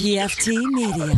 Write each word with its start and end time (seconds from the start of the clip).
PFT 0.00 0.56
Media. 0.72 1.08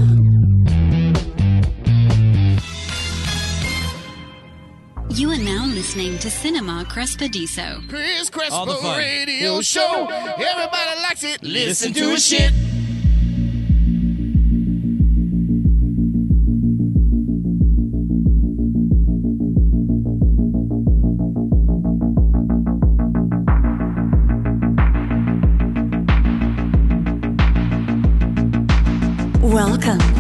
You 5.09 5.31
are 5.31 5.39
now 5.39 5.67
listening 5.67 6.19
to 6.19 6.29
Cinema 6.29 6.85
Crespediso. 6.89 7.89
Chris 7.89 8.29
All 8.51 8.67
the 8.67 8.73
Crespo 8.73 8.83
fun. 8.83 8.99
Radio 8.99 9.61
Show. 9.61 10.09
Everybody 10.11 11.01
likes 11.01 11.23
it. 11.23 11.45
Listen 11.45 11.93
to 11.93 12.11
his 12.11 12.27
shit. 12.27 12.53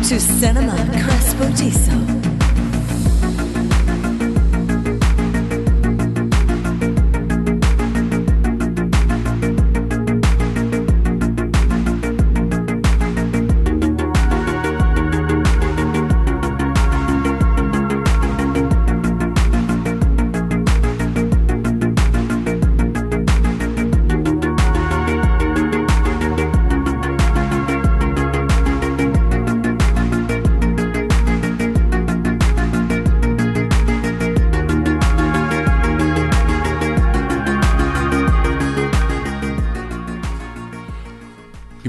To 0.03 0.19
Cinema 0.19 0.75
Crespodiso. 0.99 2.22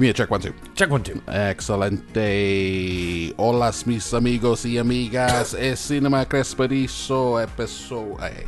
Give 0.03 0.07
me 0.07 0.09
a 0.09 0.13
check 0.15 0.31
one 0.31 0.41
two. 0.41 0.53
Check 0.75 0.89
one, 0.89 1.01
two. 1.01 1.21
Excelente. 1.29 3.33
Hola, 3.37 3.71
mis 3.85 4.13
amigos 4.13 4.65
y 4.65 4.77
amigas. 4.77 5.53
Es 5.57 5.79
Cinema 5.79 6.25
Crespediso 6.25 7.39
episodio. 7.39 8.17
Ay. 8.19 8.43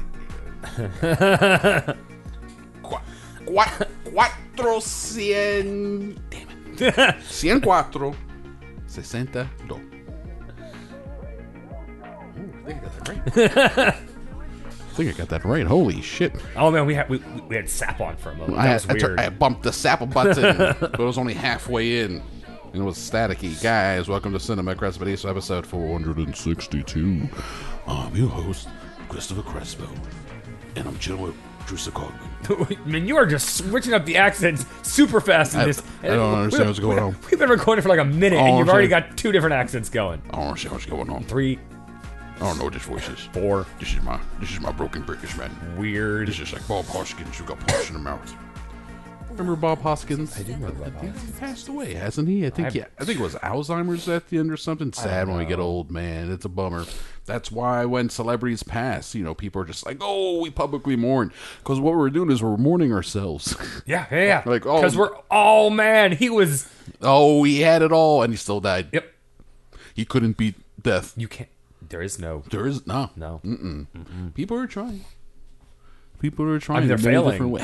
Cu-. 2.81 2.99
Ooh, 12.37 12.51
I 12.53 12.63
think 12.65 12.79
I 12.79 12.83
got 12.83 13.05
that 13.05 13.77
right. 13.77 13.95
I 14.95 14.97
think 14.97 15.13
I 15.13 15.17
got 15.17 15.27
that 15.27 15.43
right. 15.43 15.67
Holy 15.67 16.01
shit. 16.01 16.33
Oh 16.55 16.71
man, 16.71 16.85
we 16.85 16.93
had 16.95 17.09
we, 17.09 17.17
we 17.49 17.57
had 17.57 17.69
sap 17.69 17.99
on 17.99 18.15
for 18.15 18.29
a 18.31 18.35
moment. 18.35 18.57
I, 18.57 18.67
That 18.67 18.73
was 18.75 18.85
I, 18.89 18.93
weird. 18.93 19.19
I 19.19 19.27
bumped 19.27 19.63
the 19.63 19.71
Sapple 19.71 20.09
button, 20.09 20.57
but 20.79 20.93
it 20.93 21.03
was 21.03 21.17
only 21.17 21.33
halfway 21.33 21.99
in. 21.99 22.23
And 22.71 22.75
it 22.75 22.85
was 22.85 22.97
staticky. 22.97 23.61
Guys, 23.61 24.07
welcome 24.07 24.31
to 24.31 24.39
Cinema 24.39 24.73
Crespediso 24.73 25.29
episode 25.29 25.67
462. 25.67 27.27
I'm 27.87 28.07
um, 28.07 28.15
your 28.15 28.29
host, 28.29 28.69
Christopher 29.09 29.41
Crespo. 29.41 29.85
And 30.77 30.87
I'm 30.87 30.97
chilling 30.99 31.23
with 31.23 31.35
Drew 31.65 31.77
Cogman. 31.77 32.77
I 32.85 32.89
mean, 32.89 33.05
you 33.05 33.17
are 33.17 33.25
just 33.25 33.57
switching 33.57 33.93
up 33.93 34.05
the 34.05 34.15
accents 34.15 34.65
super 34.83 35.19
fast 35.19 35.55
in 35.55 35.59
I- 35.59 35.65
this. 35.65 35.83
I 36.03 36.07
don't 36.07 36.35
understand 36.35 36.69
what's 36.69 36.79
going 36.79 36.95
we- 36.95 37.01
on. 37.03 37.17
We've 37.29 37.37
been 37.39 37.49
recording 37.49 37.83
for 37.83 37.89
like 37.89 37.99
a 37.99 38.05
minute, 38.05 38.39
and 38.39 38.57
you've 38.57 38.69
already 38.69 38.87
got 38.87 39.17
two 39.17 39.33
different 39.33 39.55
accents 39.55 39.89
going. 39.89 40.21
I 40.29 40.37
don't 40.37 40.47
understand 40.47 40.71
what's 40.71 40.85
going 40.85 41.09
on. 41.09 41.25
Three, 41.25 41.59
I 42.35 42.39
don't 42.39 42.57
know 42.57 42.65
what 42.65 42.73
this 42.73 42.83
voice 42.83 43.07
is. 43.07 43.19
four, 43.31 43.65
This 43.79 43.93
is 43.93 44.01
my 44.01 44.19
this 44.39 44.51
is 44.51 44.59
my 44.59 44.71
broken 44.71 45.03
British 45.03 45.35
man. 45.37 45.51
weird. 45.77 46.27
This 46.27 46.39
is 46.39 46.51
like 46.53 46.67
Bob 46.67 46.85
Hoskins 46.85 47.37
who 47.37 47.45
got 47.45 47.59
punched 47.65 47.87
in 47.89 47.93
the 47.93 47.99
mouth. 48.01 48.35
Remember 49.31 49.55
Bob 49.57 49.81
Hoskins? 49.81 50.37
I 50.39 50.43
do 50.43 50.53
remember 50.53 50.89
Bob 50.89 51.01
He 51.03 51.31
passed 51.33 51.67
away, 51.67 51.93
hasn't 51.93 52.29
he? 52.29 52.45
I 52.45 52.49
think 52.49 52.67
I've- 52.69 52.77
yeah. 52.79 52.85
I 52.97 53.03
think 53.03 53.19
it 53.19 53.21
was 53.23 53.35
Alzheimer's 53.35 54.07
at 54.07 54.29
the 54.29 54.37
end 54.37 54.49
or 54.49 54.55
something. 54.55 54.93
Sad 54.93 55.27
when 55.27 55.37
we 55.37 55.43
get 55.45 55.59
old, 55.59 55.91
man. 55.91 56.31
It's 56.31 56.45
a 56.45 56.49
bummer. 56.49 56.85
That's 57.25 57.51
why 57.51 57.83
when 57.83 58.09
celebrities 58.09 58.63
pass, 58.63 59.13
you 59.13 59.23
know, 59.25 59.33
people 59.33 59.61
are 59.61 59.65
just 59.65 59.85
like, 59.85 59.97
"Oh, 59.99 60.39
we 60.39 60.49
publicly 60.51 60.95
mourn," 60.95 61.33
because 61.59 61.81
what 61.81 61.95
we're 61.95 62.09
doing 62.11 62.31
is 62.31 62.41
we're 62.43 62.55
mourning 62.57 62.93
ourselves. 62.93 63.55
Yeah, 63.85 64.05
yeah, 64.11 64.23
yeah. 64.23 64.43
Like, 64.49 64.65
oh. 64.65 64.75
because 64.75 64.95
we're 64.95 65.11
oh 65.29 65.69
man, 65.69 66.13
he 66.13 66.29
was. 66.29 66.69
oh, 67.01 67.43
he 67.43 67.59
had 67.61 67.81
it 67.81 67.91
all, 67.91 68.23
and 68.23 68.31
he 68.31 68.37
still 68.37 68.61
died. 68.61 68.87
Yep, 68.93 69.11
He 69.93 70.05
couldn't 70.05 70.37
beat 70.37 70.55
death. 70.81 71.13
you 71.17 71.27
can't. 71.27 71.49
There 71.95 72.03
is 72.03 72.19
no 72.19 72.43
There 72.51 72.67
is 72.67 72.85
no, 72.85 73.09
no. 73.15 73.39
People 74.33 74.57
are 74.57 74.67
trying. 74.67 75.05
People 76.19 76.43
are 76.49 76.59
trying. 76.59 76.77
I 76.77 76.79
mean, 76.81 76.89
they're 76.89 76.97
failing. 76.97 77.37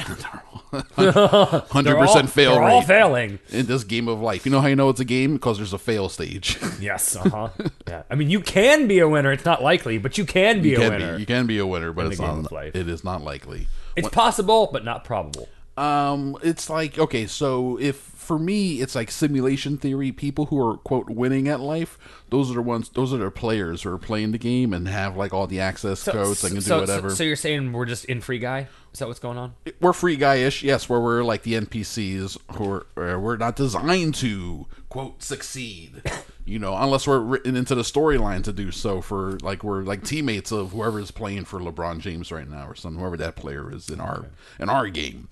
Hundred 0.72 1.98
percent 1.98 2.30
fail 2.30 2.54
they're 2.54 2.62
rate 2.62 2.72
all 2.72 2.82
failing. 2.82 3.40
in 3.50 3.66
this 3.66 3.84
game 3.84 4.08
of 4.08 4.22
life. 4.22 4.46
You 4.46 4.54
know 4.54 4.62
how 4.62 4.68
you 4.68 4.78
know 4.78 4.88
it's 4.88 5.02
a 5.02 5.06
game 5.06 5.34
because 5.34 5.58
there's 5.58 5.74
a 5.74 5.78
fail 5.78 6.08
stage. 6.08 6.58
Yes, 6.80 7.18
uh 7.18 7.30
huh. 7.30 7.50
yeah, 7.90 8.04
I 8.10 8.16
mean, 8.16 8.30
you 8.30 8.40
can 8.40 8.88
be 8.88 9.00
a 9.00 9.08
winner. 9.10 9.34
It's 9.34 9.44
not 9.44 9.62
likely, 9.62 9.98
but 9.98 10.18
you 10.18 10.24
can 10.24 10.62
be 10.62 10.70
you 10.70 10.78
a 10.78 10.80
can 10.80 10.90
winner. 10.92 11.14
be. 11.16 11.20
You 11.20 11.26
can 11.26 11.46
be 11.46 11.58
a 11.58 11.68
winner, 11.68 11.92
but 11.92 12.06
in 12.06 12.12
it's 12.14 12.22
not. 12.22 12.52
It 12.54 12.88
is 12.88 13.04
not 13.04 13.22
likely. 13.22 13.68
it's 13.98 14.08
possible, 14.08 14.70
but 14.72 14.86
not 14.86 15.04
probable. 15.04 15.50
Um, 15.76 16.38
it's 16.42 16.70
like 16.70 16.98
okay, 16.98 17.28
so 17.28 17.78
if 17.82 18.11
for 18.32 18.40
me 18.40 18.80
it's 18.80 18.96
like 18.96 19.12
simulation 19.12 19.78
theory. 19.78 20.14
People 20.14 20.46
who 20.46 20.66
are 20.66 20.78
quote 20.78 21.10
winning 21.10 21.50
at 21.50 21.60
life, 21.60 22.00
those 22.30 22.50
are 22.50 22.54
the 22.54 22.62
ones. 22.62 22.88
Those 22.88 23.14
are 23.14 23.18
the 23.18 23.30
players 23.30 23.82
who 23.82 23.92
are 23.92 23.98
playing 23.98 24.32
the 24.32 24.38
game 24.38 24.72
and 24.72 24.88
have 24.88 25.18
like 25.18 25.34
all 25.34 25.48
the 25.48 25.60
access 25.60 26.06
codes 26.06 26.46
and 26.46 26.54
can 26.54 26.62
so, 26.62 26.76
do 26.76 26.80
whatever. 26.80 27.10
So, 27.10 27.16
so 27.16 27.24
you're 27.26 27.36
saying 27.36 27.74
we're 27.74 27.86
just 27.86 28.06
in 28.06 28.22
free 28.22 28.40
guy? 28.40 28.70
Is 28.94 29.00
that 29.00 29.10
what's 29.10 29.20
going 29.20 29.38
on? 29.38 29.54
we're 29.82 29.92
free 29.92 30.16
guy-ish, 30.16 30.64
yes. 30.64 30.88
Where 30.88 31.02
we're 31.02 31.24
like 31.24 31.44
the 31.44 31.56
NPCs 31.56 32.38
who 32.56 32.84
are 32.96 33.20
we're 33.20 33.36
not 33.36 33.58
designed 33.58 34.16
to 34.16 34.66
quote 34.88 35.22
succeed, 35.22 36.02
you 36.46 36.58
know, 36.58 36.74
unless 36.78 37.06
we're 37.06 37.20
written 37.20 37.58
into 37.58 37.76
the 37.76 37.82
storyline 37.82 38.46
to 38.46 38.54
do 38.54 38.72
so. 38.72 39.02
For 39.02 39.40
like 39.42 39.62
we're 39.62 39.84
like 39.84 40.06
teammates 40.06 40.54
of 40.54 40.72
whoever 40.72 41.02
is 41.02 41.12
playing 41.12 41.44
for 41.44 41.60
LeBron 41.60 42.00
James 42.00 42.32
right 42.32 42.50
now, 42.50 42.68
or 42.68 42.76
some 42.76 42.98
whoever 42.98 43.18
that 43.18 43.36
player 43.36 43.70
is 43.76 43.90
in 43.90 44.00
our 44.00 44.28
in 44.58 44.70
our 44.70 44.88
game. 44.88 45.28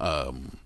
Um, 0.00 0.58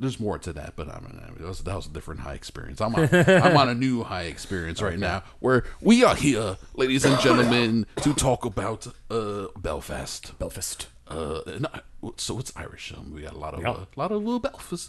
there's 0.00 0.18
more 0.18 0.38
to 0.38 0.52
that, 0.54 0.72
but 0.76 0.88
I 0.88 0.98
mean, 1.00 1.20
that 1.38 1.46
was, 1.46 1.60
that 1.60 1.76
was 1.76 1.86
a 1.86 1.90
different 1.90 2.20
high 2.20 2.34
experience. 2.34 2.80
I'm 2.80 2.94
on, 2.94 3.08
I'm 3.12 3.56
on 3.56 3.68
a 3.68 3.74
new 3.74 4.02
high 4.02 4.24
experience 4.24 4.80
right 4.82 4.98
now, 4.98 5.22
where 5.40 5.64
we 5.80 6.02
are 6.02 6.14
here, 6.16 6.56
ladies 6.74 7.04
and 7.04 7.20
gentlemen, 7.20 7.86
to 8.02 8.14
talk 8.14 8.44
about 8.44 8.86
uh, 9.10 9.46
Belfast. 9.58 10.36
Belfast. 10.38 10.86
Uh, 11.06 11.40
no, 11.58 12.12
so 12.16 12.38
it's 12.38 12.52
Irish. 12.56 12.92
Um, 12.96 13.12
we 13.12 13.22
got 13.22 13.32
a 13.34 13.38
lot 13.38 13.52
of 13.54 13.60
Yeah. 13.62 13.70
uh, 13.72 13.84
lot 13.96 14.12
of 14.12 14.26
uh, 14.28 14.38
Belfast. 14.38 14.88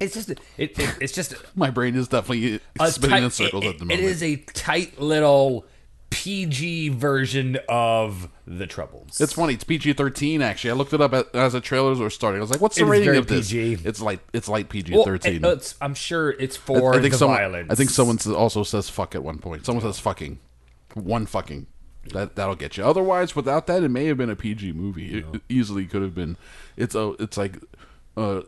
It's 0.00 0.14
just 0.14 0.30
it, 0.30 0.38
it, 0.56 0.78
it's 1.00 1.12
just 1.12 1.34
My 1.56 1.70
brain 1.70 1.96
is 1.96 2.08
definitely 2.08 2.60
a 2.80 2.90
spinning 2.92 3.10
tight- 3.16 3.22
in 3.24 3.30
circles 3.30 3.64
it- 3.64 3.68
at 3.68 3.78
the 3.78 3.84
moment. 3.84 4.00
It 4.00 4.04
is 4.04 4.22
a 4.22 4.36
tight 4.36 5.00
little 5.00 5.66
PG 6.12 6.90
version 6.90 7.58
of 7.68 8.28
the 8.46 8.66
Troubles. 8.66 9.20
It's 9.20 9.32
funny. 9.32 9.54
It's 9.54 9.64
PG 9.64 9.94
thirteen. 9.94 10.42
Actually, 10.42 10.70
I 10.70 10.74
looked 10.74 10.92
it 10.92 11.00
up 11.00 11.12
as 11.34 11.52
the 11.54 11.60
trailers 11.60 11.98
were 11.98 12.10
starting. 12.10 12.38
I 12.40 12.42
was 12.42 12.50
like, 12.50 12.60
"What's 12.60 12.76
the 12.76 12.82
It 12.82 12.84
is 12.84 12.90
rating 12.90 13.04
very 13.06 13.18
of 13.18 13.26
this?" 13.26 13.50
PG. 13.50 13.78
It's 13.88 14.00
like 14.00 14.20
It's 14.32 14.48
light 14.48 14.68
PG 14.68 14.94
Well, 14.94 15.04
thirteen. 15.04 15.36
it- 15.36 15.48
it's- 15.48 15.74
I'm 15.80 15.94
sure 15.94 16.30
it's 16.30 16.56
for 16.56 16.94
I 16.94 17.00
think 17.00 17.12
the 17.12 17.18
someone. 17.18 17.38
violence. 17.38 17.68
I 17.70 17.74
think 17.74 17.90
someone 17.90 18.16
s- 18.16 18.26
also 18.26 18.62
says 18.62 18.88
"fuck" 18.88 19.14
at 19.14 19.22
one 19.24 19.38
point. 19.38 19.66
Someone 19.66 19.82
says 19.84 19.98
"fucking," 19.98 20.38
one 20.94 21.26
fucking. 21.26 21.66
That 22.12 22.34
that'll 22.36 22.56
get 22.56 22.76
you. 22.76 22.84
Otherwise, 22.84 23.36
without 23.36 23.66
that, 23.68 23.82
it 23.82 23.88
may 23.88 24.06
have 24.06 24.16
been 24.16 24.30
a 24.30 24.36
PG 24.36 24.72
movie. 24.72 25.18
It, 25.18 25.24
it 25.34 25.42
easily 25.48 25.86
could 25.86 26.02
have 26.02 26.14
been. 26.14 26.36
It's 26.76 26.94
a. 26.94 27.14
It's 27.20 27.36
like. 27.36 27.58
Uh, 28.16 28.42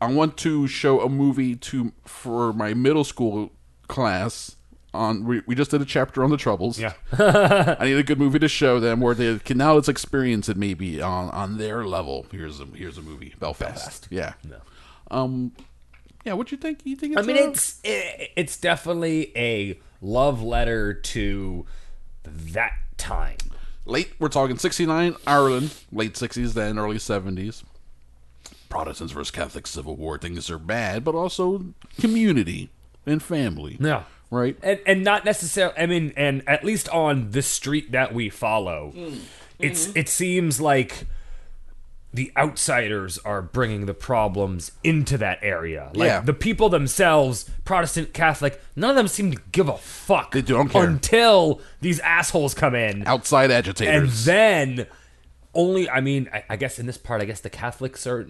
I 0.00 0.10
want 0.10 0.38
to 0.38 0.66
show 0.66 1.00
a 1.02 1.08
movie 1.08 1.54
to 1.56 1.92
for 2.06 2.52
my 2.54 2.72
middle 2.72 3.04
school 3.04 3.52
class. 3.88 4.55
On 4.96 5.24
we, 5.24 5.42
we 5.46 5.54
just 5.54 5.70
did 5.70 5.80
a 5.82 5.84
chapter 5.84 6.24
on 6.24 6.30
the 6.30 6.36
troubles. 6.36 6.78
Yeah. 6.78 6.94
I 7.18 7.84
need 7.84 7.96
a 7.98 8.02
good 8.02 8.18
movie 8.18 8.38
to 8.40 8.48
show 8.48 8.80
them 8.80 9.00
where 9.00 9.14
they 9.14 9.38
can 9.38 9.58
now 9.58 9.74
let's 9.74 9.88
experience 9.88 10.48
it 10.48 10.56
maybe 10.56 11.00
on 11.02 11.30
on 11.30 11.58
their 11.58 11.84
level. 11.84 12.26
Here's 12.32 12.60
a 12.60 12.64
here's 12.66 12.98
a 12.98 13.02
movie 13.02 13.34
Belfast. 13.38 14.06
Yeah. 14.10 14.32
Um. 15.10 15.52
Yeah. 16.24 16.32
What 16.32 16.50
you 16.50 16.58
think? 16.58 16.80
You 16.84 16.96
think? 16.96 17.16
I 17.18 17.22
mean, 17.22 17.36
a- 17.36 17.50
it's 17.50 17.78
it, 17.84 18.30
it's 18.36 18.56
definitely 18.58 19.32
a 19.36 19.78
love 20.00 20.42
letter 20.42 20.92
to 20.94 21.66
that 22.24 22.72
time. 22.96 23.36
late. 23.84 24.12
We're 24.18 24.28
talking 24.28 24.58
'69 24.58 25.14
Ireland, 25.26 25.74
late 25.92 26.14
'60s, 26.14 26.54
then 26.54 26.78
early 26.78 26.96
'70s. 26.96 27.62
Protestants 28.68 29.12
versus 29.12 29.30
Catholic 29.30 29.66
Civil 29.66 29.94
War. 29.96 30.18
Things 30.18 30.50
are 30.50 30.58
bad, 30.58 31.04
but 31.04 31.14
also 31.14 31.66
community 32.00 32.70
and 33.06 33.22
family. 33.22 33.76
Yeah. 33.80 34.02
Right. 34.30 34.56
and 34.62 34.80
and 34.86 35.04
not 35.04 35.24
necessarily. 35.24 35.76
I 35.78 35.86
mean, 35.86 36.12
and 36.16 36.42
at 36.48 36.64
least 36.64 36.88
on 36.88 37.30
the 37.30 37.42
street 37.42 37.92
that 37.92 38.12
we 38.12 38.28
follow, 38.28 38.92
mm. 38.94 39.20
it's 39.58 39.86
mm-hmm. 39.86 39.98
it 39.98 40.08
seems 40.08 40.60
like 40.60 41.06
the 42.16 42.32
outsiders 42.36 43.18
are 43.18 43.42
bringing 43.42 43.84
the 43.86 43.94
problems 43.94 44.72
into 44.82 45.18
that 45.18 45.38
area. 45.42 45.90
Like 45.94 46.06
Yeah. 46.06 46.20
the 46.20 46.32
people 46.32 46.70
themselves, 46.70 47.48
Protestant, 47.64 48.14
Catholic, 48.14 48.60
none 48.74 48.90
of 48.90 48.96
them 48.96 49.06
seem 49.06 49.30
to 49.32 49.38
give 49.52 49.68
a 49.68 49.76
fuck. 49.76 50.32
They 50.32 50.40
don't 50.40 50.70
care. 50.70 50.84
until 50.84 51.60
these 51.82 52.00
assholes 52.00 52.54
come 52.54 52.74
in, 52.74 53.06
Outside 53.06 53.50
agitators, 53.50 54.26
and 54.26 54.26
then 54.26 54.86
only. 55.54 55.88
I 55.90 56.00
mean, 56.00 56.28
I, 56.32 56.44
I 56.50 56.56
guess 56.56 56.78
in 56.78 56.86
this 56.86 56.98
part, 56.98 57.20
I 57.20 57.26
guess 57.26 57.40
the 57.40 57.50
Catholics 57.50 58.06
are 58.06 58.28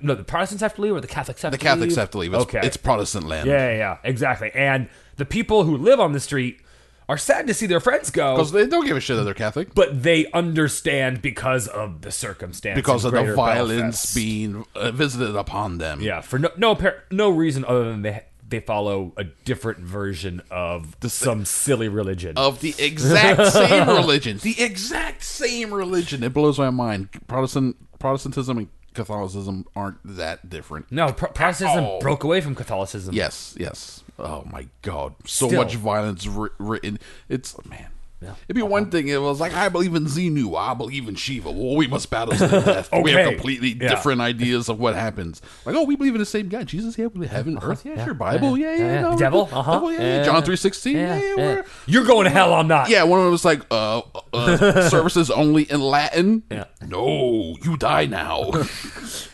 no. 0.00 0.14
The 0.14 0.24
Protestants 0.24 0.62
have 0.62 0.74
to 0.76 0.82
leave, 0.82 0.92
or 0.94 1.00
the 1.00 1.06
Catholics 1.06 1.42
have 1.42 1.52
the 1.52 1.58
to 1.58 1.64
Catholics 1.64 1.92
leave? 1.92 1.98
have 1.98 2.10
to 2.10 2.18
leave. 2.18 2.34
It's, 2.34 2.42
okay, 2.44 2.60
it's 2.62 2.76
Protestant 2.76 3.26
land. 3.26 3.46
yeah, 3.48 3.70
yeah, 3.70 3.76
yeah, 3.76 3.96
exactly. 4.04 4.50
And 4.54 4.88
the 5.16 5.24
people 5.24 5.64
who 5.64 5.76
live 5.76 6.00
on 6.00 6.12
the 6.12 6.20
street 6.20 6.60
are 7.08 7.16
sad 7.16 7.46
to 7.46 7.54
see 7.54 7.64
their 7.66 7.80
friends 7.80 8.10
go, 8.10 8.34
Because 8.36 8.52
they 8.52 8.66
don't 8.66 8.86
give 8.86 8.96
a 8.96 9.00
shit 9.00 9.16
that 9.16 9.22
they're 9.24 9.32
Catholic. 9.32 9.74
but 9.74 10.02
they 10.02 10.30
understand 10.32 11.22
because 11.22 11.66
of 11.66 12.02
the 12.02 12.10
circumstance, 12.10 12.76
Because 12.76 13.04
of 13.06 13.12
the 13.12 13.34
violence 13.34 13.96
Belfast. 14.04 14.14
being 14.14 14.64
uh, 14.74 14.90
visited 14.90 15.34
upon 15.34 15.78
them. 15.78 16.00
yeah, 16.02 16.20
for 16.20 16.38
no 16.38 16.50
no 16.58 16.78
no 17.10 17.30
reason 17.30 17.64
other 17.64 17.84
than 17.90 18.02
they 18.02 18.24
they 18.46 18.60
follow 18.60 19.12
a 19.18 19.24
different 19.24 19.78
version 19.80 20.40
of 20.50 20.98
the 21.00 21.08
some 21.10 21.44
silly 21.44 21.88
religion. 21.88 22.32
Of 22.36 22.60
the 22.60 22.74
exact 22.78 23.46
same 23.52 23.88
religion. 23.88 24.38
The 24.38 24.60
exact 24.62 25.22
same 25.22 25.72
religion. 25.72 26.22
It 26.22 26.32
blows 26.32 26.58
my 26.58 26.70
mind. 26.70 27.08
Protestant 27.26 27.76
Protestantism 27.98 28.56
and 28.58 28.68
Catholicism 28.98 29.64
aren't 29.76 29.98
that 30.04 30.50
different. 30.50 30.90
no, 30.90 31.12
Pro- 31.12 31.30
Protestantism 31.30 31.98
broke 32.00 32.24
away 32.24 32.40
from 32.40 32.54
Catholicism. 32.54 33.14
Yes, 33.14 33.54
yes. 33.58 34.02
Oh 34.18 34.42
my 34.50 34.66
God, 34.82 35.14
so 35.24 35.46
Still. 35.46 35.62
much 35.62 35.74
violence 35.76 36.26
wri- 36.26 36.50
written. 36.58 36.98
It's 37.28 37.54
man. 37.64 37.86
It'd 38.20 38.56
be 38.56 38.62
one 38.62 38.90
thing. 38.90 39.06
It 39.08 39.20
was 39.22 39.40
like 39.40 39.54
I 39.54 39.68
believe 39.68 39.94
in 39.94 40.04
Xenu, 40.06 40.58
I 40.58 40.74
believe 40.74 41.06
in 41.08 41.14
Shiva. 41.14 41.50
Well, 41.52 41.76
we 41.76 41.86
must 41.86 42.10
battle 42.10 42.34
to 42.34 42.46
the 42.48 42.60
death. 42.64 42.88
Oh, 42.92 43.00
we 43.00 43.12
have 43.12 43.28
completely 43.28 43.68
Yeah. 43.80 43.88
different 43.88 44.20
ideas 44.20 44.68
of 44.68 44.80
what 44.80 44.96
happens. 44.96 45.40
Like, 45.64 45.76
oh, 45.76 45.84
we 45.84 45.94
believe 45.94 46.14
in 46.14 46.18
the 46.18 46.26
same 46.26 46.48
God, 46.48 46.66
Jesus. 46.66 46.98
Yeah, 46.98 47.06
we 47.06 47.10
believe 47.14 47.30
heaven, 47.30 47.58
earth. 47.62 47.84
Yeah, 47.84 48.04
sure. 48.04 48.14
Bible. 48.14 48.58
Yeah, 48.58 48.74
yeah. 48.74 48.86
yeah. 48.86 49.00
no, 49.02 49.16
Devil? 49.18 49.48
Uh-huh. 49.52 49.88
yeah, 49.88 49.98
yeah. 49.98 50.16
Yeah. 50.16 50.22
John 50.24 50.42
three 50.42 50.56
sixteen. 50.56 50.96
Yeah, 50.96 51.34
yeah. 51.36 51.62
You're 51.86 52.04
going 52.04 52.24
to 52.24 52.30
hell. 52.30 52.54
I'm 52.54 52.66
not. 52.66 52.88
yeah, 52.88 53.04
one 53.04 53.20
of 53.20 53.24
them 53.24 53.32
was 53.32 53.44
like, 53.44 53.62
uh, 53.70 54.02
uh 54.32 54.88
services 54.88 55.30
only 55.30 55.64
in 55.64 55.80
Latin. 55.80 56.42
Yeah. 56.50 56.64
No, 56.86 57.56
you 57.62 57.76
die 57.76 58.06
now. 58.06 58.50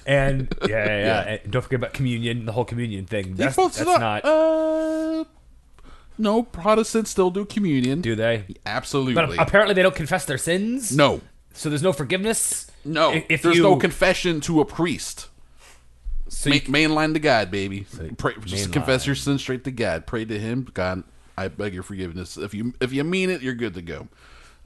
And 0.06 0.54
yeah, 0.62 0.68
yeah, 0.68 0.84
yeah. 0.84 1.04
Yeah. 1.04 1.20
And 1.42 1.50
don't 1.50 1.62
forget 1.62 1.78
about 1.78 1.94
communion, 1.94 2.44
the 2.44 2.52
whole 2.52 2.66
communion 2.66 3.06
thing. 3.06 3.36
That's, 3.36 3.56
that's 3.56 3.80
not. 3.80 4.22
Uh, 4.22 5.24
no, 6.18 6.42
Protestants 6.42 7.10
still 7.10 7.30
do 7.30 7.44
communion. 7.44 8.00
do 8.00 8.14
they? 8.14 8.44
Absolutely. 8.66 9.14
But 9.14 9.38
apparently 9.38 9.74
they 9.74 9.82
don't 9.82 9.94
confess 9.94 10.24
their 10.24 10.38
sins. 10.38 10.94
no, 10.96 11.20
So 11.52 11.68
there's 11.68 11.82
no 11.82 11.92
forgiveness. 11.92 12.70
no. 12.84 13.22
If 13.28 13.42
There's 13.42 13.56
you, 13.56 13.62
no 13.62 13.76
confession 13.76 14.40
to 14.42 14.60
a 14.60 14.64
priest. 14.64 15.28
so 16.28 16.50
Ma- 16.50 16.56
you- 16.56 16.60
mainline 16.62 17.14
to 17.14 17.20
God, 17.20 17.50
baby. 17.50 17.86
Pray, 18.18 18.34
just 18.44 18.68
mainline. 18.68 18.72
confess 18.72 19.06
your 19.06 19.14
sins 19.16 19.40
straight 19.40 19.64
to 19.64 19.70
God. 19.70 20.06
Pray 20.06 20.24
to 20.24 20.38
Him. 20.38 20.68
God, 20.74 21.04
I 21.36 21.48
beg 21.48 21.74
your 21.74 21.82
forgiveness. 21.82 22.36
If 22.36 22.54
you 22.54 22.74
if 22.80 22.92
you 22.92 23.04
mean 23.04 23.30
it, 23.30 23.42
you're 23.42 23.54
good 23.54 23.74
to 23.74 23.82
go. 23.82 24.08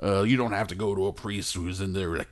Uh, 0.03 0.23
you 0.23 0.37
don't 0.37 0.53
have 0.53 0.69
to 0.69 0.75
go 0.75 0.95
to 0.95 1.07
a 1.09 1.13
priest 1.13 1.55
who's 1.55 1.81
in 1.81 1.93
there 1.93 2.17
like. 2.17 2.29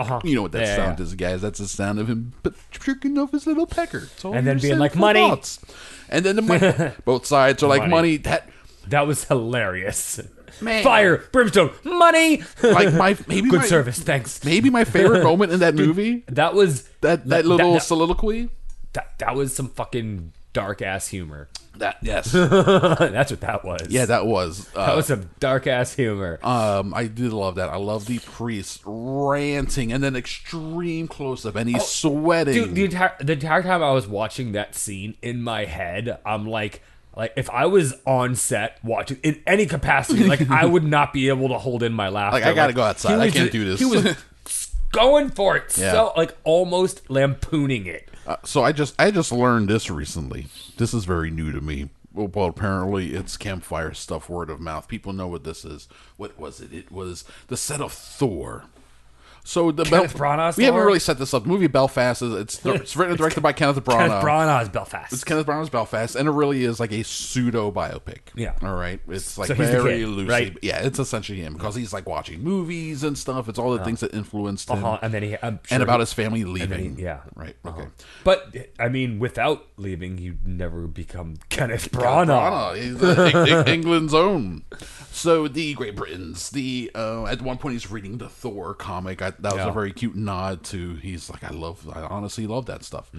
Uh-huh. 0.00 0.20
You 0.24 0.34
know 0.36 0.42
what 0.42 0.52
that 0.52 0.62
Yeah, 0.66 0.76
sound 0.76 0.98
yeah. 0.98 1.04
is, 1.04 1.14
guys. 1.14 1.42
That's 1.42 1.58
the 1.58 1.68
sound 1.68 1.98
of 1.98 2.08
him 2.08 2.32
jerking 2.70 3.18
off 3.18 3.32
his 3.32 3.46
little 3.46 3.66
pecker. 3.66 4.08
And 4.24 4.46
then 4.46 4.58
being 4.58 4.78
like, 4.78 4.96
"Money." 4.96 5.20
thoughts. 5.20 5.60
And 6.08 6.24
then 6.24 6.36
the 6.36 6.42
money. 6.42 6.92
Both 7.04 7.26
sides 7.26 7.62
are 7.62 7.68
like, 7.68 7.82
Money. 7.82 7.90
money. 7.90 8.16
That 8.18 8.48
That 8.88 9.06
was 9.06 9.24
hilarious. 9.24 10.20
Man. 10.60 10.82
Fire, 10.84 11.18
brimstone, 11.32 11.70
money. 11.84 12.42
like 12.62 12.92
my 12.92 13.16
maybe 13.28 13.48
Good 13.48 13.60
my, 13.60 13.66
service, 13.66 13.98
thanks. 14.00 14.44
Maybe 14.44 14.68
my 14.68 14.84
favorite 14.84 15.22
moment 15.30 15.52
in 15.52 15.60
that 15.60 15.74
movie. 15.74 16.24
That 16.26 16.54
was 16.54 16.82
That 17.00 17.26
that 17.28 17.46
little 17.46 17.74
that, 17.74 17.82
soliloquy. 17.82 18.50
that, 18.92 19.18
that 19.18 19.34
was 19.34 19.54
some 19.54 19.68
fucking 19.68 20.32
dark 20.52 20.82
ass 20.82 21.08
humor. 21.08 21.48
That 21.76 21.96
yes, 22.02 22.32
That's 22.32 23.30
what 23.30 23.40
that 23.40 23.64
was. 23.64 23.86
yeah, 23.88 24.04
that 24.06 24.26
was. 24.26 24.68
Uh, 24.74 24.86
that 24.86 24.96
was 24.96 25.06
some 25.06 25.30
dark 25.38 25.66
ass 25.66 25.94
humor. 25.94 26.38
Um, 26.42 26.92
I 26.92 27.06
did 27.06 27.32
love 27.32 27.54
that. 27.54 27.68
I 27.70 27.76
love 27.76 28.06
the 28.06 28.18
priest 28.18 28.82
ranting 28.84 29.92
and 29.92 30.02
then 30.02 30.16
extreme 30.16 31.08
close 31.08 31.46
up, 31.46 31.56
and 31.56 31.68
he's 31.70 31.86
sweating. 31.86 32.58
Oh, 32.58 32.66
Dude, 32.66 32.74
the 32.74 32.84
entire 32.84 33.14
the 33.20 33.32
entire 33.34 33.62
time 33.62 33.82
I 33.82 33.92
was 33.92 34.06
watching 34.06 34.52
that 34.52 34.74
scene 34.74 35.16
in 35.22 35.42
my 35.42 35.64
head, 35.64 36.18
I'm 36.26 36.46
like, 36.46 36.82
like 37.16 37.32
if 37.36 37.48
I 37.50 37.66
was 37.66 37.94
on 38.04 38.34
set 38.34 38.78
watching 38.84 39.18
in 39.22 39.40
any 39.46 39.64
capacity, 39.66 40.24
like 40.24 40.50
I 40.50 40.66
would 40.66 40.84
not 40.84 41.12
be 41.12 41.28
able 41.28 41.48
to 41.48 41.58
hold 41.58 41.82
in 41.82 41.92
my 41.92 42.08
laughter. 42.08 42.40
Like, 42.40 42.44
I 42.44 42.52
gotta 42.52 42.72
go 42.74 42.82
outside. 42.82 43.18
I 43.20 43.30
can't 43.30 43.50
ju- 43.52 43.60
do 43.60 43.64
this. 43.64 43.78
He 43.80 43.86
was 43.86 44.22
going 44.92 45.30
for 45.30 45.56
it, 45.56 45.78
Yeah. 45.78 45.92
so 45.92 46.12
like 46.16 46.36
almost 46.44 47.08
lampooning 47.08 47.86
it. 47.86 48.08
Uh, 48.30 48.36
so 48.44 48.62
I 48.62 48.70
just 48.70 48.94
I 48.96 49.10
just 49.10 49.32
learned 49.32 49.66
this 49.66 49.90
recently. 49.90 50.46
This 50.76 50.94
is 50.94 51.04
very 51.04 51.32
new 51.32 51.50
to 51.50 51.60
me. 51.60 51.88
Well, 52.14 52.28
well, 52.28 52.46
apparently 52.46 53.12
it's 53.12 53.36
campfire 53.36 53.92
stuff, 53.92 54.28
word 54.28 54.50
of 54.50 54.60
mouth. 54.60 54.86
People 54.86 55.12
know 55.12 55.26
what 55.26 55.42
this 55.42 55.64
is. 55.64 55.88
What 56.16 56.38
was 56.38 56.60
it? 56.60 56.72
It 56.72 56.92
was 56.92 57.24
the 57.48 57.56
set 57.56 57.80
of 57.80 57.92
Thor. 57.92 58.66
So 59.50 59.72
the 59.72 59.82
Kenneth 59.82 60.14
Branagh's 60.16 60.56
we 60.56 60.62
haven't 60.62 60.80
really 60.84 61.00
set 61.00 61.18
this 61.18 61.34
up. 61.34 61.42
The 61.42 61.48
movie 61.48 61.66
Belfast 61.66 62.22
is 62.22 62.32
it's 62.34 62.64
it's 62.64 62.94
written 62.94 63.10
and 63.10 63.18
directed 63.18 63.40
by 63.40 63.52
Kenneth 63.52 63.82
Branagh. 63.82 64.06
Kenneth 64.06 64.24
Branagh's 64.24 64.68
Belfast. 64.68 65.12
It's 65.12 65.24
Kenneth 65.24 65.44
Branagh's 65.44 65.70
Belfast, 65.70 66.14
and 66.14 66.28
it 66.28 66.30
really 66.30 66.62
is 66.62 66.78
like 66.78 66.92
a 66.92 67.02
pseudo 67.02 67.72
biopic. 67.72 68.18
Yeah. 68.36 68.54
All 68.62 68.76
right. 68.76 69.00
It's 69.08 69.36
like 69.36 69.48
So 69.48 69.54
he's 69.54 69.66
the 69.72 69.82
very 69.82 69.98
kid, 69.98 70.06
loosely. 70.06 70.32
right? 70.32 70.56
Yeah, 70.62 70.78
it's 70.82 71.00
essentially 71.00 71.40
him 71.40 71.54
because 71.54 71.74
he's 71.74 71.92
like 71.92 72.08
watching 72.08 72.44
movies 72.44 73.02
and 73.02 73.18
stuff. 73.18 73.48
It's 73.48 73.58
all 73.58 73.76
the 73.76 73.84
things 73.84 73.98
that 74.00 74.14
influenced 74.14 74.70
him, 74.70 74.84
uh-huh, 74.84 75.00
and 75.02 75.12
then 75.12 75.24
he, 75.24 75.36
I'm 75.42 75.58
sure 75.64 75.74
and 75.74 75.82
about 75.82 75.96
he- 75.98 76.02
his 76.02 76.12
family 76.12 76.44
then 76.44 76.52
leaving. 76.52 76.96
he- 76.96 77.02
yeah. 77.02 77.22
Right. 77.34 77.56
Okay. 77.66 77.86
But 78.22 78.54
I 78.78 78.88
mean, 78.88 79.18
without 79.18 79.66
leaving, 79.76 80.16
you'd 80.18 80.46
never 80.46 80.86
become 80.86 81.38
Kenneth 81.48 81.90
Branagh. 81.90 82.26
Branagh, 82.28 82.76
he's, 82.80 83.02
uh, 83.02 83.22
Eng- 83.34 83.48
Eng- 83.48 83.66
England's 83.80 84.14
own. 84.14 84.62
So 85.10 85.48
the 85.48 85.74
Great 85.74 85.96
Britons, 85.96 86.50
the 86.50 86.92
uh, 86.94 87.24
at 87.26 87.42
one 87.42 87.58
point 87.58 87.72
he's 87.72 87.90
reading 87.90 88.18
the 88.18 88.28
Thor 88.28 88.74
comic. 88.74 89.20
I, 89.20 89.32
that 89.42 89.52
was 89.52 89.62
Yeah. 89.64 89.68
a 89.68 89.72
very 89.72 89.92
cute 89.92 90.14
nod 90.16 90.64
to. 90.64 90.94
He's 90.96 91.30
like, 91.30 91.44
I 91.44 91.50
love, 91.50 91.88
I 91.92 92.00
honestly 92.02 92.46
love 92.46 92.66
that 92.66 92.84
stuff. 92.84 93.10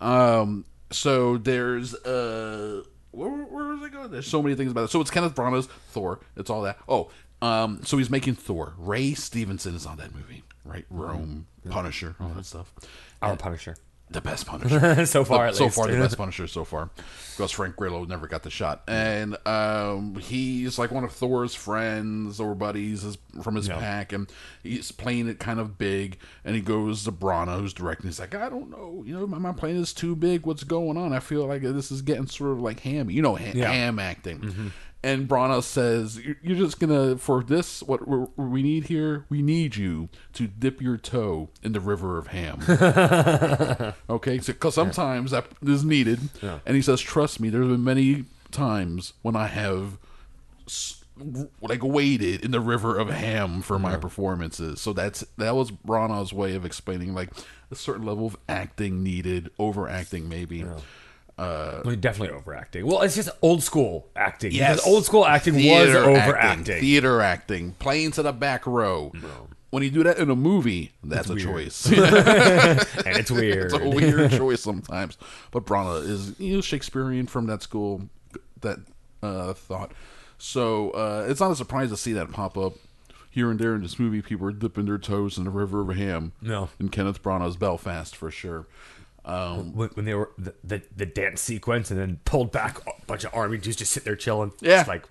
Um, 0.00 0.64
so 0.90 1.36
there's 1.38 1.94
uh, 1.94 2.82
where, 3.12 3.30
where 3.30 3.64
was 3.66 3.82
I 3.82 3.88
going? 3.88 4.10
There's 4.10 4.26
so 4.26 4.42
many 4.42 4.54
things 4.54 4.70
about 4.72 4.84
it. 4.84 4.90
So 4.90 5.00
it's 5.00 5.10
Kenneth 5.10 5.34
Branagh's 5.34 5.66
Thor. 5.90 6.20
It's 6.36 6.50
all 6.50 6.62
that. 6.62 6.78
Oh, 6.88 7.10
um, 7.42 7.80
so 7.84 7.96
he's 7.98 8.10
making 8.10 8.34
Thor. 8.34 8.74
Ray 8.78 9.14
Stevenson 9.14 9.74
is 9.74 9.86
on 9.86 9.96
that 9.98 10.14
movie, 10.14 10.42
right? 10.64 10.84
Rome, 10.90 11.46
Punisher, 11.68 12.16
all 12.20 12.28
that 12.30 12.44
stuff. 12.46 12.72
Our 13.22 13.36
Punisher. 13.36 13.76
The 14.12 14.20
best 14.20 14.44
Punisher 14.48 15.06
so 15.06 15.24
far, 15.24 15.46
at 15.46 15.54
so 15.54 15.64
least. 15.64 15.76
far 15.76 15.86
the 15.86 15.96
best 15.96 16.16
Punisher 16.16 16.48
so 16.48 16.64
far, 16.64 16.90
because 17.36 17.52
Frank 17.52 17.76
Grillo 17.76 18.04
never 18.06 18.26
got 18.26 18.42
the 18.42 18.50
shot, 18.50 18.82
and 18.88 19.36
um, 19.46 20.16
he's 20.16 20.80
like 20.80 20.90
one 20.90 21.04
of 21.04 21.12
Thor's 21.12 21.54
friends 21.54 22.40
or 22.40 22.56
buddies 22.56 23.16
from 23.40 23.54
his 23.54 23.68
pack, 23.68 24.12
and 24.12 24.28
he's 24.64 24.90
playing 24.90 25.28
it 25.28 25.38
kind 25.38 25.60
of 25.60 25.78
big, 25.78 26.18
and 26.44 26.56
he 26.56 26.60
goes 26.60 27.04
to 27.04 27.12
Branagh, 27.12 27.60
who's 27.60 27.72
directing. 27.72 28.08
He's 28.08 28.18
like, 28.18 28.34
I 28.34 28.48
don't 28.48 28.68
know, 28.70 29.04
you 29.06 29.16
know, 29.16 29.28
my, 29.28 29.38
my 29.38 29.52
plane 29.52 29.76
is 29.76 29.92
too 29.92 30.16
big. 30.16 30.44
What's 30.44 30.64
going 30.64 30.96
on? 30.96 31.12
I 31.12 31.20
feel 31.20 31.46
like 31.46 31.62
this 31.62 31.92
is 31.92 32.02
getting 32.02 32.26
sort 32.26 32.50
of 32.50 32.60
like 32.60 32.80
hammy, 32.80 33.14
you 33.14 33.22
know, 33.22 33.36
ha- 33.36 33.52
Yeah. 33.54 33.70
ham 33.70 34.00
acting. 34.00 34.72
And 35.02 35.26
Branagh 35.28 35.62
says, 35.62 36.18
"You- 36.18 36.36
"You're 36.42 36.58
just 36.58 36.78
gonna 36.78 37.16
for 37.16 37.42
this. 37.42 37.82
What 37.82 38.06
we 38.06 38.26
we 38.36 38.62
need 38.62 38.84
here, 38.88 39.24
we 39.30 39.40
need 39.40 39.76
you 39.76 40.10
to 40.34 40.46
dip 40.46 40.82
your 40.82 40.98
toe 40.98 41.48
in 41.62 41.72
the 41.72 41.80
river 41.80 42.18
of 42.18 42.26
ham." 42.28 42.60
Okay, 44.10 44.38
because 44.44 44.74
sometimes 44.74 45.30
that 45.30 45.46
is 45.62 45.84
needed. 45.84 46.20
And 46.66 46.76
he 46.76 46.82
says, 46.82 47.00
"Trust 47.00 47.40
me, 47.40 47.48
there's 47.48 47.68
been 47.68 47.82
many 47.84 48.24
times 48.50 49.14
when 49.22 49.36
I 49.36 49.46
have 49.46 49.98
like 51.60 51.82
waded 51.82 52.44
in 52.44 52.50
the 52.50 52.60
river 52.60 52.98
of 52.98 53.08
ham 53.08 53.62
for 53.62 53.78
my 53.78 53.96
performances." 53.96 54.80
So 54.80 54.92
that's 54.92 55.24
that 55.38 55.54
was 55.56 55.70
Branagh's 55.70 56.32
way 56.32 56.54
of 56.54 56.64
explaining 56.64 57.14
like 57.14 57.30
a 57.70 57.74
certain 57.74 58.04
level 58.04 58.26
of 58.26 58.36
acting 58.48 59.02
needed, 59.02 59.50
overacting 59.58 60.28
maybe. 60.28 60.64
Well, 61.84 61.96
definitely 61.96 62.36
overacting. 62.36 62.86
Well, 62.86 63.02
it's 63.02 63.14
just 63.14 63.30
old 63.42 63.62
school 63.62 64.08
acting. 64.16 64.52
Yes. 64.52 64.76
Because 64.76 64.86
old 64.92 65.04
school 65.04 65.24
acting 65.26 65.54
was 65.54 65.88
overacting. 65.94 66.60
acting, 66.60 66.80
theater 66.80 67.20
acting, 67.20 67.72
playing 67.78 68.12
to 68.12 68.22
the 68.22 68.32
back 68.32 68.66
row. 68.66 69.12
When 69.70 69.84
you 69.84 69.90
do 69.90 70.02
that 70.02 70.18
in 70.18 70.28
a 70.30 70.36
movie, 70.36 70.90
that's 71.04 71.30
a 71.30 71.34
weird. 71.34 71.46
choice. 71.46 71.86
and 71.92 71.96
it's 73.16 73.30
weird. 73.30 73.72
it's 73.72 73.74
a 73.74 73.88
weird 73.88 74.32
choice 74.32 74.60
sometimes. 74.62 75.16
But 75.52 75.64
Branagh 75.64 76.08
is 76.08 76.38
you 76.40 76.56
know 76.56 76.60
Shakespearean 76.60 77.26
from 77.28 77.46
that 77.46 77.62
school, 77.62 78.08
that 78.62 78.78
uh, 79.22 79.52
thought. 79.52 79.92
So 80.38 80.90
uh, 80.90 81.26
it's 81.28 81.38
not 81.40 81.52
a 81.52 81.56
surprise 81.56 81.90
to 81.90 81.96
see 81.96 82.12
that 82.14 82.32
pop 82.32 82.58
up 82.58 82.72
here 83.30 83.48
and 83.50 83.60
there 83.60 83.74
in 83.76 83.82
this 83.82 83.98
movie. 83.98 84.22
People 84.22 84.48
are 84.48 84.52
dipping 84.52 84.86
their 84.86 84.98
toes 84.98 85.38
in 85.38 85.44
the 85.44 85.50
river 85.50 85.82
of 85.88 85.96
ham. 85.96 86.32
No. 86.42 86.68
in 86.80 86.88
Kenneth 86.88 87.22
Branagh's 87.22 87.56
Belfast 87.56 88.16
for 88.16 88.30
sure. 88.30 88.66
Um, 89.24 89.74
when, 89.74 89.88
when 89.90 90.04
they 90.06 90.14
were 90.14 90.30
the, 90.38 90.54
the 90.64 90.82
the 90.96 91.06
dance 91.06 91.40
sequence 91.42 91.90
and 91.90 92.00
then 92.00 92.20
pulled 92.24 92.52
back 92.52 92.78
a 92.86 92.92
bunch 93.06 93.24
of 93.24 93.34
army 93.34 93.58
dudes 93.58 93.76
just 93.76 93.92
sit 93.92 94.04
there 94.04 94.16
chilling. 94.16 94.52
Yeah. 94.60 94.80
It's 94.80 94.88
like 94.88 95.04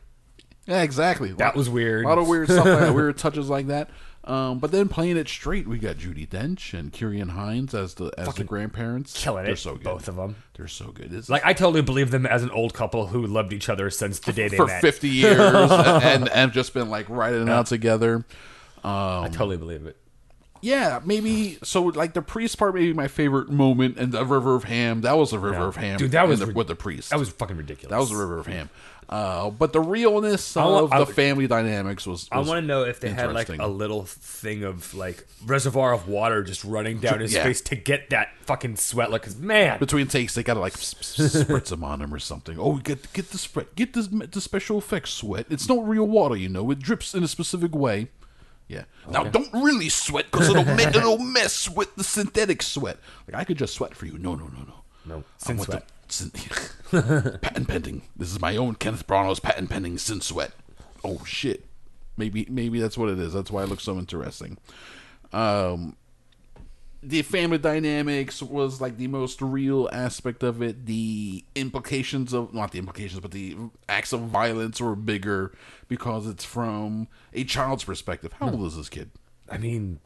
yeah, 0.66 0.82
exactly. 0.84 1.32
That 1.34 1.56
was 1.56 1.70
weird. 1.70 2.06
A 2.06 2.08
lot 2.08 2.18
of 2.18 2.28
weird 2.28 2.50
stuff 2.50 2.66
like 2.66 2.80
that, 2.80 2.94
weird 2.96 3.18
touches 3.18 3.50
like 3.50 3.68
that. 3.68 3.90
Um, 4.24 4.60
but 4.60 4.72
then 4.72 4.90
playing 4.90 5.18
it 5.18 5.28
straight, 5.28 5.68
we 5.68 5.80
got 5.80 5.96
Judi 5.96 6.28
Dench 6.28 6.78
and 6.78 6.92
Ciarán 6.92 7.30
Hinds 7.32 7.74
as 7.74 7.96
the 7.96 8.12
as 8.18 8.34
the 8.36 8.44
grandparents. 8.44 9.20
killing 9.20 9.46
They're 9.46 9.54
it, 9.54 9.58
so 9.60 9.74
good. 9.76 9.84
both 9.84 10.08
of 10.08 10.16
them. 10.18 10.36
They're 10.56 10.68
so 10.68 10.92
good. 10.92 11.12
It's 11.14 11.30
Like 11.30 11.44
I 11.46 11.54
totally 11.54 11.82
believe 11.82 12.12
them 12.12 12.26
as 12.28 12.44
an 12.44 12.52
old 12.52 12.74
couple 12.74 13.08
who 13.08 13.26
loved 13.26 13.54
each 13.54 13.70
other 13.70 13.90
since 13.90 14.20
the 14.20 14.34
day 14.34 14.48
they 14.48 14.58
met. 14.58 14.64
for 14.64 14.68
met. 14.68 14.82
50 14.82 15.10
years 15.10 15.40
and, 15.72 16.04
and 16.04 16.30
and 16.30 16.52
just 16.52 16.74
been 16.74 16.90
like 16.90 17.10
riding 17.10 17.44
it 17.44 17.50
out 17.50 17.66
together. 17.68 18.26
I 18.84 19.30
totally 19.32 19.58
believe 19.58 19.86
it. 19.88 19.98
Yeah, 20.62 21.00
maybe 21.06 21.58
so. 21.64 21.84
Like 21.84 22.14
the 22.14 22.22
priest 22.22 22.58
part, 22.58 22.76
maybe 22.76 22.94
my 22.94 23.08
favorite 23.08 23.50
moment, 23.50 23.98
and 23.98 24.12
the 24.12 24.26
River 24.26 24.56
of 24.56 24.66
Ham. 24.66 25.02
That 25.02 25.18
was 25.18 25.32
the 25.32 25.40
River 25.40 25.68
of 25.68 25.76
Ham, 25.78 25.98
Dude, 25.98 26.12
that 26.12 26.28
was 26.28 26.40
the, 26.40 26.48
rid- 26.48 26.56
with 26.56 26.68
the 26.68 26.76
priest. 26.76 27.12
That 27.12 27.20
was 27.20 27.30
fucking 27.30 27.58
ridiculous. 27.58 27.92
that 27.92 27.98
was 28.00 28.10
the 28.10 28.16
River 28.18 28.40
of 28.40 28.48
Ham. 28.48 28.70
Uh, 29.08 29.50
but 29.50 29.74
the 29.74 29.80
realness 29.82 30.56
of 30.56 30.94
I- 30.94 31.00
the 31.00 31.06
family 31.08 31.48
dynamics 31.48 32.06
was. 32.06 32.28
I 32.32 32.38
want 32.40 32.62
to 32.62 32.62
know 32.62 32.84
if 32.84 33.00
they 33.00 33.10
had 33.10 33.34
like 33.34 33.50
a 33.50 33.68
little 33.68 34.04
thing 34.06 34.64
of 34.64 34.94
like 34.94 35.26
reservoir 35.46 35.94
of 35.94 36.08
water 36.08 36.44
just 36.44 36.64
running 36.64 37.00
down 37.00 37.20
his 37.20 37.34
Yeah. 37.34 37.44
face 37.44 37.62
to 37.62 37.76
get 37.76 38.12
that 38.12 38.30
fucking 38.42 38.76
sweat. 38.76 39.10
Like, 39.10 39.24
'cause, 39.24 39.36
man, 39.38 39.80
between 39.80 40.06
takes, 40.08 40.36
they 40.36 40.44
gotta 40.44 40.60
like 40.60 40.74
spritz 40.74 41.72
him 41.72 41.84
on 41.84 42.02
him 42.02 42.14
or 42.14 42.20
something. 42.20 42.58
Oh, 42.60 42.76
get 42.78 43.12
get 43.14 43.32
the 43.32 43.38
spread, 43.38 43.68
get 43.76 43.94
this 43.94 44.08
the 44.08 44.42
special 44.42 44.78
effects 44.78 45.12
sweat. 45.12 45.48
It's 45.50 45.68
not 45.68 45.88
real 45.88 46.06
water, 46.06 46.36
you 46.36 46.50
know. 46.50 46.70
It 46.70 46.80
drips 46.80 47.16
in 47.16 47.24
a 47.24 47.28
specific 47.28 47.74
way. 47.74 48.10
Yeah. 48.70 48.84
Now 49.10 49.24
don't 49.24 49.52
really 49.52 49.90
sweat 49.90 50.28
because 50.32 50.48
it'll 50.48 50.64
me- 50.64 50.84
it'll 50.96 51.18
mess 51.18 51.68
with 51.68 51.94
the 51.96 52.04
synthetic 52.04 52.62
sweat. 52.62 52.98
Like 53.28 53.42
I 53.42 53.44
could 53.44 53.58
just 53.58 53.74
sweat 53.74 53.96
for 53.96 54.06
you. 54.06 54.18
No, 54.18 54.36
no, 54.36 54.46
no, 54.46 54.64
no. 54.66 54.74
No, 55.06 55.24
sin 55.38 55.58
sweat. 55.58 55.86
the 56.08 56.14
sin- 56.14 56.32
patent 57.42 57.68
pending. 57.68 58.04
This 58.16 58.32
is 58.32 58.40
my 58.40 58.56
own 58.56 58.76
Kenneth 58.76 59.08
Branagh's 59.08 59.40
patent 59.40 59.70
pending 59.72 59.98
sin 59.98 60.22
sweat. 60.22 60.52
Oh 61.04 61.24
shit. 61.26 61.66
Maybe 62.16 62.46
maybe 62.50 62.80
that's 62.80 62.98
what 62.98 63.10
it 63.10 63.18
is. 63.20 63.34
That's 63.34 63.50
why 63.50 63.64
it 63.64 63.70
looks 63.70 63.84
so 63.84 63.98
interesting. 63.98 64.58
Um 65.34 65.96
the 67.02 67.22
family 67.22 67.58
dynamics 67.58 68.42
was 68.44 68.82
like 68.82 68.98
the 68.98 69.08
most 69.08 69.42
real 69.42 69.90
aspect 69.92 70.44
of 70.44 70.62
it. 70.62 70.86
The 70.86 71.44
implications 71.56 72.34
of 72.34 72.54
not 72.54 72.72
the 72.72 72.80
implications, 72.80 73.20
but 73.22 73.32
the 73.32 73.56
acts 73.88 74.12
of 74.12 74.22
violence 74.22 74.82
were 74.82 74.96
bigger 74.96 75.54
because 75.88 76.28
it's 76.28 76.44
from 76.44 77.08
a 77.34 77.44
child's 77.44 77.86
perspective. 77.86 78.34
How 78.34 78.50
old 78.52 78.66
is 78.68 78.76
this 78.76 78.90
kid? 78.90 79.12
I 79.52 79.58
mean, 79.58 80.00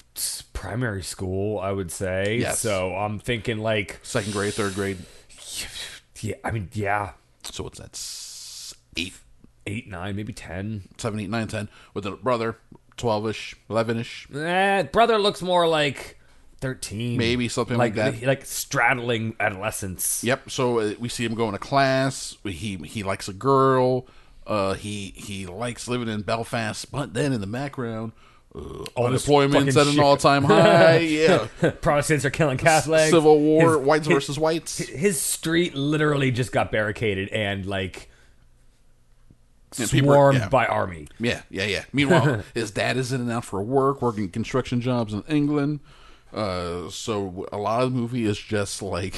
primary 0.53 1.03
school, 1.03 1.59
I 1.59 1.71
would 1.71 1.91
say. 1.91 2.37
Yes. 2.39 2.59
So 2.59 2.95
I'm 2.95 3.19
thinking 3.19 3.57
like, 3.57 3.99
Second 4.03 4.31
grade, 4.33 4.53
third 4.53 4.75
grade. 4.75 4.99
yeah, 6.21 6.35
I 6.43 6.51
mean, 6.51 6.69
yeah, 6.73 7.13
So 7.51 7.63
what's 7.63 7.79
that? 7.79 7.99
Eight, 8.95 9.13
eight, 9.65 9.89
nine, 9.89 10.15
maybe 10.15 10.31
ten. 10.33 10.83
seven, 10.97 11.19
eight, 11.19 11.29
nine, 11.29 11.47
ten. 11.47 11.67
With 11.93 12.05
a 12.05 12.11
brother, 12.11 12.57
twelve 12.95 13.27
ish, 13.27 13.55
eleven 13.69 13.97
ish. 13.99 14.27
Eh, 14.33 14.83
brother 14.83 15.17
looks 15.17 15.41
more 15.41 15.67
like 15.67 16.19
thirteen, 16.63 17.17
Maybe 17.17 17.47
something 17.47 17.77
like 17.77 17.93
that. 17.95 18.23
like 18.23 18.45
straddling 18.45 19.35
adolescence. 19.39 20.23
Yep. 20.23 20.49
So 20.49 20.79
uh, 20.79 20.93
we 20.99 21.09
see 21.09 21.23
him 21.25 21.35
going 21.35 21.51
to 21.51 21.59
class. 21.59 22.35
He 22.43 22.77
he 22.77 23.03
likes 23.03 23.27
a 23.27 23.33
girl. 23.33 24.07
Uh, 24.47 24.73
he 24.73 25.13
he 25.15 25.45
likes 25.45 25.87
living 25.87 26.07
in 26.09 26.21
Belfast, 26.23 26.91
but 26.91 27.13
then 27.13 27.31
in 27.33 27.39
the 27.41 27.47
background, 27.47 28.11
uh, 28.55 28.83
unemployment's 28.97 29.77
at 29.77 29.87
an 29.87 29.99
all 29.99 30.17
time 30.17 30.43
high. 30.45 30.97
Yeah. 30.97 31.47
Protestants 31.81 32.25
are 32.25 32.29
killing 32.31 32.57
Catholics. 32.57 33.11
Civil 33.11 33.39
War, 33.39 33.77
His- 33.77 33.85
whites 33.87 34.07
his- 34.07 34.13
versus 34.15 34.39
whites. 34.39 34.77
His 34.79 35.21
street 35.21 35.75
literally 35.75 36.31
just 36.31 36.51
got 36.51 36.71
barricaded 36.71 37.29
and 37.29 37.65
like 37.65 38.09
And 39.77 39.85
are- 39.85 39.87
swarmed 39.97 40.39
yeah. 40.39 40.49
by 40.49 40.65
army. 40.65 41.07
Yeah, 41.19 41.41
yeah, 41.49 41.65
yeah. 41.65 41.83
Meanwhile, 41.93 42.43
his 42.53 42.69
dad 42.71 42.97
is 42.97 43.11
in 43.13 43.21
and 43.21 43.31
out 43.31 43.45
for 43.45 43.61
work, 43.63 44.01
working 44.01 44.29
construction 44.29 44.81
jobs 44.81 45.13
in 45.13 45.23
England. 45.27 45.79
Uh, 46.33 46.89
so 46.89 47.45
a 47.51 47.57
lot 47.57 47.83
of 47.83 47.93
the 47.93 47.99
movie 47.99 48.25
is 48.25 48.39
just 48.39 48.81
like 48.81 49.15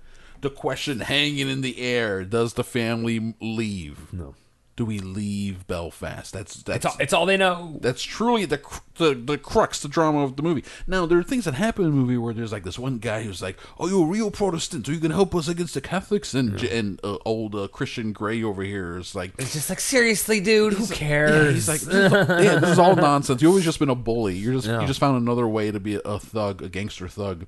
the 0.40 0.50
question 0.50 1.00
hanging 1.00 1.48
in 1.48 1.60
the 1.60 1.78
air: 1.78 2.24
Does 2.24 2.54
the 2.54 2.64
family 2.64 3.34
leave? 3.40 4.12
No. 4.12 4.34
Do 4.76 4.84
we 4.84 4.98
leave 4.98 5.66
Belfast? 5.66 6.34
That's 6.34 6.56
that's 6.62 6.84
It's 6.84 6.86
all, 6.86 6.96
it's 7.00 7.12
all 7.14 7.24
they 7.26 7.38
know. 7.38 7.78
that's 7.80 8.02
truly 8.02 8.44
the, 8.44 8.60
the 8.98 9.14
the 9.14 9.38
crux, 9.38 9.80
the 9.80 9.88
drama 9.88 10.22
of 10.22 10.36
the 10.36 10.42
movie. 10.42 10.64
Now 10.86 11.06
there 11.06 11.18
are 11.18 11.22
things 11.22 11.46
that 11.46 11.54
happen 11.54 11.86
in 11.86 11.90
the 11.92 11.96
movie 11.96 12.18
where 12.18 12.34
there's 12.34 12.52
like 12.52 12.62
this 12.64 12.78
one 12.78 12.98
guy 12.98 13.22
who's 13.22 13.40
like, 13.40 13.58
"Oh, 13.78 13.88
you're 13.88 14.04
a 14.04 14.06
real 14.06 14.30
Protestant, 14.30 14.84
so 14.84 14.92
you 14.92 15.00
can 15.00 15.12
help 15.12 15.34
us 15.34 15.48
against 15.48 15.72
the 15.72 15.80
Catholics," 15.80 16.34
and 16.34 16.62
and 16.64 17.00
uh, 17.02 17.16
old 17.24 17.54
uh, 17.54 17.68
Christian 17.68 18.12
Grey 18.12 18.42
over 18.42 18.62
here 18.62 18.98
is 18.98 19.14
like, 19.14 19.32
It's 19.38 19.54
just 19.54 19.70
like 19.70 19.80
seriously, 19.80 20.40
dude. 20.40 20.74
Who 20.74 20.84
yeah, 20.84 20.94
cares? 20.94 21.54
he's 21.54 21.68
like, 21.68 21.80
this 21.80 21.94
is, 21.94 22.12
all, 22.12 22.42
yeah, 22.42 22.58
this 22.58 22.70
is 22.72 22.78
all 22.78 22.96
nonsense. 23.10 23.40
You've 23.40 23.48
always 23.52 23.64
just 23.64 23.78
been 23.78 23.88
a 23.88 23.94
bully. 23.94 24.36
You're 24.36 24.52
just 24.52 24.66
Yeah. 24.66 24.82
you 24.82 24.86
just 24.86 25.00
found 25.00 25.16
another 25.16 25.48
way 25.48 25.70
to 25.70 25.80
be 25.80 25.98
a 26.04 26.18
thug, 26.18 26.60
a 26.60 26.68
gangster 26.68 27.08
thug. 27.08 27.46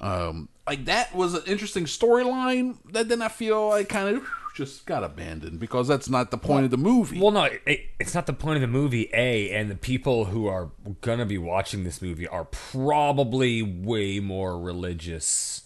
Um, 0.00 0.48
like 0.68 0.84
that 0.86 1.14
was 1.14 1.34
an 1.34 1.42
interesting 1.46 1.84
storyline 1.84 2.76
that 2.92 3.08
then 3.08 3.22
I 3.22 3.28
feel 3.28 3.68
like 3.68 3.88
kind 3.88 4.16
of 4.16 4.28
just 4.54 4.86
got 4.86 5.04
abandoned 5.04 5.60
because 5.60 5.86
that's 5.86 6.08
not 6.08 6.30
the 6.32 6.38
point 6.38 6.64
of 6.64 6.70
the 6.72 6.76
movie. 6.76 7.20
Well, 7.20 7.30
no, 7.30 7.44
it, 7.44 7.80
it's 8.00 8.14
not 8.14 8.26
the 8.26 8.32
point 8.32 8.56
of 8.56 8.60
the 8.60 8.66
movie. 8.66 9.08
A 9.14 9.50
and 9.50 9.70
the 9.70 9.76
people 9.76 10.26
who 10.26 10.46
are 10.48 10.70
gonna 11.00 11.26
be 11.26 11.38
watching 11.38 11.84
this 11.84 12.02
movie 12.02 12.26
are 12.26 12.44
probably 12.44 13.62
way 13.62 14.20
more 14.20 14.58
religious 14.58 15.62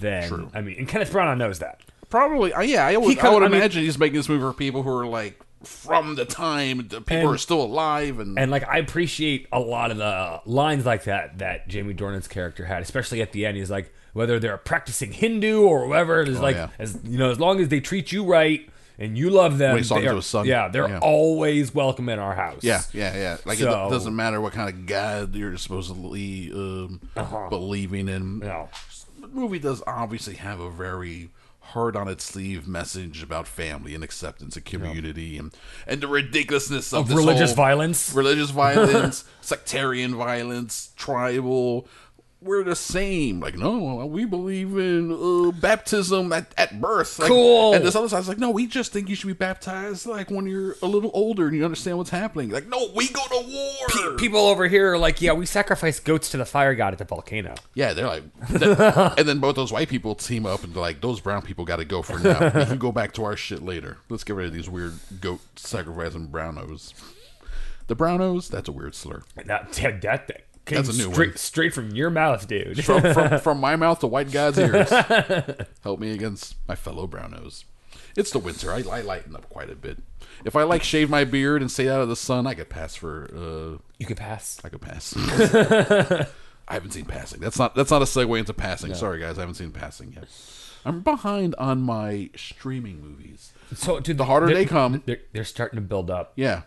than. 0.00 0.28
True. 0.28 0.50
I 0.54 0.60
mean, 0.60 0.76
and 0.78 0.88
Kenneth 0.88 1.12
Branagh 1.12 1.36
knows 1.38 1.58
that. 1.60 1.80
Probably, 2.08 2.52
uh, 2.52 2.60
yeah. 2.60 2.86
I 2.86 2.96
would, 2.96 3.18
I 3.18 3.30
would 3.34 3.42
I 3.42 3.48
mean- 3.48 3.56
imagine 3.56 3.82
he's 3.82 3.98
making 3.98 4.16
this 4.16 4.28
movie 4.28 4.42
for 4.42 4.52
people 4.52 4.82
who 4.84 4.90
are 4.96 5.06
like 5.06 5.40
from 5.64 6.14
the 6.14 6.24
time 6.24 6.86
the 6.88 7.00
people 7.00 7.16
And- 7.16 7.28
are 7.30 7.38
still 7.38 7.62
alive, 7.62 8.20
and, 8.20 8.38
And 8.38 8.50
like, 8.50 8.62
I 8.68 8.78
appreciate 8.78 9.48
a 9.50 9.58
lot 9.58 9.90
of 9.90 9.96
the 9.96 10.40
lines 10.44 10.86
like 10.86 11.04
that 11.04 11.38
that 11.38 11.66
Jamie 11.66 11.94
Dornan's 11.94 12.28
character 12.28 12.66
had, 12.66 12.82
especially 12.82 13.20
at 13.22 13.32
the 13.32 13.44
end. 13.46 13.56
He's 13.56 13.70
like, 13.70 13.92
whether 14.16 14.40
they're 14.40 14.54
a 14.54 14.58
practicing 14.58 15.12
Hindu 15.12 15.62
or 15.62 15.86
whatever, 15.86 16.22
it's 16.22 16.40
like, 16.40 16.56
Oh, 16.56 16.60
yeah. 16.60 16.68
as 16.78 16.98
you 17.04 17.18
know, 17.18 17.30
as 17.30 17.38
long 17.38 17.60
as 17.60 17.68
they 17.68 17.80
treat 17.80 18.12
you 18.12 18.24
right 18.24 18.68
and 18.98 19.16
you 19.18 19.28
love 19.28 19.58
them, 19.58 19.72
When 19.72 19.78
he's 19.80 19.88
talking 19.90 20.04
they 20.04 20.10
to 20.10 20.16
are- 20.18 20.22
son. 20.22 20.46
yeah, 20.46 20.68
they're 20.68 20.88
Yeah. 20.88 21.00
always 21.00 21.74
welcome 21.74 22.08
in 22.08 22.18
our 22.18 22.34
house. 22.34 22.60
yeah, 22.62 22.80
yeah, 22.94 23.14
yeah. 23.14 23.36
Like 23.44 23.58
it 23.60 23.64
So- 23.64 23.84
do- 23.88 23.94
doesn't 23.94 24.16
matter 24.16 24.40
what 24.40 24.54
kind 24.54 24.68
of 24.70 24.86
God 24.86 25.34
you're 25.34 25.56
supposedly 25.58 26.50
um, 26.52 27.00
believing 27.50 28.08
in. 28.08 28.38
No. 28.38 28.68
The 29.20 29.28
movie 29.28 29.58
does 29.58 29.82
obviously 29.86 30.36
have 30.36 30.60
a 30.60 30.70
very 30.70 31.28
hard 31.70 31.96
on 31.96 32.06
its 32.08 32.24
sleeve 32.24 32.66
message 32.68 33.22
about 33.24 33.46
family 33.48 33.92
and 33.94 34.04
acceptance 34.04 34.54
and 34.56 34.64
community 34.64 35.36
and 35.36 35.50
and 35.86 36.00
the 36.00 36.06
ridiculousness 36.06 36.92
of, 36.94 37.10
Of 37.10 37.16
religious 37.16 37.52
violence. 37.54 38.12
religious 38.14 38.50
violence, 38.50 39.24
sectarian 39.40 40.14
violence, 40.14 40.90
tribal. 40.96 41.88
We're 42.42 42.64
the 42.64 42.76
same. 42.76 43.40
Like, 43.40 43.56
no, 43.56 44.04
we 44.06 44.26
believe 44.26 44.76
in 44.76 45.10
uh, 45.10 45.52
baptism 45.52 46.32
at, 46.32 46.52
at 46.58 46.80
birth. 46.80 47.18
Like, 47.18 47.28
Cool. 47.28 47.72
And 47.74 47.84
this 47.84 47.96
other 47.96 48.08
side's 48.08 48.28
like, 48.28 48.38
no, 48.38 48.50
we 48.50 48.66
just 48.66 48.92
think 48.92 49.08
you 49.08 49.14
should 49.14 49.26
be 49.26 49.32
baptized 49.32 50.06
like 50.06 50.30
when 50.30 50.46
you're 50.46 50.76
a 50.82 50.86
little 50.86 51.10
older 51.14 51.46
and 51.48 51.56
you 51.56 51.64
understand 51.64 51.96
what's 51.96 52.10
happening. 52.10 52.50
Like, 52.50 52.68
no, 52.68 52.88
we 52.94 53.08
go 53.08 53.22
to 53.26 53.46
war. 53.46 54.16
People 54.16 54.40
over 54.40 54.68
here 54.68 54.92
are 54.92 54.98
like, 54.98 55.22
yeah, 55.22 55.32
we 55.32 55.46
sacrifice 55.46 55.98
goats 55.98 56.30
to 56.30 56.36
the 56.36 56.44
fire 56.44 56.74
god 56.74 56.92
at 56.92 56.98
the 56.98 57.04
volcano. 57.04 57.54
Yeah, 57.74 57.94
they're 57.94 58.06
like, 58.06 58.24
and 59.18 59.26
then 59.26 59.38
both 59.38 59.56
those 59.56 59.72
white 59.72 59.88
people 59.88 60.14
team 60.14 60.44
up 60.44 60.62
and 60.62 60.74
they're 60.74 60.82
like, 60.82 61.00
those 61.00 61.20
brown 61.20 61.40
people 61.42 61.64
got 61.64 61.76
to 61.76 61.84
go 61.86 62.02
for 62.02 62.18
now. 62.18 62.44
we 62.44 62.66
can 62.66 62.78
go 62.78 62.92
back 62.92 63.12
to 63.14 63.24
our 63.24 63.36
shit 63.36 63.62
later. 63.62 63.96
Let's 64.10 64.24
get 64.24 64.36
rid 64.36 64.46
of 64.46 64.52
these 64.52 64.68
weird 64.68 64.94
goat 65.20 65.40
sacrificing 65.56 66.28
brownos. 66.28 66.92
The 67.86 67.96
brownos, 67.96 68.48
that's 68.48 68.68
a 68.68 68.72
weird 68.72 68.94
slur. 68.94 69.22
That 69.46 69.72
that, 69.74 70.02
that 70.02 70.45
came 70.66 70.76
That's 70.76 70.88
a 70.88 70.92
new 71.06 71.12
straight, 71.12 71.28
one. 71.30 71.36
straight 71.36 71.72
from 71.74 71.90
your 71.92 72.10
mouth, 72.10 72.46
dude. 72.46 72.84
From, 72.84 73.00
from, 73.14 73.38
from 73.40 73.60
my 73.60 73.76
mouth 73.76 74.00
to 74.00 74.06
white 74.06 74.30
God's 74.30 74.58
ears. 74.58 74.90
Help 75.82 75.98
me 76.00 76.10
against 76.12 76.56
my 76.68 76.74
fellow 76.74 77.06
brownos. 77.06 77.64
It's 78.16 78.30
the 78.30 78.38
winter. 78.38 78.72
I, 78.72 78.78
I 78.90 79.00
lighten 79.02 79.34
up 79.36 79.48
quite 79.48 79.70
a 79.70 79.74
bit. 79.74 79.98
If 80.44 80.54
I 80.56 80.62
like 80.64 80.82
shave 80.82 81.08
my 81.10 81.24
beard 81.24 81.62
and 81.62 81.70
stay 81.70 81.88
out 81.88 82.00
of 82.00 82.08
the 82.08 82.16
sun, 82.16 82.46
I 82.46 82.54
could 82.54 82.68
pass 82.68 82.94
for. 82.94 83.28
Uh, 83.34 83.82
you 83.98 84.06
could 84.06 84.16
pass. 84.18 84.58
I 84.64 84.68
could 84.68 84.80
pass. 84.82 85.14
I 86.68 86.74
haven't 86.74 86.90
seen 86.92 87.04
passing. 87.04 87.40
That's 87.40 87.58
not 87.58 87.74
that's 87.74 87.90
not 87.90 88.02
a 88.02 88.06
segue 88.06 88.38
into 88.38 88.52
passing. 88.52 88.94
Sorry 88.94 89.20
guys, 89.20 89.38
I 89.38 89.42
haven't 89.42 89.54
seen 89.54 89.70
passing 89.70 90.12
yet. 90.14 90.24
I'm 90.84 91.00
behind 91.00 91.54
on 91.58 91.80
my 91.82 92.30
streaming 92.36 93.00
movies. 93.00 93.52
So, 93.74 93.98
dude, 94.00 94.18
The 94.18 94.24
harder 94.26 94.46
they're- 94.46 94.54
they 94.54 94.64
come- 94.66 95.02
they're, 95.04 95.18
they're 95.32 95.42
starting 95.44 95.76
to 95.78 95.80
build 95.80 96.10
up. 96.10 96.32
Yeah, 96.36 96.62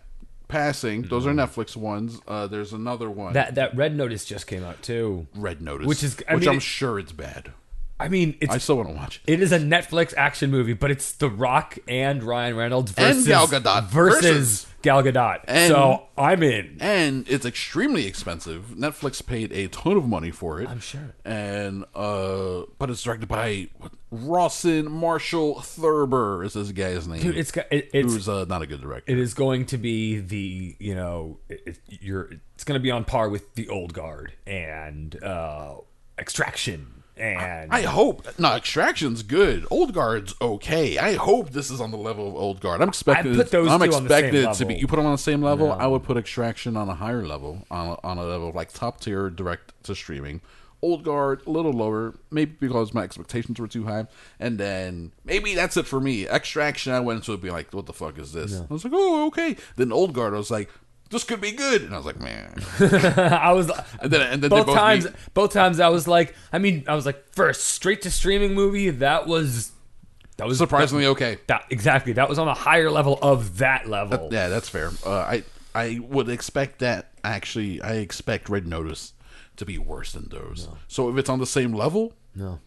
passing. 0.49 1.03
Those 1.03 1.25
are 1.25 1.31
Netflix 1.31 1.77
ones. 1.77 2.19
Uh, 2.27 2.47
there's 2.47 2.73
another 2.73 3.09
one. 3.09 3.27
Mm-hmm. 3.27 3.33
That 3.35 3.55
that 3.55 3.75
Red 3.77 3.95
Notice 3.95 4.25
just 4.25 4.45
came 4.47 4.65
out 4.65 4.81
too. 4.81 5.27
Red 5.33 5.61
Notice, 5.61 5.87
Which 5.87 6.03
is- 6.03 6.21
I 6.27 6.33
which 6.35 6.41
mean, 6.41 6.49
I'm 6.49 6.57
it- 6.57 6.61
sure 6.63 6.99
it's 6.99 7.13
bad. 7.13 7.53
I 8.01 8.07
mean, 8.07 8.37
it's 8.39 8.53
I 8.53 8.59
still 8.59 8.77
want 8.77 8.87
to 8.89 8.95
watch 8.95 9.21
it. 9.25 9.33
it 9.33 9.41
is 9.41 9.51
a 9.51 9.59
Netflix 9.59 10.13
action 10.15 10.49
movie, 10.51 10.71
but 10.71 10.89
it's 10.89 11.11
The 11.11 11.29
Rock 11.29 11.77
and 11.85 12.23
Ryan 12.23 12.55
Reynolds 12.55 12.93
And 12.97 13.07
versus 13.15 13.27
Gal 13.27 13.45
Gadot 13.47 13.87
versus, 13.89 14.21
versus 14.21 14.65
Gal 14.81 15.03
Gadot. 15.03 15.41
And- 15.47 15.71
so 15.71 16.07
I'm 16.17 16.41
in. 16.43 16.77
and 16.79 17.27
it's 17.29 17.45
extremely 17.45 18.05
expensive. 18.05 18.67
Netflix 18.77 19.25
paid 19.25 19.51
a 19.51 19.67
ton 19.67 19.97
of 19.97 20.05
money 20.07 20.31
for 20.31 20.61
it. 20.61 20.69
I'm 20.69 20.79
sure. 20.79 21.15
And 21.25 21.85
uh, 21.95 22.61
but 22.77 22.89
it's 22.89 23.03
directed 23.03 23.27
by 23.27 23.69
what, 23.77 23.91
Rawson 24.11 24.91
Marshall 24.91 25.61
Thurber 25.61 26.43
is 26.43 26.53
this 26.53 26.71
guy's 26.71 27.07
name. 27.07 27.21
Dude, 27.21 27.37
it's 27.37 27.51
it, 27.71 27.89
it's 27.93 28.13
who's 28.13 28.27
uh, 28.29 28.45
not 28.47 28.61
a 28.61 28.67
good 28.67 28.81
director. 28.81 29.11
it 29.11 29.19
is 29.19 29.33
going 29.33 29.65
to 29.67 29.77
be 29.77 30.19
the 30.19 30.75
you 30.79 30.95
know 30.95 31.39
it, 31.49 31.61
it, 31.65 31.79
you're 32.01 32.29
it's 32.55 32.63
going 32.63 32.79
to 32.79 32.83
be 32.83 32.91
on 32.91 33.05
par 33.05 33.29
with 33.29 33.53
the 33.55 33.69
old 33.69 33.93
guard 33.93 34.33
and 34.47 35.21
uh 35.23 35.75
extraction 36.17 36.98
and 37.19 37.71
I 37.71 37.81
hope 37.81 38.25
no 38.39 38.55
Extraction's 38.55 39.23
good. 39.23 39.65
Old 39.69 39.93
Guard's 39.93 40.33
okay. 40.41 40.97
I 40.97 41.13
hope 41.13 41.51
this 41.51 41.69
is 41.69 41.81
on 41.81 41.91
the 41.91 41.97
level 41.97 42.27
of 42.27 42.35
Old 42.35 42.61
Guard. 42.61 42.81
I'm 42.81 42.89
expecting. 42.89 43.33
I 43.33 43.35
put 43.37 43.51
those 43.51 43.69
I'm 43.69 43.79
two 43.79 43.93
on 43.93 44.07
the 44.07 44.09
same 44.09 44.31
to 44.31 44.31
be. 44.31 44.43
level. 44.45 44.71
You 44.73 44.87
put 44.87 44.95
them 44.97 45.05
on 45.05 45.11
the 45.11 45.17
same 45.17 45.41
level. 45.41 45.71
I 45.71 45.87
would 45.87 46.03
put 46.03 46.17
Extraction 46.17 46.77
on 46.77 46.89
a 46.89 46.95
higher 46.95 47.25
level, 47.25 47.65
on 47.69 47.87
a, 47.87 48.07
on 48.07 48.17
a 48.17 48.23
level 48.23 48.51
like 48.53 48.71
top 48.73 49.01
tier 49.01 49.29
direct 49.29 49.73
to 49.83 49.95
streaming. 49.95 50.41
Old 50.81 51.03
Guard 51.03 51.41
a 51.45 51.49
little 51.49 51.73
lower, 51.73 52.15
maybe 52.31 52.55
because 52.57 52.93
my 52.93 53.03
expectations 53.03 53.59
were 53.59 53.67
too 53.67 53.85
high, 53.85 54.07
and 54.39 54.57
then 54.57 55.11
maybe 55.25 55.53
that's 55.53 55.75
it 55.75 55.85
for 55.85 55.99
me. 55.99 56.25
Extraction, 56.27 56.93
I 56.93 57.01
went 57.01 57.17
into 57.19 57.33
it 57.33 57.41
being 57.41 57.53
like, 57.53 57.73
"What 57.73 57.85
the 57.85 57.93
fuck 57.93 58.17
is 58.17 58.31
this?" 58.31 58.61
I 58.61 58.73
was 58.73 58.85
like, 58.85 58.93
"Oh, 58.95 59.27
okay." 59.27 59.57
Then 59.75 59.91
Old 59.91 60.13
Guard, 60.13 60.33
I 60.33 60.37
was 60.37 60.51
like, 60.51 60.69
"This 61.09 61.23
could 61.23 61.41
be 61.41 61.51
good," 61.51 61.81
and 61.83 61.93
I 61.93 61.97
was 61.97 62.05
like, 62.05 62.19
"Man." 62.19 62.53
I 62.79 63.51
was 63.51 63.71
And 64.01 64.11
then 64.11 64.21
and 64.21 64.41
then 64.43 64.49
both 64.49 64.67
both 64.67 64.75
times 64.75 65.05
meet. 65.05 65.13
both 65.33 65.53
times 65.53 65.79
I 65.79 65.89
was 65.89 66.07
like 66.07 66.35
I 66.53 66.59
mean 66.59 66.83
I 66.87 66.95
was 66.95 67.05
like 67.05 67.33
first 67.33 67.65
straight 67.65 68.01
to 68.03 68.11
streaming 68.11 68.53
movie 68.53 68.89
that 68.89 69.27
was 69.27 69.71
that 70.37 70.47
was 70.47 70.57
surprisingly 70.57 71.05
okay. 71.07 71.37
that 71.47 71.65
exactly 71.69 72.13
that 72.13 72.29
was 72.29 72.39
on 72.39 72.47
a 72.47 72.53
higher 72.53 72.89
level 72.89 73.19
of 73.21 73.57
that 73.57 73.87
level. 73.89 74.29
Yeah, 74.31 74.47
that's 74.47 74.69
fair. 74.69 74.91
Uh, 75.05 75.11
I 75.19 75.43
I 75.75 75.99
would 76.01 76.29
expect 76.29 76.79
that. 76.79 77.11
Actually, 77.23 77.81
I 77.81 77.95
expect 77.95 78.47
Red 78.49 78.65
Notice 78.65 79.13
to 79.57 79.65
be 79.65 79.77
worse 79.77 80.13
than 80.13 80.29
those. 80.29 80.69
So 80.87 81.09
if 81.09 81.17
it's 81.17 81.29
on 81.29 81.39
the 81.39 81.45
same 81.45 81.73
level, 81.73 82.13
No. 82.33 82.59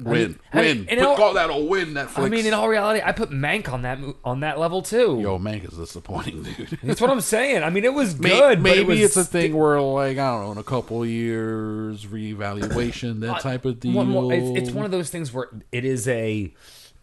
Win, 0.00 0.38
I 0.52 0.62
mean, 0.62 0.78
win. 0.78 0.88
in 0.88 0.98
Put- 0.98 1.06
all- 1.06 1.16
call 1.16 1.34
that 1.34 1.50
a 1.50 1.56
win. 1.56 1.94
Netflix. 1.94 2.18
I 2.18 2.28
mean, 2.28 2.46
in 2.46 2.54
all 2.54 2.68
reality, 2.68 3.00
I 3.04 3.12
put 3.12 3.30
Mank 3.30 3.72
on 3.72 3.82
that 3.82 3.98
on 4.24 4.40
that 4.40 4.58
level 4.58 4.82
too. 4.82 5.20
yo, 5.20 5.38
Mank 5.38 5.70
is 5.70 5.76
disappointing, 5.78 6.42
dude. 6.56 6.78
That's 6.82 7.00
what 7.00 7.10
I'm 7.10 7.20
saying. 7.20 7.62
I 7.62 7.70
mean, 7.70 7.84
it 7.84 7.92
was 7.94 8.14
good. 8.14 8.22
but 8.30 8.52
it 8.52 8.58
Maybe 8.60 8.84
was 8.84 9.00
it's 9.00 9.16
a 9.16 9.24
thing 9.24 9.54
where, 9.56 9.80
like, 9.80 10.18
I 10.18 10.30
don't 10.30 10.44
know, 10.44 10.52
in 10.52 10.58
a 10.58 10.62
couple 10.64 11.04
years, 11.06 12.06
reevaluation, 12.06 13.20
that 13.20 13.36
uh, 13.36 13.38
type 13.38 13.64
of 13.64 13.80
deal. 13.80 13.92
One 13.92 14.32
it's, 14.32 14.62
it's 14.62 14.70
one 14.74 14.84
of 14.84 14.90
those 14.90 15.10
things 15.10 15.32
where 15.32 15.48
it 15.70 15.84
is 15.84 16.08
a 16.08 16.52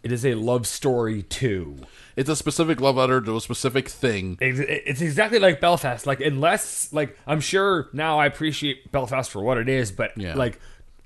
it 0.03 0.11
is 0.11 0.25
a 0.25 0.33
love 0.35 0.65
story 0.67 1.23
too. 1.23 1.77
It's 2.15 2.29
a 2.29 2.35
specific 2.35 2.81
love 2.81 2.95
letter 2.97 3.21
to 3.21 3.37
a 3.37 3.41
specific 3.41 3.87
thing. 3.87 4.37
It's, 4.41 4.59
it's 4.59 5.01
exactly 5.01 5.39
like 5.39 5.61
Belfast. 5.61 6.05
Like 6.05 6.19
unless 6.21 6.91
like 6.91 7.17
I'm 7.27 7.39
sure 7.39 7.89
now 7.93 8.19
I 8.19 8.25
appreciate 8.25 8.91
Belfast 8.91 9.29
for 9.31 9.41
what 9.41 9.57
it 9.57 9.69
is, 9.69 9.91
but 9.91 10.17
Yeah. 10.17 10.35
like 10.35 10.59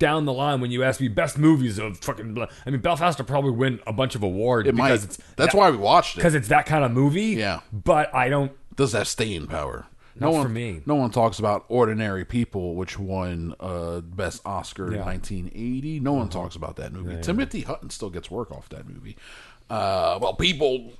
down 0.04 0.26
the 0.26 0.34
line 0.34 0.60
when 0.62 0.70
you 0.72 0.84
ask 0.84 1.00
me 1.00 1.08
best 1.08 1.38
movies 1.38 1.78
of 1.80 1.98
fucking, 2.00 2.34
blah- 2.34 2.48
I 2.66 2.70
mean 2.70 2.82
Belfast 2.82 3.18
will 3.18 3.26
probably 3.26 3.52
win 3.52 3.80
a 3.88 3.94
bunch 3.94 4.16
of 4.16 4.24
awards 4.24 4.68
It 4.68 4.76
might. 4.76 4.90
because 4.90 5.04
it's 5.06 5.18
That's 5.38 5.54
that- 5.54 5.58
why 5.58 5.70
we 5.72 5.78
watched 5.78 6.16
it. 6.16 6.18
because 6.18 6.36
it's 6.36 6.50
that 6.50 6.66
kind 6.66 6.84
of 6.84 6.92
movie. 6.92 7.38
Yeah. 7.46 7.62
but 7.72 8.14
I 8.14 8.28
don't. 8.30 8.52
does 8.76 8.92
have 8.94 9.08
staying 9.08 9.48
power. 9.48 9.86
No 10.20 10.30
one, 10.30 10.44
for 10.44 10.50
me. 10.50 10.82
No 10.86 10.94
one 10.96 11.10
talks 11.10 11.40
about 11.40 11.66
Ordinary 11.70 12.24
People, 12.24 12.76
which 12.76 13.00
won 13.00 13.56
uh, 13.60 14.02
Best 14.02 14.42
Oscar 14.46 14.88
in 14.88 14.94
Yeah. 14.94 15.00
Uh-huh. 15.00 15.10
1980. 15.12 16.00
No 16.02 16.14
one 16.14 16.30
talks 16.30 16.56
about 16.56 16.76
that 16.76 16.94
movie. 16.94 17.20
Timothy 17.22 17.62
Hutton 17.62 17.90
still 17.90 18.12
gets 18.12 18.30
work 18.30 18.52
off 18.52 18.70
that 18.70 18.88
movie. 18.88 19.18
Uh, 19.72 20.20
well, 20.22 20.34
people 20.36 20.92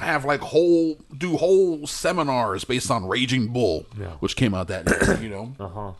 have 0.00 0.24
like 0.24 0.40
whole 0.40 0.98
do 1.16 1.36
whole 1.36 1.86
seminars 1.86 2.64
based 2.64 2.90
on 2.90 3.06
Raging 3.06 3.48
Bull, 3.52 3.86
which 4.20 4.34
came 4.36 4.52
out 4.52 4.66
that 4.68 4.86
year. 4.88 5.18
You 5.22 5.28
know, 5.28 5.52
Uh 5.60 5.68
huh. 5.68 5.92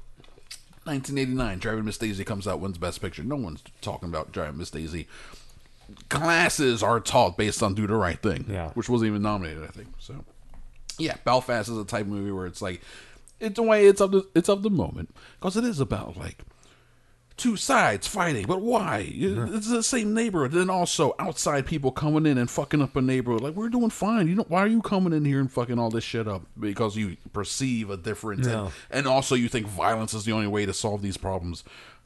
1989, 0.89 1.59
Driving 1.59 1.85
Miss 1.85 1.99
Daisy 1.99 2.25
comes 2.25 2.49
out, 2.49 2.61
wins 2.61 2.79
Best 2.79 3.01
Picture. 3.01 3.23
No 3.23 3.37
one's 3.37 3.63
talking 3.81 4.09
about 4.09 4.33
Driving 4.33 4.59
Miss 4.59 4.71
Daisy. 4.71 5.07
Classes 6.09 6.83
are 6.83 7.01
taught 7.01 7.37
based 7.37 7.63
on 7.63 7.75
Do 7.75 7.87
the 7.87 7.95
Right 7.95 8.21
Thing, 8.21 8.47
Yeah. 8.49 8.71
which 8.71 8.89
wasn't 8.89 9.09
even 9.09 9.23
nominated, 9.23 9.65
I 9.65 9.69
think. 9.69 9.89
So, 9.99 10.25
yeah, 10.99 11.17
Belfast 11.25 11.69
is 11.69 11.77
a 11.79 11.85
type 11.85 12.03
of 12.03 12.09
movie 12.09 12.31
where 12.33 12.47
it's 12.47 12.61
like, 12.63 12.81
it's 13.41 13.59
a 13.59 13.63
way, 13.63 13.87
it's 13.87 14.01
of 14.01 14.11
the, 14.13 14.27
it's 14.35 14.49
of 14.49 14.63
the 14.63 14.71
moment 14.71 15.15
because 15.39 15.57
it 15.57 15.65
is 15.65 15.81
about 15.81 16.17
like 16.17 16.39
two 17.39 17.57
sides 17.57 18.07
fighting, 18.07 18.45
but 18.47 18.61
why? 18.61 19.09
It's 19.11 19.69
the 19.71 19.83
same 19.83 20.13
neighborhood. 20.13 20.53
Then 20.53 20.69
also 20.69 21.15
outside 21.19 21.65
people 21.67 21.91
coming 21.91 22.27
in 22.27 22.37
and 22.37 22.51
fucking 22.51 22.83
up 22.83 22.95
a 22.97 23.01
neighborhood. 23.01 23.41
Like 23.41 23.55
we're 23.55 23.69
doing 23.71 23.91
fine. 23.91 24.29
You 24.29 24.35
know 24.35 24.45
why 24.49 24.61
are 24.61 24.67
you 24.69 24.83
coming 24.83 25.13
in 25.13 25.25
here 25.25 25.41
and 25.41 25.51
fucking 25.51 25.79
all 25.79 25.91
this 25.91 26.05
shit 26.05 26.29
up? 26.29 26.43
Because 26.59 26.97
you 26.97 27.17
perceive 27.33 27.89
a 27.91 27.97
difference, 27.97 28.47
No. 28.47 28.67
and, 28.91 28.99
and 29.01 29.07
also 29.07 29.35
you 29.35 29.49
think 29.49 29.67
violence 29.67 30.13
is 30.13 30.25
the 30.25 30.33
only 30.33 30.47
way 30.49 30.67
to 30.67 30.73
solve 30.75 31.01
these 31.01 31.17
problems. 31.17 31.65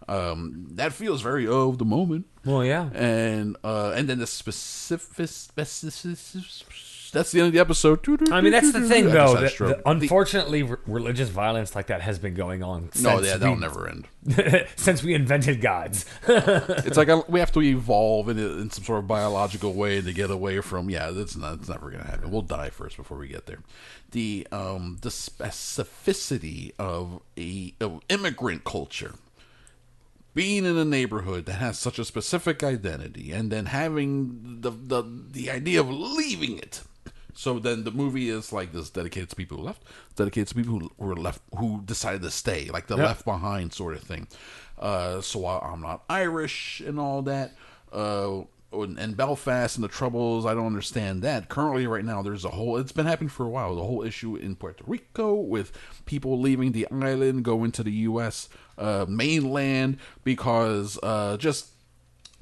Um, 0.09 0.67
that 0.73 0.93
feels 0.93 1.23
very 1.23 1.47
of 1.47 1.79
the 1.79 1.85
moment. 1.85 2.27
Well, 2.45 2.65
yeah. 2.65 2.91
And 2.93 3.57
uh, 3.63 3.93
and 3.97 4.09
then 4.09 4.19
the 4.19 4.27
specific, 4.27 5.29
specific 5.29 6.72
that's 7.13 7.31
the 7.31 7.41
end 7.41 7.47
of 7.49 7.53
the 7.53 7.61
episode. 7.61 8.01
I 8.33 8.41
mean, 8.41 8.53
that's 8.53 8.73
the 8.73 8.81
thing, 8.81 9.07
though. 9.11 9.35
that- 9.35 9.57
that 9.59 9.83
unfortunately, 9.87 10.63
re- 10.63 10.77
religious 10.87 11.29
violence 11.29 11.75
like 11.77 11.87
that 11.89 12.01
has 12.03 12.19
been 12.19 12.35
going 12.35 12.63
on. 12.63 12.91
no, 13.01 13.21
yeah, 13.21 13.37
that'll 13.37 13.55
we- 13.55 13.61
never 13.61 13.89
end. 13.89 14.09
since 14.77 15.03
we 15.03 15.15
invented 15.15 15.61
gods. 15.61 16.05
It's 16.27 16.97
like 16.97 17.09
uh, 17.09 17.23
we 17.29 17.39
have 17.41 17.53
to 17.53 17.61
evolve 17.63 18.29
in, 18.29 18.39
in 18.39 18.71
some 18.71 18.85
sort 18.85 18.99
of 19.01 19.07
biological 19.07 19.73
way 19.75 20.01
to 20.01 20.13
get 20.13 20.31
away 20.31 20.61
from. 20.61 20.91
Yeah, 20.91 21.11
that's 21.11 21.37
not. 21.37 21.55
It's 21.61 21.69
never 21.69 21.91
going 21.91 22.03
to 22.03 22.11
happen. 22.11 22.31
We'll 22.31 22.43
die 22.43 22.71
first 22.71 22.97
before 22.97 23.19
we 23.19 23.29
get 23.29 23.47
there. 23.47 23.59
The 24.13 24.47
um 24.53 24.99
the 25.03 25.09
specificity 25.11 26.73
of 26.79 27.21
a 27.39 27.75
of 27.81 28.01
immigrant 28.09 28.65
culture, 28.65 29.15
being 30.35 30.65
in 30.65 30.77
a 30.77 30.85
neighborhood 30.85 31.47
that 31.47 31.55
has 31.55 31.79
such 31.79 31.99
a 31.99 32.05
specific 32.05 32.63
identity, 32.63 33.33
and 33.33 33.51
then 33.51 33.67
having 33.67 34.59
the 34.61 34.71
the 34.71 35.03
the 35.31 35.51
idea 35.51 35.81
of 35.81 35.91
leaving 35.91 36.59
it. 36.59 36.83
So 37.35 37.59
then 37.59 37.85
the 37.85 37.91
movie 37.91 38.29
is 38.29 38.53
like 38.53 38.73
this 38.73 38.91
dedicated 38.91 39.31
to 39.31 39.37
people 39.37 39.59
who 39.59 39.65
left, 39.65 39.83
dedicated 40.17 40.49
to 40.49 40.55
people 40.55 40.79
who 40.81 40.91
were 40.99 41.17
left 41.17 41.41
who 41.59 41.83
decided 41.85 42.23
to 42.23 42.31
stay, 42.31 42.69
like 42.73 42.87
the 42.87 42.97
Yep. 42.97 43.07
left 43.07 43.25
behind 43.25 43.73
sort 43.73 43.95
of 43.95 44.03
thing. 44.03 44.29
Uh, 44.79 45.21
so 45.21 45.45
I, 45.47 45.71
I'm 45.73 45.81
not 45.81 46.03
Irish 46.09 46.81
and 46.81 46.99
all 47.01 47.23
that. 47.23 47.55
Uh, 47.93 48.43
and, 48.73 48.99
and 48.99 49.17
Belfast 49.17 49.77
and 49.77 49.85
the 49.85 49.89
troubles, 49.89 50.47
I 50.47 50.55
don't 50.55 50.65
understand 50.67 51.21
that. 51.23 51.51
Currently, 51.51 51.87
right 51.87 52.05
now, 52.05 52.23
there's 52.23 52.45
a 52.47 52.49
whole. 52.49 52.79
It's 52.79 52.91
been 52.93 53.05
happening 53.05 53.29
for 53.29 53.45
a 53.45 53.49
while. 53.51 53.75
The 53.77 53.83
whole 53.85 54.03
issue 54.03 54.35
in 54.35 54.57
Puerto 54.57 54.83
Rico 54.87 55.35
with 55.35 55.73
people 56.07 56.41
leaving 56.41 56.73
the 56.73 56.87
island, 56.91 57.45
going 57.45 57.71
to 57.73 57.83
the 57.83 57.93
U.S. 57.93 58.49
Uh, 58.79 59.05
mainland 59.07 59.99
because 60.25 60.99
uh, 61.03 61.37
just 61.37 61.69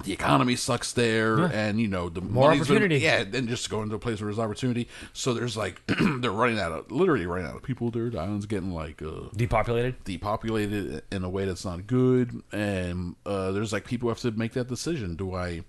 the 0.03 0.13
economy 0.13 0.55
sucks 0.55 0.91
there, 0.93 1.37
and 1.45 1.79
you 1.79 1.87
know 1.87 2.09
the 2.09 2.21
More 2.21 2.49
money's 2.49 2.67
been- 2.67 2.77
opportunity. 2.77 3.03
yeah, 3.03 3.23
then 3.23 3.47
just 3.47 3.69
going 3.69 3.89
to 3.89 3.95
a 3.95 3.99
place 3.99 4.19
where 4.21 4.27
there's 4.27 4.39
opportunity. 4.39 4.87
So 5.13 5.33
there's 5.33 5.55
like 5.57 5.81
they're 5.87 6.31
running 6.31 6.59
out 6.59 6.71
of 6.71 6.91
literally 6.91 7.25
running 7.25 7.47
out 7.47 7.55
of 7.55 7.63
people 7.63 7.91
there. 7.91 8.09
The 8.09 8.19
island's 8.19 8.45
getting 8.45 8.71
like 8.73 9.01
uh, 9.01 9.29
Depopulated. 9.35 10.03
depopulated 10.03 11.03
in 11.11 11.23
a 11.23 11.29
way 11.29 11.45
that's 11.45 11.65
not 11.65 11.87
good, 11.87 12.41
and 12.51 13.15
uh, 13.25 13.51
there's 13.51 13.73
like 13.73 13.85
people 13.85 14.09
have 14.09 14.19
to 14.19 14.31
make 14.31 14.53
that 14.53 14.67
decision. 14.67 15.15
Do 15.15 15.35
I? 15.35 15.63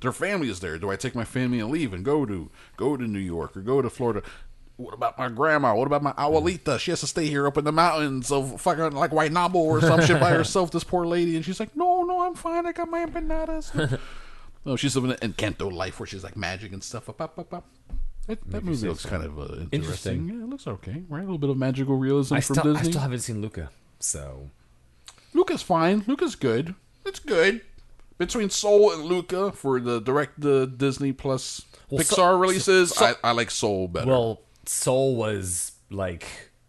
Their 0.00 0.12
family 0.12 0.48
is 0.48 0.60
there. 0.60 0.78
Do 0.78 0.90
I 0.92 0.96
take 0.96 1.16
my 1.16 1.24
family 1.24 1.58
and 1.58 1.70
leave 1.72 1.92
and 1.92 2.04
go 2.04 2.24
to 2.24 2.50
go 2.76 2.96
to 2.96 3.04
New 3.04 3.18
York 3.18 3.56
or 3.56 3.60
go 3.62 3.82
to 3.82 3.90
Florida? 3.90 4.22
What 4.78 4.94
about 4.94 5.18
my 5.18 5.28
grandma? 5.28 5.74
What 5.74 5.86
about 5.86 6.02
my 6.04 6.12
abuelita? 6.12 6.78
She 6.78 6.92
has 6.92 7.00
to 7.00 7.06
stay 7.06 7.26
here 7.26 7.46
up 7.46 7.58
in 7.58 7.64
the 7.64 7.72
mountains 7.72 8.30
of 8.32 8.60
fucking 8.60 8.92
like 8.92 9.12
White 9.12 9.32
Noble 9.32 9.60
or 9.60 9.80
some 9.80 10.00
shit 10.02 10.20
by 10.20 10.30
herself. 10.40 10.70
This 10.70 10.84
poor 10.84 11.04
lady, 11.04 11.34
and 11.36 11.44
she's 11.44 11.58
like, 11.60 11.76
"No, 11.76 12.04
no, 12.04 12.22
I'm 12.24 12.34
fine. 12.34 12.64
I 12.64 12.70
got 12.72 12.88
my 12.88 13.04
empanadas." 13.04 13.98
no, 14.64 14.76
she's 14.76 14.94
living 14.96 15.16
in 15.20 15.32
Canto 15.32 15.68
life 15.68 15.98
where 15.98 16.06
she's 16.06 16.22
like 16.22 16.36
magic 16.36 16.72
and 16.72 16.82
stuff. 16.82 17.08
Up, 17.08 17.20
up, 17.20 17.38
up, 17.38 17.52
up. 17.52 17.66
That, 18.28 18.38
that 18.50 18.62
movie 18.64 18.86
looks 18.86 19.04
kind 19.04 19.24
of 19.24 19.38
uh, 19.38 19.42
interesting. 19.42 19.72
Interesting. 19.72 20.28
Yeah, 20.28 20.44
it 20.44 20.48
looks 20.48 20.66
okay. 20.66 21.02
Right, 21.08 21.20
a 21.20 21.22
little 21.24 21.38
bit 21.38 21.50
of 21.50 21.56
magical 21.56 21.96
realism 21.96 22.34
I 22.36 22.40
from 22.40 22.56
still, 22.56 22.76
I 22.76 22.82
still 22.82 23.00
haven't 23.00 23.20
seen 23.20 23.40
Luca, 23.42 23.70
so 23.98 24.50
Luca's 25.34 25.62
fine. 25.62 26.04
Luca's 26.06 26.36
good. 26.36 26.74
It's 27.04 27.18
good. 27.18 27.62
Between 28.16 28.50
Soul 28.50 28.92
and 28.92 29.04
Luca 29.04 29.50
for 29.52 29.80
the 29.80 30.00
direct 30.00 30.40
the 30.40 30.66
Disney 30.66 31.12
Plus 31.12 31.62
Well, 31.90 32.00
Pixar 32.02 32.14
Soul- 32.14 32.38
releases, 32.38 32.90
Soul- 32.90 33.14
I, 33.24 33.28
I 33.28 33.32
like 33.32 33.50
Soul 33.50 33.88
better. 33.88 34.08
well, 34.10 34.40
Soul 34.68 35.16
was 35.16 35.72
like 35.90 36.26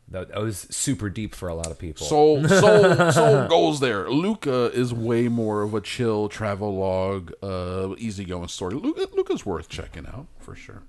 that, 0.09 0.33
was 0.35 0.67
super 0.71 1.09
deep 1.09 1.35
for 1.35 1.49
a 1.49 1.55
lot 1.55 1.67
of 1.67 1.77
people. 1.77 2.05
Soul 2.05 2.47
Soul 2.47 3.11
Soul 3.11 3.47
goes 3.47 3.79
there. 3.79 4.09
Luca 4.09 4.71
is 4.73 4.93
way 4.93 5.27
more 5.27 5.61
of 5.61 5.73
a 5.73 5.81
chill 5.81 6.29
travel 6.29 6.75
log, 6.77 7.31
uh, 7.43 7.93
easygoing 7.97 8.47
story. 8.47 8.75
Luca, 8.75 9.07
Luca's 9.15 9.45
worth 9.45 9.69
checking 9.69 10.07
out 10.07 10.27
for 10.39 10.55
sure. 10.55 10.83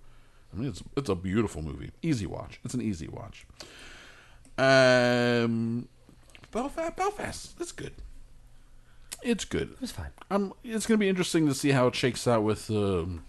I 0.53 0.57
mean, 0.57 0.69
it's 0.69 0.83
it's 0.97 1.09
a 1.09 1.15
beautiful 1.15 1.63
movie. 1.63 1.91
Easy 2.03 2.27
watch. 2.27 2.61
It's 2.65 2.75
an 2.75 2.83
easy 2.83 3.09
watch. 3.09 3.47
Um, 4.59 5.89
Belfast, 6.51 6.97
Belfast. 6.97 7.55
It's 7.61 7.73
good. 7.73 7.95
It's 9.23 9.45
good. 9.45 9.73
it 9.73 9.81
was 9.81 9.93
fine. 9.93 10.11
Um, 10.31 10.55
it's 10.65 10.87
going 10.87 10.99
to 10.99 11.05
be 11.05 11.09
interesting 11.09 11.47
to 11.47 11.55
see 11.55 11.71
how 11.71 11.89
it 11.89 11.95
shakes 11.95 12.27
out 12.27 12.43
with 12.43 12.71
um, 12.71 13.25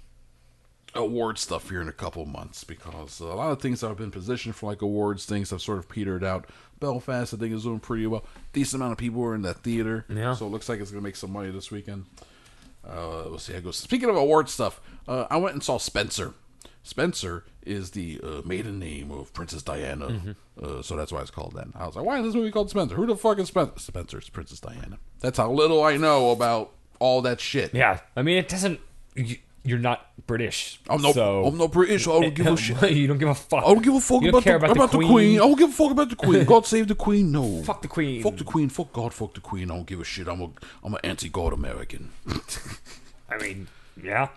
award 0.94 1.38
stuff 1.40 1.70
here 1.70 1.82
in 1.82 1.88
a 1.88 1.94
couple 1.94 2.26
months 2.26 2.64
because 2.64 3.20
a 3.20 3.26
lot 3.26 3.52
of 3.52 3.62
things 3.62 3.80
that 3.80 3.88
have 3.88 3.98
been 3.98 4.12
positioned 4.12 4.56
for 4.56 4.70
like 4.70 4.82
awards 4.82 5.26
things 5.26 5.50
have 5.52 5.62
sort 5.62 5.78
of 5.80 5.88
petered 5.90 6.24
out. 6.24 6.46
Belfast, 6.80 7.34
I 7.34 7.38
think, 7.38 7.54
is 7.54 7.64
doing 7.64 7.80
pretty 7.80 8.08
well. 8.08 8.26
Decent 8.54 8.82
amount 8.82 8.94
of 8.94 8.98
people 8.98 9.22
were 9.22 9.36
in 9.36 9.44
that 9.44 9.58
theater, 9.64 10.06
Yeah. 10.10 10.34
So 10.34 10.48
it 10.48 10.50
looks 10.50 10.68
like 10.68 10.80
it's 10.82 10.92
gonna 10.92 11.02
make 11.04 11.16
some 11.16 11.32
money 11.32 11.52
this 11.52 11.72
weekend. 11.72 12.06
Uh, 12.84 13.24
we'll 13.28 13.38
see 13.40 13.54
how 13.54 13.60
it 13.60 13.64
goes. 13.64 13.78
Speaking 13.78 14.10
of 14.10 14.16
award 14.16 14.50
stuff, 14.50 14.82
uh, 15.08 15.28
I 15.30 15.38
went 15.38 15.54
and 15.54 15.64
saw 15.64 15.78
Spencer. 15.78 16.34
Spencer 16.84 17.46
is 17.64 17.92
the 17.92 18.20
uh, 18.24 18.42
maiden 18.44 18.80
name 18.80 19.12
of 19.12 19.32
Princess 19.34 19.62
Diana, 19.62 20.08
Mm-hmm. 20.08 20.32
uh, 20.66 20.82
so 20.82 20.96
that's 20.96 21.12
why 21.12 21.22
it's 21.22 21.30
called 21.30 21.54
that. 21.54 21.68
I 21.76 21.86
was 21.86 21.96
like, 21.96 22.06
why 22.06 22.18
is 22.20 22.26
this 22.26 22.34
movie 22.34 22.50
called 22.50 22.72
Spencer? 22.72 22.96
Who 22.96 23.06
the 23.06 23.16
fuck 23.16 23.38
is 23.38 23.50
Spencer? 23.50 23.74
Spencer's 23.78 24.30
Princess 24.30 24.60
Diana. 24.60 24.98
That's 25.20 25.38
how 25.38 25.52
little 25.52 25.84
I 25.84 25.98
know 25.98 26.32
about 26.32 26.72
all 26.98 27.22
that 27.22 27.40
shit. 27.40 27.76
Yeah, 27.76 28.00
I 28.16 28.24
mean, 28.24 28.38
it 28.38 28.50
doesn't. 28.50 28.80
You, 29.16 29.38
you're 29.64 29.80
not 29.80 30.08
British. 30.26 30.80
I'm 30.90 31.02
not. 31.02 31.14
So 31.14 31.46
I'm 31.46 31.58
not 31.58 31.72
British. 31.72 32.08
I 32.08 32.20
don't 32.20 32.34
give 32.34 32.48
a 32.48 32.58
shit. 32.58 32.92
you 32.92 33.08
don't 33.08 33.18
give 33.18 33.30
a 33.30 33.36
fuck. 33.36 33.64
I 33.64 33.68
don't 33.68 33.84
give 33.84 33.94
a 33.94 34.02
fuck 34.02 34.24
about, 34.24 34.44
the, 34.44 34.56
about, 34.56 34.72
about 34.72 34.92
the 34.92 34.98
queen. 35.00 35.36
I 35.36 35.40
don't 35.40 35.58
give 35.58 35.70
a 35.70 35.74
fuck 35.74 35.92
about 35.92 36.10
the 36.10 36.16
queen. 36.16 36.46
God 36.46 36.66
save 36.66 36.88
the 36.88 36.96
queen. 36.96 37.32
No. 37.32 37.62
Fuck 37.64 37.82
the 37.82 37.88
queen. 37.88 38.24
Fuck 38.24 38.38
the 38.38 38.44
queen. 38.44 38.70
Fuck 38.70 38.92
God. 38.94 39.14
Fuck 39.14 39.36
the 39.36 39.42
queen. 39.42 39.70
I 39.70 39.76
don't 39.76 39.86
give 39.86 40.00
a 40.00 40.04
shit. 40.04 40.28
I'm 40.28 40.42
a. 40.42 40.50
I'm 40.84 40.94
an 40.94 41.00
anti-God 41.04 41.54
American. 41.54 42.12
I 43.30 43.38
mean, 43.38 43.68
yeah. 44.02 44.30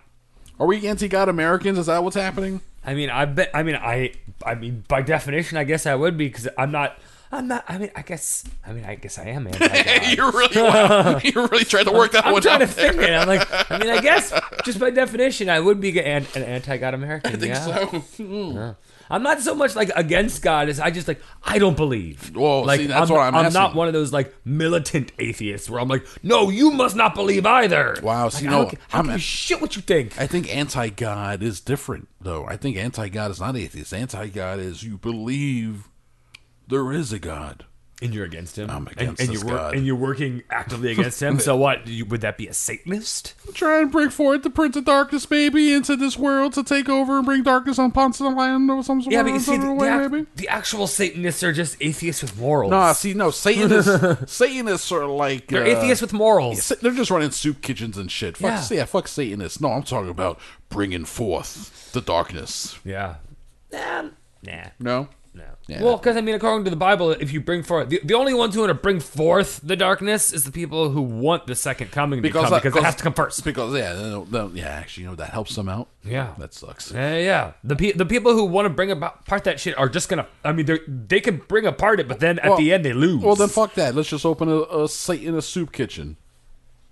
Are 0.59 0.67
we 0.67 0.87
anti-God 0.87 1.27
Americans? 1.27 1.79
Is 1.79 1.87
that 1.87 2.03
what's 2.03 2.15
happening? 2.15 2.61
I 2.85 2.93
mean, 2.93 3.09
I 3.09 3.25
bet. 3.25 3.49
I 3.53 3.63
mean, 3.63 3.75
I. 3.75 4.13
I 4.45 4.55
mean, 4.55 4.83
by 4.87 5.01
definition, 5.01 5.57
I 5.57 5.63
guess 5.63 5.85
I 5.85 5.95
would 5.95 6.17
be 6.17 6.27
because 6.27 6.47
I'm 6.57 6.71
not. 6.71 6.99
I'm 7.35 7.47
not. 7.47 7.65
I 7.67 7.77
mean, 7.77 7.91
I 7.95 8.01
guess. 8.01 8.43
I 8.65 8.73
mean, 8.73 8.85
I 8.85 8.95
guess 8.95 9.17
I 9.17 9.25
am 9.25 9.47
anti-God. 9.47 10.07
You're 10.17 10.31
really. 10.31 10.61
wow. 10.61 11.19
You're 11.23 11.47
really 11.47 11.65
trying 11.65 11.85
to 11.85 11.91
work 11.91 12.11
that 12.13 12.25
I'm 12.25 12.33
one 12.33 12.41
trying 12.41 12.61
out. 12.61 12.67
to 12.67 12.67
think 12.67 12.95
it. 12.95 13.09
I'm 13.09 13.27
like, 13.27 13.47
I 13.71 13.77
mean, 13.77 13.89
I 13.89 14.01
guess 14.01 14.33
just 14.65 14.79
by 14.79 14.89
definition, 14.89 15.49
I 15.49 15.59
would 15.59 15.79
be 15.79 15.99
an, 15.99 16.25
an 16.35 16.43
anti-God 16.43 16.93
American. 16.93 17.33
I 17.33 17.35
think 17.37 17.53
yeah. 17.53 17.89
so. 17.89 17.99
Hmm. 18.23 18.69
I'm 19.09 19.21
not 19.21 19.39
so 19.41 19.53
much 19.53 19.75
like 19.75 19.91
against 19.95 20.41
God 20.41 20.67
as 20.67 20.79
I 20.79 20.89
just 20.89 21.07
like 21.07 21.21
I 21.43 21.59
don't 21.59 21.77
believe. 21.77 22.35
Well, 22.35 22.65
like 22.65 22.79
see, 22.79 22.87
that's 22.87 23.09
what 23.09 23.19
I'm, 23.19 23.33
what 23.35 23.45
I'm 23.45 23.53
not 23.53 23.65
asking. 23.67 23.77
one 23.77 23.87
of 23.87 23.93
those 23.93 24.11
like 24.11 24.33
militant 24.43 25.11
atheists 25.19 25.69
where 25.69 25.79
I'm 25.79 25.87
like, 25.87 26.07
no, 26.23 26.49
you 26.49 26.71
must 26.71 26.95
not 26.95 27.13
believe 27.13 27.45
either. 27.45 27.97
Wow, 28.01 28.29
see, 28.29 28.47
I 28.47 28.49
no, 28.49 28.63
don't, 28.63 28.67
I 28.67 28.69
don't 28.69 28.79
I'm- 28.93 29.05
give 29.05 29.15
a 29.15 29.19
shit 29.19 29.61
what 29.61 29.75
you 29.75 29.81
think. 29.81 30.19
I 30.19 30.25
think 30.25 30.53
anti-God 30.53 31.43
is 31.43 31.61
different, 31.61 32.07
though. 32.19 32.45
I 32.47 32.57
think 32.57 32.77
anti-God 32.77 33.29
is 33.31 33.39
not 33.39 33.55
atheist. 33.55 33.93
Anti-God 33.93 34.59
is 34.59 34.83
you 34.83 34.97
believe 34.97 35.87
there 36.67 36.91
is 36.91 37.11
a 37.13 37.19
God. 37.19 37.65
And 38.01 38.13
you're 38.13 38.25
against 38.25 38.57
him. 38.59 38.69
I'm 38.69 38.87
And- 38.87 38.91
against 39.01 39.21
and, 39.21 39.29
this 39.29 39.41
you're 39.41 39.49
wor- 39.49 39.57
God. 39.57 39.73
and 39.75 39.85
you're 39.85 39.95
working 39.95 40.43
actively 40.51 40.91
against 40.91 41.23
him. 41.23 41.39
so 41.39 41.55
what? 41.55 41.87
You, 41.87 42.03
would 42.07 42.19
that 42.21 42.37
be 42.37 42.45
a 42.45 42.53
Satanist? 42.53 43.33
Try 43.53 43.79
and 43.79 43.89
bring 43.89 44.09
forth 44.09 44.43
the 44.43 44.49
Prince 44.49 44.75
of 44.75 44.83
Darkness, 44.83 45.31
maybe, 45.31 45.71
into 45.73 45.95
this 45.95 46.17
world 46.17 46.51
to 46.53 46.63
take 46.63 46.89
over 46.89 47.15
and 47.15 47.25
bring 47.25 47.41
darkness 47.43 47.79
on 47.79 47.93
of 47.95 48.19
land 48.19 48.69
or 48.69 48.83
some 48.83 49.01
sort 49.01 49.13
Yeah, 49.13 49.21
of 49.21 49.27
but 49.27 49.33
you 49.33 49.39
see, 49.39 49.55
the, 49.55 49.61
of 49.61 49.67
the, 49.69 49.73
way, 49.75 49.87
ac- 49.89 50.09
maybe. 50.09 50.25
the 50.35 50.49
actual 50.49 50.87
Satanists 50.87 51.41
are 51.41 51.53
just 51.53 51.77
atheists 51.79 52.21
with 52.21 52.37
morals. 52.37 52.71
Nah, 52.71 52.91
see, 52.91 53.13
no, 53.13 53.31
Satanists, 53.31 53.89
Satanists 54.31 54.91
are 54.91 55.05
like 55.05 55.47
they're 55.47 55.63
uh, 55.63 55.79
atheists 55.79 56.01
with 56.01 56.11
morals. 56.11 56.63
Sa- 56.63 56.75
They're 56.81 56.91
just 56.91 57.09
running 57.09 57.31
soup 57.31 57.61
kitchens 57.61 57.97
and 57.97 58.11
shit. 58.11 58.35
Fuck, 58.35 58.69
Yeah. 58.71 58.77
yeah. 58.79 58.85
fuck 58.85 59.07
Satanists. 59.07 59.61
No, 59.61 59.69
I'm 59.69 59.83
talking 59.83 60.09
about 60.11 60.37
bringing 60.67 61.05
forth 61.05 61.93
the 61.93 62.01
darkness. 62.01 62.77
Yeah. 62.83 63.15
Nah. 63.71 64.09
Nah. 64.43 64.65
No, 64.81 65.07
No. 65.35 65.43
Yeah. 65.67 65.83
Well, 65.83 65.97
because 65.97 66.15
I 66.15 66.21
mean, 66.21 66.33
according 66.35 66.63
to 66.63 66.69
the 66.69 66.75
Bible, 66.77 67.11
if 67.11 67.33
you 67.33 67.41
bring 67.41 67.61
forth 67.61 67.89
the, 67.89 67.99
the 68.03 68.13
only 68.13 68.33
ones 68.33 68.53
who 68.55 68.61
want 68.61 68.69
to 68.69 68.73
bring 68.73 68.99
forth 69.01 69.59
the 69.61 69.75
darkness 69.75 70.31
is 70.31 70.45
the 70.45 70.51
people 70.51 70.91
who 70.91 71.01
want 71.01 71.45
the 71.45 71.55
second 71.55 71.91
coming 71.91 72.21
to 72.23 72.29
come 72.29 72.49
that- 72.49 72.63
because 72.63 72.77
it 72.79 72.83
has 72.83 72.95
to 72.95 73.03
come 73.03 73.13
first. 73.13 73.43
Because 73.43 73.75
yeah, 73.75 73.93
they'll- 73.93 74.23
they'll- 74.25 74.51
yeah, 74.55 74.67
actually, 74.69 75.03
you 75.03 75.09
know 75.09 75.15
that 75.15 75.31
helps 75.31 75.55
them 75.55 75.67
out. 75.67 75.89
Yeah. 76.05 76.33
that 76.37 76.53
sucks. 76.53 76.91
Yeah, 76.91 77.17
yeah. 77.17 77.51
The 77.65 77.75
pe- 77.75 77.91
the 77.91 78.05
people 78.05 78.33
who 78.33 78.45
want 78.45 78.65
to 78.65 78.69
bring 78.69 78.91
about 78.91 79.21
apart 79.21 79.43
that 79.43 79.59
shit 79.59 79.77
are 79.77 79.89
just 79.89 80.07
gonna. 80.07 80.25
I 80.43 80.53
mean, 80.53 80.65
they 80.67 80.79
they 80.87 81.19
can 81.19 81.37
bring 81.47 81.65
apart 81.65 81.99
it, 81.99 82.07
but 82.07 82.19
then 82.21 82.39
at 82.39 82.49
Well- 82.49 82.57
the 82.57 82.71
end 82.71 82.85
they 82.85 82.93
lose. 82.93 83.21
Well, 83.23 83.35
then 83.35 83.49
fuck 83.49 83.73
that. 83.73 83.93
Let's 83.93 84.09
just 84.09 84.25
open 84.25 84.47
a, 84.49 84.87
site 84.87 85.21
in 85.23 85.35
a 85.35 85.41
soup 85.41 85.71
kitchen. 85.73 86.15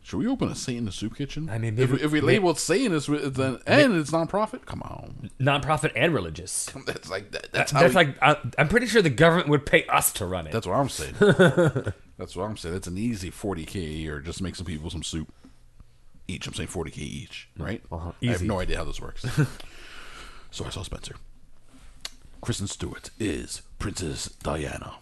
Should 0.06 0.18
we 0.18 0.28
open 0.28 0.50
a 0.50 0.56
say 0.56 0.76
in 0.76 0.84
the 0.84 0.92
soup 0.92 1.16
kitchen? 1.16 1.50
I 1.50 1.58
mean, 1.58 1.80
if, 1.80 1.90
we- 1.90 2.02
if 2.02 2.12
we 2.12 2.20
label 2.20 2.50
it 2.52 2.58
Satanist, 2.60 3.08
with- 3.08 3.36
then 3.36 3.60
and 3.66 3.96
it's 3.96 4.12
nonprofit. 4.12 4.66
Come 4.66 4.82
on, 4.82 5.32
non-profit 5.40 5.94
and 5.96 6.14
religious. 6.14 6.70
that's 6.86 7.10
like 7.10 7.32
that, 7.32 7.48
that's 7.54 7.72
how. 7.72 7.80
That's 7.80 7.94
we- 7.94 7.96
like 8.04 8.22
I, 8.22 8.36
I'm 8.58 8.68
pretty 8.68 8.88
sure 8.88 9.02
the 9.02 9.10
government 9.10 9.48
would 9.48 9.66
pay 9.66 9.86
us 9.86 10.12
to 10.14 10.26
run 10.26 10.46
it. 10.46 10.52
that's 10.52 10.68
what 10.68 10.76
I'm 10.76 10.90
saying. 10.90 11.14
that's 12.18 12.36
what 12.36 12.44
I'm 12.44 12.58
saying. 12.58 12.74
That's 12.74 12.88
an 12.88 12.98
easy 12.98 13.32
40k 13.32 13.76
a 13.76 13.80
year. 13.80 14.20
Just 14.20 14.42
make 14.42 14.56
some 14.58 14.66
people 14.66 14.90
some 14.90 15.04
soup. 15.04 15.34
Each, 16.28 16.48
I'm 16.48 16.54
saying 16.54 16.70
40k 16.70 16.98
each, 16.98 17.50
right? 17.58 17.82
Uh-huh. 17.92 18.12
I 18.22 18.26
have 18.28 18.44
no 18.44 18.60
idea 18.60 18.78
how 18.78 18.84
this 18.84 19.02
works. 19.02 19.26
so 20.52 20.66
I 20.66 20.70
saw 20.70 20.84
Spencer. 20.84 21.16
Kristen 22.42 22.68
Stewart 22.68 23.10
is 23.20 23.62
Princess 23.80 24.28
Diana. 24.42 24.96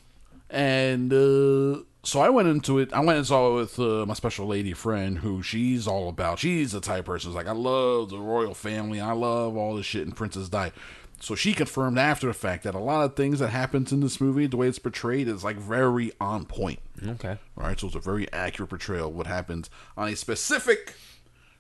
And 0.50 1.12
uh, 1.14 1.84
so 2.04 2.20
I 2.20 2.30
went 2.30 2.48
into 2.48 2.80
it. 2.80 2.92
I 2.94 3.00
went 3.00 3.18
and 3.18 3.28
saw 3.28 3.52
it 3.52 3.56
with 3.56 3.80
uh, 3.80 4.06
my 4.06 4.14
special 4.14 4.48
lady 4.48 4.74
friend, 4.74 5.20
who 5.20 5.44
she's 5.44 5.88
all 5.88 6.10
about. 6.10 6.40
She's 6.40 6.72
the 6.72 6.82
type 6.82 7.00
of 7.00 7.06
person 7.06 7.30
who's 7.30 7.36
like, 7.36 7.48
I 7.48 7.52
love 7.52 8.10
the 8.10 8.20
royal 8.20 8.54
family. 8.54 9.00
I 9.00 9.12
love 9.14 9.56
all 9.56 9.76
this 9.76 9.86
shit 9.86 10.08
in 10.08 10.12
Princess 10.12 10.50
Di. 10.50 10.72
So 11.20 11.36
she 11.36 11.54
confirmed 11.54 12.00
after 12.00 12.26
the 12.26 12.34
fact 12.34 12.64
that 12.64 12.74
a 12.74 12.80
lot 12.80 13.04
of 13.04 13.16
things 13.16 13.38
that 13.38 13.50
happens 13.50 13.92
in 13.92 14.00
this 14.00 14.20
movie, 14.20 14.48
the 14.48 14.58
way 14.58 14.68
it's 14.68 14.80
portrayed, 14.80 15.28
is 15.28 15.44
like 15.44 15.58
very 15.58 16.12
on 16.20 16.46
point. 16.46 16.80
okay. 17.06 17.38
All 17.56 17.66
right, 17.66 17.80
so 17.80 17.88
it's 17.88 17.96
a 17.96 18.00
very 18.00 18.32
accurate 18.34 18.70
portrayal 18.70 19.10
of 19.10 19.16
what 19.16 19.28
happens 19.28 19.70
on 19.96 20.08
a 20.08 20.16
specific 20.16 20.96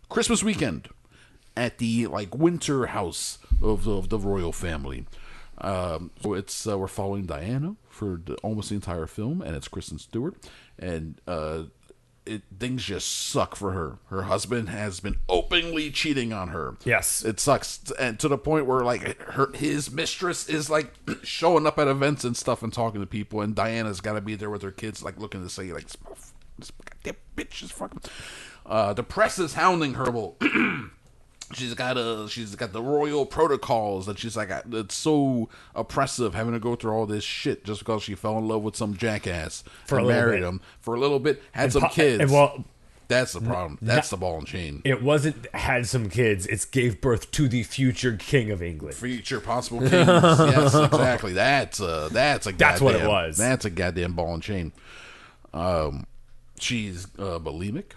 Christmas 0.10 0.44
weekend 0.44 0.90
at 1.56 1.78
the 1.78 2.08
like 2.08 2.34
winter 2.34 2.88
house 2.88 3.38
of 3.62 3.84
the, 3.84 3.92
of 3.92 4.10
the 4.10 4.18
royal 4.18 4.52
family. 4.52 5.06
Um, 5.60 6.10
so 6.24 6.34
it's 6.34 6.68
uh, 6.68 6.80
we're 6.80 6.88
following 6.88 7.28
Diana 7.28 7.76
for 7.92 8.22
the, 8.26 8.36
almost 8.38 8.70
the 8.70 8.76
entire 8.76 9.08
film, 9.08 9.42
and 9.42 9.56
it's 9.56 9.68
Kristen 9.68 10.00
Stewart, 10.00 10.36
and 10.80 11.20
uh, 11.28 11.64
it 12.26 12.44
things 12.60 12.84
just 12.84 13.08
suck 13.30 13.56
for 13.56 13.72
her. 13.72 13.98
Her 14.10 14.24
husband 14.24 14.70
has 14.70 15.00
been 15.00 15.18
openly 15.28 15.90
cheating 15.92 16.32
on 16.34 16.50
her. 16.50 16.78
Yes. 16.86 17.24
it 17.24 17.40
sucks, 17.40 17.92
and 18.00 18.20
to 18.20 18.28
the 18.28 18.38
point 18.38 18.66
where 18.66 18.82
like 18.82 19.20
her 19.22 19.52
his 19.54 19.92
mistress 19.92 20.48
is 20.48 20.70
like 20.70 20.94
showing 21.24 21.66
up 21.68 21.80
at 21.80 21.88
events 21.88 22.24
and 22.24 22.38
stuff 22.38 22.64
and 22.64 22.72
talking 22.72 23.02
to 23.02 23.08
people, 23.08 23.42
and 23.42 23.56
Diana's 23.56 24.02
got 24.02 24.14
to 24.14 24.22
be 24.22 24.36
there 24.36 24.50
with 24.50 24.62
her 24.62 24.72
kids, 24.72 25.04
like 25.04 25.20
looking 25.20 25.42
to 25.44 25.50
say 25.50 25.72
like, 25.74 25.88
"This- 26.58 26.72
goddamn 27.04 27.16
bitch 27.36 27.64
is 27.64 27.72
fucking. 27.72 28.02
Uh, 28.66 28.94
the 28.94 29.04
press 29.04 29.40
is 29.40 29.56
hounding 29.56 29.96
her. 29.96 30.12
Well, 30.12 30.38
she's 31.54 31.74
got 31.74 31.98
a 31.98 32.28
she's 32.30 32.56
got 32.56 32.74
the 32.74 32.82
royal 32.82 33.26
protocols 33.26 34.06
that 34.06 34.20
she's 34.20 34.36
like 34.38 34.50
it's 34.72 34.96
so 34.96 35.50
oppressive 35.76 36.34
having 36.34 36.54
to 36.54 36.60
go 36.60 36.76
through 36.76 36.92
all 36.92 37.06
this 37.06 37.24
shit 37.24 37.64
just 37.64 37.80
because 37.82 38.04
she 38.04 38.16
fell 38.16 38.38
in 38.38 38.48
love 38.48 38.62
with 38.64 38.76
some 38.76 38.96
jackass 38.96 39.64
For 39.86 40.00
and 40.00 40.08
married 40.08 40.40
bit. 40.42 40.50
him 40.50 40.62
for 40.80 40.96
a 40.96 41.00
little 41.00 41.20
bit 41.20 41.42
had 41.52 41.72
some 41.74 41.84
po- 41.84 41.90
kids 41.90 42.22
and 42.22 42.32
well- 42.32 42.66
that's 43.08 43.34
the 43.34 43.42
problem 43.42 43.78
that's 43.82 44.10
the 44.10 44.16
ball 44.16 44.38
and 44.38 44.48
chain 44.48 44.82
It 44.86 45.04
wasn't 45.04 45.54
had 45.54 45.86
some 45.86 46.08
kids. 46.10 46.46
It's 46.46 46.64
gave 46.64 47.02
birth 47.02 47.30
to 47.32 47.50
the 47.50 47.64
future 47.64 48.16
king 48.16 48.52
of 48.52 48.64
England. 48.64 48.96
future 48.96 49.42
possible 49.42 49.80
kings 49.82 49.92
yes 49.94 50.74
exactly 50.74 51.34
that's 51.34 51.82
uh 51.82 52.08
that's 52.10 52.48
a 52.48 52.54
That's 52.54 52.80
what 52.80 52.96
it 52.96 53.06
was. 53.06 53.36
that's 53.38 53.66
a 53.66 53.70
goddamn 53.70 54.14
ball 54.14 54.34
and 54.36 54.42
chain 54.42 54.72
um 55.54 56.06
she's 56.58 57.06
uh 57.20 57.38
bulimic 57.40 57.92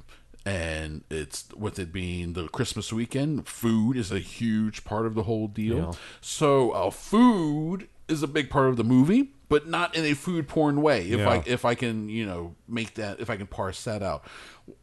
and 0.46 1.02
it's 1.10 1.48
with 1.56 1.78
it 1.78 1.92
being 1.92 2.34
the 2.34 2.48
christmas 2.48 2.92
weekend 2.92 3.48
food 3.48 3.96
is 3.96 4.12
a 4.12 4.18
huge 4.18 4.84
part 4.84 5.06
of 5.06 5.14
the 5.14 5.22
whole 5.22 5.48
deal. 5.48 5.76
Yeah. 5.76 5.92
so 6.20 6.70
uh 6.72 6.90
food 6.90 7.88
is 8.08 8.22
a 8.22 8.28
big 8.28 8.50
part 8.50 8.68
of 8.68 8.76
the 8.76 8.84
movie 8.84 9.30
but 9.48 9.68
not 9.68 9.94
in 9.94 10.04
a 10.04 10.14
food 10.14 10.48
porn 10.48 10.82
way. 10.82 11.02
If 11.10 11.26
i 11.26 11.42
if 11.46 11.64
i 11.64 11.74
can 11.74 12.08
you 12.08 12.26
know 12.26 12.54
make 12.66 12.94
that 12.94 13.20
if 13.20 13.30
i 13.30 13.36
can 13.36 13.46
parse 13.46 13.84
that 13.84 14.02
out. 14.02 14.24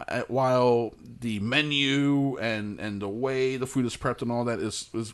Uh, 0.08 0.22
while 0.28 0.94
the 1.20 1.40
menu 1.40 2.38
and 2.38 2.80
and 2.80 3.02
the 3.02 3.10
way 3.10 3.58
the 3.58 3.68
food 3.68 3.86
is 3.86 3.98
prepped 3.98 4.22
and 4.22 4.32
all 4.32 4.46
that 4.46 4.60
is 4.60 4.90
is 4.94 5.14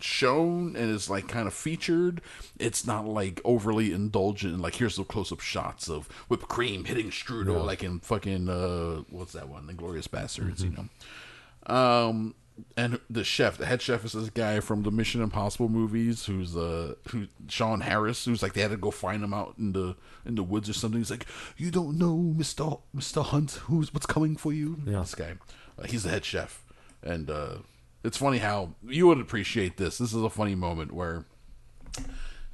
shown 0.00 0.76
and 0.76 0.90
is 0.90 1.08
like 1.08 1.26
kind 1.28 1.46
of 1.46 1.54
featured 1.54 2.20
it's 2.58 2.86
not 2.86 3.06
like 3.06 3.40
overly 3.44 3.92
indulgent 3.92 4.52
and 4.52 4.62
like 4.62 4.74
here's 4.76 4.96
the 4.96 5.04
close-up 5.04 5.40
shots 5.40 5.88
of 5.88 6.06
whipped 6.28 6.48
cream 6.48 6.84
hitting 6.84 7.10
strudel 7.10 7.64
like 7.64 7.82
in 7.82 7.98
fucking 8.00 8.48
uh 8.48 9.02
what's 9.10 9.32
that 9.32 9.48
one? 9.48 9.66
The 9.66 9.72
glorious 9.72 10.06
bastards 10.06 10.62
you 10.62 10.70
know? 10.70 11.74
Um 11.74 12.34
and 12.76 12.98
the 13.10 13.22
chef 13.22 13.58
the 13.58 13.66
head 13.66 13.82
chef 13.82 14.04
is 14.04 14.12
this 14.12 14.30
guy 14.30 14.60
from 14.60 14.82
the 14.82 14.90
mission 14.90 15.20
impossible 15.22 15.68
movies 15.68 16.24
who's 16.24 16.56
uh 16.56 16.94
who 17.08 17.26
sean 17.48 17.82
harris 17.82 18.24
who's 18.24 18.42
like 18.42 18.54
they 18.54 18.62
had 18.62 18.70
to 18.70 18.78
go 18.78 18.90
find 18.90 19.22
him 19.22 19.34
out 19.34 19.54
in 19.58 19.72
the 19.72 19.94
in 20.24 20.36
the 20.36 20.42
woods 20.42 20.68
or 20.68 20.72
something. 20.72 21.00
He's 21.00 21.10
like 21.10 21.26
you 21.56 21.70
don't 21.70 21.98
know 21.98 22.16
mr 22.16 22.80
mr 22.94 23.22
hunt 23.24 23.52
who's 23.64 23.92
what's 23.92 24.06
coming 24.06 24.36
for 24.36 24.52
you? 24.52 24.78
Yeah. 24.86 25.00
this 25.00 25.14
guy. 25.14 25.34
Uh, 25.78 25.86
he's 25.86 26.02
the 26.04 26.08
head 26.10 26.24
chef. 26.24 26.62
And 27.02 27.28
uh 27.30 27.56
it's 28.06 28.16
funny 28.16 28.38
how 28.38 28.74
you 28.86 29.06
would 29.06 29.20
appreciate 29.20 29.76
this 29.76 29.98
this 29.98 30.12
is 30.12 30.22
a 30.22 30.30
funny 30.30 30.54
moment 30.54 30.92
where 30.92 31.24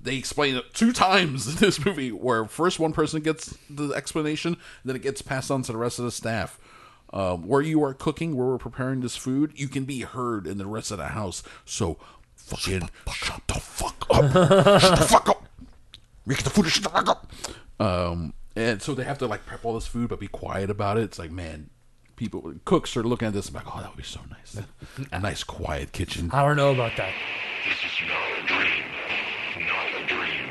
they 0.01 0.17
explain 0.17 0.57
it 0.57 0.65
two 0.75 0.93
times 1.07 1.47
in 1.47 1.57
this 1.57 1.85
movie 1.85 2.11
where 2.11 2.45
first 2.47 2.81
one 2.81 2.93
person 2.93 3.21
gets 3.21 3.57
the 3.71 3.93
explanation 3.95 4.57
then 4.85 4.97
it 4.97 5.03
gets 5.03 5.23
passed 5.23 5.51
on 5.51 5.63
to 5.63 5.73
the 5.73 5.79
rest 5.79 5.99
of 5.99 6.05
the 6.05 6.11
staff 6.11 6.59
um, 7.13 7.47
where 7.47 7.61
you 7.61 7.83
are 7.85 7.93
cooking, 7.95 8.37
where 8.37 8.47
we're 8.47 8.59
preparing 8.59 9.01
this 9.01 9.17
food, 9.17 9.53
you 9.55 9.69
can 9.69 9.85
be 9.85 10.01
heard 10.01 10.47
in 10.47 10.59
the 10.59 10.67
rest 10.67 10.91
of 10.91 10.99
the 10.99 11.09
house. 11.09 11.43
So 11.65 11.99
fucking 12.37 12.89
shut 13.13 13.43
the 13.47 13.55
fuck 13.55 14.07
up. 14.11 14.33
shut 14.81 14.99
the 14.99 15.05
fuck 15.05 15.29
up. 15.29 15.47
Make 16.25 16.43
the 16.43 16.51
food 16.51 16.67
shut 16.69 16.85
the 16.85 16.89
fuck 16.89 17.09
up. 17.09 17.33
Um, 17.79 18.33
and 18.57 18.81
so 18.81 18.95
they 18.95 19.05
have 19.05 19.19
to 19.19 19.27
like 19.27 19.45
prep 19.45 19.65
all 19.65 19.75
this 19.75 19.87
food, 19.87 20.09
but 20.09 20.21
be 20.21 20.29
quiet 20.29 20.71
about 20.71 20.97
it. 20.97 21.05
It's 21.05 21.19
like, 21.19 21.31
man, 21.31 21.69
people, 22.23 22.55
cooks 22.65 22.97
are 22.97 23.03
looking 23.03 23.27
at 23.27 23.35
this 23.35 23.47
and 23.47 23.57
like, 23.57 23.67
oh, 23.67 23.81
that 23.81 23.91
would 23.91 23.97
be 23.97 24.05
so 24.07 24.21
nice. 24.31 24.63
A 25.13 25.19
nice, 25.19 25.43
quiet 25.43 25.91
kitchen. 25.91 26.31
I 26.33 26.47
don't 26.47 26.57
know 26.57 26.71
about 26.71 26.95
that. 26.97 27.11
This 27.67 27.83
is 27.83 27.97
not 28.07 28.27
a 28.39 28.43
dream. 28.47 28.87
Not 29.67 29.91
a 29.99 30.07
dream. 30.07 30.47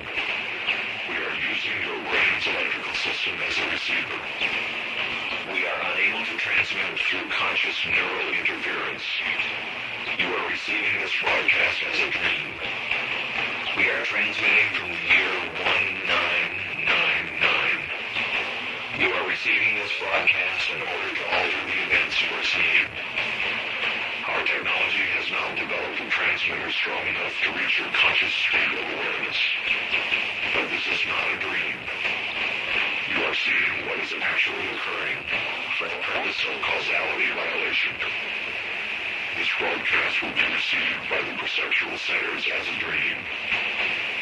We 1.08 1.16
are 1.16 1.36
using 1.48 1.78
your 1.88 2.00
brain's 2.12 2.44
electrical 2.44 2.96
system 3.00 3.40
as 3.48 3.56
a 3.56 3.66
receiver. 3.72 4.20
We 5.48 5.64
are 5.64 5.80
unable 5.96 6.24
to 6.28 6.36
transmit 6.44 7.00
through 7.08 7.32
conscious 7.32 7.78
neural 7.88 8.30
interference. 8.36 9.08
You 10.20 10.28
are 10.28 10.48
receiving 10.52 11.00
this 11.00 11.16
broadcast 11.24 11.80
as 11.88 11.98
a 12.04 12.10
dream. 12.12 12.48
We 13.80 13.88
are 13.96 14.04
transmitting 14.04 14.76
from 14.76 14.92
the 14.92 15.04
year 15.08 15.32
1999. 15.56 16.61
You 19.02 19.10
are 19.10 19.28
receiving 19.28 19.82
this 19.82 19.90
broadcast 19.98 20.70
in 20.70 20.78
order 20.78 21.10
to 21.10 21.24
alter 21.34 21.62
the 21.66 21.80
events 21.90 22.22
you 22.22 22.30
are 22.38 22.46
seeing. 22.46 22.86
Our 24.30 24.46
technology 24.46 25.08
has 25.18 25.26
now 25.34 25.58
developed 25.58 26.06
a 26.06 26.08
transmitter 26.14 26.70
strong 26.70 27.02
enough 27.10 27.34
to 27.42 27.50
reach 27.58 27.82
your 27.82 27.90
conscious 27.98 28.30
state 28.30 28.78
of 28.78 28.86
awareness. 28.86 29.40
But 30.54 30.70
this 30.70 30.86
is 30.86 31.02
not 31.10 31.34
a 31.34 31.38
dream. 31.42 31.82
You 33.10 33.26
are 33.26 33.34
seeing 33.42 33.90
what 33.90 33.98
is 34.06 34.14
actually 34.22 34.70
occurring 34.70 35.18
for 35.82 35.90
the 35.90 35.98
purpose 36.06 36.38
of 36.46 36.62
causality 36.62 37.30
violation. 37.34 37.98
This 39.34 39.50
broadcast 39.58 40.16
will 40.22 40.38
be 40.38 40.46
received 40.46 41.10
by 41.10 41.26
the 41.26 41.34
perceptual 41.42 41.98
centers 41.98 42.46
as 42.54 42.66
a 42.70 42.78
dream. 42.78 43.18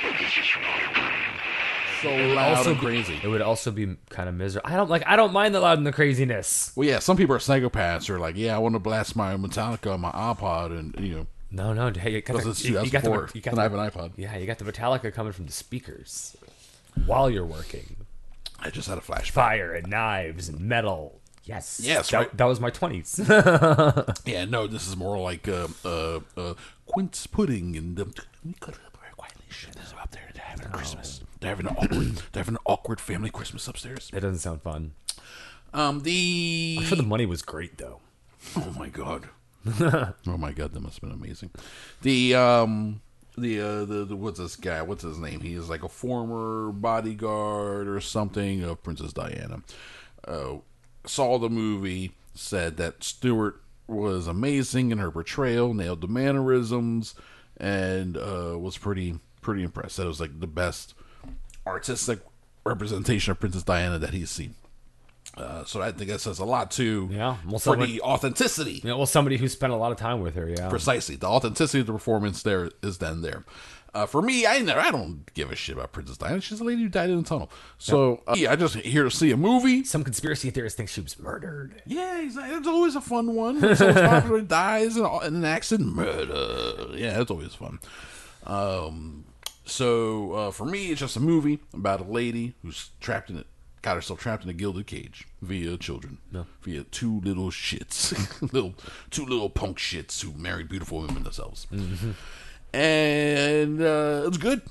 But 0.08 0.16
this 0.24 0.40
is 0.40 0.48
not 0.64 0.80
a 0.88 0.90
dream. 0.96 1.59
So 2.02 2.10
loud 2.10 2.58
also 2.58 2.72
and 2.72 2.80
be- 2.80 2.86
crazy. 2.86 3.20
It 3.24 3.28
would 3.28 3.42
also 3.42 3.72
be 3.72 3.96
kind 4.10 4.30
of 4.30 4.36
miserable. 4.36 4.70
I 4.70 4.76
don't 4.76 4.90
like. 4.90 5.04
I 5.06 5.16
don't 5.16 5.34
mind 5.34 5.54
the 5.56 5.60
loud 5.60 5.78
and 5.78 5.86
the 5.88 5.92
craziness. 5.92 6.72
Well, 6.76 6.88
yeah, 6.88 7.00
some 7.00 7.18
people 7.18 7.36
are 7.36 7.40
psychopaths. 7.40 8.08
Who 8.08 8.14
are 8.16 8.20
like, 8.20 8.36
yeah, 8.38 8.56
I 8.56 8.60
want 8.60 8.76
to 8.76 8.80
blast 8.80 9.16
my 9.16 9.36
Metallica 9.36 9.94
on 9.94 10.02
my 10.02 10.12
iPod, 10.12 10.78
and 10.78 10.96
you 11.00 11.16
know, 11.16 11.28
No, 11.52 11.74
no. 11.74 11.92
Hey, 12.00 12.12
you 12.14 12.22
got, 12.22 12.34
because 12.38 12.44
the, 12.46 12.50
it's 12.52 12.64
you, 12.66 12.72
you 12.82 12.90
got 12.92 13.04
the, 13.04 13.10
2004, 13.10 13.30
you 13.34 13.42
got 13.42 13.56
the, 13.56 13.60
I 13.60 13.64
have 13.64 13.74
an 13.74 13.80
iPod. 13.80 14.12
Yeah, 14.18 14.38
you 14.38 14.46
got 14.46 14.58
the 14.60 14.66
Metallica 14.72 15.14
coming 15.14 15.34
from 15.34 15.46
the 15.46 15.52
speakers 15.52 16.36
while 17.06 17.30
you're 17.30 17.46
working. 17.46 17.96
I 18.60 18.70
just 18.70 18.88
had 18.90 18.98
a 18.98 19.02
flashback. 19.02 19.32
Fire 19.32 19.74
and 19.74 19.88
knives 19.88 20.50
and 20.50 20.60
metal. 20.60 21.20
Yes. 21.46 21.80
Yes, 21.84 22.10
That, 22.12 22.18
right. 22.18 22.38
that 22.38 22.46
was 22.46 22.60
my 22.60 22.70
twenties. 22.70 23.20
Yeah, 24.26 24.46
no, 24.46 24.68
this 24.68 24.88
is 24.88 24.96
more 24.96 25.18
like 25.18 25.48
uh, 25.48 25.68
uh, 25.84 26.20
uh, 26.38 26.54
quince 26.86 27.26
pudding, 27.26 27.76
and 27.76 28.00
um, 28.00 28.14
we 28.46 28.54
cut 28.60 28.76
it 28.76 28.82
up 28.86 28.98
very 29.02 29.14
quietly. 29.18 29.44
Shit, 29.50 29.74
this 29.76 29.88
is 29.88 29.94
up 30.00 30.12
there. 30.12 30.30
They're 30.34 30.44
having 30.44 30.68
a 30.68 30.70
Christmas. 30.70 31.22
They're 31.40 31.50
having 31.50 31.68
an 31.68 31.76
awkward. 31.78 32.16
they're 32.32 32.42
having 32.44 32.56
an 32.56 32.62
awkward 32.66 33.00
family 33.00 33.30
Christmas 33.30 33.68
upstairs. 33.68 34.10
that 34.14 34.22
doesn't 34.22 34.40
sound 34.40 34.62
fun. 34.62 34.92
Um, 35.74 36.02
the 36.02 36.78
I'm 36.80 36.86
sure 36.86 36.98
the 36.98 37.04
money 37.04 37.26
was 37.26 37.42
great 37.42 37.78
though. 37.78 38.02
Oh 38.56 38.74
my 38.78 38.90
god. 38.90 39.30
oh 39.82 40.14
my 40.38 40.52
god, 40.52 40.74
that 40.74 40.80
must 40.80 40.96
have 41.00 41.10
been 41.10 41.20
amazing. 41.20 41.52
The 42.02 42.36
um 42.36 43.02
the 43.38 43.60
uh 43.62 43.86
the, 43.86 44.06
the 44.06 44.16
what's 44.16 44.40
this 44.40 44.56
guy? 44.56 44.82
What's 44.82 45.04
his 45.04 45.20
name? 45.20 45.42
He 45.42 45.54
is 45.54 45.70
like 45.70 45.84
a 45.84 45.90
former 45.90 46.72
bodyguard 46.72 47.88
or 47.88 48.00
something 48.02 48.64
of 48.64 48.84
Princess 48.84 49.14
Diana. 49.14 49.62
Uh 50.28 50.58
saw 51.06 51.38
the 51.38 51.50
movie, 51.50 52.12
said 52.34 52.78
that 52.78 53.04
Stewart 53.04 53.62
was 53.88 54.28
amazing 54.28 54.92
in 54.92 54.98
her 54.98 55.12
portrayal, 55.12 55.74
nailed 55.74 56.02
the 56.02 56.08
mannerisms, 56.08 57.16
and 57.58 58.18
uh 58.18 58.58
was 58.58 58.78
pretty 58.78 59.20
pretty 59.42 59.64
impressed. 59.64 59.98
That 59.98 60.04
it 60.04 60.08
was 60.08 60.20
like 60.22 60.40
the 60.40 60.48
best 60.48 60.94
artistic 61.70 62.20
representation 62.66 63.32
of 63.32 63.40
Princess 63.40 63.64
Diana 63.64 64.00
that 64.00 64.14
he's 64.14 64.30
seen. 64.30 64.56
Uh, 65.38 65.64
so 65.64 65.82
I 65.82 65.92
think 65.92 66.10
that 66.10 66.20
says 66.20 66.40
a 66.40 66.46
lot 66.46 66.72
too 66.72 67.08
Yeah, 67.12 67.38
well, 67.48 67.60
for 67.60 67.76
the 67.78 68.02
authenticity. 68.02 68.82
Yeah, 68.84 68.96
well, 68.96 69.06
somebody 69.06 69.38
who 69.38 69.48
spent 69.48 69.72
a 69.72 69.76
lot 69.76 69.92
of 69.92 69.98
time 69.98 70.22
with 70.22 70.36
her. 70.36 70.50
Yeah. 70.50 70.70
Precisely, 70.70 71.16
the 71.16 71.28
authenticity 71.28 71.82
of 71.82 71.88
the 71.88 71.94
performance 71.94 72.44
there 72.44 72.72
is 72.82 72.98
then 72.98 73.22
there. 73.22 73.46
Uh, 73.94 74.06
for 74.06 74.22
me, 74.22 74.46
I 74.46 74.60
never, 74.60 74.80
I 74.80 74.92
don't 74.92 75.34
give 75.34 75.52
a 75.52 75.56
shit 75.56 75.76
about 75.76 75.94
Princess 75.94 76.18
Diana. 76.18 76.42
She's 76.42 76.60
a 76.60 76.64
lady 76.64 76.84
who 76.84 76.90
died 76.90 77.10
in 77.10 77.20
a 77.20 77.24
tunnel. 77.24 77.50
So 77.80 78.22
uh, 78.28 78.36
yeah, 78.38 78.52
I 78.52 78.56
just 78.56 78.76
here 78.76 79.04
to 79.04 79.12
see 79.12 79.32
a 79.32 79.38
movie. 79.38 79.84
Some 79.84 80.04
conspiracy 80.04 80.52
theorists 80.52 80.78
think 80.78 80.90
she 80.90 81.02
was 81.02 81.18
murdered. 81.18 81.82
Yeah, 81.86 82.22
it's, 82.22 82.36
it's 82.38 82.68
always 82.68 82.96
a 82.96 83.02
fun 83.02 83.34
one. 83.34 83.60
Someone's 83.76 84.02
popular 84.02 84.42
dies 84.42 84.98
in, 84.98 85.06
in 85.06 85.36
an 85.36 85.46
accident, 85.46 85.96
murder. 85.96 86.96
Yeah, 86.96 87.22
it's 87.22 87.32
always 87.32 87.56
fun. 87.56 87.80
Um, 88.46 89.26
so 89.70 90.34
uh, 90.34 90.52
for 90.52 90.66
me, 90.66 90.92
it's 90.92 91.00
just 91.00 91.16
a 91.16 91.20
movie 91.20 91.60
about 91.74 92.02
a 92.02 92.04
lady 92.04 92.56
who's 92.62 92.90
trapped 93.00 93.30
in 93.30 93.38
it, 93.38 93.48
got 93.82 93.96
herself 93.96 94.20
trapped 94.20 94.44
in 94.44 94.50
a 94.50 94.54
gilded 94.54 94.88
cage 94.88 95.28
via 95.42 95.78
children, 95.78 96.18
via 96.62 96.84
two 96.84 97.22
little 97.22 97.50
shits, 97.50 98.14
little 98.54 98.74
two 99.10 99.26
little 99.26 99.50
punk 99.50 99.78
shits 99.78 100.22
who 100.22 100.32
married 100.34 100.68
beautiful 100.70 101.02
women 101.02 101.24
themselves, 101.24 101.68
and 102.74 103.82
uh, 103.82 104.24
it's 104.28 104.38
good. 104.38 104.62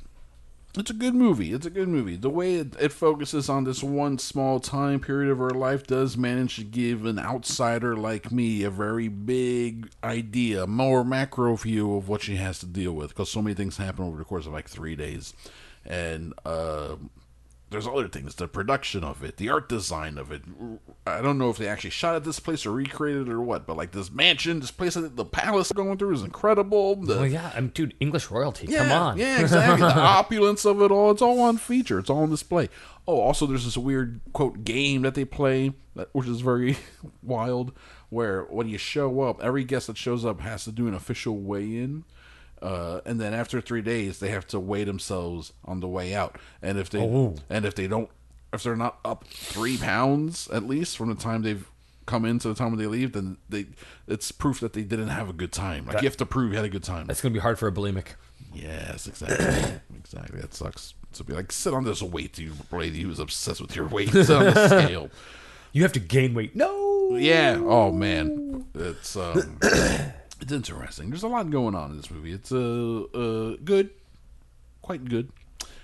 It's 0.76 0.90
a 0.90 0.94
good 0.94 1.14
movie. 1.14 1.52
It's 1.52 1.66
a 1.66 1.70
good 1.70 1.88
movie. 1.88 2.16
The 2.16 2.30
way 2.30 2.56
it, 2.56 2.76
it 2.78 2.92
focuses 2.92 3.48
on 3.48 3.64
this 3.64 3.82
one 3.82 4.18
small 4.18 4.60
time 4.60 5.00
period 5.00 5.30
of 5.32 5.38
her 5.38 5.50
life 5.50 5.86
does 5.86 6.16
manage 6.16 6.56
to 6.56 6.64
give 6.64 7.06
an 7.06 7.18
outsider 7.18 7.96
like 7.96 8.30
me 8.30 8.62
a 8.62 8.70
very 8.70 9.08
big 9.08 9.90
idea, 10.04 10.66
more 10.66 11.04
macro 11.04 11.56
view 11.56 11.96
of 11.96 12.08
what 12.08 12.22
she 12.22 12.36
has 12.36 12.58
to 12.60 12.66
deal 12.66 12.92
with 12.92 13.08
because 13.10 13.30
so 13.30 13.40
many 13.42 13.54
things 13.54 13.78
happen 13.78 14.04
over 14.04 14.18
the 14.18 14.24
course 14.24 14.46
of 14.46 14.52
like 14.52 14.68
three 14.68 14.94
days. 14.94 15.32
And 15.86 16.34
uh, 16.44 16.96
there's 17.70 17.86
other 17.86 18.08
things 18.08 18.34
the 18.34 18.48
production 18.48 19.04
of 19.04 19.22
it, 19.22 19.36
the 19.36 19.48
art 19.50 19.68
design 19.68 20.16
of 20.18 20.32
it. 20.32 20.42
I 21.06 21.20
don't 21.20 21.38
know 21.38 21.50
if 21.50 21.58
they 21.58 21.68
actually 21.68 21.90
shot 21.90 22.14
at 22.14 22.24
this 22.24 22.40
place 22.40 22.64
or 22.64 22.72
recreated 22.72 23.28
it 23.28 23.32
or 23.32 23.40
what, 23.42 23.66
but 23.66 23.76
like 23.76 23.92
this 23.92 24.10
mansion, 24.10 24.60
this 24.60 24.70
place, 24.70 24.94
that 24.94 25.16
the 25.16 25.24
palace 25.24 25.70
going 25.72 25.98
through 25.98 26.14
is 26.14 26.22
incredible. 26.22 26.96
The, 26.96 27.16
Well, 27.16 27.26
yeah, 27.26 27.52
I'm 27.54 27.68
dude. 27.68 27.94
English 28.00 28.30
royalty. 28.30 28.66
yeah, 28.68 28.88
Come 28.88 28.92
on. 28.92 29.18
Yeah, 29.18 29.40
exactly. 29.40 29.80
the 29.86 29.94
opulence 29.98 30.64
of 30.64 30.80
it 30.82 30.90
all, 30.90 31.10
it's 31.10 31.22
all 31.22 31.40
on 31.40 31.58
feature. 31.58 31.98
It's 31.98 32.10
all 32.10 32.22
on 32.22 32.30
display. 32.30 32.68
Oh, 33.06 33.20
also 33.20 33.46
there's 33.46 33.64
this 33.64 33.76
weird 33.76 34.20
quote 34.32 34.64
game 34.64 35.02
that 35.02 35.14
they 35.14 35.24
play, 35.24 35.72
that- 35.94 36.08
which 36.14 36.28
is 36.28 36.40
very 36.40 36.76
wild, 37.22 37.72
where 38.10 38.42
when 38.44 38.68
you 38.68 38.78
show 38.78 39.20
up, 39.22 39.42
every 39.42 39.64
guest 39.64 39.86
that 39.88 39.96
shows 39.98 40.24
up 40.24 40.40
has 40.40 40.64
to 40.64 40.72
do 40.72 40.88
an 40.88 40.94
official 40.94 41.36
weigh-in. 41.38 42.04
Uh, 42.62 43.00
and 43.04 43.20
then 43.20 43.32
after 43.34 43.60
three 43.60 43.82
days, 43.82 44.18
they 44.18 44.28
have 44.30 44.46
to 44.48 44.58
weigh 44.60 44.84
themselves 44.84 45.52
on 45.64 45.80
the 45.80 45.88
way 45.88 46.14
out. 46.14 46.36
And 46.62 46.78
if 46.78 46.90
they 46.90 47.00
Oh. 47.00 47.34
and 47.48 47.64
if 47.64 47.74
they 47.74 47.86
don't, 47.86 48.10
if 48.52 48.62
they're 48.62 48.76
not 48.76 48.98
up 49.04 49.24
three 49.28 49.76
pounds 49.76 50.48
at 50.52 50.66
least 50.66 50.96
from 50.96 51.08
the 51.10 51.14
time 51.14 51.42
they've 51.42 51.66
come 52.06 52.24
in 52.24 52.38
to 52.38 52.48
the 52.48 52.54
time 52.54 52.70
when 52.70 52.78
they 52.78 52.86
leave, 52.86 53.12
then 53.12 53.36
they 53.48 53.66
it's 54.06 54.32
proof 54.32 54.60
that 54.60 54.72
they 54.72 54.82
didn't 54.82 55.08
have 55.08 55.28
a 55.28 55.32
good 55.32 55.52
time. 55.52 55.86
Like 55.86 56.02
you 56.02 56.08
have 56.08 56.16
to 56.16 56.26
prove 56.26 56.50
you 56.52 56.56
had 56.56 56.64
a 56.64 56.70
good 56.70 56.82
time. 56.84 57.06
That's 57.06 57.20
gonna 57.20 57.34
be 57.34 57.38
hard 57.40 57.58
for 57.58 57.68
a 57.68 57.72
bulimic. 57.72 58.14
Yes, 58.54 59.06
exactly. 59.06 59.80
exactly. 59.98 60.40
That 60.40 60.54
sucks. 60.54 60.94
To 61.14 61.24
be 61.24 61.32
like, 61.32 61.52
sit 61.52 61.72
on 61.74 61.84
this 61.84 62.02
weight, 62.02 62.38
you 62.38 62.52
lady 62.72 63.02
who's 63.02 63.18
obsessed 63.18 63.60
with 63.60 63.74
your 63.76 63.86
weight. 63.86 64.10
Sit 64.10 64.30
on 64.30 64.44
the 64.46 64.68
scale. 64.68 65.10
You 65.72 65.82
have 65.82 65.92
to 65.92 66.00
gain 66.00 66.34
weight. 66.34 66.56
No. 66.56 67.16
Yeah. 67.16 67.56
Oh 67.62 67.92
man, 67.92 68.66
it's 68.74 69.16
um, 69.16 69.58
it's 70.40 70.52
interesting. 70.52 71.10
There's 71.10 71.22
a 71.22 71.28
lot 71.28 71.50
going 71.50 71.74
on 71.74 71.90
in 71.90 71.96
this 71.96 72.10
movie. 72.10 72.32
It's 72.32 72.52
uh, 72.52 73.04
uh 73.14 73.56
good, 73.64 73.90
quite 74.82 75.04
good. 75.04 75.30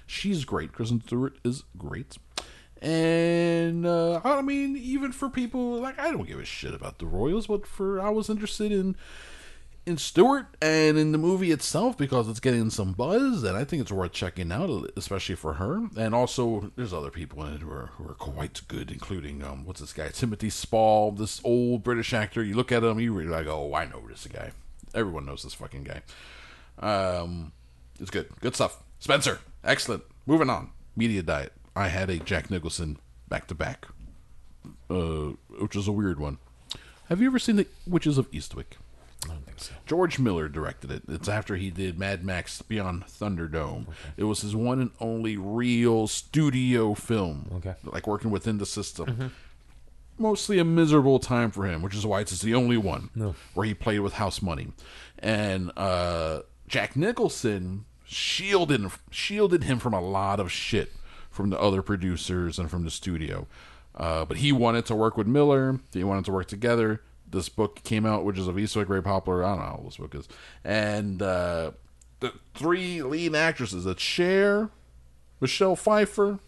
She's 0.07 0.45
great. 0.45 0.73
Kristen 0.73 1.03
Stewart 1.03 1.39
is 1.45 1.65
great. 1.77 2.17
And 2.83 3.87
uh, 3.87 4.21
I 4.23 4.43
mean, 4.43 4.77
even 4.77 5.13
for 5.13 5.31
people 5.31 5.81
like 5.81 5.99
I 5.99 6.11
don't 6.11 6.27
give 6.27 6.39
a 6.39 6.45
shit 6.45 6.75
about 6.75 6.99
the 6.99 7.07
Royals, 7.07 7.47
but 7.47 7.67
for 7.67 8.01
I 8.01 8.11
was 8.11 8.29
interested 8.29 8.73
in 8.73 8.97
in 9.87 9.99
Stewart 9.99 10.47
and 10.63 10.97
in 10.97 11.13
the 11.13 11.19
movie 11.19 11.51
itself 11.51 11.97
because 11.99 12.29
it's 12.29 12.41
getting 12.41 12.71
some 12.71 12.93
buzz 12.93 13.43
and 13.43 13.57
I 13.57 13.65
think 13.65 13.83
it's 13.83 13.93
worth 13.93 14.13
checking 14.13 14.51
out, 14.51 14.91
especially 14.97 15.35
for 15.35 15.55
her. 15.55 15.89
And 15.97 16.15
also, 16.15 16.73
there's 16.77 16.93
other 16.93 17.11
people 17.11 17.45
in 17.45 17.55
it 17.55 17.61
who 17.61 17.71
are, 17.71 17.91
who 17.97 18.09
are 18.09 18.15
quite 18.15 18.63
good, 18.69 18.91
including 18.91 19.43
um, 19.43 19.65
what's 19.65 19.81
this 19.81 19.93
guy, 19.93 20.09
Timothy 20.09 20.51
Spall, 20.51 21.13
this 21.13 21.41
old 21.45 21.83
British 21.83 22.13
actor. 22.15 22.43
You 22.43 22.55
look 22.55 22.73
at 22.73 22.83
him, 22.83 22.99
you 22.99 23.13
really 23.13 23.29
like, 23.29 23.47
oh, 23.47 23.75
I 23.75 23.85
know 23.85 24.03
this 24.09 24.27
guy. 24.27 24.53
Everyone 24.95 25.27
knows 25.27 25.43
this 25.43 25.55
fucking 25.55 25.85
guy. 25.85 26.03
Um, 26.79 27.53
it's 28.01 28.11
good, 28.11 28.29
good 28.41 28.55
stuff. 28.55 28.83
Spencer, 29.01 29.41
excellent. 29.63 30.03
Moving 30.27 30.49
on, 30.49 30.71
media 30.97 31.23
diet. 31.23 31.53
I 31.77 31.89
had 31.89 32.09
a 32.09 32.19
Jack 32.19 32.51
Nicholson 32.51 32.99
back 33.29 33.49
to 33.49 33.55
back, 33.55 33.87
uh, 34.89 35.33
which 35.59 35.77
is 35.77 35.89
a 35.89 35.93
weird 35.93 36.19
one. 36.19 36.39
Have 37.09 37.21
you 37.21 37.27
ever 37.27 37.39
seen 37.39 37.57
the 37.57 37.67
Witches 37.87 38.17
of 38.17 38.31
Eastwick? 38.31 38.79
I 39.25 39.29
don't 39.29 39.45
think 39.47 39.61
so. 39.61 39.73
George 39.87 40.19
Miller 40.19 40.49
directed 40.49 40.91
it. 40.91 41.03
It's 41.09 41.29
after 41.29 41.57
he 41.57 41.71
did 41.71 41.99
Mad 41.99 42.25
Max 42.25 42.63
Beyond 42.63 43.05
Thunderdome. 43.07 43.87
It 44.17 44.25
was 44.25 44.41
his 44.43 44.55
one 44.57 44.81
and 44.81 44.91
only 45.01 45.37
real 45.37 46.07
studio 46.07 46.95
film. 46.95 47.51
Okay. 47.57 47.75
Like 47.85 48.07
working 48.07 48.31
within 48.31 48.59
the 48.59 48.67
system. 48.67 49.33
mostly 50.19 50.59
a 50.59 50.65
miserable 50.65 51.19
time 51.19 51.51
for 51.51 51.67
him, 51.67 51.83
which 51.83 51.95
is 51.95 52.07
why 52.07 52.21
it's 52.21 52.41
the 52.41 52.55
only 52.55 52.77
one 52.77 53.11
where 53.55 53.67
he 53.67 53.75
played 53.75 54.01
with 54.01 54.15
house 54.15 54.41
money. 54.41 54.69
And 55.19 55.71
uh, 55.77 56.41
Jack 56.69 56.97
Nicholson 56.97 57.85
shielded 58.05 58.91
shielded 59.11 59.65
him 59.65 59.79
from 59.79 59.95
a 59.95 60.01
lot 60.01 60.39
of 60.39 60.53
shit 60.53 60.93
from 61.31 61.51
the 61.51 61.59
other 61.59 61.83
producers 61.83 62.59
and 62.59 62.71
from 62.71 62.85
the 62.85 62.91
studio. 62.91 63.47
Uh, 63.97 64.25
but 64.25 64.39
he 64.39 64.53
wanted 64.53 64.87
to 64.87 64.95
work 64.95 65.17
with 65.17 65.27
Miller. 65.27 65.81
They 65.93 66.05
wanted 66.05 66.25
to 66.27 66.33
work 66.33 66.47
together. 66.49 67.01
This 67.35 67.49
book 67.49 67.83
came 67.83 68.07
out, 68.07 68.25
which 68.25 68.39
is 68.39 68.49
a 68.49 68.57
East 68.57 68.75
very 68.75 69.03
popular. 69.03 69.45
I 69.45 69.51
don't 69.51 69.59
know 69.59 69.65
how 69.65 69.83
this 69.85 69.97
book 69.97 70.15
is. 70.15 70.29
And 70.65 71.21
uh, 71.21 71.73
the 72.21 72.33
three 72.55 73.03
lead 73.03 73.35
actresses: 73.35 73.85
it's 73.87 74.03
Cher, 74.03 74.71
Michelle 75.41 75.77
Pfeiffer, 75.77 76.39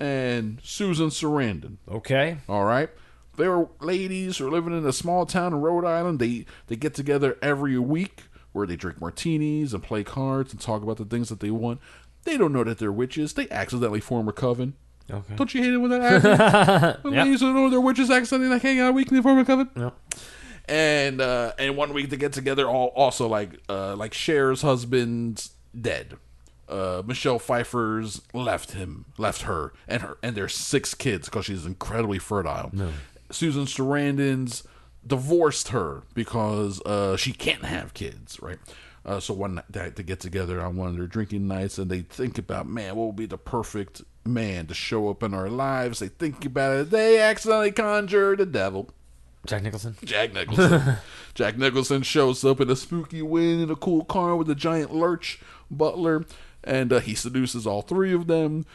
and 0.00 0.58
Susan 0.62 1.08
Sarandon. 1.08 1.76
Okay. 1.88 2.38
All 2.48 2.64
right. 2.64 2.90
They 3.36 3.48
were 3.48 3.68
ladies 3.80 4.38
who 4.38 4.48
are 4.48 4.50
living 4.50 4.76
in 4.76 4.84
a 4.84 4.92
small 4.92 5.24
town 5.24 5.52
in 5.52 5.60
Rhode 5.60 5.84
Island. 5.84 6.18
They 6.18 6.46
they 6.66 6.76
get 6.76 6.94
together 6.94 7.38
every 7.40 7.78
week 7.78 8.24
where 8.52 8.66
they 8.66 8.76
drink 8.76 9.00
martinis 9.00 9.72
and 9.72 9.82
play 9.82 10.02
cards 10.02 10.52
and 10.52 10.60
talk 10.60 10.82
about 10.82 10.96
the 10.96 11.04
things 11.04 11.28
that 11.28 11.40
they 11.40 11.50
want. 11.50 11.80
They 12.24 12.36
don't 12.36 12.52
know 12.52 12.64
that 12.64 12.78
they're 12.78 12.92
witches. 12.92 13.34
They 13.34 13.48
accidentally 13.50 14.00
form 14.00 14.28
a 14.28 14.32
coven. 14.32 14.74
Okay. 15.12 15.34
Don't 15.36 15.54
you 15.54 15.62
hate 15.62 15.72
it 15.72 15.76
when 15.78 15.90
that 15.90 16.22
happens? 16.22 17.04
when 17.04 17.14
Yep. 17.14 17.24
ladies 17.24 17.40
don't 17.40 17.54
know 17.54 17.70
they're 17.70 17.80
witches 17.80 18.10
accidentally 18.10 18.50
like 18.52 18.62
hang 18.62 18.80
out 18.80 18.90
a 18.90 18.92
week 18.92 19.08
and 19.08 19.18
they 19.18 19.22
form 19.22 19.38
a 19.38 19.44
coven. 19.44 19.68
Yep. 19.76 19.94
And 20.68 21.20
uh 21.20 21.52
and 21.58 21.76
one 21.76 21.92
week 21.92 22.10
they 22.10 22.16
get 22.16 22.32
together 22.32 22.68
all 22.68 22.88
also 22.88 23.26
like 23.26 23.60
uh 23.68 23.96
like 23.96 24.12
Cher's 24.12 24.62
husband's 24.62 25.50
dead. 25.78 26.16
Uh, 26.68 27.02
Michelle 27.04 27.40
Pfeiffer's 27.40 28.22
left 28.32 28.72
him, 28.72 29.04
left 29.18 29.42
her, 29.42 29.72
and 29.88 30.02
her, 30.02 30.18
and 30.22 30.36
their 30.36 30.48
six 30.48 30.94
kids 30.94 31.28
because 31.28 31.46
she's 31.46 31.66
incredibly 31.66 32.20
fertile. 32.20 32.70
Susan 33.28 33.64
Sarandon's 33.64 34.62
divorced 35.04 35.68
her 35.68 36.04
because 36.14 36.80
uh, 36.82 37.16
she 37.16 37.32
can't 37.32 37.64
have 37.64 37.92
kids, 37.92 38.38
right? 38.40 38.58
Uh, 39.04 39.18
so 39.18 39.32
one 39.32 39.54
night 39.54 39.64
they, 39.70 39.88
they 39.90 40.02
get 40.02 40.20
together 40.20 40.60
on 40.60 40.76
one 40.76 40.88
of 40.88 40.96
their 40.96 41.06
drinking 41.06 41.48
nights 41.48 41.78
and 41.78 41.90
they 41.90 42.02
think 42.02 42.36
about, 42.38 42.68
man, 42.68 42.96
what 42.96 43.06
would 43.06 43.16
be 43.16 43.26
the 43.26 43.38
perfect 43.38 44.02
man 44.26 44.66
to 44.66 44.74
show 44.74 45.08
up 45.08 45.22
in 45.22 45.32
our 45.32 45.48
lives? 45.48 46.00
They 46.00 46.08
think 46.08 46.44
about 46.44 46.76
it. 46.76 46.90
They 46.90 47.18
accidentally 47.18 47.72
conjure 47.72 48.36
the 48.36 48.46
devil. 48.46 48.90
Jack 49.46 49.62
Nicholson. 49.62 49.96
Jack 50.04 50.34
Nicholson. 50.34 50.96
Jack 51.34 51.56
Nicholson 51.56 52.02
shows 52.02 52.44
up 52.44 52.60
in 52.60 52.68
a 52.68 52.76
spooky 52.76 53.22
wind 53.22 53.62
in 53.62 53.70
a 53.70 53.76
cool 53.76 54.04
car 54.04 54.36
with 54.36 54.50
a 54.50 54.54
giant 54.54 54.94
lurch 54.94 55.40
butler, 55.70 56.26
and 56.62 56.92
uh, 56.92 57.00
he 57.00 57.14
seduces 57.14 57.66
all 57.66 57.80
three 57.80 58.12
of 58.12 58.26
them, 58.26 58.66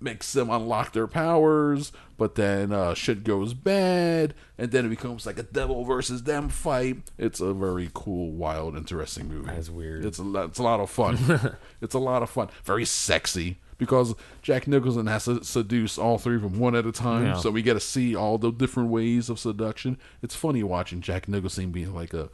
makes 0.00 0.32
them 0.32 0.48
unlock 0.50 0.92
their 0.92 1.06
powers, 1.06 1.92
but 2.16 2.34
then 2.36 2.72
uh, 2.72 2.94
shit 2.94 3.24
goes 3.24 3.54
bad, 3.54 4.34
and 4.56 4.70
then 4.70 4.86
it 4.86 4.90
becomes 4.90 5.26
like 5.26 5.38
a 5.38 5.42
devil 5.42 5.84
versus 5.84 6.22
them 6.22 6.48
fight. 6.48 6.98
It's 7.18 7.40
a 7.40 7.52
very 7.52 7.90
cool, 7.94 8.30
wild, 8.32 8.76
interesting 8.76 9.28
movie. 9.28 9.46
That's 9.46 9.70
weird. 9.70 10.04
It's 10.04 10.18
a, 10.18 10.42
it's 10.44 10.58
a 10.58 10.62
lot 10.62 10.80
of 10.80 10.90
fun. 10.90 11.56
it's 11.80 11.94
a 11.94 11.98
lot 11.98 12.22
of 12.22 12.30
fun. 12.30 12.48
Very 12.64 12.84
sexy. 12.84 13.58
Because 13.78 14.16
Jack 14.42 14.66
Nicholson 14.66 15.06
has 15.06 15.26
to 15.26 15.44
seduce 15.44 15.98
all 15.98 16.18
three 16.18 16.34
of 16.34 16.42
them 16.42 16.58
one 16.58 16.74
at 16.74 16.84
a 16.84 16.90
time, 16.90 17.26
Yeah. 17.26 17.36
so 17.36 17.52
we 17.52 17.62
get 17.62 17.74
to 17.74 17.80
see 17.80 18.16
all 18.16 18.36
the 18.36 18.50
different 18.50 18.88
ways 18.90 19.30
of 19.30 19.38
seduction. 19.38 19.98
It's 20.20 20.34
funny 20.34 20.64
watching 20.64 21.00
Jack 21.00 21.28
Nicholson 21.28 21.70
being 21.70 21.94
like 21.94 22.12
a 22.12 22.28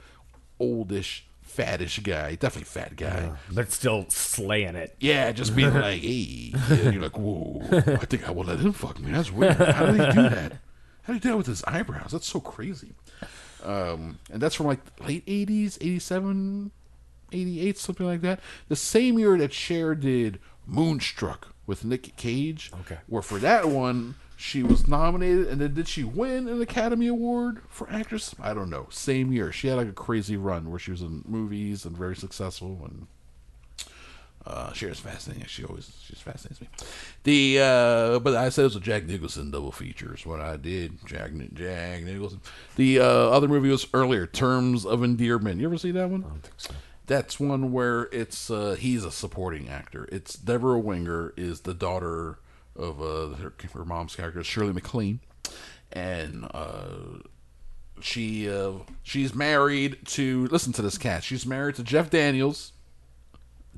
oldish, 0.59 1.27
fattish 1.57 2.03
guy, 2.03 2.35
definitely 2.35 2.65
fat 2.65 2.97
guy. 2.97 3.33
But 3.51 3.71
still 3.73 4.07
slaying 4.09 4.75
it. 4.77 4.97
Yeah, 5.01 5.33
just 5.33 5.55
being 5.55 5.73
like, 5.75 6.01
hey, 6.01 6.53
yeah, 6.71 6.91
you're 6.91 7.03
like, 7.03 7.19
whoa, 7.19 7.63
I 7.73 8.05
think 8.07 8.29
I 8.29 8.31
will 8.33 8.45
let 8.45 8.61
him 8.61 8.73
fuck 8.73 8.99
me. 9.01 9.13
That's 9.13 9.31
weird. 9.33 9.57
How 9.57 9.87
did 9.87 10.01
he 10.01 10.13
do 10.13 10.23
that? 10.29 10.53
How 11.03 11.13
did 11.13 11.15
he 11.15 11.21
do 11.21 11.29
that 11.31 11.37
with 11.37 11.47
his 11.47 11.63
eyebrows? 11.65 12.13
That's 12.13 12.27
so 12.29 12.41
crazy. 12.41 12.93
Um, 13.63 14.19
and 14.31 14.43
that's 14.43 14.55
from 14.55 14.67
like 14.67 14.81
late 15.07 15.25
80s, 15.27 15.79
87, 15.81 16.71
88, 17.33 17.79
something 17.79 18.07
like 18.07 18.21
that. 18.23 18.41
The 18.69 18.77
same 18.77 19.19
year 19.19 19.37
that 19.39 19.53
Cher 19.53 19.95
did 19.95 20.39
Moonstruck 20.67 21.55
with 21.67 21.85
Nick 21.85 22.17
Cage. 22.17 22.71
Okay. 22.81 22.99
Where 23.07 23.23
for 23.23 23.39
that 23.39 23.69
one, 23.69 24.17
she 24.45 24.63
was 24.63 24.87
nominated, 24.87 25.47
and 25.47 25.59
then 25.59 25.73
did 25.73 25.89
she 25.89 26.05
win 26.05 26.49
an 26.49 26.61
Academy 26.61 27.07
Award 27.07 27.63
for 27.67 27.89
actress? 27.91 28.35
I 28.39 28.53
don't 28.53 28.69
know. 28.69 28.89
Same 28.91 29.33
year, 29.33 29.51
she 29.51 29.69
had 29.69 29.79
like 29.79 29.89
a 29.89 29.93
crazy 29.93 30.37
run 30.37 30.71
where 30.71 30.79
she 30.79 30.91
was 30.91 31.01
in 31.01 31.25
movies 31.27 31.87
and 31.87 31.97
very 31.97 32.15
successful 32.15 32.83
and. 32.85 33.07
Uh, 34.47 34.71
Cher's 34.73 35.01
fascinating. 35.01 35.47
She 35.47 35.65
always 35.65 35.91
she 36.03 36.13
just 36.13 36.23
fascinates 36.23 36.61
me. 36.61 36.69
The 37.23 37.61
uh, 37.61 38.19
but 38.19 38.37
I 38.37 38.51
said 38.51 38.61
it 38.61 38.65
was 38.65 38.77
a 38.77 38.81
Jack 38.81 39.07
Nicholson 39.07 39.51
double 39.51 39.73
feature. 39.73 40.15
Is 40.15 40.27
what 40.27 40.41
I 40.41 40.59
did. 40.59 40.99
Jack 41.07 41.31
Jack 41.55 42.03
Nicholson. 42.03 42.43
The 42.77 43.01
uh, 43.01 43.05
other 43.05 43.49
movie 43.49 43.71
was 43.71 43.87
earlier. 43.95 44.27
Terms 44.27 44.85
of 44.85 45.03
Endearment. 45.03 45.63
You 45.63 45.67
ever 45.67 45.79
see 45.79 45.93
that 45.93 46.11
one? 46.11 46.25
I 46.25 46.29
don't 46.29 46.43
think 46.43 46.55
so. 46.59 46.75
That's 47.07 47.41
one 47.41 47.73
where 47.73 48.11
it's 48.13 48.51
uh, 48.51 48.77
he's 48.79 49.03
a 49.03 49.11
supporting 49.11 49.71
actor. 49.71 50.07
It's 50.13 50.35
Debra 50.35 50.79
Winger 50.79 51.33
is 51.39 51.61
the 51.61 51.73
daughter 51.73 52.39
of 52.77 53.01
uh, 53.01 53.37
her, 53.37 53.53
her 53.73 53.85
mom's 53.85 54.17
character 54.17 54.43
Shirley 54.43 54.73
MacLaine, 54.73 55.21
and 55.93 56.47
uh, 56.53 57.21
she 58.01 58.51
uh, 58.51 58.73
she's 59.03 59.35
married 59.35 59.99
to 60.07 60.47
listen 60.49 60.73
to 60.75 60.83
this 60.83 60.99
cast. 60.99 61.27
She's 61.27 61.47
married 61.47 61.77
to 61.77 61.83
Jeff 61.83 62.11
Daniels. 62.11 62.73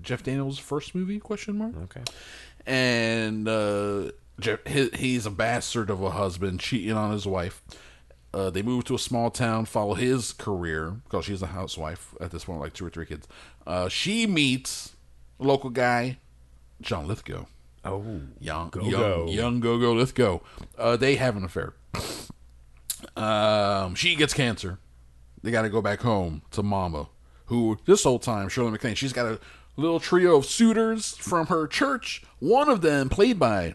Jeff 0.02 0.22
Daniels' 0.22 0.58
first 0.58 0.94
movie? 0.94 1.18
Question 1.18 1.58
mark. 1.58 1.74
Okay. 1.84 2.02
And 2.66 3.48
uh, 3.48 4.10
Jeff, 4.38 4.60
he, 4.66 4.90
he's 4.94 5.26
a 5.26 5.30
bastard 5.30 5.90
of 5.90 6.02
a 6.02 6.10
husband, 6.10 6.60
cheating 6.60 6.92
on 6.92 7.12
his 7.12 7.26
wife. 7.26 7.62
Uh, 8.34 8.50
they 8.50 8.60
move 8.60 8.84
to 8.84 8.94
a 8.94 8.98
small 8.98 9.30
town, 9.30 9.64
follow 9.64 9.94
his 9.94 10.32
career 10.32 10.90
because 11.04 11.24
she's 11.24 11.40
a 11.40 11.46
housewife 11.46 12.14
at 12.20 12.30
this 12.32 12.44
point, 12.44 12.60
like 12.60 12.74
two 12.74 12.84
or 12.84 12.90
three 12.90 13.06
kids. 13.06 13.26
Uh, 13.66 13.88
she 13.88 14.26
meets 14.26 14.94
a 15.40 15.44
local 15.44 15.70
guy, 15.70 16.18
John 16.82 17.06
Lithgow. 17.06 17.46
Oh. 17.86 18.20
Young, 18.40 18.68
Go-go. 18.70 18.88
young, 18.88 19.28
young 19.28 19.60
go-go 19.60 19.92
Lithgow. 19.92 20.38
Uh, 20.78 20.96
they 20.96 21.16
have 21.16 21.36
an 21.36 21.44
affair. 21.44 21.74
Um, 23.16 23.94
she 23.94 24.14
gets 24.16 24.34
cancer. 24.34 24.78
They 25.42 25.50
got 25.50 25.62
to 25.62 25.68
go 25.70 25.80
back 25.80 26.00
home 26.00 26.42
to 26.52 26.62
Mama, 26.62 27.08
who 27.46 27.78
this 27.86 28.02
whole 28.04 28.18
time 28.18 28.48
Shirley 28.48 28.70
MacLaine. 28.72 28.94
She's 28.94 29.12
got 29.12 29.26
a 29.26 29.38
little 29.76 30.00
trio 30.00 30.36
of 30.36 30.46
suitors 30.46 31.16
from 31.16 31.46
her 31.46 31.66
church. 31.66 32.22
One 32.40 32.68
of 32.68 32.80
them 32.80 33.08
played 33.08 33.38
by 33.38 33.74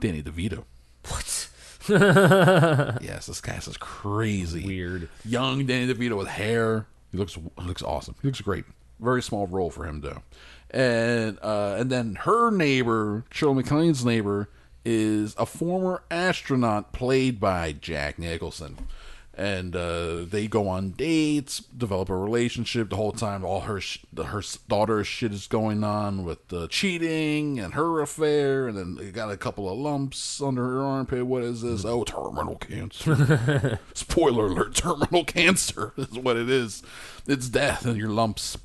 Danny 0.00 0.22
DeVito. 0.22 0.64
What? 1.08 1.48
Yes, 1.88 3.26
this 3.26 3.40
cast 3.40 3.66
is 3.66 3.78
crazy. 3.78 4.66
Weird. 4.66 5.08
Young 5.24 5.64
Danny 5.64 5.90
DeVito 5.92 6.18
with 6.18 6.28
hair. 6.28 6.86
He 7.10 7.16
looks 7.16 7.34
he 7.34 7.64
looks 7.66 7.82
awesome. 7.82 8.14
He 8.20 8.28
looks 8.28 8.42
great. 8.42 8.66
Very 9.00 9.22
small 9.22 9.46
role 9.46 9.70
for 9.70 9.86
him 9.86 10.02
though. 10.02 10.22
And 10.70 11.38
uh, 11.40 11.76
and 11.78 11.90
then 11.90 12.16
her 12.16 12.50
neighbor, 12.50 13.24
Shirley 13.30 13.54
MacLaine's 13.56 14.04
neighbor, 14.04 14.50
is 14.84 15.34
a 15.38 15.46
former 15.46 16.02
astronaut 16.10 16.92
played 16.92 17.40
by 17.40 17.72
Jack 17.72 18.18
Nicholson. 18.18 18.78
And 19.34 19.76
uh, 19.76 20.24
they 20.24 20.48
go 20.48 20.66
on 20.66 20.90
dates, 20.90 21.60
develop 21.60 22.08
a 22.08 22.16
relationship. 22.16 22.90
The 22.90 22.96
whole 22.96 23.12
time, 23.12 23.44
all 23.44 23.60
her 23.60 23.80
sh- 23.80 24.00
her 24.16 24.42
daughter's 24.66 25.06
shit 25.06 25.32
is 25.32 25.46
going 25.46 25.84
on 25.84 26.24
with 26.24 26.48
the 26.48 26.66
cheating 26.66 27.60
and 27.60 27.74
her 27.74 28.00
affair, 28.00 28.66
and 28.66 28.76
then 28.76 28.96
they 28.96 29.12
got 29.12 29.30
a 29.30 29.36
couple 29.36 29.70
of 29.70 29.78
lumps 29.78 30.42
under 30.42 30.64
her 30.66 30.82
armpit. 30.82 31.24
What 31.24 31.44
is 31.44 31.62
this? 31.62 31.84
Oh, 31.84 32.02
terminal 32.02 32.56
cancer. 32.56 33.78
Spoiler 33.94 34.46
alert: 34.46 34.74
terminal 34.74 35.24
cancer 35.24 35.92
is 35.96 36.18
what 36.18 36.36
it 36.36 36.50
is. 36.50 36.82
It's 37.28 37.48
death 37.48 37.86
in 37.86 37.94
your 37.94 38.10
lumps. 38.10 38.58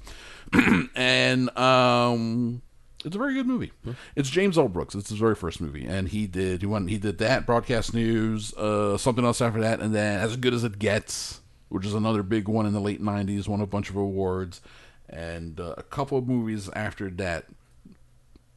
and 0.96 1.58
um, 1.58 2.62
it's 3.06 3.16
a 3.16 3.20
very 3.20 3.34
good 3.34 3.48
movie. 3.48 3.72
It's 4.16 4.30
James 4.30 4.58
L. 4.58 4.68
Brooks. 4.68 4.96
It's 4.96 5.10
his 5.10 5.18
very 5.20 5.36
first 5.36 5.60
movie, 5.60 5.86
and 5.86 6.10
he 6.10 6.28
did 6.28 6.62
he 6.62 6.68
went 6.68 6.89
he 6.89 6.98
did 6.98 7.18
that 7.20 7.46
broadcast 7.46 7.94
news, 7.94 8.54
uh, 8.56 8.98
something 8.98 9.26
else 9.26 9.42
after 9.42 9.62
that, 9.62 9.80
and 9.80 9.94
then 9.94 10.20
As 10.20 10.36
Good 10.38 10.54
as 10.54 10.63
It 10.63 10.80
Gets, 10.80 11.42
which 11.70 11.86
is 11.86 11.94
another 11.94 12.24
big 12.24 12.48
one 12.48 12.66
in 12.66 12.74
the 12.74 12.82
late 12.82 13.02
'90s, 13.02 13.48
won 13.48 13.62
a 13.62 13.68
bunch 13.68 13.89
of 13.89 13.96
awards, 13.96 14.62
and 15.10 15.60
uh, 15.60 15.76
a 15.78 15.84
couple 15.84 16.18
of 16.18 16.28
movies 16.28 16.70
after 16.74 17.10
that 17.10 17.46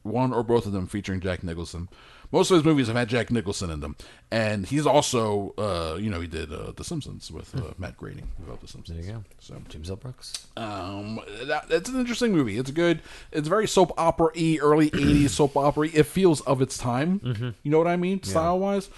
one 0.03 0.33
or 0.33 0.43
both 0.43 0.67
of 0.67 0.73
them 0.73 0.87
featuring 0.87 1.21
Jack 1.21 1.43
Nicholson. 1.43 1.89
Most 2.33 2.51
of 2.51 2.57
his 2.57 2.65
movies 2.65 2.89
have 2.89 2.97
had 2.97 3.09
Jack 3.09 3.31
Nicholson 3.31 3.71
in 3.71 3.81
them, 3.81 3.97
and 4.31 4.67
he's 4.67 4.87
also, 4.87 5.55
uh, 5.57 5.97
you 5.99 6.11
know, 6.11 6.21
he 6.21 6.27
did 6.27 6.53
uh, 6.53 6.73
The 6.75 6.85
Simpsons 6.85 7.31
with 7.31 7.55
uh, 7.57 7.73
Matt 7.79 7.97
Groening 7.97 8.29
about 8.45 8.61
The 8.61 8.69
Simpsons. 8.69 8.99
There 8.99 9.07
you 9.07 9.12
go. 9.21 9.25
So, 9.41 9.55
James 9.69 9.91
L. 9.91 9.97
Brooks. 9.97 10.47
um, 10.57 11.21
that, 11.45 11.67
it's 11.71 11.89
an 11.89 11.99
interesting 12.01 12.33
movie. 12.33 12.59
It's 12.59 12.71
good. 12.71 13.01
It's 13.33 13.49
very 13.49 13.67
soap 13.69 13.93
opera 13.99 14.31
y, 14.35 14.59
early 14.61 14.91
'80s 14.91 15.31
soap 15.31 15.57
opera. 15.57 15.89
It 15.93 16.07
feels 16.07 16.41
of 16.43 16.61
its 16.62 16.77
time. 16.77 17.55
You 17.62 17.71
know 17.71 17.79
what 17.79 17.87
I 17.87 17.97
mean, 17.97 18.23
style 18.23 18.59
wise. 18.59 18.89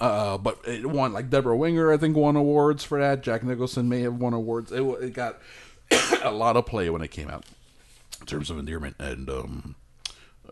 Uh, 0.00 0.36
but 0.38 0.58
it 0.66 0.84
won 0.84 1.12
like 1.12 1.30
Debra 1.30 1.56
Winger, 1.56 1.92
I 1.92 1.96
think, 1.96 2.16
won 2.16 2.36
awards 2.36 2.82
for 2.84 2.98
that. 3.00 3.22
Jack 3.22 3.44
Nicholson 3.44 3.88
may 3.88 4.00
have 4.00 4.14
won 4.16 4.34
awards. 4.34 4.72
It, 4.72 4.82
it 4.82 5.14
got 5.14 5.38
a 6.22 6.32
lot 6.32 6.56
of 6.56 6.66
play 6.66 6.90
when 6.90 7.00
it 7.00 7.10
came 7.12 7.30
out 7.30 7.44
in 8.20 8.26
terms 8.26 8.50
of 8.50 8.58
endearment 8.58 8.96
and 8.98 9.30
um, 9.30 9.76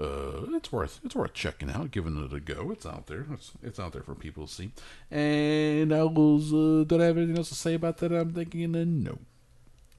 uh, 0.01 0.47
it's 0.55 0.73
worth 0.73 1.01
it's 1.05 1.15
worth 1.15 1.35
checking 1.35 1.71
out, 1.71 1.91
giving 1.91 2.23
it 2.25 2.33
a 2.33 2.41
go. 2.41 2.71
It's 2.71 2.87
out 2.87 3.07
there. 3.07 3.27
It's 3.33 3.53
it's 3.63 3.79
out 3.79 3.93
there 3.93 4.03
for 4.03 4.15
people 4.15 4.47
to 4.47 4.53
see. 4.53 4.71
And 5.11 5.93
I 5.93 6.05
was 6.05 6.53
uh, 6.53 6.85
don't 6.87 7.01
I 7.03 7.07
have 7.07 7.19
anything 7.19 7.37
else 7.39 7.51
to 7.51 7.55
say 7.55 7.75
about 7.75 7.99
that. 7.99 8.13
I'm 8.13 8.33
thinking 8.33 8.75
uh, 8.75 8.85
no. 8.87 9.19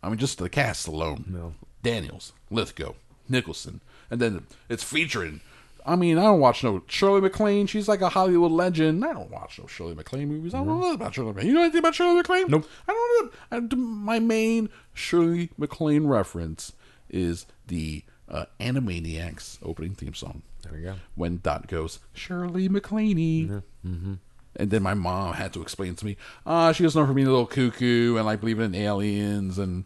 I 0.02 0.10
mean, 0.10 0.18
just 0.18 0.38
the 0.38 0.50
cast 0.50 0.88
alone. 0.88 1.26
No. 1.28 1.54
Daniels, 1.82 2.34
Lithgow, 2.50 2.94
Nicholson, 3.30 3.82
and 4.10 4.20
then 4.20 4.48
it's 4.70 4.84
featuring. 4.84 5.41
I 5.86 5.98
mean, 5.98 6.18
I 6.18 6.24
don't 6.24 6.39
watch 6.39 6.64
no 6.64 6.82
Shirley 6.88 7.22
MacLaine. 7.22 7.68
She's 7.68 7.89
like 7.89 8.02
a 8.02 8.10
Hollywood 8.10 8.54
legend. 8.54 9.04
I 9.04 9.12
don't 9.12 9.30
watch 9.30 9.60
no 9.60 9.68
Shirley 9.68 9.94
MacLaine 9.94 10.30
movies. 10.30 10.54
I 10.54 10.60
don't 10.60 10.68
know 10.80 10.94
about 10.94 11.14
Shirley 11.14 11.34
MacLaine. 11.34 11.48
You 11.48 11.54
know 11.54 11.62
anything 11.62 11.80
about 11.80 11.96
Shirley 11.96 12.16
MacLaine? 12.16 12.48
Nope. 12.48 12.66
I 12.88 12.94
don't 12.94 13.72
know. 13.72 13.76
I, 13.76 13.76
my 13.76 14.20
main 14.20 14.70
Shirley 14.94 15.50
MacLaine 15.58 16.08
reference 16.08 16.72
is 17.10 17.46
the 17.68 18.04
uh, 18.34 18.45
Animaniacs 18.59 19.59
opening 19.63 19.95
theme 19.95 20.13
song. 20.13 20.41
There 20.63 20.73
we 20.73 20.81
go. 20.81 20.95
When 21.15 21.39
Dot 21.43 21.67
goes, 21.67 21.99
Shirley 22.13 22.67
MacLaine. 22.67 23.63
Mm-hmm. 23.86 24.13
And 24.55 24.69
then 24.69 24.84
my 24.84 24.93
mom 24.93 25.34
had 25.34 25.53
to 25.53 25.61
explain 25.61 25.95
to 25.95 26.05
me, 26.05 26.17
ah, 26.45 26.71
she 26.73 26.84
was 26.84 26.95
known 26.95 27.07
for 27.07 27.13
being 27.13 27.27
a 27.27 27.31
little 27.31 27.45
cuckoo 27.47 28.17
and 28.17 28.25
like 28.25 28.39
believing 28.39 28.65
in 28.65 28.75
aliens 28.75 29.57
and 29.57 29.86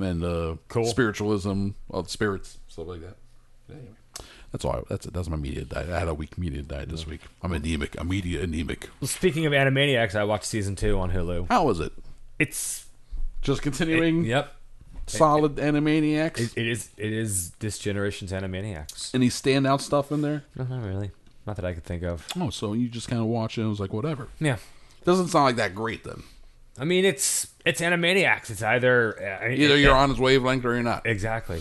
and 0.00 0.24
uh, 0.24 0.56
Cool. 0.68 0.86
spiritualism, 0.86 1.70
well, 1.88 2.04
spirits, 2.06 2.58
stuff 2.68 2.86
like 2.86 3.00
that. 3.02 3.16
Anyway, 3.70 3.88
that's 4.50 4.64
all. 4.64 4.76
I, 4.76 4.80
that's 4.88 5.06
it. 5.06 5.12
That's 5.12 5.28
my 5.28 5.36
media 5.36 5.64
diet. 5.64 5.90
I 5.90 5.98
had 5.98 6.08
a 6.08 6.14
weak 6.14 6.36
media 6.38 6.62
diet 6.62 6.88
this 6.88 7.06
week. 7.06 7.20
I'm 7.42 7.52
anemic. 7.52 7.94
I'm 8.00 8.08
media 8.08 8.42
anemic. 8.42 8.88
Well, 9.00 9.08
speaking 9.08 9.44
of 9.46 9.52
Animaniacs, 9.52 10.14
I 10.14 10.24
watched 10.24 10.44
season 10.46 10.76
two 10.76 10.98
on 10.98 11.10
Hulu. 11.12 11.48
How 11.48 11.64
was 11.66 11.78
it? 11.80 11.92
It's 12.38 12.86
Just 13.42 13.62
continuing 13.62 14.24
yep. 14.24 14.54
Solid 15.18 15.56
Animaniacs. 15.56 16.38
It, 16.40 16.52
it 16.56 16.66
is 16.68 16.90
it 16.96 17.12
is 17.12 17.50
this 17.60 17.78
generation's 17.78 18.32
Animaniacs. 18.32 19.14
Any 19.14 19.28
standout 19.28 19.80
stuff 19.80 20.10
in 20.12 20.22
there? 20.22 20.44
No, 20.56 20.64
not 20.64 20.84
really. 20.84 21.10
Not 21.46 21.56
that 21.56 21.64
I 21.64 21.72
could 21.74 21.84
think 21.84 22.02
of. 22.04 22.26
Oh, 22.38 22.50
so 22.50 22.72
you 22.72 22.88
just 22.88 23.08
kind 23.08 23.20
of 23.20 23.26
watch 23.26 23.58
it 23.58 23.62
and 23.62 23.66
it 23.66 23.70
was 23.70 23.80
like, 23.80 23.92
whatever. 23.92 24.28
Yeah. 24.40 24.56
Doesn't 25.04 25.28
sound 25.28 25.44
like 25.46 25.56
that 25.56 25.74
great 25.74 26.04
then. 26.04 26.22
I 26.78 26.84
mean, 26.84 27.04
it's 27.04 27.48
it's 27.66 27.80
Animaniacs. 27.80 28.50
It's 28.50 28.62
either 28.62 29.18
uh, 29.18 29.46
Either 29.48 29.74
it- 29.74 29.80
you're 29.80 29.90
it- 29.90 29.98
on 29.98 30.10
his 30.10 30.18
wavelength 30.18 30.64
or 30.64 30.74
you're 30.74 30.82
not. 30.82 31.04
exactly. 31.06 31.60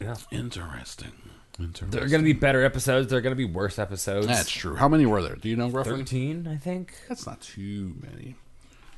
Yeah. 0.00 0.14
Interesting. 0.30 1.12
Interesting. 1.58 1.90
There 1.90 2.04
are 2.04 2.08
going 2.08 2.20
to 2.20 2.24
be 2.24 2.32
better 2.34 2.64
episodes. 2.64 3.08
There 3.08 3.18
are 3.18 3.22
going 3.22 3.32
to 3.32 3.36
be 3.36 3.44
worse 3.46 3.78
episodes. 3.78 4.26
That's 4.26 4.50
true. 4.50 4.74
How 4.76 4.88
many 4.88 5.06
were 5.06 5.22
there? 5.22 5.36
Do 5.36 5.48
you 5.48 5.56
know 5.56 5.68
roughly? 5.70 5.92
thirteen, 5.96 6.46
I 6.46 6.56
think. 6.58 6.92
That's 7.08 7.26
not 7.26 7.40
too 7.40 7.94
many. 8.02 8.34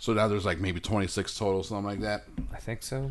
So 0.00 0.12
now 0.12 0.26
there's 0.28 0.44
like 0.44 0.58
maybe 0.60 0.78
26 0.80 1.36
total, 1.36 1.62
something 1.64 1.84
like 1.84 2.00
that. 2.00 2.24
I 2.52 2.58
think 2.58 2.82
so. 2.84 3.10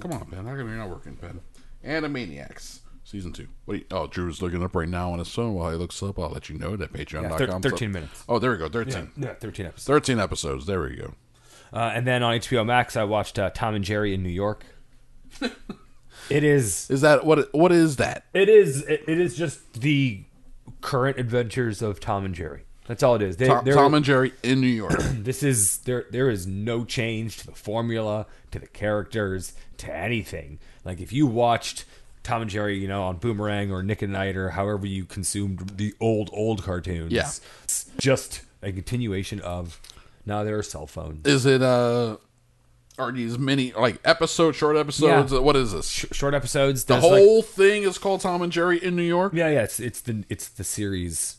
Come 0.00 0.12
on, 0.12 0.26
Ben. 0.30 0.44
How 0.44 0.50
come 0.56 0.68
you're 0.68 0.76
not 0.76 0.90
working, 0.90 1.14
Ben? 1.14 1.40
Animaniacs, 1.84 2.80
season 3.04 3.32
two. 3.32 3.48
You- 3.68 3.84
oh, 3.90 4.06
Drew's 4.06 4.42
looking 4.42 4.62
up 4.62 4.74
right 4.74 4.88
now 4.88 5.10
on 5.12 5.18
his 5.18 5.28
phone. 5.32 5.54
While 5.54 5.70
he 5.70 5.76
looks 5.76 6.02
up, 6.02 6.18
I'll 6.18 6.30
let 6.30 6.48
you 6.48 6.58
know 6.58 6.76
that 6.76 6.92
Patreon.com. 6.92 7.38
Yeah, 7.40 7.58
thir- 7.60 7.70
13 7.70 7.92
minutes. 7.92 8.24
Oh, 8.28 8.38
there 8.38 8.50
we 8.50 8.56
go. 8.58 8.68
13. 8.68 9.10
Yeah, 9.16 9.34
thirteen 9.34 9.66
episodes. 9.66 9.86
13 9.86 10.18
episodes. 10.20 10.66
There 10.66 10.80
we 10.82 10.96
go. 10.96 11.14
Uh, 11.72 11.92
and 11.94 12.06
then 12.06 12.22
on 12.22 12.34
HBO 12.38 12.66
Max, 12.66 12.96
I 12.96 13.04
watched 13.04 13.38
uh, 13.38 13.50
Tom 13.50 13.74
and 13.74 13.84
Jerry 13.84 14.12
in 14.12 14.22
New 14.22 14.28
York. 14.28 14.64
it 15.40 16.44
is 16.44 16.90
Is 16.90 17.00
that 17.02 17.24
what? 17.24 17.52
What 17.54 17.72
is 17.72 17.96
that? 17.96 18.24
It 18.34 18.48
is. 18.48 18.82
It, 18.82 19.04
it 19.06 19.20
is 19.20 19.36
just 19.36 19.74
the 19.80 20.24
current 20.80 21.18
adventures 21.18 21.82
of 21.82 22.00
Tom 22.00 22.24
and 22.24 22.34
Jerry. 22.34 22.64
That's 22.90 23.04
all 23.04 23.14
it 23.14 23.22
is. 23.22 23.36
They, 23.36 23.46
Tom, 23.46 23.64
Tom 23.64 23.94
and 23.94 24.04
Jerry 24.04 24.32
in 24.42 24.60
New 24.60 24.66
York. 24.66 24.98
this 25.14 25.44
is 25.44 25.78
there. 25.78 26.06
There 26.10 26.28
is 26.28 26.44
no 26.48 26.84
change 26.84 27.36
to 27.38 27.46
the 27.46 27.52
formula, 27.54 28.26
to 28.50 28.58
the 28.58 28.66
characters, 28.66 29.52
to 29.76 29.94
anything. 29.94 30.58
Like 30.84 31.00
if 31.00 31.12
you 31.12 31.28
watched 31.28 31.84
Tom 32.24 32.42
and 32.42 32.50
Jerry, 32.50 32.78
you 32.78 32.88
know, 32.88 33.04
on 33.04 33.18
Boomerang 33.18 33.70
or 33.70 33.84
Nick 33.84 34.02
at 34.02 34.08
Nite 34.08 34.36
or 34.36 34.50
however 34.50 34.86
you 34.88 35.04
consumed 35.04 35.74
the 35.76 35.94
old 36.00 36.30
old 36.32 36.64
cartoons, 36.64 37.12
Yeah. 37.12 37.30
it's 37.62 37.86
just 37.98 38.42
a 38.60 38.72
continuation 38.72 39.38
of. 39.40 39.80
Now 40.26 40.42
there 40.42 40.58
are 40.58 40.62
cell 40.64 40.88
phones. 40.88 41.24
is 41.28 41.46
it? 41.46 41.62
uh 41.62 42.16
Are 42.98 43.12
these 43.12 43.38
mini 43.38 43.72
like 43.72 44.00
episode, 44.04 44.56
short 44.56 44.76
episodes? 44.76 45.32
Yeah. 45.32 45.38
What 45.38 45.54
is 45.54 45.70
this? 45.72 45.88
Sh- 45.88 46.06
short 46.10 46.34
episodes. 46.34 46.84
the 46.86 46.94
there's 46.94 47.04
like- 47.04 47.22
whole 47.22 47.42
thing 47.42 47.84
is 47.84 47.98
called 47.98 48.20
Tom 48.22 48.42
and 48.42 48.50
Jerry 48.50 48.82
in 48.82 48.96
New 48.96 49.02
York. 49.04 49.32
yeah, 49.32 49.48
yeah. 49.48 49.62
It's 49.62 49.78
it's 49.78 50.00
the 50.00 50.24
it's 50.28 50.48
the 50.48 50.64
series. 50.64 51.36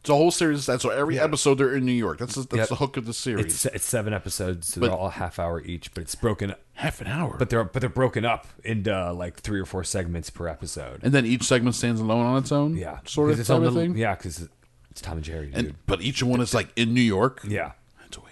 It's 0.00 0.08
a 0.10 0.14
whole 0.14 0.30
series. 0.30 0.64
That's 0.66 0.82
so 0.84 0.90
every 0.90 1.18
episode 1.18 1.56
they're 1.56 1.74
in 1.74 1.84
New 1.84 1.92
York. 1.92 2.18
That's 2.18 2.34
the, 2.36 2.42
that's 2.42 2.54
Yep. 2.56 2.68
the 2.68 2.74
hook 2.76 2.96
of 2.96 3.04
the 3.06 3.12
series. 3.12 3.44
It's 3.46 3.66
it's 3.66 3.84
seven 3.84 4.12
episodes, 4.14 4.68
so 4.68 4.80
But- 4.80 4.88
they're 4.88 4.96
all 4.96 5.10
half 5.10 5.38
hour 5.38 5.60
each, 5.60 5.92
but 5.92 6.02
it's 6.02 6.14
broken. 6.14 6.54
half 6.74 7.00
an 7.00 7.08
hour. 7.08 7.36
But 7.38 7.50
they're 7.50 7.64
but 7.64 7.80
they're 7.80 7.90
broken 7.90 8.24
up 8.24 8.46
into 8.64 9.12
like 9.12 9.40
three 9.40 9.60
or 9.60 9.66
four 9.66 9.82
segments 9.84 10.30
per 10.30 10.46
episode. 10.48 11.00
and 11.02 11.12
then 11.12 11.26
each 11.26 11.42
segment 11.42 11.74
stands 11.74 12.00
alone 12.00 12.24
on 12.26 12.38
its 12.38 12.52
own. 12.52 12.76
yeah, 12.76 13.00
sort 13.04 13.30
of 13.32 13.38
it's 13.40 13.48
type 13.48 13.56
on 13.56 13.64
of 13.64 13.74
little- 13.74 13.88
thing. 13.92 13.98
Yeah, 13.98 14.14
because 14.14 14.48
it's 14.90 15.00
Tom 15.02 15.16
and 15.18 15.24
Jerry, 15.24 15.46
dude. 15.46 15.54
And 15.56 15.74
but 15.86 16.00
each 16.00 16.22
one 16.22 16.40
is 16.40 16.54
like 16.54 16.68
in 16.76 16.94
New 16.94 17.00
York. 17.02 17.40
yeah, 17.46 17.72
that's 18.00 18.16
weird. 18.18 18.28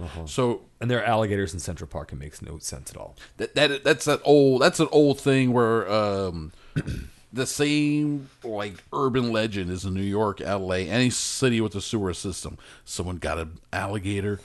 Uh-huh. 0.00 0.26
So 0.26 0.62
and 0.80 0.90
there 0.90 1.00
are 1.00 1.04
alligators 1.04 1.52
in 1.52 1.60
Central 1.60 1.86
Park. 1.86 2.12
It 2.12 2.16
makes 2.16 2.40
no 2.40 2.58
sense 2.58 2.90
at 2.90 2.96
all. 2.96 3.16
that, 3.36 3.54
that 3.54 3.84
that's 3.84 4.06
that 4.06 4.20
old 4.24 4.62
that's 4.62 4.80
an 4.80 4.88
old 4.90 5.20
thing 5.20 5.52
where 5.52 5.88
um 5.90 6.52
the 7.32 7.46
same 7.46 8.28
like 8.42 8.74
urban 8.92 9.32
legend 9.32 9.70
is 9.70 9.84
in 9.84 9.94
New 9.94 10.02
York, 10.02 10.40
L.A., 10.40 10.88
any 10.88 11.10
city 11.10 11.60
with 11.60 11.74
a 11.74 11.80
sewer 11.80 12.12
system. 12.14 12.58
Someone 12.84 13.16
got 13.16 13.38
an 13.38 13.58
alligator. 13.72 14.40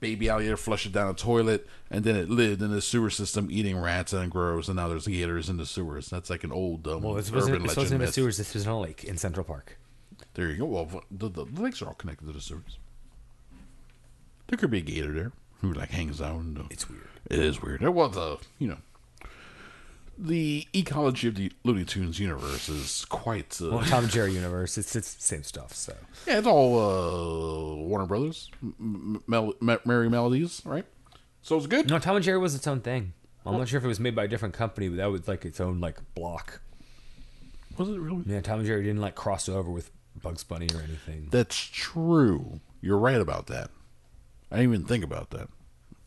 Baby 0.00 0.28
alligator 0.28 0.56
flushed 0.56 0.86
it 0.86 0.92
down 0.92 1.08
a 1.08 1.14
toilet, 1.14 1.66
and 1.90 2.04
then 2.04 2.14
it 2.16 2.28
lived 2.28 2.60
in 2.60 2.70
the 2.70 2.82
sewer 2.82 3.08
system, 3.10 3.48
eating 3.50 3.78
rats 3.78 4.12
and 4.12 4.30
grows. 4.30 4.68
And 4.68 4.76
now 4.76 4.88
there's 4.88 5.06
gators 5.06 5.48
in 5.48 5.56
the 5.56 5.64
sewers. 5.64 6.10
That's 6.10 6.28
like 6.28 6.44
an 6.44 6.52
old 6.52 6.86
um, 6.86 7.02
Well, 7.02 7.16
urban 7.16 7.34
wasn't, 7.34 7.34
legend. 7.36 7.66
wasn't 7.66 7.86
in 7.86 7.98
the 7.98 8.04
myth. 8.04 8.14
sewers. 8.14 8.36
This 8.36 8.52
was 8.54 8.64
in 8.64 8.70
a 8.70 8.78
lake 8.80 9.04
in 9.04 9.16
Central 9.16 9.44
Park. 9.44 9.78
There 10.34 10.50
you 10.50 10.58
go. 10.58 10.64
Well, 10.66 11.02
the, 11.10 11.28
the, 11.30 11.44
the 11.46 11.62
lakes 11.62 11.80
are 11.80 11.86
all 11.86 11.94
connected 11.94 12.26
to 12.26 12.32
the 12.32 12.40
sewers. 12.40 12.78
There 14.48 14.58
could 14.58 14.70
be 14.70 14.78
a 14.78 14.82
gator 14.82 15.12
there 15.12 15.32
who 15.62 15.72
like 15.72 15.90
hangs 15.90 16.20
out. 16.20 16.36
And, 16.40 16.58
uh, 16.58 16.62
It's 16.70 16.88
weird. 16.88 17.08
It 17.30 17.38
is 17.38 17.62
weird. 17.62 17.82
It 17.82 17.90
was 17.94 18.16
a 18.16 18.36
you 18.58 18.68
know. 18.68 18.78
The 20.16 20.66
ecology 20.72 21.26
of 21.28 21.34
the 21.34 21.50
Looney 21.64 21.84
Tunes 21.84 22.18
universe 22.20 22.68
is 22.68 23.04
quite. 23.06 23.58
Uh, 23.60 23.70
Well, 23.70 23.84
Tom 23.84 24.04
and 24.04 24.12
Jerry 24.12 24.32
universe. 24.32 24.78
It's 24.78 24.94
it's 24.94 25.14
the 25.14 25.22
same 25.22 25.42
stuff. 25.42 25.74
So 25.74 25.94
yeah, 26.26 26.38
it's 26.38 26.46
all 26.46 26.78
uh, 26.78 27.74
Warner 27.86 28.06
Brothers, 28.06 28.50
M- 28.62 29.22
Mel- 29.26 29.54
Me- 29.60 29.76
Merrie 29.84 30.10
Melodies, 30.10 30.62
right? 30.64 30.84
So 31.42 31.56
it's 31.56 31.66
good. 31.66 31.90
no, 31.90 31.98
Tom 31.98 32.16
and 32.16 32.24
Jerry 32.24 32.38
was 32.38 32.54
its 32.54 32.66
own 32.66 32.80
thing. 32.80 33.12
I'm 33.46 33.58
not 33.58 33.68
sure 33.68 33.76
if 33.78 33.84
it 33.84 33.88
was 33.88 34.00
made 34.00 34.14
by 34.14 34.24
a 34.24 34.28
different 34.28 34.54
company, 34.54 34.88
but 34.88 34.96
that 34.96 35.10
was 35.10 35.28
like 35.28 35.44
its 35.44 35.60
own 35.60 35.78
like 35.80 35.98
block. 36.14 36.60
Was 37.76 37.88
it 37.90 37.98
really? 37.98 38.22
Yeah, 38.26 38.40
Tom 38.40 38.60
and 38.60 38.66
Jerry 38.66 38.82
didn't 38.84 39.00
like 39.02 39.14
cross 39.16 39.48
over 39.48 39.70
with 39.70 39.90
Bugs 40.22 40.44
Bunny 40.44 40.68
or 40.74 40.78
anything. 40.80 41.28
That's 41.30 41.56
true. 41.58 42.60
You're 42.80 42.96
right 42.98 43.20
about 43.20 43.48
that. 43.48 43.70
I 44.50 44.58
didn't 44.58 44.72
even 44.74 44.86
think 44.86 45.04
about 45.04 45.30
that. 45.30 45.48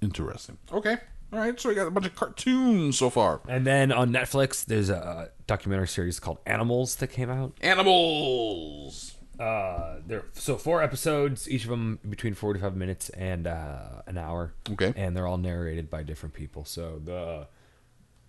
Interesting. 0.02 0.58
Okay. 0.72 0.98
All 1.38 1.44
right. 1.44 1.60
So 1.60 1.70
we 1.70 1.76
got 1.76 1.86
a 1.86 1.92
bunch 1.92 2.08
of 2.08 2.16
cartoons 2.16 2.98
so 2.98 3.12
far. 3.12 3.42
And 3.48 3.66
then 3.66 3.92
on 3.92 4.10
Netflix, 4.12 4.66
there's 4.66 4.90
a 4.90 5.30
documentary 5.46 5.88
series 5.88 6.20
called 6.20 6.40
Animals 6.48 6.96
that 6.96 7.08
came 7.08 7.30
out. 7.30 7.54
Animals. 7.62 9.14
Uh, 9.40 9.98
there, 10.08 10.24
so 10.34 10.58
four 10.58 10.82
episodes, 10.82 11.48
each 11.48 11.64
of 11.64 11.70
them 11.70 12.00
between 12.10 12.34
forty-five 12.34 12.76
minutes 12.76 13.10
and 13.10 13.46
uh, 13.46 14.02
an 14.08 14.18
hour. 14.18 14.56
Okay. 14.72 14.92
and 14.98 15.16
they're 15.16 15.28
all 15.28 15.38
narrated 15.38 15.92
by 15.92 16.02
different 16.02 16.34
people. 16.34 16.66
So 16.66 17.00
the 17.06 17.48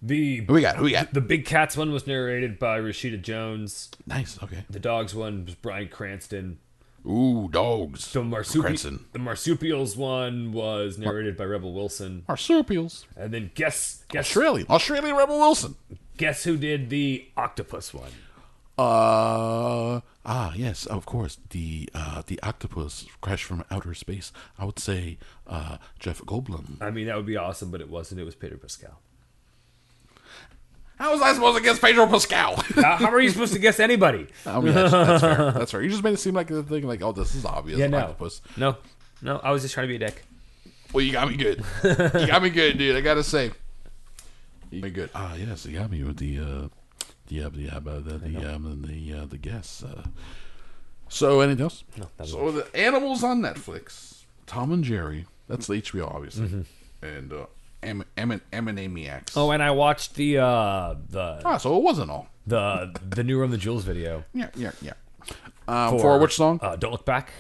the 0.03 0.45
Who 0.47 0.53
we 0.53 0.61
got? 0.61 0.77
Who 0.77 0.85
we 0.85 0.93
got? 0.93 1.15
the 1.15 1.23
Big 1.23 1.47
Cats 1.47 1.79
one 1.79 1.93
was 1.93 2.07
narrated 2.07 2.59
by 2.59 2.79
Rashida 2.79 3.23
Jones. 3.23 3.91
Nice. 4.07 4.39
Okay. 4.43 4.65
The 4.69 4.81
Dogs 4.81 5.15
one 5.15 5.47
was 5.47 5.55
Bryan 5.55 5.89
Cranston. 5.89 6.59
Ooh, 7.09 7.49
dogs. 7.51 8.13
The 8.13 8.21
marsupi- 8.21 9.01
the 9.13 9.19
marsupials 9.19 9.97
one 9.97 10.53
was 10.53 10.99
narrated 10.99 11.37
by 11.37 11.45
Rebel 11.45 11.73
Wilson. 11.73 12.25
Marsupials. 12.29 13.07
And 13.17 13.33
then 13.33 13.51
guess 13.55 14.05
guess 14.09 14.27
Australian. 14.27 14.67
Australian 14.69 15.17
Rebel 15.17 15.39
Wilson. 15.39 15.77
guess 16.19 16.45
who 16.45 16.57
did 16.59 16.91
the 16.91 17.27
octopus 17.37 17.95
one? 17.95 18.11
Uh 18.77 20.01
ah 20.25 20.53
yes, 20.55 20.87
of 20.87 21.05
course. 21.07 21.39
The 21.51 21.89
uh 21.95 22.23
the 22.27 22.39
octopus 22.43 23.07
crashed 23.21 23.45
from 23.45 23.65
outer 23.71 23.93
space. 23.95 24.33
I 24.59 24.65
would 24.67 24.79
say 24.79 25.19
uh 25.47 25.79
Jeff 25.99 26.21
Goldblum. 26.21 26.81
I 26.81 26.91
mean, 26.91 27.07
that 27.07 27.17
would 27.17 27.27
be 27.27 27.37
awesome, 27.37 27.71
but 27.71 27.81
it 27.81 27.89
wasn't. 27.91 28.21
It 28.21 28.25
was 28.25 28.35
Peter 28.37 28.57
Pascal. 28.57 29.01
How 30.99 31.13
was 31.13 31.23
I 31.23 31.33
supposed 31.33 31.57
to 31.57 31.63
guess 31.63 31.79
Pedro 31.79 32.07
Pascal? 32.07 32.57
how, 32.75 32.97
how 32.97 33.11
are 33.11 33.21
you 33.21 33.31
supposed 33.31 33.53
to 33.53 33.59
guess 33.59 33.79
anybody? 33.79 34.27
I 34.45 34.61
mean, 34.61 34.75
that's, 34.75 34.91
that's 34.91 35.21
fair. 35.21 35.53
That's 35.53 35.71
fair. 35.71 35.83
You 35.83 35.91
just 35.91 36.03
made 36.03 36.15
it 36.15 36.19
seem 36.19 36.35
like 36.35 36.49
the 36.49 36.63
thing 36.63 36.87
like, 36.87 37.03
oh, 37.03 37.13
this 37.13 37.35
is 37.35 37.45
obvious. 37.45 37.79
Yeah, 37.79 37.87
no, 37.87 37.99
Octopus. 37.99 38.41
no, 38.57 38.77
no. 39.23 39.39
I 39.39 39.53
was 39.53 39.63
just 39.63 39.75
trying 39.75 39.87
to 39.87 39.89
be 39.89 39.97
a 39.97 40.07
dick. 40.09 40.25
Well, 40.93 41.05
you 41.05 41.13
got 41.13 41.29
me 41.29 41.37
good. 41.37 41.63
you 41.85 42.27
got 42.27 42.43
me 42.43 42.51
good, 42.51 42.79
dude. 42.79 42.97
I 42.97 43.01
gotta 43.01 43.23
say, 43.23 43.53
you 44.71 44.81
got 44.81 44.87
me 44.87 44.91
good. 44.91 45.11
Ah, 45.15 45.35
yes, 45.35 45.67
you 45.67 45.79
got 45.79 45.91
me 45.91 46.03
with 46.03 46.17
the 46.17 46.39
uh, 46.39 46.69
the 47.29 47.45
uh, 47.45 47.49
the 47.51 47.69
uh, 47.69 47.81
the 47.81 48.19
the 48.19 48.55
um, 48.55 48.85
the 48.87 49.19
uh, 49.21 49.27
the 49.27 49.39
guess. 49.39 49.85
Uh, 49.85 50.05
so 51.09 51.41
anything 51.41 51.63
else? 51.63 51.85
No, 51.97 52.09
that 52.17 52.27
So 52.27 52.51
the 52.51 52.77
animals 52.77 53.23
on 53.23 53.41
Netflix. 53.41 54.25
Tom 54.47 54.73
and 54.73 54.83
Jerry. 54.83 55.27
That's 55.47 55.67
the 55.67 55.75
HBO, 55.75 56.13
obviously. 56.15 56.49
Mm-hmm. 56.49 57.07
And 57.07 57.33
uh, 57.33 57.47
Am- 57.83 58.05
Emin- 58.17 58.41
Eminamiacs. 58.53 59.37
Oh, 59.37 59.51
and 59.51 59.63
I 59.63 59.71
watched 59.71 60.15
the 60.15 60.39
uh 60.39 60.95
the 61.09 61.41
ah, 61.45 61.57
so 61.59 61.77
it 61.77 61.83
wasn't 61.83 62.11
all. 62.11 62.29
the 62.47 62.95
the 63.09 63.23
new 63.25 63.41
Run 63.41 63.51
the 63.51 63.59
Jewels 63.59 63.85
video 63.85 64.25
Yeah, 64.35 64.49
yeah, 64.57 64.73
yeah. 64.83 64.93
Um, 65.69 65.99
for, 65.99 66.19
which 66.19 66.35
song? 66.35 66.59
Uh, 66.63 66.77
Don't 66.77 66.93
look 66.93 67.05
back. 67.05 67.31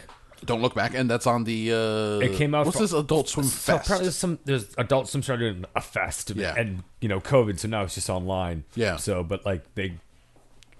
Don't 0.44 0.60
look 0.62 0.74
back, 0.74 0.94
and 0.94 1.10
that's 1.10 1.26
on 1.26 1.44
the. 1.44 1.72
Uh, 1.72 2.24
It 2.24 2.36
came 2.36 2.54
out 2.54 2.66
What's 2.66 2.76
for- 2.76 2.84
this 2.84 2.92
Adult 2.92 3.28
Swim 3.28 3.46
So 3.46 3.72
Fest? 3.78 3.86
apparently 3.86 4.04
there's 4.06 4.16
some 4.16 4.38
there's 4.44 4.66
Adult 4.78 5.08
Swim 5.08 5.22
started 5.22 5.52
doing 5.52 5.64
a 5.74 5.80
fest, 5.80 6.30
Yeah. 6.36 6.54
and 6.56 6.84
you 7.00 7.08
know 7.08 7.18
COVID, 7.20 7.58
so 7.58 7.66
now 7.68 7.82
it's 7.82 7.94
just 7.96 8.08
online. 8.08 8.64
Yeah. 8.76 8.96
So, 8.96 9.24
but 9.24 9.44
like 9.44 9.62
they 9.74 9.94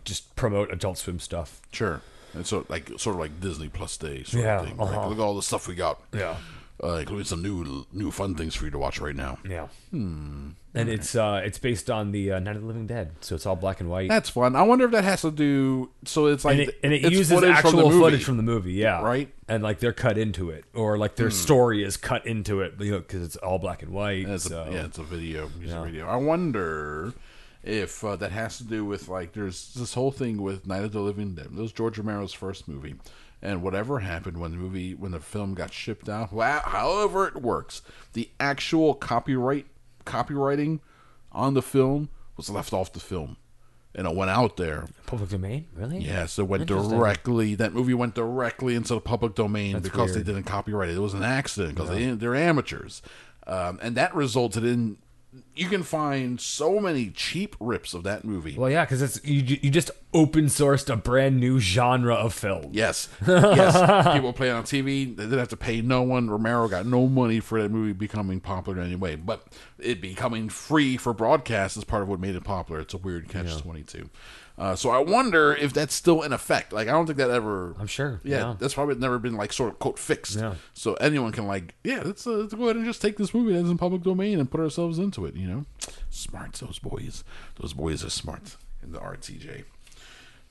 just 0.05 0.37
promote 0.37 0.71
Adult 0.73 0.99
Swim 0.99 1.19
stuff. 1.19 1.61
Sure. 1.73 2.03
And 2.35 2.47
so, 2.47 2.67
like, 2.69 2.91
sort 2.99 3.17
of 3.17 3.21
like 3.21 3.41
Disney 3.41 3.69
Plus 3.69 3.97
Day, 3.97 4.23
sort 4.23 4.45
Yeah, 4.45 4.61
of 4.61 4.67
thing. 4.67 4.77
right? 4.77 4.89
uh-huh. 4.89 5.09
Look 5.09 5.19
at 5.19 5.23
all 5.23 5.35
the 5.35 5.43
stuff 5.43 5.67
we 5.67 5.75
got. 5.75 6.01
Yeah. 6.15 6.37
Uh, 6.83 6.97
including 6.97 7.25
some 7.25 7.43
new, 7.43 7.87
new 7.93 8.11
fun 8.11 8.35
things 8.35 8.55
for 8.55 8.65
you 8.67 8.71
to 8.71 8.79
watch 8.79 9.01
right 9.01 9.17
now. 9.17 9.39
Yeah. 9.49 9.67
And 9.93 10.89
it's 10.89 11.17
uh 11.17 11.41
it's 11.45 11.59
based 11.59 11.91
on 11.91 12.13
the 12.13 12.33
uh, 12.33 12.39
Night 12.39 12.55
of 12.55 12.63
the 12.63 12.69
Living 12.69 12.87
Dead, 12.87 13.13
so 13.21 13.35
it's 13.35 13.47
all 13.47 13.57
black 13.57 13.81
and 13.81 13.91
white. 13.91 14.09
That's 14.09 14.29
fun. 14.31 14.55
I 14.55 14.63
wonder 14.63 14.85
if 14.85 14.93
that 14.93 15.03
has 15.03 15.23
to 15.23 15.31
do. 15.33 15.91
So 16.05 16.27
it's 16.27 16.45
like 16.45 16.59
and 16.59 16.69
it, 16.69 16.79
and 16.85 16.93
it 16.93 17.03
uses 17.11 17.31
footage 17.31 17.57
from 17.59 17.71
actual 17.71 17.89
movie. 17.91 18.01
footage 18.01 18.25
from 18.25 18.37
the 18.37 18.43
movie, 18.45 18.75
yeah, 18.75 19.01
Right. 19.03 19.33
And 19.49 19.63
like 19.63 19.81
they're 19.81 19.93
cut 19.95 20.19
into 20.19 20.51
it, 20.51 20.65
or 20.75 20.97
like 20.99 21.17
their 21.17 21.31
story 21.31 21.83
is 21.83 21.97
cut 21.97 22.27
into 22.27 22.61
it, 22.61 22.75
you 22.79 22.93
know, 22.93 22.99
because 23.01 23.23
it's 23.25 23.37
all 23.37 23.59
black 23.59 23.83
and 23.83 23.91
white. 23.93 24.27
Yeah, 24.29 24.35
It's 24.35 24.45
so. 24.45 24.63
a, 24.63 24.71
yeah, 24.73 24.85
it's 24.85 24.99
a 24.99 25.03
video, 25.03 25.49
music 25.59 25.77
Yeah. 25.77 25.85
video. 25.85 26.07
I 26.07 26.17
wonder 26.17 27.13
if 27.65 28.05
uh, 28.05 28.15
that 28.17 28.31
has 28.31 28.59
to 28.59 28.65
do 28.65 28.85
with 28.85 29.09
like 29.09 29.33
there's 29.33 29.75
this 29.75 29.95
whole 29.95 30.13
thing 30.13 30.41
with 30.43 30.67
Night 30.67 30.85
of 30.85 30.93
the 30.93 31.01
Living 31.01 31.35
Dead. 31.35 31.47
That 31.47 31.61
was 31.61 31.73
George 31.73 31.99
Romero's 31.99 32.33
first 32.35 32.69
movie, 32.69 32.95
and 33.41 33.63
whatever 33.63 34.01
happened 34.01 34.39
when 34.39 34.51
the 34.51 34.57
movie 34.57 34.95
when 34.95 35.13
the 35.13 35.21
film 35.21 35.55
got 35.55 35.73
shipped 35.73 36.09
out, 36.09 36.31
however 36.31 37.27
it 37.27 37.37
works, 37.37 37.83
the 38.13 38.31
actual 38.41 38.95
copyright 38.95 39.67
copywriting 40.05 40.81
on 41.33 41.55
the 41.55 41.63
film 41.63 42.09
was 42.37 42.51
left 42.51 42.73
off 42.73 42.93
the 42.93 43.01
film, 43.01 43.37
and 43.95 44.07
it 44.07 44.15
went 44.15 44.31
out 44.31 44.57
there. 44.57 44.87
Public 45.07 45.31
domain, 45.31 45.67
really? 45.75 45.99
Yes, 45.99 46.39
it 46.39 46.45
went 46.45 46.67
directly. 46.67 47.55
That 47.55 47.73
movie 47.75 47.95
went 47.95 48.15
directly 48.15 48.75
into 48.75 48.95
the 48.95 49.01
public 49.01 49.35
domain 49.35 49.75
That's 49.75 49.85
because 49.85 50.13
weird. 50.13 50.27
they 50.27 50.33
didn't 50.33 50.47
copyright 50.47 50.89
it. 50.89 50.97
It 50.97 51.01
was 51.01 51.15
an 51.15 51.23
accident 51.23 51.75
because 51.75 51.91
they 51.91 52.11
they're 52.11 52.35
amateurs, 52.35 53.03
um, 53.47 53.79
and 53.83 53.97
that 53.97 54.15
resulted 54.15 54.65
in 54.65 54.99
you 55.55 55.69
can 55.69 55.83
find 55.83 56.41
so 56.41 56.81
many 56.81 57.11
cheap 57.11 57.55
rips 57.61 57.93
of 57.93 58.03
that 58.05 58.25
movie. 58.25 58.55
Well, 58.57 58.71
yeah, 58.71 58.85
because 58.85 59.03
it's 59.03 59.23
you, 59.25 59.59
you 59.61 59.71
just 59.71 59.91
open 60.15 60.47
sourced 60.47 60.89
a 60.91 60.97
brand 60.97 61.39
new 61.39 61.61
genre 61.61 62.15
of 62.15 62.33
film. 62.33 62.71
Yes, 62.73 63.09
yes. 63.27 64.15
People 64.15 64.33
play 64.33 64.49
it 64.49 64.53
on 64.53 64.63
TV. 64.65 65.15
They 65.15 65.25
didn't 65.25 65.39
have 65.39 65.49
to 65.49 65.57
pay 65.57 65.81
no 65.83 66.03
one. 66.03 66.31
Romero 66.31 66.69
got 66.69 66.87
no 66.87 67.07
money 67.07 67.41
for 67.41 67.61
that 67.61 67.71
movie 67.71 67.93
becoming 67.93 68.41
popular 68.41 68.81
anyway. 68.81 69.17
But 69.17 69.47
it 69.79 70.01
becoming 70.01 70.49
free 70.49 70.97
for 70.97 71.13
broadcast 71.13 71.77
is 71.77 71.85
part 71.85 72.03
of 72.03 72.09
what 72.09 72.21
made 72.21 72.35
it 72.35 72.45
popular. 72.45 72.81
It's 72.81 72.95
a 72.95 72.99
weird 72.99 73.29
catch 73.29 73.57
twenty 73.59 73.83
two. 73.83 74.09
Uh, 74.59 74.75
so 74.75 74.91
I 74.91 74.99
wonder 74.99 75.55
if 75.55 75.73
that's 75.73 75.95
still 75.95 76.23
in 76.23 76.33
effect. 76.33 76.73
Like 76.73 76.89
I 76.89 76.91
don't 76.91 77.07
think 77.07 77.19
that 77.19 77.31
ever. 77.31 77.77
I'm 77.79 77.87
sure, 77.87 78.21
Yeah, 78.25 78.39
yeah. 78.39 78.57
that's 78.59 78.75
probably 78.75 78.97
never 78.97 79.19
been 79.21 79.37
like 79.37 79.53
sort 79.53 79.71
of 79.73 79.79
quote 79.79 79.99
fixed. 80.01 80.37
Yeah. 80.37 80.55
So 80.75 80.95
anyone 80.95 81.31
can 81.31 81.47
like, 81.47 81.75
yeah, 81.85 82.03
let's, 82.05 82.27
uh, 82.27 82.31
let's 82.33 82.55
go 82.55 82.65
ahead 82.65 82.75
and 82.77 82.85
just 82.85 83.01
take 83.01 83.17
this 83.19 83.33
movie 83.33 83.53
that's 83.55 83.69
in 83.69 83.79
public 83.79 84.03
domain 84.03 84.41
and 84.41 84.51
put 84.51 84.61
ourselves 84.61 84.99
into 84.99 85.27
it. 85.27 85.37
You 85.37 85.47
know, 85.47 85.65
smart 86.11 86.55
those 86.55 86.81
boys. 86.81 87.23
Those 87.61 87.73
boys 87.73 88.05
are 88.05 88.11
smart 88.11 88.57
in 88.83 88.91
the 88.91 88.99
RTJ. 88.99 89.63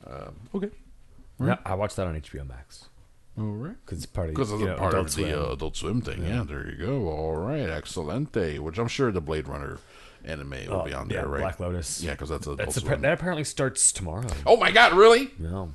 Um, 0.05 0.35
okay. 0.55 0.69
Yeah, 1.39 1.57
I 1.65 1.75
watched 1.75 1.97
that 1.97 2.07
on 2.07 2.19
HBO 2.19 2.47
Max 2.47 2.85
All 3.37 3.43
right. 3.45 3.75
because 3.85 3.99
it's 3.99 4.05
part 4.07 4.29
of 4.29 4.35
Because 4.35 4.51
it's 4.51 4.61
you 4.61 4.67
know, 4.67 4.75
part 4.77 4.93
Adult 4.93 5.07
of 5.07 5.13
Swim. 5.13 5.29
the 5.29 5.49
uh, 5.49 5.53
Adult 5.53 5.75
Swim 5.75 6.01
thing. 6.01 6.25
Yeah. 6.25 6.43
there 6.47 6.67
you 6.67 6.77
go. 6.77 7.09
All 7.09 7.35
right, 7.35 7.69
excelente. 7.69 8.59
Which 8.59 8.77
I'm 8.79 8.87
sure 8.87 9.11
the 9.11 9.21
Blade 9.21 9.47
Runner 9.47 9.77
anime 10.27 10.49
will 10.67 10.81
Oh, 10.81 10.83
be 10.85 10.93
on 10.93 11.09
yeah, 11.09 11.21
there, 11.21 11.27
right? 11.27 11.41
Black 11.41 11.59
Lotus. 11.59 12.01
Yeah, 12.03 12.11
because 12.11 12.29
that's 12.29 12.45
a 12.47 12.55
That's 12.55 12.79
appar- 12.79 13.01
that 13.01 13.13
apparently 13.13 13.43
starts 13.43 13.91
tomorrow. 13.91 14.27
oh 14.45 14.57
my 14.57 14.71
God! 14.71 14.93
Really? 14.93 15.31
No, 15.39 15.71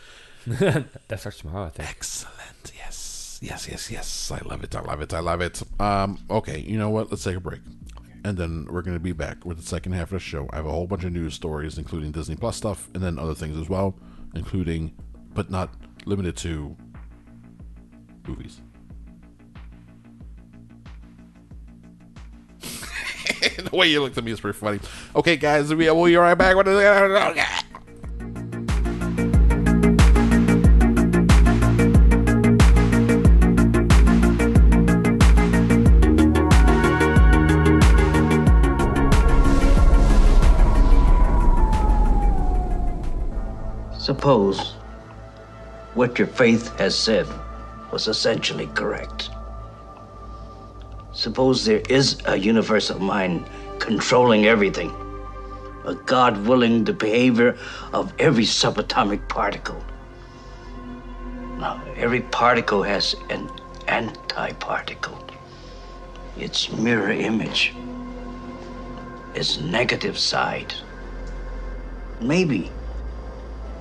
that 0.46 0.86
starts 1.18 1.38
tomorrow. 1.38 1.66
I 1.66 1.70
think. 1.70 1.88
Excellent. 1.88 2.72
Yes. 2.76 3.38
Yes. 3.42 3.68
Yes. 3.68 3.90
Yes. 3.90 4.30
I 4.30 4.38
love 4.48 4.62
it. 4.64 4.74
I 4.74 4.80
love 4.80 5.00
it. 5.02 5.12
I 5.14 5.20
love 5.20 5.40
it. 5.40 5.62
Um. 5.80 6.18
Okay. 6.30 6.60
You 6.60 6.78
know 6.78 6.90
what? 6.90 7.10
Let's 7.10 7.24
take 7.24 7.36
a 7.36 7.40
break, 7.40 7.60
and 8.24 8.36
then 8.38 8.66
we're 8.70 8.82
going 8.82 8.96
to 8.96 9.02
be 9.02 9.12
back 9.12 9.44
with 9.44 9.58
the 9.58 9.66
second 9.66 9.92
half 9.92 10.04
of 10.04 10.10
the 10.10 10.18
show. 10.20 10.48
I 10.52 10.56
have 10.56 10.66
a 10.66 10.70
whole 10.70 10.86
bunch 10.86 11.04
of 11.04 11.12
news 11.12 11.34
stories, 11.34 11.78
including 11.78 12.12
Disney 12.12 12.36
Plus 12.36 12.56
stuff, 12.56 12.88
and 12.94 13.02
then 13.02 13.18
other 13.18 13.34
things 13.34 13.56
as 13.58 13.68
well, 13.68 13.96
including, 14.34 14.94
but 15.34 15.50
not 15.50 15.70
limited 16.06 16.36
to, 16.38 16.76
movies. 18.26 18.60
the 23.70 23.76
way 23.76 23.88
you 23.88 24.00
looked 24.02 24.18
at 24.18 24.24
me 24.24 24.32
is 24.32 24.40
pretty 24.40 24.58
funny. 24.58 24.80
Okay, 25.14 25.36
guys, 25.36 25.72
we 25.74 25.90
will 25.90 26.04
be 26.04 26.16
right 26.16 26.34
back. 26.34 26.56
Suppose 43.98 44.74
what 45.94 46.18
your 46.18 46.28
faith 46.28 46.76
has 46.78 46.96
said 46.96 47.26
was 47.90 48.06
essentially 48.06 48.66
correct. 48.68 49.30
Suppose 51.26 51.64
there 51.64 51.82
is 51.88 52.18
a 52.26 52.36
universal 52.36 53.00
mind 53.00 53.50
controlling 53.80 54.46
everything, 54.46 54.94
a 55.84 55.92
God 55.92 56.46
willing 56.46 56.84
the 56.84 56.92
behavior 56.92 57.58
of 57.92 58.12
every 58.20 58.44
subatomic 58.44 59.26
particle. 59.26 59.84
Now, 61.58 61.82
every 61.96 62.20
particle 62.20 62.84
has 62.84 63.16
an 63.28 63.48
antiparticle, 63.88 65.18
its 66.38 66.70
mirror 66.70 67.10
image, 67.10 67.74
its 69.34 69.58
negative 69.58 70.20
side. 70.20 70.72
Maybe 72.20 72.70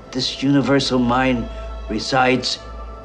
this 0.10 0.42
universal 0.42 0.98
mind 0.98 1.48
resides 1.92 2.58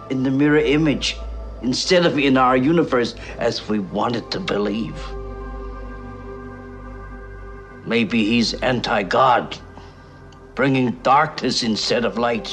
in 0.09 0.23
the 0.23 0.31
mirror 0.31 0.65
image 0.65 1.19
instead 1.63 2.07
of 2.07 2.19
in 2.19 2.37
our 2.37 2.57
universe 2.57 3.15
as 3.39 3.69
we 3.69 3.79
wanted 3.79 4.31
to 4.31 4.41
believe. 4.41 4.97
Maybe 7.87 8.25
he's 8.25 8.55
anti 8.55 9.03
God, 9.03 9.57
bringing 10.55 10.93
darkness 11.03 11.63
instead 11.63 12.05
of 12.05 12.19
light. 12.19 12.49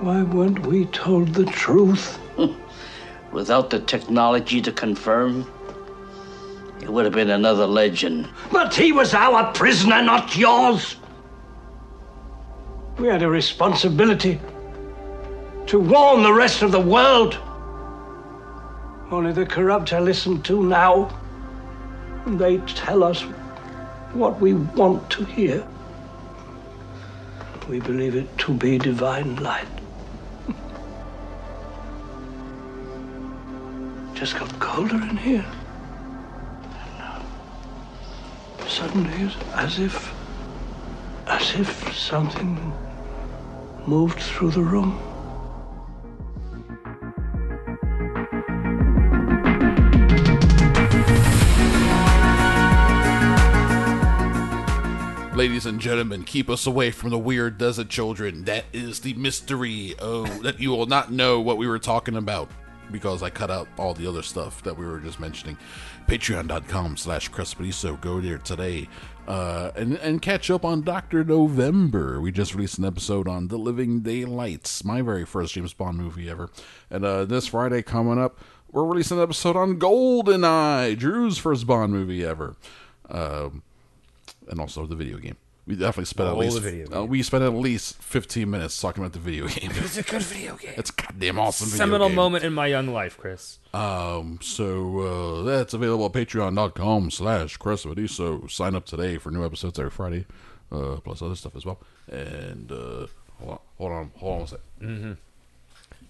Why 0.00 0.22
weren't 0.22 0.66
we 0.66 0.86
told 0.86 1.28
the 1.34 1.44
truth? 1.44 2.18
Without 3.32 3.70
the 3.70 3.80
technology 3.80 4.60
to 4.60 4.72
confirm, 4.72 5.50
it 6.80 6.88
would 6.92 7.04
have 7.04 7.14
been 7.14 7.30
another 7.30 7.66
legend. 7.66 8.28
But 8.52 8.74
he 8.74 8.92
was 8.92 9.14
our 9.14 9.52
prisoner, 9.52 10.02
not 10.02 10.36
yours. 10.36 10.96
We 12.98 13.08
had 13.08 13.22
a 13.22 13.28
responsibility 13.28 14.40
to 15.66 15.80
warn 15.80 16.22
the 16.22 16.32
rest 16.32 16.62
of 16.62 16.72
the 16.72 16.80
world. 16.80 17.38
Only 19.14 19.30
the 19.30 19.46
corrupt 19.46 19.92
are 19.92 20.00
listened 20.00 20.44
to 20.46 20.64
now. 20.64 21.16
And 22.26 22.36
they 22.36 22.58
tell 22.58 23.04
us 23.04 23.20
what 24.12 24.40
we 24.40 24.54
want 24.54 25.08
to 25.10 25.24
hear. 25.24 25.64
We 27.68 27.78
believe 27.78 28.16
it 28.16 28.36
to 28.38 28.52
be 28.52 28.76
divine 28.76 29.36
light. 29.36 29.68
Just 34.14 34.36
got 34.36 34.58
colder 34.58 34.96
in 34.96 35.16
here. 35.16 35.46
Suddenly, 38.66 39.26
it's 39.26 39.36
as 39.52 39.78
if, 39.78 40.12
as 41.28 41.54
if 41.54 41.96
something 41.96 42.72
moved 43.86 44.18
through 44.18 44.50
the 44.50 44.62
room. 44.62 45.13
Ladies 55.44 55.66
and 55.66 55.78
gentlemen, 55.78 56.24
keep 56.24 56.48
us 56.48 56.66
away 56.66 56.90
from 56.90 57.10
the 57.10 57.18
weird 57.18 57.58
desert 57.58 57.90
children. 57.90 58.44
That 58.44 58.64
is 58.72 59.00
the 59.00 59.12
mystery. 59.12 59.94
Oh, 59.98 60.24
that 60.38 60.58
you 60.58 60.70
will 60.70 60.86
not 60.86 61.12
know 61.12 61.38
what 61.38 61.58
we 61.58 61.68
were 61.68 61.78
talking 61.78 62.16
about 62.16 62.48
because 62.90 63.22
I 63.22 63.28
cut 63.28 63.50
out 63.50 63.68
all 63.76 63.92
the 63.92 64.06
other 64.06 64.22
stuff 64.22 64.62
that 64.62 64.74
we 64.74 64.86
were 64.86 65.00
just 65.00 65.20
mentioning. 65.20 65.58
Patreon.com 66.08 66.96
slash 66.96 67.30
Crespediso. 67.30 68.00
Go 68.00 68.22
there 68.22 68.38
today 68.38 68.88
uh, 69.28 69.70
and, 69.76 69.98
and 69.98 70.22
catch 70.22 70.50
up 70.50 70.64
on 70.64 70.80
Dr. 70.80 71.22
November. 71.22 72.22
We 72.22 72.32
just 72.32 72.54
released 72.54 72.78
an 72.78 72.86
episode 72.86 73.28
on 73.28 73.48
The 73.48 73.58
Living 73.58 74.00
Daylights, 74.00 74.82
my 74.82 75.02
very 75.02 75.26
first 75.26 75.52
James 75.52 75.74
Bond 75.74 75.98
movie 75.98 76.30
ever. 76.30 76.48
And 76.88 77.04
uh, 77.04 77.26
this 77.26 77.48
Friday 77.48 77.82
coming 77.82 78.18
up, 78.18 78.40
we're 78.72 78.86
releasing 78.86 79.18
an 79.18 79.24
episode 79.24 79.56
on 79.56 79.78
GoldenEye, 79.78 80.96
Drew's 80.96 81.36
first 81.36 81.66
Bond 81.66 81.92
movie 81.92 82.24
ever, 82.24 82.56
um, 83.10 83.62
and 84.48 84.60
also 84.60 84.86
the 84.86 84.96
video 84.96 85.18
game. 85.18 85.36
We 85.66 85.76
definitely 85.76 86.04
spent 86.04 86.28
at 86.28 86.36
least 86.36 86.56
the 86.56 86.60
video 86.60 87.00
uh, 87.00 87.04
we 87.04 87.22
spent 87.22 87.42
at 87.42 87.54
least 87.54 87.96
fifteen 88.02 88.50
minutes 88.50 88.78
talking 88.78 89.02
about 89.02 89.14
the 89.14 89.18
video 89.18 89.46
game. 89.48 89.70
It's 89.74 89.96
a 89.96 90.02
good 90.02 90.20
video 90.22 90.56
game. 90.56 90.74
it's 90.76 90.90
a 90.90 90.92
goddamn 90.92 91.38
awesome 91.38 91.68
video 91.68 91.78
Seminal 91.78 92.08
game. 92.08 92.16
moment 92.16 92.44
in 92.44 92.52
my 92.52 92.66
young 92.66 92.88
life, 92.88 93.16
Chris. 93.16 93.58
Um, 93.72 94.38
so 94.42 94.98
uh, 95.00 95.42
that's 95.44 95.72
available 95.72 96.04
at 96.04 96.12
patreon.com 96.12 97.10
slash 97.10 97.56
Chris 97.56 97.86
so 98.08 98.46
Sign 98.46 98.74
up 98.74 98.84
today 98.84 99.16
for 99.16 99.30
new 99.30 99.42
episodes 99.42 99.78
every 99.78 99.90
Friday, 99.90 100.26
uh, 100.70 100.96
plus 101.02 101.22
other 101.22 101.34
stuff 101.34 101.56
as 101.56 101.64
well. 101.64 101.78
And 102.10 102.70
uh, 102.70 103.06
hold 103.38 103.50
on, 103.50 103.58
hold 103.78 103.92
on, 103.92 104.10
hold 104.16 104.34
on 104.34 104.42
a 104.42 104.46
sec. 104.48 105.16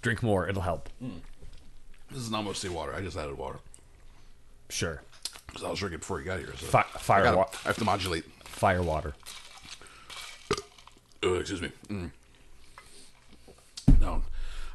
Drink 0.02 0.22
more; 0.22 0.48
it'll 0.48 0.62
help. 0.62 0.88
This 2.10 2.22
is 2.22 2.30
not 2.30 2.42
mostly 2.42 2.70
water. 2.70 2.92
I 2.92 3.00
just 3.00 3.16
added 3.16 3.38
water 3.38 3.58
Sure. 4.68 5.02
Because 5.54 5.64
I 5.66 5.70
was 5.70 5.78
drinking 5.78 6.00
before 6.00 6.18
you 6.18 6.24
got 6.26 6.38
here. 6.40 6.52
So 6.56 6.66
Fi- 6.66 6.80
I, 6.80 6.98
fire, 6.98 7.22
gotta- 7.22 7.36
wa- 7.36 7.48
I 7.64 7.68
have 7.68 7.76
to 7.78 7.84
modulate. 7.84 8.24
fire 8.44 8.82
water. 8.82 9.14
Uh, 11.22 11.34
excuse 11.34 11.62
me. 11.62 11.70
Mm. 11.88 12.10
No, 14.00 14.22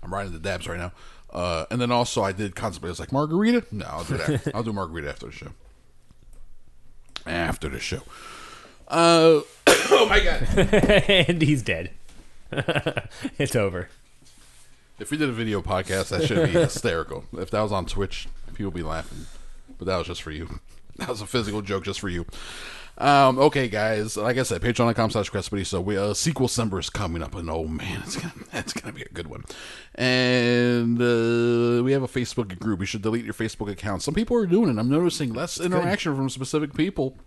I'm 0.02 0.14
riding 0.14 0.32
the 0.34 0.40
dabs 0.40 0.68
right 0.68 0.80
now. 0.80 0.92
Uh, 1.32 1.66
and 1.70 1.80
then 1.80 1.92
also 1.92 2.24
I 2.24 2.32
did 2.32 2.56
contemplate. 2.56 2.90
I 2.90 2.92
was 2.92 3.00
like 3.00 3.12
margarita. 3.12 3.66
No, 3.72 3.86
I'll 3.88 4.04
do 4.04 4.18
that. 4.18 4.52
I'll 4.56 4.64
do 4.64 4.74
margarita 4.74 5.10
after 5.10 5.28
the 5.28 5.32
show. 5.32 5.50
After 7.28 7.70
the 7.70 7.80
show. 7.80 8.02
Uh, 8.88 9.42
oh 9.68 10.08
my 10.10 10.20
god. 10.22 10.48
and 11.10 11.42
he's 11.42 11.62
dead. 11.62 11.92
it's 13.38 13.56
over. 13.56 13.90
If 14.98 15.12
we 15.12 15.18
did 15.18 15.30
a 15.30 15.34
video 15.34 15.62
podcast, 15.62 16.10
that 16.10 16.24
should 16.26 16.46
be 16.52 16.52
hysterical. 16.60 17.26
If 17.34 17.52
that 17.52 17.62
was 17.62 17.72
on 17.72 17.86
Twitch, 17.86 18.28
people 18.48 18.66
would 18.66 18.74
be 18.74 18.82
laughing. 18.84 19.28
But 19.80 19.88
that 19.88 19.98
was 19.98 20.08
just 20.08 20.22
for 20.22 20.32
you. 20.32 20.60
That 20.98 21.08
was 21.08 21.22
a 21.22 21.26
physical 21.26 21.62
joke 21.62 21.86
just 21.86 22.02
for 22.02 22.10
you. 22.10 22.26
Um, 22.98 23.40
okay, 23.40 23.70
guys. 23.70 24.18
Like 24.18 24.38
I 24.38 24.44
said, 24.44 24.62
patreon.com 24.62 25.12
slash 25.12 25.30
Crespity. 25.30 25.66
So 25.66 25.80
we 25.80 25.98
uh 25.98 26.14
sequel 26.14 26.48
December 26.48 26.80
is 26.80 26.90
coming 26.90 27.24
up, 27.24 27.34
and 27.36 27.50
oh 27.50 27.66
man, 27.66 28.02
it's 28.04 28.18
gonna 28.18 28.34
it's 28.54 28.74
gonna 28.74 28.92
be 28.94 29.04
a 29.04 29.10
good 29.10 29.28
one. 29.28 29.46
And 29.96 31.02
uh, 31.02 31.82
we 31.84 31.94
have 31.94 32.04
a 32.04 32.08
Facebook 32.08 32.60
group. 32.60 32.82
You 32.82 32.86
should 32.86 33.02
delete 33.02 33.24
your 33.24 33.34
Facebook 33.34 33.72
account. 33.72 34.02
Some 34.02 34.14
people 34.14 34.36
are 34.36 34.46
doing 34.46 34.70
it. 34.70 34.78
I'm 34.78 34.90
noticing 34.90 35.34
less 35.34 35.60
interaction 35.60 36.16
from 36.16 36.30
specific 36.30 36.74
people. 36.74 37.18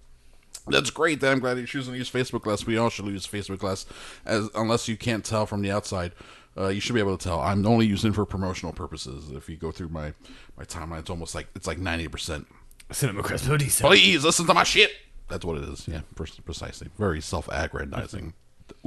That's 0.67 0.91
great. 0.91 1.21
That 1.21 1.33
I'm 1.33 1.41
glad 1.41 1.57
you're 1.57 1.67
choosing 1.67 1.95
to 1.95 1.99
use 1.99 2.11
Facebook 2.11 2.45
less. 2.47 2.67
We 2.67 2.77
all 2.77 2.91
should 2.91 3.07
use 3.07 3.27
Facebook 3.27 3.63
less, 3.63 3.87
as 4.27 4.51
unless 4.55 4.89
you 4.89 4.97
can't 4.99 5.25
tell 5.25 5.47
from 5.47 5.63
the 5.63 5.71
outside. 5.71 6.13
Uh, 6.57 6.69
you 6.69 6.81
should 6.81 6.95
be 6.95 7.01
able 7.01 7.17
to 7.17 7.23
tell. 7.23 7.41
I'm 7.41 7.65
only 7.67 7.87
using 7.87 8.11
it 8.11 8.15
for 8.15 8.27
promotional 8.27 8.73
purposes. 8.73 9.31
If 9.31 9.49
you 9.49 9.57
go 9.57 9.73
through 9.73 9.89
my 9.89 10.13
my 10.57 10.65
timeline, 10.65 11.01
it's 11.01 11.11
almost 11.11 11.35
like 11.35 11.49
it's 11.55 11.67
like 11.67 11.79
ninety 11.79 12.09
percent. 12.09 12.47
Cinema 12.91 13.23
Diesel. 13.23 13.89
Please 13.89 14.25
listen 14.25 14.47
to 14.47 14.55
my 14.55 14.65
shit. 14.65 14.91
That's 15.29 15.45
what 15.45 15.57
it 15.57 15.65
is. 15.65 15.89
Yeah, 15.89 16.03
precisely. 16.15 16.89
Very 16.99 17.23
self-aggrandizing. 17.23 18.35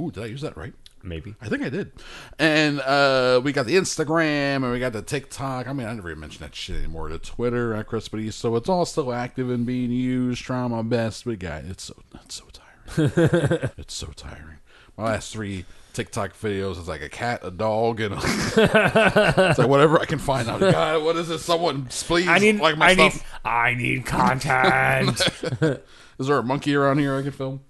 Ooh, 0.00 0.10
did 0.12 0.22
I 0.22 0.26
use 0.26 0.42
that 0.42 0.56
right? 0.56 0.74
Maybe. 1.02 1.34
I 1.40 1.48
think 1.48 1.62
I 1.62 1.68
did. 1.68 1.92
And 2.38 2.80
uh, 2.80 3.40
we 3.42 3.52
got 3.52 3.66
the 3.66 3.76
Instagram 3.76 4.56
and 4.56 4.72
we 4.72 4.78
got 4.78 4.92
the 4.92 5.02
TikTok. 5.02 5.68
I 5.68 5.72
mean, 5.72 5.86
I 5.86 5.92
never 5.92 6.10
even 6.10 6.20
mentioned 6.20 6.44
that 6.44 6.54
shit 6.54 6.76
anymore. 6.76 7.08
The 7.08 7.18
Twitter 7.18 7.74
at 7.74 7.88
Crispity. 7.88 8.32
So 8.32 8.56
it's 8.56 8.68
all 8.68 8.84
still 8.84 9.12
active 9.12 9.50
and 9.50 9.66
being 9.66 9.90
used. 9.90 10.42
Trying 10.42 10.70
my 10.70 10.82
best. 10.82 11.24
But 11.24 11.38
guys, 11.38 11.64
it's 11.68 11.84
so 11.84 11.96
it's 12.24 12.36
so 12.36 12.44
tiring. 12.52 13.70
it's 13.76 13.94
so 13.94 14.08
tiring. 14.08 14.58
My 14.96 15.04
last 15.04 15.32
three 15.32 15.64
TikTok 15.96 16.34
videos 16.34 16.78
It's 16.78 16.86
like 16.88 17.00
a 17.02 17.08
cat, 17.08 17.40
a 17.42 17.50
dog, 17.50 18.00
and 18.00 18.14
a 18.14 18.18
it's 19.50 19.58
like 19.58 19.68
whatever 19.68 19.98
I 20.00 20.04
can 20.04 20.18
find 20.18 20.48
out. 20.48 20.60
God, 20.60 21.02
what 21.02 21.16
is 21.16 21.28
this? 21.28 21.42
Someone 21.44 21.86
please 21.86 22.28
I 22.28 22.38
need. 22.38 22.60
like 22.60 22.76
my 22.78 22.90
I 22.90 22.94
need. 22.94 23.12
stuff. 23.12 23.40
I 23.44 23.74
need 23.74 24.06
content. 24.06 25.20
Is 26.18 26.28
there 26.28 26.38
a 26.38 26.42
monkey 26.42 26.74
around 26.74 26.98
here 26.98 27.16
I 27.16 27.22
can 27.22 27.32
film? 27.32 27.60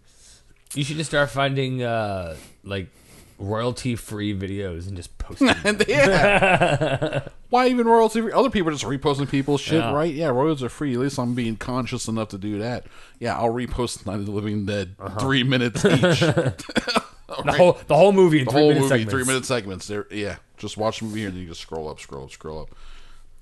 you 0.75 0.85
should 0.85 0.97
just 0.97 1.09
start 1.11 1.31
finding 1.31 1.83
uh 1.83 2.37
like 2.65 2.89
royalty-free 3.39 4.35
videos 4.39 4.87
and 4.89 4.97
just 4.97 5.17
post 5.19 5.41
them. 5.41 5.57
And 5.65 5.85
yeah. 5.89 7.29
Why 7.51 7.69
even 7.69 7.87
royalty 7.87 8.21
free? 8.23 8.33
Other 8.33 8.51
people 8.51 8.71
are 8.71 8.73
just 8.73 8.85
reposting 8.85 9.29
people's 9.31 9.61
shit, 9.61 9.75
Yeah. 9.81 9.93
right? 9.93 10.13
Yeah, 10.13 10.29
royalties 10.29 10.65
are 10.65 10.69
free. 10.69 10.95
At 10.95 11.01
least 11.01 11.19
I'm 11.19 11.35
being 11.35 11.57
conscious 11.57 12.09
enough 12.09 12.29
to 12.31 12.39
do 12.39 12.59
that. 12.59 12.87
Yeah, 13.21 13.37
I'll 13.39 13.53
repost 13.53 14.05
Night 14.07 14.17
of 14.17 14.27
the 14.27 14.33
Living 14.33 14.67
Dead 14.67 14.97
three 15.21 15.43
minutes 15.45 15.85
each. 15.85 16.23
The 17.45 17.53
whole 17.53 17.79
the 17.87 17.97
whole 17.97 18.13
movie 18.13 18.41
in 18.41 18.45
the 18.45 18.51
three 18.51 18.61
whole 18.61 18.69
minute 18.69 18.81
movie, 18.83 18.89
segments. 18.89 19.13
three 19.13 19.25
minute 19.25 19.45
segments. 19.45 19.87
There, 19.89 20.07
yeah. 20.11 20.37
Just 20.57 20.77
watch 20.77 21.01
the 21.01 21.07
movie 21.07 21.21
here, 21.21 21.29
and 21.29 21.37
then 21.37 21.43
you 21.43 21.49
just 21.49 21.61
scroll 21.61 21.89
up, 21.89 22.01
scroll 22.01 22.25
up, 22.25 22.31
scroll 22.31 22.61
up. 22.61 22.75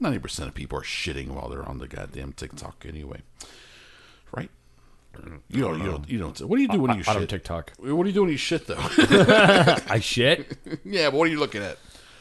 Ninety 0.00 0.18
percent 0.18 0.48
of 0.48 0.54
people 0.54 0.78
are 0.78 0.82
shitting 0.82 1.28
while 1.28 1.48
they're 1.48 1.66
on 1.68 1.78
the 1.78 1.86
goddamn 1.86 2.32
TikTok 2.32 2.84
anyway, 2.88 3.22
right? 4.32 4.50
You 5.48 5.62
don't, 5.62 5.78
you 5.78 5.84
don't, 5.84 6.10
you 6.10 6.18
don't. 6.18 6.40
What 6.40 6.56
do 6.56 6.62
you 6.62 6.68
do 6.68 6.80
when 6.80 6.96
you 6.96 7.04
I 7.06 7.14
don't? 7.14 7.28
TikTok. 7.28 7.72
What 7.78 8.02
do 8.02 8.08
you 8.08 8.12
do 8.12 8.22
when 8.22 8.30
you 8.30 8.36
shit 8.36 8.66
though? 8.66 8.76
I 8.78 10.00
shit. 10.00 10.58
yeah, 10.84 11.10
but 11.10 11.18
what 11.18 11.28
are 11.28 11.30
you 11.30 11.38
looking 11.38 11.62
at? 11.62 11.78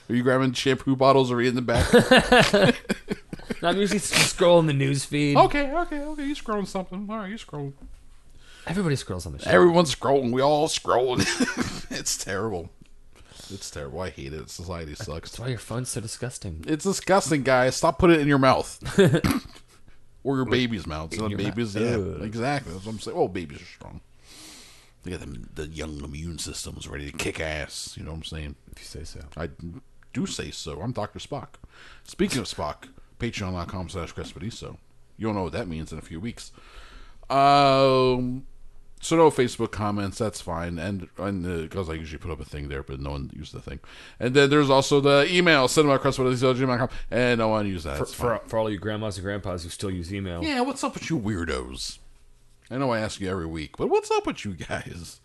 Are 0.09 0.16
you 0.16 0.22
grabbing 0.22 0.53
shampoo 0.53 0.95
bottles 0.95 1.32
or 1.32 1.38
are 1.38 1.41
you 1.41 1.49
in 1.49 1.55
the 1.55 1.61
back? 1.61 1.88
I'm 3.64 3.78
usually 3.78 3.99
scrolling 3.99 4.68
the 4.68 4.74
news 4.74 5.05
feed. 5.05 5.38
Okay, 5.38 5.72
okay, 5.72 6.01
okay. 6.01 6.26
You 6.26 6.36
scrolling 6.36 6.68
something. 6.68 7.07
All 7.09 7.18
right, 7.18 7.30
you 7.30 7.38
scrolling. 7.38 7.74
Everybody 8.68 8.95
scrolls 8.95 9.26
on 9.26 9.34
the 9.34 9.39
shit. 9.39 9.47
Everyone's 9.47 9.93
scrolling. 9.93 10.32
We 10.32 10.41
all 10.41 10.68
scrolling. 10.68 11.22
it's 11.91 12.18
terrible. 12.18 12.70
It's 13.49 13.70
terrible. 13.70 14.01
I 14.01 14.09
hate 14.09 14.34
it. 14.34 14.49
Society 14.49 14.95
sucks. 14.95 15.32
That's 15.32 15.39
why 15.39 15.47
your 15.49 15.57
phone's 15.57 15.89
so 15.89 16.01
disgusting. 16.01 16.64
It's 16.68 16.86
disgusting, 16.86 17.43
guys. 17.43 17.76
Stop 17.76 17.99
putting 17.99 18.18
it 18.18 18.22
in 18.22 18.28
your 18.28 18.38
mouth. 18.39 18.80
or 20.24 20.38
your 20.38 20.45
baby's 20.45 20.88
mouth. 20.88 21.14
So 21.14 21.28
your 21.28 21.38
babies, 21.38 21.76
mouth. 21.76 21.84
yeah, 21.84 21.97
Ugh. 21.97 22.22
exactly. 22.24 22.72
That's 22.74 22.86
what 22.86 22.93
I'm 22.93 22.99
saying. 22.99 23.18
Well, 23.18 23.28
babies 23.28 23.61
are 23.61 23.66
strong. 23.66 24.01
They 25.03 25.11
got 25.11 25.20
them, 25.20 25.49
the 25.53 25.68
young 25.68 26.01
immune 26.01 26.39
systems 26.39 26.88
ready 26.88 27.11
to 27.11 27.18
kick 27.18 27.41
ass. 27.41 27.95
You 27.97 28.03
know 28.03 28.11
what 28.11 28.18
I'm 28.18 28.24
saying? 28.24 28.55
If 28.72 28.80
you 28.80 28.86
say 28.86 29.03
so. 29.03 29.20
I 29.36 29.49
do 30.14 30.26
say 30.26 30.49
so. 30.51 30.80
I'm 30.82 30.93
Dr. 30.93 31.20
Spock. 31.20 31.55
Speaking 32.05 32.39
of 32.39 32.45
Spock, 32.45 32.88
patreon.com 33.20 33.89
slash 33.89 34.14
Crespediso. 34.14 34.78
You'll 35.18 35.34
know 35.34 35.43
what 35.43 35.53
that 35.53 35.68
means 35.68 35.91
in 35.91 35.97
a 35.97 36.01
few 36.01 36.22
weeks. 36.22 36.51
Um, 37.30 38.45
so 39.04 39.18
no 39.18 39.30
Facebook 39.30 39.72
comments. 39.72 40.18
That's 40.18 40.39
fine. 40.39 40.80
And 40.80 41.10
and 41.18 41.45
uh, 41.45 41.62
because 41.64 41.89
I 41.89 41.93
usually 41.93 42.20
put 42.20 42.32
up 42.32 42.39
a 42.39 42.45
thing 42.45 42.70
there, 42.70 42.84
but 42.84 42.99
no 42.99 43.12
one 43.12 43.30
used 43.36 43.54
the 43.54 43.60
thing. 43.60 43.80
And 44.20 44.34
then 44.34 44.49
there's 44.49 44.70
also 44.70 45.01
the 45.01 45.28
email, 45.30 45.68
cinemacrespediso.gmail.com. 45.68 46.89
And 47.12 47.39
no 47.39 47.49
one 47.49 47.68
used 47.68 47.86
that. 47.86 47.97
For, 47.99 48.06
for, 48.06 48.41
for 48.47 48.60
all 48.60 48.70
you 48.70 48.78
grandmas 48.78 49.18
and 49.18 49.26
grandpas 49.26 49.64
who 49.64 49.70
still 49.70 49.91
use 49.91 50.14
email. 50.14 50.43
Yeah, 50.43 50.62
what's 50.62 50.84
up 50.84 50.93
with 50.93 51.10
you 51.10 51.20
weirdos? 51.20 51.99
I 52.72 52.78
know 52.78 52.91
I 52.91 52.99
ask 52.99 53.20
you 53.20 53.30
every 53.30 53.45
week, 53.45 53.78
but 53.78 53.89
what's 53.89 54.10
up 54.10 54.26
with 54.26 54.45
you 54.45 54.54
guys? 54.54 55.20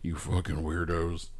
You 0.00 0.14
fucking 0.14 0.56
weirdos. 0.56 1.30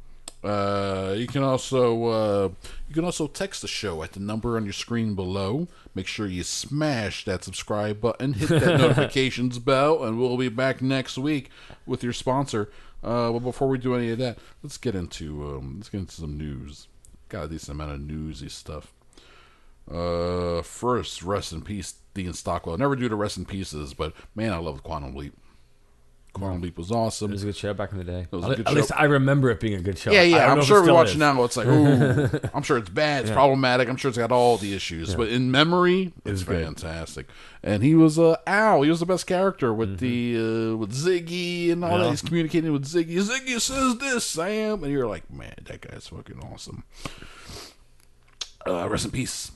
Uh, 0.45 1.15
you 1.17 1.25
can 1.25 1.41
also 1.41 2.03
uh, 2.05 2.49
you 2.87 2.93
can 2.93 3.03
also 3.03 3.25
text 3.25 3.63
the 3.63 3.67
show 3.67 4.03
at 4.03 4.11
the 4.11 4.19
number 4.19 4.57
on 4.57 4.63
your 4.63 4.73
screen 4.73 5.15
below. 5.15 5.67
Make 5.95 6.05
sure 6.05 6.27
you 6.27 6.43
smash 6.43 7.25
that 7.25 7.43
subscribe 7.43 7.99
button, 7.99 8.33
hit 8.33 8.49
that 8.49 8.61
notifications 8.79 9.57
bell, 9.57 10.03
and 10.03 10.19
we'll 10.19 10.37
be 10.37 10.49
back 10.49 10.83
next 10.83 11.17
week 11.17 11.49
with 11.87 12.03
your 12.03 12.13
sponsor. 12.13 12.69
Uh, 13.03 13.31
but 13.31 13.39
before 13.39 13.67
we 13.67 13.79
do 13.79 13.95
any 13.95 14.11
of 14.11 14.19
that, 14.19 14.37
let's 14.61 14.77
get 14.77 14.93
into 14.93 15.43
um, 15.47 15.75
let's 15.77 15.89
get 15.89 15.99
into 15.99 16.15
some 16.15 16.37
news. 16.37 16.87
Got 17.29 17.45
a 17.45 17.47
decent 17.47 17.75
amount 17.75 17.93
of 17.93 18.01
newsy 18.01 18.49
stuff. 18.49 18.93
Uh, 19.89 20.61
first, 20.61 21.23
rest 21.23 21.53
in 21.53 21.61
peace, 21.61 21.95
Dean 22.13 22.33
Stockwell. 22.33 22.77
Never 22.77 22.95
do 22.95 23.09
the 23.09 23.15
rest 23.15 23.37
in 23.37 23.45
pieces, 23.45 23.95
but 23.95 24.13
man, 24.35 24.53
I 24.53 24.57
love 24.57 24.83
Quantum 24.83 25.15
Leap. 25.15 25.33
Quantum 26.35 26.61
Leap 26.61 26.77
was 26.77 26.91
awesome. 26.91 27.31
It 27.31 27.35
was 27.35 27.43
a 27.43 27.45
good 27.47 27.55
show 27.55 27.73
back 27.73 27.91
in 27.93 27.97
the 27.97 28.03
day. 28.03 28.27
was 28.29 28.43
a 28.43 28.49
At, 28.49 28.57
good 28.57 28.67
at 28.67 28.71
show. 28.73 28.75
least 28.75 28.91
I 28.95 29.05
remember 29.05 29.49
it 29.49 29.59
being 29.61 29.75
a 29.75 29.81
good 29.81 29.97
show. 29.97 30.11
Yeah, 30.11 30.19
I 30.19 30.23
yeah. 30.23 30.39
don't 30.41 30.51
I'm 30.51 30.59
if 30.59 30.65
sure 30.65 30.77
it 30.77 30.81
if 30.81 30.83
we 30.83 30.87
still 30.87 30.95
watch 30.95 31.07
is. 31.09 31.15
it 31.15 31.17
now, 31.19 31.43
it's 31.43 31.57
like, 31.57 31.67
ooh. 31.67 32.39
I'm 32.53 32.61
sure 32.61 32.77
it's 32.77 32.89
bad. 32.89 33.23
It's 33.23 33.31
problematic. 33.31 33.87
I'm 33.87 33.95
sure 33.95 34.09
it's 34.09 34.17
got 34.17 34.31
all 34.33 34.57
the 34.57 34.75
issues, 34.75 35.15
but 35.15 35.29
in 35.29 35.49
memory, 35.49 36.11
it's 36.25 36.43
fantastic. 36.43 37.27
And 37.63 37.81
he 37.81 37.95
was 37.95 38.19
uh, 38.19 38.35
Al. 38.45 38.81
He 38.81 38.89
was 38.89 38.99
the 38.99 39.05
best 39.05 39.25
character 39.25 39.73
with 39.73 39.99
the 39.99 40.35
uh, 40.35 40.75
with 40.75 40.91
Ziggy 40.93 41.71
and 41.71 41.83
all 41.83 41.97
that. 41.97 42.03
Mm-hmm. 42.03 42.09
He's 42.11 42.21
communicating 42.21 42.71
with 42.73 42.85
Ziggy. 42.85 43.15
Ziggy 43.15 43.59
says 43.59 43.97
this, 43.97 44.25
Sam, 44.25 44.83
and 44.83 44.91
you're 44.91 45.07
like, 45.07 45.31
man, 45.31 45.55
that 45.63 45.81
guy's 45.81 46.07
fucking 46.07 46.39
awesome. 46.51 46.83
Uh, 48.67 48.87
rest 48.89 49.05
in 49.05 49.11
peace. 49.11 49.51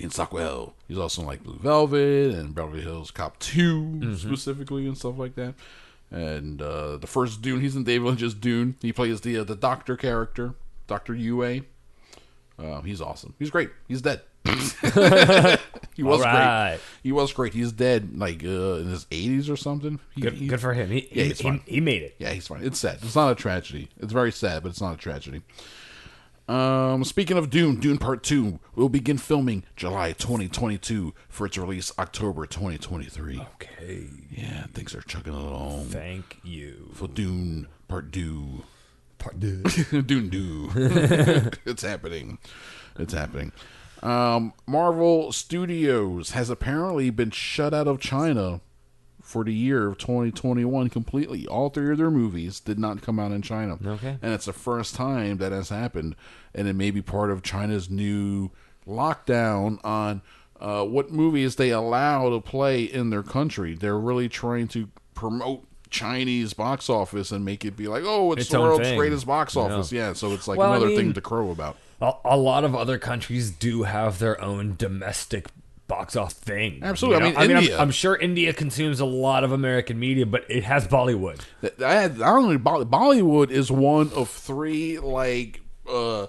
Dean 0.00 0.10
Stockwell. 0.10 0.74
He's 0.88 0.98
also 0.98 1.20
in 1.22 1.26
like 1.28 1.42
Blue 1.44 1.58
Velvet 1.58 2.34
and 2.34 2.54
Beverly 2.54 2.80
Hills 2.82 3.10
Cop 3.10 3.38
2 3.38 3.80
Mm-hmm. 3.82 4.14
specifically 4.14 4.86
and 4.86 4.96
stuff 4.96 5.18
like 5.18 5.34
that. 5.34 5.54
And 6.10 6.60
uh, 6.60 6.96
the 6.96 7.06
first 7.06 7.40
Dune, 7.42 7.60
he's 7.60 7.76
in 7.76 7.84
David 7.84 8.06
Lynch's 8.06 8.34
Dune. 8.34 8.76
He 8.80 8.92
plays 8.92 9.20
the 9.20 9.38
uh, 9.38 9.44
the 9.44 9.54
doctor 9.56 9.96
character, 9.96 10.54
Doctor 10.86 11.14
Yueh. 11.14 11.64
Uh, 12.58 12.80
he's 12.82 13.00
awesome. 13.00 13.34
He's 13.38 13.50
great. 13.50 13.70
He's 13.88 14.02
dead. 14.02 14.22
he 14.44 16.02
was 16.02 16.20
Alright. 16.20 16.70
great. 16.72 16.80
He 17.02 17.12
was 17.12 17.32
great. 17.32 17.52
He's 17.54 17.72
dead, 17.72 18.18
like 18.18 18.42
uh, 18.44 18.76
in 18.80 18.86
his 18.88 19.06
eighties 19.10 19.48
or 19.50 19.56
something. 19.56 20.00
He- 20.14 20.20
Good, 20.22 20.32
he- 20.34 20.46
good 20.48 20.60
for 20.60 20.72
him. 20.72 20.90
He, 20.90 21.08
Yeah, 21.12 21.22
he, 21.22 21.28
he's 21.28 21.38
he, 21.38 21.44
fine. 21.44 21.60
he 21.66 21.80
made 21.80 22.02
it. 22.02 22.16
yeah, 22.18 22.30
he's 22.30 22.46
fine. 22.48 22.62
It's 22.64 22.78
sad. 22.78 22.98
It's 23.02 23.14
not 23.14 23.30
a 23.30 23.34
tragedy. 23.34 23.88
It's 23.98 24.12
very 24.12 24.32
sad, 24.32 24.62
but 24.62 24.70
it's 24.70 24.80
not 24.80 24.94
a 24.94 24.98
tragedy. 24.98 25.42
Um, 26.48 27.04
speaking 27.04 27.36
of 27.36 27.48
Dune, 27.48 27.78
Dune 27.78 27.98
Part 27.98 28.24
2 28.24 28.58
will 28.74 28.88
begin 28.88 29.18
filming 29.18 29.62
July 29.76 30.12
2022 30.12 31.14
for 31.28 31.46
its 31.46 31.56
release 31.56 31.92
October 31.98 32.44
2023. 32.44 33.38
Okay. 33.54 34.06
Yeah, 34.30 34.66
things 34.72 34.94
are 34.94 35.02
chugging 35.02 35.34
along 35.34 35.86
Thank 35.86 36.38
you. 36.42 36.90
for 36.94 37.06
Dune 37.06 37.68
Part 37.86 38.12
2. 38.12 38.64
Pardon. 39.18 39.62
Dune 40.06 40.28
do. 40.28 40.70
it's 41.66 41.82
happening. 41.82 42.38
It's 42.98 43.12
happening. 43.12 43.52
Um, 44.02 44.54
Marvel 44.66 45.30
Studios 45.30 46.30
has 46.30 46.48
apparently 46.50 47.10
been 47.10 47.30
shut 47.30 47.74
out 47.74 47.86
of 47.86 48.00
China 48.00 48.60
for 49.30 49.44
the 49.44 49.54
year 49.54 49.86
of 49.86 49.96
2021 49.96 50.88
completely. 50.88 51.46
All 51.46 51.68
three 51.70 51.92
of 51.92 51.98
their 51.98 52.10
movies 52.10 52.58
did 52.58 52.80
not 52.80 53.00
come 53.00 53.20
out 53.20 53.30
in 53.30 53.42
China. 53.42 53.78
Okay. 53.86 54.18
And 54.20 54.32
it's 54.34 54.46
the 54.46 54.52
first 54.52 54.96
time 54.96 55.36
that 55.36 55.52
has 55.52 55.68
happened. 55.68 56.16
And 56.52 56.66
it 56.66 56.72
may 56.74 56.90
be 56.90 57.00
part 57.00 57.30
of 57.30 57.42
China's 57.44 57.88
new 57.88 58.50
lockdown 58.88 59.78
on 59.84 60.22
uh, 60.60 60.84
what 60.84 61.12
movies 61.12 61.54
they 61.56 61.70
allow 61.70 62.28
to 62.30 62.40
play 62.40 62.82
in 62.82 63.10
their 63.10 63.22
country. 63.22 63.74
They're 63.74 63.98
really 63.98 64.28
trying 64.28 64.66
to 64.68 64.88
promote 65.14 65.64
Chinese 65.90 66.52
box 66.52 66.90
office 66.90 67.30
and 67.30 67.44
make 67.44 67.64
it 67.64 67.76
be 67.76 67.86
like, 67.86 68.02
oh, 68.04 68.32
it's, 68.32 68.42
Its 68.42 68.50
the 68.50 68.60
world's 68.60 68.82
thing. 68.82 68.98
greatest 68.98 69.26
box 69.26 69.56
office. 69.56 69.92
Yeah, 69.92 70.12
so 70.12 70.32
it's 70.32 70.48
like 70.48 70.58
Well, 70.58 70.72
I 70.72 70.76
another 70.76 70.88
mean- 70.88 70.96
thing 70.96 71.12
to 71.14 71.20
crow 71.20 71.50
about. 71.50 71.76
A, 72.02 72.12
a 72.24 72.36
lot 72.36 72.64
of 72.64 72.74
other 72.74 72.98
countries 72.98 73.50
do 73.50 73.82
have 73.84 74.18
their 74.18 74.40
own 74.40 74.74
domestic 74.76 75.46
box 75.90 76.14
off 76.16 76.32
thing. 76.32 76.80
Absolutely. 76.82 77.26
You 77.28 77.32
know? 77.34 77.38
I 77.40 77.46
mean, 77.48 77.56
I'm- 77.56 77.62
India- 77.64 77.78
I'm, 77.78 77.90
sure 77.90 78.16
India 78.16 78.52
consumes 78.54 79.00
a 79.00 79.04
lot 79.04 79.44
of 79.44 79.52
American 79.52 79.98
media, 79.98 80.24
but 80.24 80.46
it 80.48 80.64
has 80.64 80.86
Bollywood. 80.86 81.40
Th- 81.60 81.74
I 81.80 81.94
had, 81.94 82.12
I 82.22 82.26
don't 82.32 82.48
know. 82.48 82.58
Bollywood 82.84 83.50
is 83.50 83.70
one 83.70 84.10
of 84.14 84.30
three 84.30 84.98
like 85.00 85.60
uh, 85.88 86.28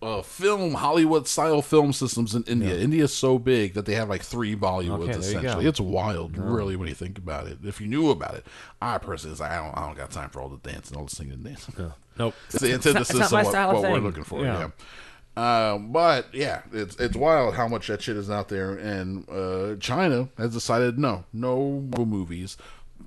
uh, 0.00 0.22
film 0.22 0.74
Hollywood 0.74 1.28
style 1.28 1.60
film 1.60 1.92
systems 1.92 2.34
in 2.34 2.44
India. 2.44 2.78
India 2.78 3.04
is 3.04 3.12
so 3.12 3.38
big 3.38 3.74
that 3.74 3.84
they 3.84 3.94
have 3.94 4.08
like 4.08 4.22
three 4.22 4.56
Bollywoods 4.56 5.08
Okay, 5.10 5.18
essentially. 5.18 5.66
It's 5.66 5.80
wild, 5.80 6.38
really, 6.38 6.76
when 6.76 6.88
you 6.88 6.94
think 6.94 7.18
about 7.18 7.46
it. 7.46 7.58
If 7.64 7.80
you 7.80 7.88
knew 7.88 8.10
about 8.10 8.34
it, 8.34 8.46
I 8.80 8.98
personally 8.98 9.36
like, 9.36 9.50
I 9.50 9.56
don't, 9.56 9.76
I 9.76 9.86
don't 9.86 9.96
got 9.96 10.10
time 10.10 10.30
for 10.30 10.40
all 10.40 10.48
the 10.48 10.56
dancing, 10.68 10.96
all 10.96 11.04
the 11.04 11.14
singing 11.14 11.34
and 11.34 11.44
dancing. 11.44 11.74
Nope. 12.18 12.34
It's 12.48 12.60
the 12.60 12.72
antithesis 12.72 13.10
it's 13.10 13.30
not 13.30 13.32
my 13.32 13.40
of 13.42 13.52
what, 13.52 13.82
what 13.82 13.92
we're 13.92 13.98
looking 13.98 14.24
for. 14.24 14.42
Yeah. 14.42 14.70
Yeah. 15.38 15.72
Um, 15.72 15.92
but 15.92 16.26
yeah, 16.34 16.62
it's 16.72 16.96
it's 16.96 17.16
wild 17.16 17.54
how 17.54 17.68
much 17.68 17.86
that 17.88 18.02
shit 18.02 18.16
is 18.16 18.30
out 18.30 18.48
there, 18.48 18.72
and 18.74 19.28
uh, 19.28 19.76
China 19.76 20.28
has 20.36 20.52
decided 20.52 20.98
no, 20.98 21.24
no 21.32 21.80
movies. 21.96 22.56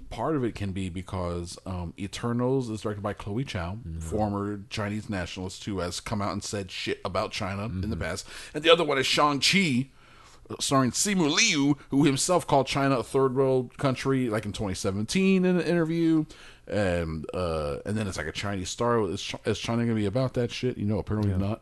Part 0.10 0.36
of 0.36 0.44
it 0.44 0.56
can 0.56 0.72
be 0.72 0.90
because 0.90 1.58
um, 1.66 1.94
Eternals 1.98 2.70
is 2.70 2.82
directed 2.82 3.02
by 3.02 3.14
Chloe 3.14 3.46
Zhao, 3.46 3.80
former 4.02 4.62
Chinese 4.70 5.10
nationalist 5.10 5.64
who 5.66 5.80
has 5.80 6.00
come 6.00 6.22
out 6.22 6.34
and 6.34 6.44
said 6.44 6.70
shit 6.70 7.00
about 7.06 7.32
China 7.32 7.66
in 7.66 7.90
the 7.90 7.98
past, 7.98 8.28
and 8.54 8.64
the 8.64 8.70
other 8.70 8.84
one 8.84 8.98
is 8.98 9.06
Shang 9.06 9.40
Chi, 9.40 9.88
starring 10.60 10.92
Simu 10.92 11.34
Liu, 11.34 11.78
who 11.90 12.04
himself 12.06 12.46
called 12.46 12.68
China 12.68 13.00
a 13.00 13.04
third 13.04 13.36
world 13.36 13.78
country, 13.78 14.30
like 14.30 14.46
in 14.46 14.52
2017 14.52 15.46
in 15.46 15.58
an 15.58 15.62
interview, 15.62 16.26
and 16.68 17.26
uh, 17.34 17.78
and 17.86 17.98
then 17.98 18.08
it's 18.08 18.18
like 18.18 18.28
a 18.28 18.34
Chinese 18.34 18.70
star. 18.70 19.02
Is, 19.10 19.34
is 19.46 19.60
China 19.60 19.78
going 19.78 19.90
to 19.90 19.96
be 19.96 20.06
about 20.06 20.34
that 20.34 20.52
shit? 20.52 20.78
You 20.78 20.86
know, 20.86 21.00
apparently 21.00 21.34
not. 21.36 21.62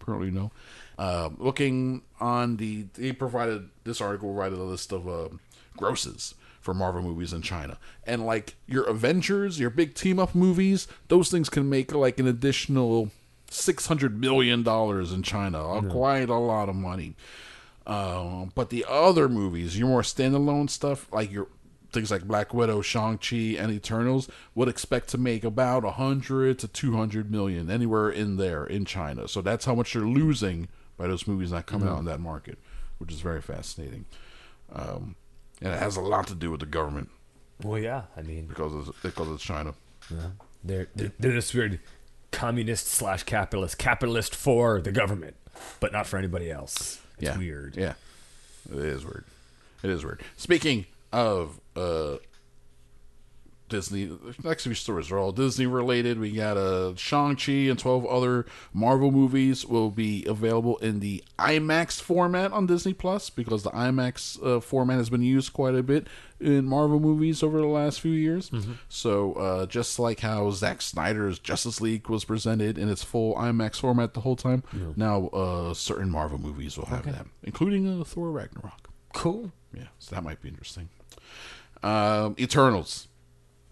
Apparently 0.00 0.30
no. 0.30 0.50
Um, 0.98 1.36
looking 1.38 2.02
on 2.20 2.56
the, 2.56 2.86
he 2.98 3.12
provided 3.12 3.68
this 3.84 4.00
article 4.00 4.32
provided 4.32 4.58
a 4.58 4.62
list 4.62 4.92
of 4.92 5.08
uh, 5.08 5.28
grosses 5.76 6.34
for 6.60 6.74
Marvel 6.74 7.02
movies 7.02 7.32
in 7.32 7.40
China, 7.40 7.78
and 8.06 8.26
like 8.26 8.54
your 8.66 8.84
Avengers, 8.84 9.58
your 9.58 9.70
big 9.70 9.94
team 9.94 10.18
up 10.18 10.34
movies, 10.34 10.86
those 11.08 11.30
things 11.30 11.48
can 11.48 11.70
make 11.70 11.94
like 11.94 12.20
an 12.20 12.26
additional 12.26 13.10
six 13.48 13.86
hundred 13.86 14.20
million 14.20 14.62
dollars 14.62 15.10
in 15.10 15.22
China, 15.22 15.66
uh, 15.66 15.80
quite 15.80 16.28
a 16.28 16.34
lot 16.34 16.68
of 16.68 16.74
money. 16.74 17.14
Um, 17.86 18.52
but 18.54 18.68
the 18.70 18.84
other 18.86 19.28
movies, 19.28 19.78
your 19.78 19.88
more 19.88 20.02
standalone 20.02 20.68
stuff, 20.68 21.10
like 21.12 21.32
your 21.32 21.48
things 21.92 22.10
like 22.10 22.24
Black 22.24 22.54
Widow, 22.54 22.82
Shang 22.82 23.18
Chi, 23.18 23.56
and 23.58 23.70
Eternals, 23.72 24.28
would 24.54 24.68
expect 24.68 25.08
to 25.10 25.18
make 25.18 25.44
about 25.44 25.84
a 25.84 25.92
hundred 25.92 26.58
to 26.60 26.68
two 26.68 26.96
hundred 26.96 27.30
million, 27.30 27.70
anywhere 27.70 28.10
in 28.10 28.36
there 28.36 28.64
in 28.64 28.84
China. 28.84 29.28
So 29.28 29.40
that's 29.40 29.64
how 29.64 29.74
much 29.74 29.92
they're 29.92 30.02
losing 30.02 30.68
by 30.96 31.06
those 31.06 31.26
movies 31.26 31.52
not 31.52 31.66
coming 31.66 31.88
out 31.88 31.98
in 31.98 32.04
that 32.06 32.20
market, 32.20 32.58
which 32.98 33.12
is 33.12 33.20
very 33.20 33.40
fascinating. 33.40 34.04
Um, 34.72 35.16
and 35.62 35.72
it 35.72 35.78
has 35.78 35.96
a 35.96 36.00
lot 36.00 36.26
to 36.28 36.34
do 36.34 36.50
with 36.50 36.60
the 36.60 36.66
government 36.66 37.10
Well, 37.62 37.78
yeah. 37.78 38.02
I 38.16 38.22
mean, 38.22 38.46
because 38.46 38.88
it's, 38.88 38.98
because 39.02 39.28
it's 39.28 39.42
China. 39.42 39.74
they're 40.64 40.88
they're, 40.94 41.12
they're 41.18 41.32
this 41.32 41.52
weird 41.52 41.80
communist 42.30 42.86
slash 42.86 43.22
capitalist, 43.24 43.78
capitalist 43.78 44.34
for 44.34 44.80
the 44.80 44.92
government, 44.92 45.36
but 45.80 45.92
not 45.92 46.06
for 46.06 46.16
anybody 46.16 46.50
else. 46.50 47.00
It's 47.18 47.24
yeah. 47.24 47.38
weird. 47.38 47.76
Yeah, 47.76 47.94
it 48.72 48.78
is 48.78 49.04
weird. 49.04 49.24
It 49.82 49.90
is 49.90 50.04
weird. 50.04 50.22
Speaking 50.36 50.86
of 51.12 51.60
uh, 51.80 52.18
Disney, 53.68 54.10
next 54.42 54.64
few 54.64 54.74
stories 54.74 55.12
are 55.12 55.18
all 55.18 55.30
Disney 55.30 55.64
related. 55.64 56.18
We 56.18 56.32
got 56.32 56.56
uh, 56.56 56.96
Shang 56.96 57.36
Chi 57.36 57.52
and 57.70 57.78
twelve 57.78 58.04
other 58.04 58.44
Marvel 58.72 59.12
movies 59.12 59.64
will 59.64 59.92
be 59.92 60.24
available 60.26 60.76
in 60.78 60.98
the 60.98 61.22
IMAX 61.38 62.00
format 62.02 62.50
on 62.50 62.66
Disney 62.66 62.92
Plus 62.94 63.30
because 63.30 63.62
the 63.62 63.70
IMAX 63.70 64.44
uh, 64.44 64.58
format 64.58 64.96
has 64.98 65.08
been 65.08 65.22
used 65.22 65.52
quite 65.52 65.76
a 65.76 65.84
bit 65.84 66.08
in 66.40 66.64
Marvel 66.64 66.98
movies 66.98 67.44
over 67.44 67.58
the 67.60 67.66
last 67.68 68.00
few 68.00 68.10
years. 68.10 68.50
So 68.88 69.34
uh, 69.34 69.66
just 69.66 70.00
like 70.00 70.18
how 70.18 70.50
Zack 70.50 70.82
Snyder's 70.82 71.38
Justice 71.38 71.80
League 71.80 72.08
was 72.08 72.24
presented 72.24 72.76
in 72.76 72.88
its 72.88 73.04
full 73.04 73.36
IMAX 73.36 73.76
format 73.76 74.14
the 74.14 74.20
whole 74.22 74.36
time, 74.36 74.64
now 74.96 75.28
uh, 75.28 75.74
certain 75.74 76.10
Marvel 76.10 76.38
movies 76.38 76.76
will 76.76 76.86
have 76.86 77.04
that, 77.04 77.26
including 77.44 77.86
uh, 77.86 78.02
Thor 78.02 78.32
Ragnarok. 78.32 78.90
Cool. 79.12 79.52
Yeah, 79.72 79.84
so 80.00 80.16
that 80.16 80.24
might 80.24 80.42
be 80.42 80.48
interesting. 80.48 80.88
Um, 81.82 82.34
Eternals, 82.38 83.08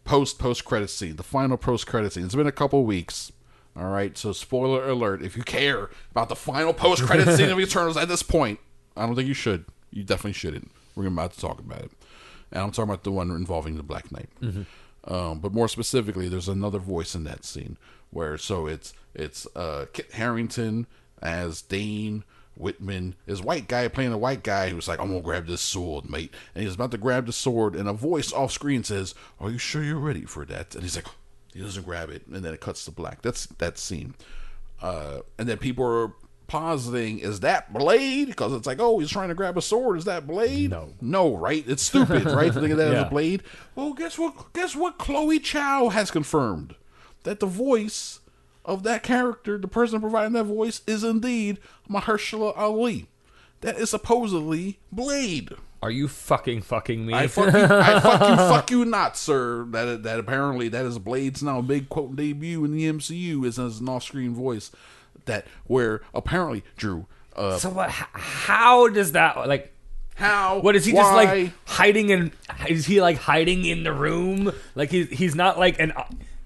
post 0.05 0.39
post 0.39 0.65
credit 0.65 0.89
scene, 0.89 1.17
the 1.17 1.23
final 1.23 1.57
post 1.57 1.87
credit 1.87 2.13
scene. 2.13 2.25
It's 2.25 2.35
been 2.35 2.47
a 2.47 2.53
couple 2.53 2.85
weeks. 2.85 3.33
All 3.77 3.89
right, 3.89 4.17
so 4.19 4.33
spoiler 4.33 4.89
alert: 4.89 5.23
if 5.23 5.37
you 5.37 5.43
care 5.43 5.91
about 6.11 6.29
the 6.29 6.37
final 6.37 6.73
post 6.73 7.03
credit 7.05 7.37
scene 7.37 7.51
of 7.51 7.61
Eternals 7.61 7.97
at 7.97 8.09
this 8.09 8.23
point, 8.23 8.59
I 8.97 9.07
don't 9.07 9.15
think 9.15 9.29
you 9.29 9.35
should. 9.35 9.67
You 9.91 10.03
definitely 10.03 10.33
shouldn't. 10.33 10.71
We're 10.97 11.07
about 11.07 11.33
to 11.35 11.41
talk 11.41 11.61
about 11.61 11.83
it, 11.83 11.91
and 12.51 12.63
I'm 12.63 12.71
talking 12.73 12.91
about 12.91 13.05
the 13.05 13.13
one 13.13 13.31
involving 13.31 13.77
the 13.77 13.83
Black 13.83 14.11
Knight. 14.11 14.29
Um, 15.05 15.39
but 15.39 15.53
more 15.53 15.69
specifically, 15.69 16.29
there's 16.29 16.49
another 16.49 16.79
voice 16.79 17.15
in 17.15 17.25
that 17.25 17.45
scene 17.45 17.77
where 18.11 18.37
so 18.37 18.67
it's 18.67 18.95
it's 19.15 19.47
uh, 19.55 19.87
Kit 19.93 20.13
Harington 20.13 20.87
as 21.23 21.63
Dane. 21.63 22.25
Whitman 22.59 23.15
is 23.27 23.41
white 23.41 23.69
guy 23.69 23.89
playing 23.89 24.13
a 24.13 24.19
white 24.19 24.43
guy 24.43 24.71
who's 24.71 24.89
like, 24.89 25.01
I'm 25.01 25.09
gonna 25.09 25.21
grab 25.21 25.47
this 25.47 25.61
sword, 25.61 26.11
mate. 26.11 26.33
And 26.55 26.65
he's 26.65 26.75
about 26.75 26.91
to 26.91 26.99
grab 26.99 27.27
the 27.27 27.33
sword, 27.33 27.77
and 27.77 27.89
a 27.89 27.93
voice 27.93 28.33
off 28.33 28.53
screen 28.53 28.85
says, 28.85 29.15
Are 29.41 29.51
you 29.51 29.59
sure 29.59 29.83
you're 29.83 29.99
ready 29.99 30.25
for 30.25 30.45
that? 30.47 30.75
And 30.75 30.83
he's 30.83 30.97
like, 30.97 31.07
he 31.53 31.61
doesn't 31.61 31.85
grab 31.85 32.11
it, 32.11 32.27
and 32.27 32.45
then 32.45 32.53
it 32.53 32.61
cuts 32.61 32.85
to 32.85 32.91
black. 32.91 33.23
That's 33.23 33.47
that 33.47 33.79
scene. 33.79 34.15
Uh, 34.81 35.21
and 35.39 35.49
then 35.49 35.59
people 35.59 35.85
are 35.85 36.13
positing, 36.47 37.19
is 37.19 37.41
that 37.41 37.73
Blade? 37.73 38.29
Because 38.29 38.53
it's 38.53 38.67
like, 38.67 38.81
oh, 38.81 38.99
he's 38.99 39.11
trying 39.11 39.29
to 39.29 39.35
grab 39.35 39.57
a 39.57 39.63
sword. 39.63 39.99
Is 39.99 40.05
that 40.05 40.27
Blade? 40.27 40.71
No. 40.71 40.95
No, 41.01 41.37
right? 41.37 41.65
It's 41.67 41.83
stupid, 41.83 42.25
right? 42.27 42.53
to 42.53 42.61
think 42.61 42.73
of 42.73 42.79
that 42.79 42.95
as 42.95 43.07
a 43.07 43.09
Blade. 43.11 43.43
Well, 43.75 43.93
guess 43.93 44.19
what? 44.19 44.53
Guess 44.53 44.75
what? 44.75 44.99
Chloe 44.99 45.41
Zhao 45.41 45.93
has 45.93 46.11
confirmed 46.11 46.75
that 47.25 47.41
the 47.41 47.47
voice 47.47 48.18
of 48.69 48.83
that 48.85 49.03
character, 49.03 49.59
the 49.59 49.67
person 49.67 50.01
providing 50.01 50.35
that 50.35 50.45
voice, 50.45 50.83
is 50.87 51.03
indeed 51.03 51.59
Mahershala 51.91 52.57
Ali. 52.57 53.07
That 53.63 53.79
is 53.79 53.91
supposedly 53.91 54.79
Blade. 54.93 55.51
Are 55.83 55.91
you 55.91 56.07
fucking 56.07 56.63
fucking 56.63 57.07
me? 57.07 57.15
I 57.15 57.27
fuck 57.29 57.53
you, 57.53 57.61
I 57.61 58.01
fuck 58.01 58.29
you, 58.29 58.37
fuck 58.37 58.71
you 58.71 58.85
not, 58.85 59.17
sir. 59.17 59.65
That 59.71 60.03
that 60.03 60.21
apparently 60.21 60.69
that 60.69 60.85
is 60.85 60.99
Blade's 60.99 61.43
now 61.43 61.61
big 61.63 61.89
quote 61.89 62.15
debut 62.15 62.65
in 62.65 62.73
the 62.73 62.85
MCU 62.85 63.45
is 63.45 63.59
as 63.59 63.81
an 63.81 63.89
off-screen 63.89 64.35
voice. 64.35 64.71
That 65.25 65.47
where 65.67 66.03
apparently 66.15 66.63
Drew. 66.77 67.07
Uh, 67.35 67.57
so 67.59 67.71
what? 67.71 67.91
How 67.91 68.89
does 68.89 69.13
that 69.13 69.37
like? 69.49 69.73
how? 70.19 70.59
What 70.59 70.75
is 70.75 70.85
he 70.85 70.93
just 70.93 71.13
like 71.13 71.53
hiding 71.65 72.11
in? 72.11 72.33
Is 72.69 72.87
he 72.87 73.01
like 73.01 73.17
hiding 73.17 73.65
in 73.65 73.85
the 73.85 73.93
room? 73.93 74.53
Like 74.75 74.91
he's 74.91 75.09
he's 75.11 75.35
not 75.35 75.59
like 75.59 75.79
an 75.79 75.93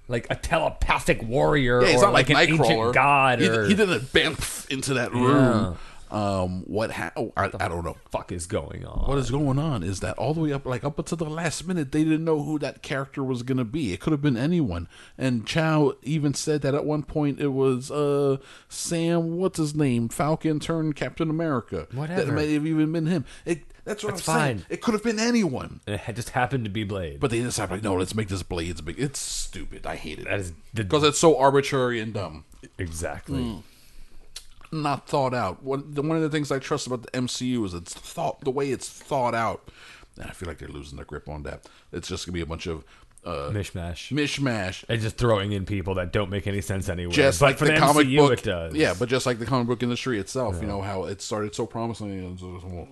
like 0.07 0.27
a 0.29 0.35
telepathic 0.35 1.23
warrior 1.23 1.81
Yeah, 1.81 1.91
he's 1.91 2.01
or 2.01 2.05
not 2.05 2.13
like, 2.13 2.29
an 2.29 2.37
ancient 2.37 2.93
god 2.93 3.39
He, 3.39 3.47
or 3.47 3.65
he 3.65 3.73
didn't 3.73 4.01
bamf 4.13 4.69
into 4.69 4.95
that 4.95 5.13
room. 5.13 5.77
Um, 6.13 6.61
what? 6.67 6.91
Ha- 6.91 7.11
oh, 7.17 7.33
I, 7.35 7.45
I 7.59 7.67
don't 7.67 7.83
know. 7.83 7.97
fuck 8.11 8.31
is 8.31 8.45
going 8.45 8.85
on? 8.85 9.07
What 9.07 9.17
is 9.17 9.31
going 9.31 9.57
on 9.57 9.81
is 9.81 10.01
that 10.01 10.15
all 10.19 10.35
the 10.35 10.41
way 10.41 10.53
up, 10.53 10.63
like 10.63 10.83
up 10.83 10.99
until 10.99 11.17
the 11.17 11.25
last 11.25 11.67
minute, 11.67 11.91
they 11.91 12.03
didn't 12.03 12.23
know 12.23 12.43
who 12.43 12.59
that 12.59 12.83
character 12.83 13.23
was 13.23 13.41
gonna 13.41 13.65
be. 13.65 13.93
It 13.93 13.99
could 13.99 14.11
have 14.11 14.21
been 14.21 14.37
anyone. 14.37 14.87
And 15.17 15.43
Zhao 15.47 15.95
even 16.03 16.35
said 16.35 16.61
that 16.61 16.75
at 16.75 16.85
one 16.85 17.01
point 17.01 17.39
it 17.39 17.47
was 17.47 17.89
uh 17.89 18.37
Sam, 18.69 19.37
what's 19.37 19.57
his 19.57 19.73
name, 19.73 20.07
Falcon 20.07 20.59
turned 20.59 20.95
Captain 20.95 21.31
America. 21.31 21.87
Whatever. 21.91 22.25
That 22.25 22.31
may 22.31 22.53
have 22.53 22.67
even 22.67 22.91
been 22.91 23.07
him. 23.07 23.25
It, 23.45 23.63
that's 23.85 24.03
what 24.03 24.15
That's 24.15 24.27
I'm 24.29 24.35
saying. 24.39 24.57
fine. 24.59 24.65
It 24.69 24.81
could 24.81 24.93
have 24.93 25.03
been 25.03 25.19
anyone. 25.19 25.81
it 25.87 26.13
just 26.13 26.29
happened 26.29 26.63
to 26.65 26.69
be 26.69 26.83
Blade. 26.83 27.19
But 27.19 27.31
they 27.31 27.41
decided, 27.41 27.71
like, 27.73 27.83
no, 27.83 27.95
let's 27.95 28.15
make 28.15 28.29
this 28.29 28.43
Blades 28.43 28.79
big. 28.81 28.97
It's 28.99 29.19
stupid. 29.19 29.85
I 29.85 29.95
hate 29.97 30.19
it 30.19 30.25
that 30.25 30.39
is 30.39 30.53
the 30.73 30.83
because 30.83 31.03
it's 31.03 31.19
so 31.19 31.37
arbitrary 31.37 31.99
and 31.99 32.13
dumb. 32.13 32.45
exactly. 32.77 33.43
Hmm. 33.43 34.81
not 34.81 35.07
thought 35.07 35.33
out. 35.33 35.63
One 35.63 35.93
the, 35.93 36.01
one 36.01 36.15
of 36.15 36.23
the 36.23 36.29
things 36.29 36.51
I 36.51 36.59
trust 36.59 36.87
about 36.87 37.03
the 37.03 37.11
MCU 37.11 37.65
is 37.65 37.73
it's 37.73 37.93
thought 37.93 38.41
the 38.41 38.51
way 38.51 38.71
it's 38.71 38.87
thought 38.89 39.35
out. 39.35 39.69
And 40.15 40.25
I 40.27 40.31
feel 40.31 40.47
like 40.47 40.59
they're 40.59 40.69
losing 40.69 40.95
their 40.95 41.05
grip 41.05 41.27
on 41.27 41.43
that. 41.43 41.67
It's 41.91 42.07
just 42.07 42.25
gonna 42.25 42.33
be 42.33 42.41
a 42.41 42.45
bunch 42.45 42.67
of 42.67 42.83
uh, 43.25 43.49
Mishmash. 43.51 44.11
mishmash. 44.11 44.83
and 44.89 45.01
just 45.01 45.15
throwing 45.17 45.53
in 45.53 45.65
people 45.65 45.95
that 45.95 46.11
don't 46.11 46.29
make 46.29 46.45
any 46.45 46.59
sense 46.61 46.89
anyway. 46.89 47.11
Just 47.13 47.39
but 47.39 47.45
like 47.47 47.57
for 47.57 47.65
the, 47.65 47.71
the, 47.73 47.79
comic 47.79 48.07
MCU, 48.07 48.17
book, 48.17 48.33
it 48.33 48.43
does. 48.43 48.75
yeah. 48.75 48.93
But 48.97 49.07
just 49.09 49.25
like 49.25 49.39
the 49.39 49.45
comic 49.45 49.67
book 49.67 49.81
industry 49.81 50.19
itself, 50.19 50.61
you 50.61 50.67
know 50.67 50.81
how 50.81 51.05
it 51.05 51.21
started 51.21 51.55
so 51.55 51.65
promisingly. 51.65 52.17
and 52.25 52.37
it's- 52.37 52.63
well, 52.71 52.87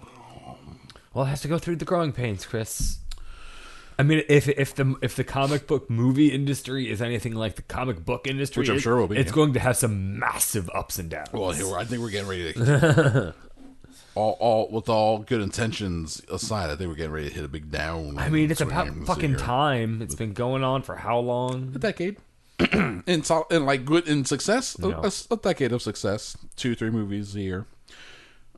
Well, 1.13 1.25
it 1.25 1.29
has 1.29 1.41
to 1.41 1.47
go 1.47 1.57
through 1.57 1.77
the 1.77 1.85
growing 1.85 2.11
pains, 2.13 2.45
Chris. 2.45 2.97
I 3.99 4.03
mean, 4.03 4.23
if 4.29 4.47
if 4.47 4.73
the 4.73 4.95
if 5.01 5.15
the 5.15 5.23
comic 5.23 5.67
book 5.67 5.89
movie 5.89 6.31
industry 6.31 6.89
is 6.89 7.01
anything 7.01 7.35
like 7.35 7.55
the 7.55 7.61
comic 7.61 8.03
book 8.05 8.25
industry, 8.27 8.61
Which 8.61 8.69
I'm 8.69 8.77
it- 8.77 8.81
sure 8.81 8.97
will 8.97 9.07
be, 9.07 9.17
it's 9.17 9.29
yeah. 9.29 9.35
going 9.35 9.53
to 9.53 9.59
have 9.59 9.77
some 9.77 10.17
massive 10.17 10.69
ups 10.73 10.97
and 10.97 11.09
downs. 11.09 11.31
Well, 11.33 11.51
here, 11.51 11.75
I 11.77 11.83
think 11.83 12.01
we're 12.01 12.09
getting 12.09 12.29
ready 12.29 12.53
to. 12.53 13.35
all, 14.15 14.37
all 14.39 14.69
with 14.71 14.89
all 14.89 15.19
good 15.19 15.41
intentions 15.41 16.21
aside, 16.31 16.69
I 16.71 16.75
think 16.77 16.89
we're 16.89 16.95
getting 16.95 17.11
ready 17.11 17.27
to 17.29 17.33
hit 17.35 17.43
a 17.43 17.49
big 17.49 17.69
down. 17.69 18.17
I 18.17 18.29
mean, 18.29 18.49
it's 18.49 18.61
about 18.61 18.87
fucking 19.05 19.35
time. 19.35 20.01
It's 20.01 20.15
been 20.15 20.33
going 20.33 20.63
on 20.63 20.81
for 20.81 20.95
how 20.95 21.19
long? 21.19 21.73
A 21.75 21.79
decade. 21.79 22.17
in 23.05 23.23
sol- 23.23 23.47
in 23.51 23.65
like 23.65 23.85
good 23.85 24.07
in 24.07 24.23
success, 24.25 24.75
a- 24.75 24.81
No. 24.81 25.01
a, 25.03 25.11
a 25.33 25.37
decade 25.37 25.73
of 25.73 25.81
success, 25.81 26.37
two 26.55 26.73
three 26.75 26.89
movies 26.89 27.35
a 27.35 27.41
year. 27.41 27.65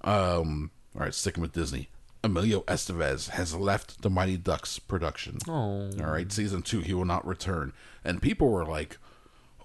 Um, 0.03 0.71
all 0.95 1.01
right, 1.01 1.13
sticking 1.13 1.41
with 1.41 1.53
Disney. 1.53 1.89
Emilio 2.23 2.61
Estevez 2.61 3.29
has 3.31 3.53
left 3.53 4.01
the 4.01 4.09
Mighty 4.09 4.37
Ducks 4.37 4.79
production. 4.79 5.37
Oh. 5.47 5.89
All 5.99 6.11
right, 6.11 6.31
season 6.31 6.61
two, 6.61 6.79
he 6.79 6.93
will 6.93 7.05
not 7.05 7.27
return. 7.27 7.73
And 8.03 8.21
people 8.21 8.49
were 8.49 8.65
like, 8.65 8.97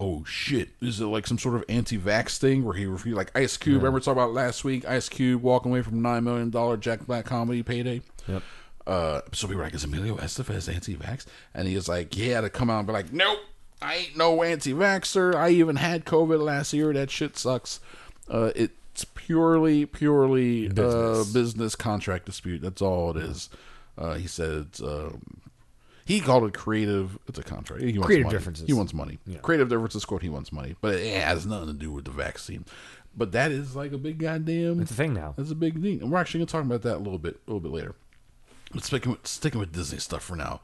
"Oh 0.00 0.24
shit, 0.24 0.70
is 0.80 1.00
it 1.00 1.06
like 1.06 1.26
some 1.26 1.38
sort 1.38 1.54
of 1.54 1.64
anti-vax 1.68 2.38
thing 2.38 2.64
where 2.64 2.74
he 2.74 2.86
refused?" 2.86 3.16
Like 3.16 3.30
Ice 3.36 3.56
Cube, 3.56 3.76
remember 3.76 4.00
talking 4.00 4.20
about 4.20 4.32
last 4.32 4.64
week? 4.64 4.86
Ice 4.88 5.08
Cube 5.08 5.42
walking 5.42 5.70
away 5.70 5.82
from 5.82 6.02
nine 6.02 6.24
million 6.24 6.50
dollar 6.50 6.76
Jack 6.76 7.06
Black 7.06 7.24
comedy 7.24 7.62
payday. 7.62 8.02
Yep. 8.26 8.42
Uh, 8.86 9.20
so 9.32 9.46
people 9.46 9.58
were 9.58 9.64
like, 9.64 9.74
"Is 9.74 9.84
Emilio 9.84 10.16
Estevez 10.16 10.72
anti-vax?" 10.72 11.26
And 11.54 11.68
he 11.68 11.74
was 11.76 11.88
like, 11.88 12.16
"Yeah," 12.16 12.40
to 12.40 12.50
come 12.50 12.70
out 12.70 12.78
and 12.78 12.86
be 12.86 12.92
like, 12.92 13.12
"Nope, 13.12 13.38
I 13.80 13.94
ain't 13.96 14.16
no 14.16 14.42
anti-vaxer. 14.42 15.34
I 15.34 15.50
even 15.50 15.76
had 15.76 16.04
COVID 16.04 16.40
last 16.40 16.72
year. 16.72 16.92
That 16.92 17.10
shit 17.10 17.36
sucks." 17.36 17.80
Uh, 18.28 18.50
it's 18.56 18.72
purely, 19.28 19.84
purely 19.86 20.68
Business. 20.68 20.94
Uh, 20.94 21.24
business 21.32 21.74
contract 21.74 22.24
dispute. 22.26 22.62
That's 22.62 22.80
all 22.82 23.10
it 23.16 23.22
is. 23.22 23.50
Uh, 23.96 24.14
he 24.14 24.26
said 24.26 24.68
um, 24.82 25.40
he 26.06 26.20
called 26.20 26.44
it 26.44 26.54
creative. 26.54 27.18
It's 27.28 27.38
a 27.38 27.42
contract. 27.42 27.82
He 27.82 27.92
wants 27.92 28.06
Creative 28.06 28.26
money. 28.26 28.36
differences. 28.38 28.66
He 28.66 28.72
wants 28.72 28.94
money. 28.94 29.18
Yeah. 29.26 29.38
Creative 29.38 29.68
differences. 29.68 30.04
Quote. 30.04 30.22
He 30.22 30.28
wants 30.30 30.52
money, 30.52 30.76
but 30.80 30.94
it 30.94 31.22
has 31.22 31.44
nothing 31.46 31.68
to 31.68 31.72
do 31.74 31.92
with 31.92 32.06
the 32.06 32.10
vaccine. 32.10 32.64
But 33.16 33.32
that 33.32 33.50
is 33.52 33.76
like 33.76 33.92
a 33.92 33.98
big 33.98 34.18
goddamn. 34.18 34.80
It's 34.80 34.92
a 34.92 34.94
thing 34.94 35.12
now. 35.14 35.34
That's 35.36 35.50
a 35.50 35.54
big 35.56 35.82
thing, 35.82 36.00
and 36.00 36.10
we're 36.10 36.18
actually 36.18 36.38
gonna 36.40 36.46
talk 36.46 36.64
about 36.64 36.82
that 36.82 36.96
a 36.96 37.02
little 37.02 37.18
bit, 37.18 37.34
a 37.46 37.50
little 37.50 37.60
bit 37.60 37.72
later. 37.72 37.94
But 38.72 38.84
sticking 38.84 39.12
with, 39.12 39.26
sticking 39.26 39.60
with 39.60 39.72
Disney 39.72 39.98
stuff 39.98 40.22
for 40.22 40.36
now, 40.36 40.60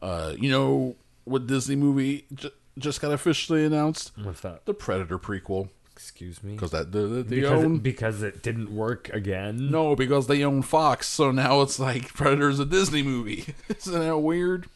uh, 0.00 0.34
you 0.38 0.50
know 0.50 0.96
what 1.24 1.46
Disney 1.46 1.74
movie 1.74 2.24
j- 2.34 2.50
just 2.78 3.00
got 3.00 3.10
officially 3.12 3.64
announced? 3.64 4.12
What's 4.22 4.40
that? 4.42 4.64
The 4.66 4.74
Predator 4.74 5.18
prequel, 5.18 5.70
Excuse 5.96 6.42
me. 6.44 6.52
because 6.52 6.72
that 6.72 6.92
the, 6.92 7.00
the, 7.00 7.22
they 7.22 7.36
because 7.36 7.64
own 7.64 7.76
it, 7.76 7.82
because 7.82 8.22
it 8.22 8.42
didn't 8.42 8.70
work 8.74 9.08
again. 9.14 9.70
no, 9.70 9.96
because 9.96 10.26
they 10.26 10.44
own 10.44 10.60
Fox, 10.62 11.08
so 11.08 11.30
now 11.30 11.62
it's 11.62 11.78
like 11.80 12.08
Predator's 12.14 12.60
a 12.60 12.66
Disney 12.66 13.02
movie. 13.02 13.54
Isn't 13.68 13.98
that 13.98 14.18
weird? 14.18 14.66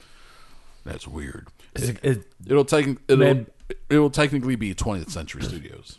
That's 0.84 1.06
weird. 1.06 1.48
It- 1.74 1.98
it- 2.02 2.26
It'll 2.46 2.64
take 2.64 2.96
it'll 3.06 3.18
Man. 3.18 3.46
it'll 3.90 4.08
technically 4.10 4.56
be 4.56 4.74
20th 4.74 5.10
Century 5.10 5.42
Studios. 5.42 5.98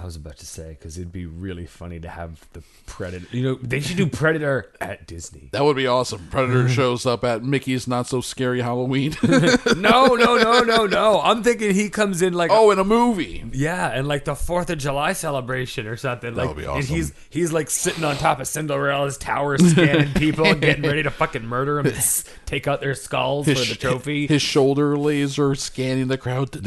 I 0.00 0.04
was 0.06 0.16
about 0.16 0.38
to 0.38 0.46
say 0.46 0.70
because 0.70 0.96
it'd 0.96 1.12
be 1.12 1.26
really 1.26 1.66
funny 1.66 2.00
to 2.00 2.08
have 2.08 2.46
the 2.54 2.62
Predator. 2.86 3.26
You 3.30 3.42
know, 3.42 3.54
they 3.56 3.80
should 3.80 3.98
do 3.98 4.06
Predator 4.06 4.72
at 4.80 5.06
Disney. 5.06 5.50
That 5.52 5.64
would 5.64 5.76
be 5.76 5.86
awesome. 5.86 6.28
Predator 6.30 6.66
shows 6.70 7.04
up 7.04 7.24
at 7.24 7.42
Mickey's 7.44 7.86
Not 7.86 8.06
So 8.06 8.22
Scary 8.22 8.62
Halloween. 8.62 9.14
no, 9.22 10.06
no, 10.06 10.38
no, 10.38 10.60
no, 10.60 10.86
no. 10.86 11.20
I'm 11.20 11.42
thinking 11.42 11.74
he 11.74 11.90
comes 11.90 12.22
in 12.22 12.32
like 12.32 12.50
oh, 12.50 12.70
in 12.70 12.78
a 12.78 12.84
movie. 12.84 13.44
Yeah, 13.52 13.88
and 13.88 14.08
like 14.08 14.24
the 14.24 14.34
Fourth 14.34 14.70
of 14.70 14.78
July 14.78 15.12
celebration 15.12 15.86
or 15.86 15.98
something. 15.98 16.34
Like, 16.34 16.48
would 16.48 16.56
be 16.56 16.62
And 16.64 16.72
awesome. 16.72 16.94
he's 16.96 17.12
he's 17.28 17.52
like 17.52 17.68
sitting 17.68 18.02
on 18.02 18.16
top 18.16 18.40
of 18.40 18.48
Cinderella's 18.48 19.18
tower, 19.18 19.58
scanning 19.58 20.14
people, 20.14 20.46
and 20.46 20.60
getting 20.62 20.84
ready 20.84 21.02
to 21.02 21.10
fucking 21.10 21.44
murder 21.44 21.82
them, 21.82 21.92
and 21.92 22.24
take 22.46 22.66
out 22.66 22.80
their 22.80 22.94
skulls 22.94 23.46
for 23.46 23.54
the 23.54 23.76
trophy. 23.78 24.26
His 24.26 24.40
shoulder 24.40 24.96
laser 24.96 25.54
scanning 25.54 26.08
the 26.08 26.16
crowd. 26.16 26.52
The 26.52 26.60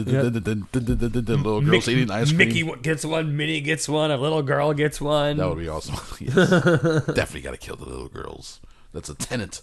little 1.35 1.61
girls 1.61 1.89
eating 1.89 2.11
ice 2.11 2.31
cream. 2.31 2.37
Mickey 2.37 2.81
gets 2.83 3.03
one, 3.15 3.37
Minnie 3.37 3.61
gets 3.61 3.87
one, 3.87 4.11
a 4.11 4.17
little 4.17 4.41
girl 4.41 4.73
gets 4.73 4.99
one. 4.99 5.37
That 5.37 5.47
would 5.49 5.59
be 5.59 5.69
awesome. 5.69 5.95
Yes. 6.19 6.35
Definitely 7.05 7.41
got 7.41 7.51
to 7.51 7.57
kill 7.57 7.75
the 7.75 7.85
little 7.85 8.07
girls. 8.07 8.59
That's 8.93 9.09
a 9.09 9.15
tenet 9.15 9.61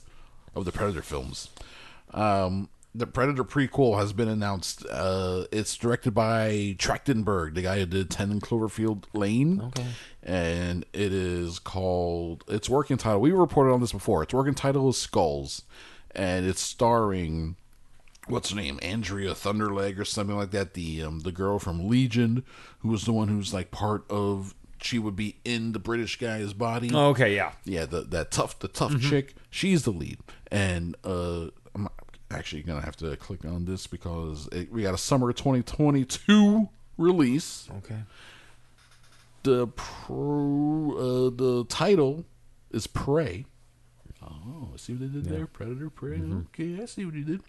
of 0.55 0.65
the 0.65 0.73
Predator 0.73 1.03
films. 1.03 1.49
Um, 2.13 2.69
the 2.95 3.07
Predator 3.07 3.45
prequel 3.45 3.99
has 3.99 4.13
been 4.13 4.29
announced. 4.29 4.85
Uh, 4.91 5.45
it's 5.51 5.77
directed 5.77 6.13
by 6.13 6.77
Trachtenberg, 6.79 7.55
the 7.55 7.63
guy 7.63 7.79
who 7.79 7.87
did 7.87 8.11
Ten 8.11 8.31
in 8.31 8.41
Cloverfield 8.41 9.05
Lane. 9.15 9.63
Okay. 9.63 9.87
And 10.23 10.85
it 10.93 11.13
is 11.13 11.59
called. 11.59 12.45
Its 12.49 12.69
working 12.69 12.99
title. 12.99 13.21
We 13.21 13.33
reported 13.33 13.73
on 13.73 13.81
this 13.81 13.93
before. 13.93 14.23
Its 14.23 14.35
working 14.35 14.55
title 14.55 14.91
is 14.91 14.99
Skulls, 14.99 15.63
and 16.15 16.45
it's 16.47 16.61
starring 16.61 17.57
what's 18.29 18.51
her 18.51 18.57
name 18.57 18.79
andrea 18.83 19.33
thunderleg 19.33 19.99
or 19.99 20.05
something 20.05 20.37
like 20.37 20.53
that 20.53 20.75
the 20.75 21.03
um, 21.03 21.21
the 21.21 21.33
girl 21.33 21.59
from 21.59 21.89
legion 21.89 22.45
who 22.81 22.89
was 22.89 23.05
the 23.05 23.13
one 23.13 23.29
who's 23.29 23.53
like 23.53 23.71
part 23.71 24.05
of 24.11 24.55
she 24.81 24.99
would 24.99 25.17
be 25.17 25.37
in 25.45 25.73
the 25.73 25.79
british 25.79 26.19
guy's 26.19 26.53
body. 26.53 26.91
Oh, 26.93 27.09
okay, 27.11 27.35
yeah. 27.35 27.53
yeah 27.65 27.85
the, 27.87 28.01
that 28.03 28.31
tough 28.31 28.59
the 28.59 28.69
tough 28.69 29.01
chick 29.01 29.35
she's 29.51 29.85
the 29.85 29.91
lead. 29.93 30.19
And 30.51 30.97
uh 31.05 31.47
i'm 31.75 31.89
actually 32.31 32.63
gonna 32.63 32.81
have 32.81 32.97
to 32.97 33.17
click 33.17 33.45
on 33.45 33.65
this 33.65 33.87
because 33.87 34.49
it, 34.53 34.73
we 34.73 34.83
got 34.83 34.95
a 34.95 34.99
summer 34.99 35.33
2022 35.33 36.69
release. 36.99 37.69
Okay. 37.79 38.01
the 39.45 39.67
pro 39.69 40.93
uh, 40.97 41.31
the 41.35 41.65
title 41.69 42.25
is 42.71 42.87
prey 42.87 43.47
oh 44.25 44.69
I 44.73 44.77
see 44.77 44.93
what 44.95 45.01
they 45.01 45.21
did 45.21 45.25
there. 45.27 45.47
Predator 45.47 45.91
prey. 45.91 46.21
Okay 46.55 46.83
i 46.83 46.87
see 46.87 47.05
what 47.05 47.15
he 47.15 47.23
did. 47.23 47.43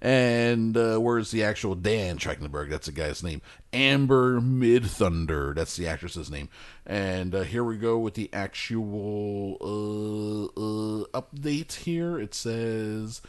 And 0.00 0.76
uh, 0.76 0.98
where's 0.98 1.30
the 1.30 1.44
actual 1.44 1.74
dan 1.74 2.18
trachtenberg? 2.18 2.70
That's 2.70 2.86
the 2.86 2.92
guy's 2.92 3.22
name. 3.22 3.42
Amber 3.72 4.40
Midthunder 4.40 5.54
that's 5.54 5.76
the 5.76 5.88
actress's 5.88 6.30
name. 6.30 6.48
And 6.86 7.34
uh, 7.34 7.42
here 7.42 7.64
we 7.64 7.76
go 7.76 7.98
with 7.98 8.14
the 8.14 8.30
actual 8.32 9.58
uh, 9.60 10.60
uh, 10.60 11.20
update 11.20 11.72
here. 11.74 12.18
It 12.18 12.34
says 12.34 13.22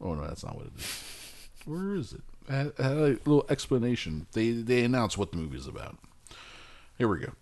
oh 0.00 0.14
no 0.14 0.26
that's 0.26 0.44
not 0.44 0.56
what 0.56 0.66
it 0.66 0.72
is. 0.78 1.48
Where 1.64 1.94
is 1.94 2.12
it? 2.12 2.22
I 2.48 2.56
had, 2.56 2.72
a 2.78 3.18
little 3.24 3.46
explanation. 3.48 4.26
They 4.32 4.52
they 4.52 4.84
announced 4.84 5.18
what 5.18 5.32
the 5.32 5.38
movie 5.38 5.58
is 5.58 5.66
about. 5.66 5.98
Here 6.98 7.08
we 7.08 7.18
go. 7.18 7.32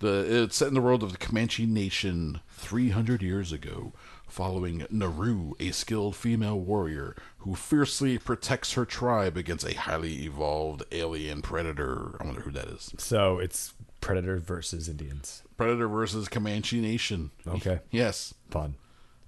The 0.00 0.42
it's 0.42 0.56
set 0.56 0.68
in 0.68 0.74
the 0.74 0.80
world 0.80 1.02
of 1.02 1.12
the 1.12 1.18
Comanche 1.18 1.66
Nation 1.66 2.40
300 2.50 3.22
years 3.22 3.52
ago, 3.52 3.92
following 4.34 4.84
Naru, 4.90 5.52
a 5.60 5.70
skilled 5.70 6.16
female 6.16 6.58
warrior 6.58 7.14
who 7.38 7.54
fiercely 7.54 8.18
protects 8.18 8.72
her 8.72 8.84
tribe 8.84 9.36
against 9.36 9.64
a 9.64 9.74
highly 9.74 10.24
evolved 10.24 10.82
alien 10.90 11.40
predator. 11.40 12.16
I 12.18 12.24
wonder 12.24 12.40
who 12.40 12.50
that 12.50 12.66
is. 12.66 12.92
So 12.98 13.38
it's 13.38 13.74
Predator 14.00 14.38
versus 14.38 14.88
Indians. 14.88 15.44
Predator 15.56 15.86
versus 15.86 16.28
Comanche 16.28 16.80
Nation. 16.80 17.30
Okay. 17.46 17.78
Yes. 17.92 18.34
Fun. 18.50 18.74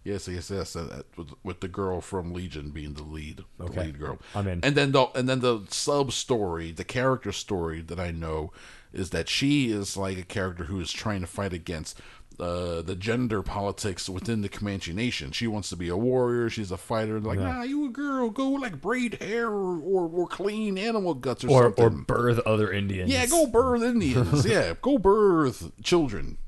Yes, 0.02 0.26
yes, 0.28 0.50
yes. 0.50 0.74
and 0.74 1.04
with, 1.16 1.28
with 1.44 1.60
the 1.60 1.68
girl 1.68 2.00
from 2.00 2.32
Legion 2.32 2.70
being 2.70 2.94
the 2.94 3.02
lead, 3.02 3.44
the 3.58 3.66
lead 3.66 3.98
girl. 3.98 4.18
I'm 4.34 4.46
in. 4.46 4.60
And 4.64 4.76
then 4.76 4.92
the 4.92 5.06
and 5.16 5.28
then 5.28 5.40
the 5.40 5.62
sub 5.68 6.12
story, 6.12 6.70
the 6.70 6.84
character 6.84 7.32
story 7.32 7.80
that 7.80 7.98
I 7.98 8.12
know 8.12 8.52
is 8.92 9.10
that 9.10 9.28
she 9.28 9.70
is 9.70 9.96
like 9.96 10.16
a 10.16 10.22
character 10.22 10.64
who 10.64 10.80
is 10.80 10.92
trying 10.92 11.20
to 11.22 11.26
fight 11.26 11.52
against 11.52 12.00
uh, 12.38 12.82
the 12.82 12.94
gender 12.94 13.42
politics 13.42 14.08
within 14.08 14.42
the 14.42 14.48
Comanche 14.48 14.92
Nation. 14.92 15.32
She 15.32 15.46
wants 15.46 15.68
to 15.70 15.76
be 15.76 15.88
a 15.88 15.96
warrior. 15.96 16.50
She's 16.50 16.70
a 16.70 16.76
fighter. 16.76 17.18
Like, 17.20 17.38
nah, 17.38 17.62
you 17.62 17.86
a 17.86 17.88
girl. 17.88 18.28
Go 18.30 18.50
like 18.50 18.80
braid 18.80 19.14
hair 19.22 19.46
or, 19.48 19.78
or, 19.80 20.08
or 20.08 20.26
clean 20.26 20.76
animal 20.76 21.14
guts 21.14 21.44
or, 21.44 21.50
Or 21.50 21.62
something. 21.64 21.84
or 21.84 21.90
birth 21.90 22.38
other 22.40 22.70
Indians. 22.70 23.10
Yeah, 23.10 23.26
go 23.26 23.46
birth 23.46 23.82
Indians. 23.82 24.44
yeah, 24.48 24.74
go 24.82 24.98
birth 24.98 25.72
children. 25.82 26.38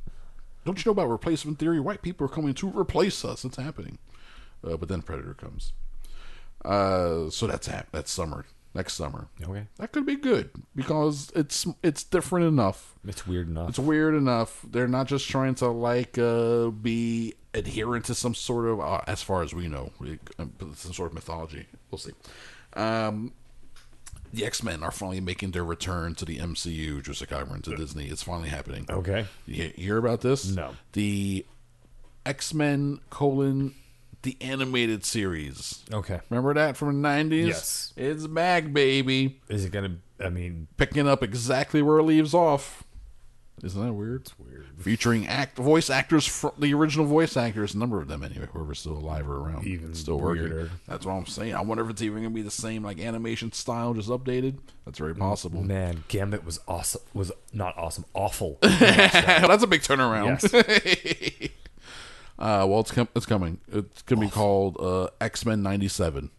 Don't 0.64 0.78
you 0.84 0.88
know 0.90 0.92
about 0.92 1.08
replacement 1.08 1.58
theory? 1.58 1.80
White 1.80 2.02
people 2.02 2.26
are 2.26 2.30
coming 2.30 2.52
to 2.54 2.68
replace 2.70 3.24
us. 3.24 3.44
It's 3.44 3.56
happening. 3.56 3.96
Uh, 4.62 4.76
but 4.76 4.88
then 4.88 5.00
Predator 5.00 5.32
comes. 5.34 5.72
Uh, 6.64 7.30
so 7.30 7.46
that's 7.46 7.66
hap- 7.68 7.90
that's 7.92 8.10
summer. 8.10 8.44
Next 8.74 8.94
summer. 8.94 9.28
Okay. 9.42 9.66
That 9.78 9.92
could 9.92 10.04
be 10.06 10.16
good 10.16 10.50
because 10.76 11.32
it's 11.34 11.66
it's 11.82 12.04
different 12.04 12.46
enough. 12.46 12.94
It's 13.06 13.26
weird 13.26 13.48
enough. 13.48 13.70
It's 13.70 13.78
weird 13.78 14.14
enough. 14.14 14.64
They're 14.68 14.86
not 14.86 15.06
just 15.06 15.28
trying 15.28 15.54
to 15.56 15.68
like 15.68 16.18
uh, 16.18 16.68
be 16.68 17.34
adherent 17.54 18.04
to 18.06 18.14
some 18.14 18.34
sort 18.34 18.66
of, 18.66 18.80
uh, 18.80 19.00
as 19.06 19.22
far 19.22 19.42
as 19.42 19.54
we 19.54 19.68
know, 19.68 19.90
uh, 20.38 20.44
some 20.74 20.92
sort 20.92 21.10
of 21.10 21.14
mythology. 21.14 21.66
We'll 21.90 21.98
see. 21.98 22.12
Um, 22.74 23.32
the 24.32 24.44
X 24.44 24.62
Men 24.62 24.82
are 24.82 24.90
finally 24.90 25.20
making 25.20 25.52
their 25.52 25.64
return 25.64 26.14
to 26.16 26.24
the 26.24 26.38
MCU. 26.38 27.32
I 27.32 27.42
went 27.44 27.64
to 27.64 27.76
Disney, 27.76 28.06
it's 28.06 28.22
finally 28.22 28.50
happening. 28.50 28.86
Okay. 28.88 29.26
You 29.46 29.72
hear 29.74 29.96
about 29.96 30.20
this? 30.20 30.50
No. 30.50 30.74
The 30.92 31.46
X 32.26 32.52
Men 32.52 33.00
colon 33.10 33.74
the 34.22 34.36
animated 34.40 35.04
series. 35.04 35.84
Okay. 35.92 36.20
Remember 36.30 36.54
that 36.54 36.76
from 36.76 36.88
the 36.88 36.94
nineties? 37.08 37.46
Yes. 37.48 37.92
It's 37.96 38.26
back, 38.26 38.72
baby. 38.72 39.40
Is 39.48 39.64
it 39.64 39.72
gonna? 39.72 39.96
I 40.20 40.28
mean, 40.30 40.66
Picking 40.76 41.06
up 41.08 41.22
exactly 41.22 41.82
where 41.82 41.98
it 41.98 42.02
leaves 42.04 42.34
off. 42.34 42.84
Isn't 43.62 43.84
that 43.84 43.92
weird? 43.92 44.20
It's 44.20 44.38
weird. 44.38 44.66
Featuring 44.78 45.26
act 45.26 45.56
voice 45.56 45.90
actors 45.90 46.24
from 46.24 46.52
the 46.58 46.72
original 46.74 47.06
voice 47.06 47.36
actors, 47.36 47.74
a 47.74 47.78
number 47.78 48.00
of 48.00 48.06
them 48.06 48.22
anyway, 48.22 48.46
whoever's 48.52 48.78
still 48.78 48.92
alive 48.96 49.28
or 49.28 49.36
around. 49.38 49.66
Even 49.66 49.94
still 49.96 50.20
working. 50.20 50.70
That's 50.86 51.04
what 51.04 51.14
I'm 51.14 51.26
saying. 51.26 51.56
I 51.56 51.62
wonder 51.62 51.82
if 51.82 51.90
it's 51.90 52.02
even 52.02 52.22
gonna 52.22 52.34
be 52.34 52.42
the 52.42 52.52
same 52.52 52.84
like 52.84 53.00
animation 53.00 53.50
style, 53.50 53.94
just 53.94 54.08
updated. 54.08 54.58
That's 54.84 54.98
very 54.98 55.14
possible. 55.14 55.62
man, 55.62 56.04
Gambit 56.06 56.44
was 56.44 56.60
awesome. 56.68 57.00
Was 57.14 57.32
not 57.52 57.76
awesome. 57.76 58.04
Awful. 58.14 58.58
That's 58.62 59.64
a 59.64 59.66
big 59.66 59.80
turnaround. 59.82 60.40
Yes. 60.40 61.50
uh, 62.38 62.66
well, 62.68 62.80
it's 62.80 62.90
com- 62.92 63.08
it's 63.14 63.26
coming. 63.26 63.58
It's 63.72 64.02
gonna 64.02 64.20
be 64.22 64.28
called 64.30 64.76
uh, 64.80 65.08
X 65.20 65.44
Men 65.46 65.62
'97. 65.62 66.30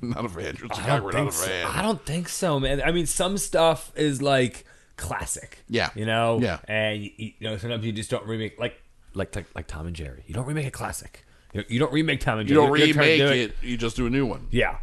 not 0.00 0.24
a 0.24 0.28
fan. 0.28 0.56
Just 0.56 0.80
I 0.80 0.86
don't, 0.86 1.04
we're 1.04 1.12
think 1.12 1.24
not 1.24 1.32
a 1.32 1.36
so. 1.36 1.46
fan. 1.46 1.66
I 1.66 1.82
don't 1.82 2.04
think 2.04 2.28
so, 2.28 2.60
man. 2.60 2.82
I 2.82 2.92
mean, 2.92 3.06
some 3.06 3.38
stuff 3.38 3.92
is 3.96 4.20
like 4.22 4.64
classic. 4.96 5.58
Yeah. 5.68 5.90
You 5.94 6.06
know. 6.06 6.38
Yeah. 6.40 6.58
And 6.68 7.02
you, 7.02 7.10
you 7.16 7.32
know, 7.40 7.56
sometimes 7.56 7.84
you 7.84 7.92
just 7.92 8.10
don't 8.10 8.26
remake 8.26 8.58
like 8.58 8.80
like 9.14 9.34
like, 9.34 9.46
like 9.54 9.66
Tom 9.66 9.86
and 9.86 9.96
Jerry. 9.96 10.22
You 10.26 10.34
don't 10.34 10.46
remake 10.46 10.66
a 10.66 10.70
classic. 10.70 11.24
You, 11.52 11.64
you 11.68 11.78
don't 11.78 11.92
remake 11.92 12.20
Tom 12.20 12.38
and 12.38 12.48
You 12.48 12.56
Jerry. 12.56 12.66
don't 12.66 12.78
You're 12.78 12.94
trying 12.94 13.18
to 13.18 13.24
remake 13.24 13.50
do 13.50 13.54
it. 13.64 13.68
You 13.68 13.76
just 13.76 13.96
do 13.96 14.06
a 14.06 14.10
new 14.10 14.26
one. 14.26 14.48
Yeah. 14.50 14.78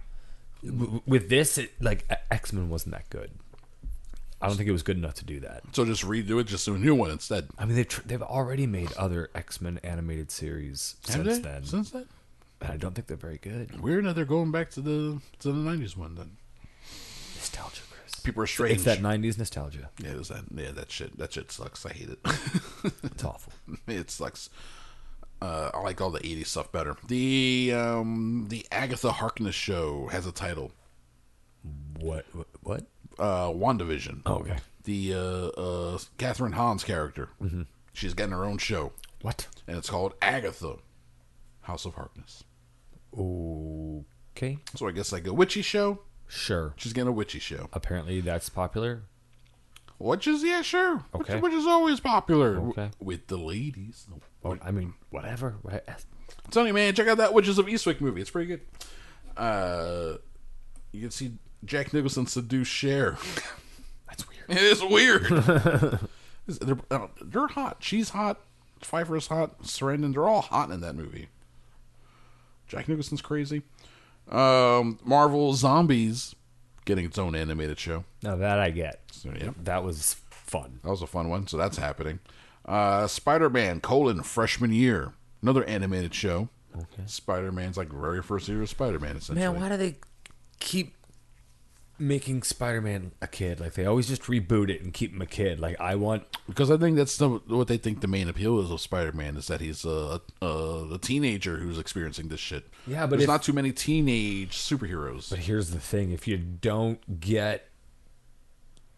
W- 0.66 1.02
with 1.06 1.30
this, 1.30 1.58
it, 1.58 1.72
like 1.82 2.06
X 2.32 2.54
Men 2.54 2.70
wasn't 2.70 2.96
that 2.96 3.10
good. 3.10 3.32
I 4.44 4.48
don't 4.48 4.58
think 4.58 4.68
it 4.70 4.74
was 4.74 4.84
good 4.84 4.98
enough 4.98 5.14
to 5.16 5.26
do 5.26 5.40
that. 5.40 5.64
So 5.72 5.86
just 5.86 6.04
redo 6.04 6.40
it. 6.42 6.44
Just 6.48 6.66
do 6.66 6.76
a 6.76 6.78
new 6.78 6.94
one 6.94 7.10
instead. 7.12 7.48
I 7.58 7.66
mean, 7.66 7.76
they've 7.76 7.88
tr- 7.88 8.02
they've 8.06 8.22
already 8.22 8.68
made 8.68 8.92
other 8.94 9.30
X 9.34 9.62
Men 9.62 9.80
animated 9.84 10.30
series 10.32 10.96
Have 11.08 11.16
since 11.26 11.38
they? 11.38 11.44
then. 11.44 11.64
Since 11.66 11.92
then. 11.92 12.06
and 12.62 12.72
I 12.72 12.78
don't 12.78 12.94
think 12.94 13.08
they're 13.08 13.18
very 13.18 13.38
good. 13.38 13.82
Weird 13.82 14.06
that 14.06 14.16
they're 14.16 14.26
going 14.26 14.52
back 14.52 14.70
to 14.72 14.82
the 14.82 15.20
to 15.40 15.52
the 15.52 15.54
'90s 15.70 15.96
one. 15.98 16.16
Then 16.16 16.38
Nostalgia, 17.36 17.82
Chris. 17.90 18.16
people 18.22 18.44
are 18.44 18.48
strange. 18.48 18.76
It's 18.76 18.84
that 18.84 19.00
'90s 19.00 19.38
nostalgia. 19.38 19.90
Yeah, 20.00 20.12
it 20.12 20.18
was 20.18 20.28
that. 20.30 20.44
Yeah, 20.54 20.72
that 20.72 20.92
shit. 20.92 21.18
That 21.18 21.34
shit 21.34 21.52
sucks. 21.52 21.86
I 21.86 21.94
hate 21.94 22.10
it. 22.10 22.20
It's 23.04 23.24
awful. 23.24 23.54
it 23.88 24.12
sucks. 24.12 24.50
Uh, 25.42 25.72
I 25.74 25.80
like 25.82 26.00
all 26.02 26.10
the 26.10 26.20
'80s 26.20 26.48
stuff 26.48 26.72
better. 26.72 26.96
The 27.08 27.72
um, 27.76 28.48
the 28.50 28.66
Agatha 28.72 29.12
Harkness 29.14 29.56
show 29.56 30.08
has 30.08 30.26
a 30.26 30.32
title. 30.34 30.72
What? 32.00 32.26
What? 32.62 32.86
Uh, 33.20 33.48
WandaVision. 33.50 34.22
Oh, 34.26 34.36
okay. 34.40 34.58
The 34.84 35.14
uh, 35.14 35.18
uh, 35.18 35.98
Kathryn 36.18 36.54
Hahn's 36.54 36.84
character. 36.84 37.30
Mm-hmm. 37.42 37.62
She's 37.94 38.14
getting 38.14 38.34
her 38.34 38.44
own 38.44 38.58
show, 38.58 38.92
What? 39.22 39.48
and 39.68 39.78
it's 39.78 39.90
called 39.90 40.14
Agatha, 40.22 40.78
House 41.62 41.86
of 41.86 41.94
Harkness. 41.94 42.44
Okay. 44.36 44.58
So 44.76 44.88
I 44.88 44.92
guess 44.92 45.12
like 45.12 45.28
a 45.28 45.34
witchy 45.34 45.62
show. 45.62 46.00
Sure. 46.28 46.74
She's 46.78 46.94
getting 46.94 47.08
a 47.10 47.12
witchy 47.12 47.40
show. 47.40 47.70
Apparently, 47.74 48.20
that's 48.22 48.50
popular. 48.50 49.04
Witches, 50.00 50.44
yeah, 50.44 50.62
sure. 50.64 51.04
Okay. 51.16 51.36
Which, 51.36 51.44
which 51.44 51.54
is 51.54 51.68
always 51.68 52.00
popular 52.00 52.56
w- 52.56 52.72
Okay. 52.72 52.90
with 53.00 53.28
the 53.28 53.38
ladies. 53.38 54.08
Well, 54.42 54.58
I 54.62 54.72
mean, 54.72 54.96
whatever. 55.12 55.56
right? 55.64 55.84
I'm 56.56 56.74
man, 56.74 56.94
check 56.96 57.08
out 57.08 57.18
that 57.20 57.34
Witches 57.34 57.58
of 57.60 57.68
Eastwick 57.68 58.02
movie. 58.02 58.20
It's 58.20 58.30
pretty 58.32 58.48
good. 58.48 58.62
Uh, 59.38 60.18
you 60.92 61.02
can 61.02 61.12
see 61.12 61.34
Jack 61.66 61.94
Nicholson 61.94 62.26
seduce 62.26 62.68
Cher. 62.68 63.18
That's 64.08 64.26
weird. 64.28 64.50
It 64.50 64.62
is 64.62 64.84
weird. 64.84 65.24
they're, 66.48 66.78
uh, 66.92 67.08
they're 67.22 67.48
hot. 67.48 67.78
She's 67.80 68.10
hot. 68.10 68.40
Pfeiffer's 68.82 69.28
hot. 69.28 69.62
Sarandon, 69.64 70.14
they're 70.14 70.28
all 70.28 70.42
hot 70.42 70.70
in 70.72 70.82
that 70.82 70.96
movie. 70.96 71.30
Jack 72.68 72.88
Nicholson's 72.88 73.22
crazy. 73.22 73.62
Um, 74.30 75.00
Marvel 75.04 75.54
Zombies 75.54 76.36
getting 76.86 77.06
its 77.06 77.18
own 77.18 77.36
animated 77.36 77.80
show. 77.80 78.04
Now 78.22 78.36
that 78.36 78.60
I 78.60 78.72
get. 78.72 79.02
So, 79.12 79.32
yeah. 79.38 79.52
That 79.64 79.84
was 79.84 80.16
fun. 80.30 80.80
That 80.84 80.90
was 80.90 81.02
a 81.02 81.08
fun 81.08 81.30
one. 81.30 81.48
So 81.48 81.58
that's 81.58 81.78
happening. 81.78 82.20
Uh, 82.66 83.08
Spider 83.08 83.50
Man 83.50 83.80
colon 83.82 84.24
freshman 84.24 84.72
year. 84.74 85.14
Another 85.42 85.64
animated 85.66 86.14
show. 86.14 86.50
Okay. 86.76 87.04
Spider 87.06 87.52
Man's 87.52 87.78
like 87.78 87.90
very 87.92 88.22
first 88.22 88.48
year 88.48 88.62
of 88.62 88.70
Spider 88.70 89.00
Man. 89.00 89.18
Essentially. 89.18 89.40
Man, 89.40 89.60
why 89.60 89.70
do 89.70 89.78
they 89.78 89.96
keep 90.60 90.96
making 92.08 92.44
Spider-Man 92.44 93.12
a 93.22 93.28
kid? 93.28 93.60
Like 93.60 93.74
they 93.74 93.86
always 93.86 94.08
just 94.08 94.24
reboot 94.24 94.70
it 94.70 94.82
and 94.82 94.94
keep 94.94 95.14
him 95.14 95.22
a 95.22 95.26
kid. 95.26 95.60
Like 95.60 95.80
I 95.80 95.96
want. 95.96 96.24
Because 96.48 96.70
I 96.70 96.78
think 96.78 96.98
that's 96.98 97.18
the, 97.18 97.30
what 97.30 97.68
they 97.68 97.78
think 97.78 98.02
the 98.02 98.08
main 98.08 98.30
appeal 98.30 98.60
is 98.60 98.70
of 98.70 98.82
Spider 98.82 99.12
Man 99.12 99.38
is 99.38 99.48
that 99.48 99.62
he's 99.62 99.86
a, 99.86 100.22
a, 100.42 100.88
a 100.94 100.98
teenager 101.02 101.58
who's 101.58 101.80
experiencing 101.80 102.28
this 102.28 102.40
shit. 102.40 102.68
Yeah, 102.86 103.02
but 103.02 103.12
there's 103.12 103.24
if- 103.24 103.28
not 103.28 103.44
too 103.44 103.54
many 103.54 103.72
teenage 103.72 104.58
superheroes. 104.58 105.30
But 105.30 105.40
here's 105.40 105.72
the 105.72 105.80
thing: 105.80 106.12
if 106.12 106.28
you 106.28 106.38
don't 106.38 107.20
get 107.20 107.70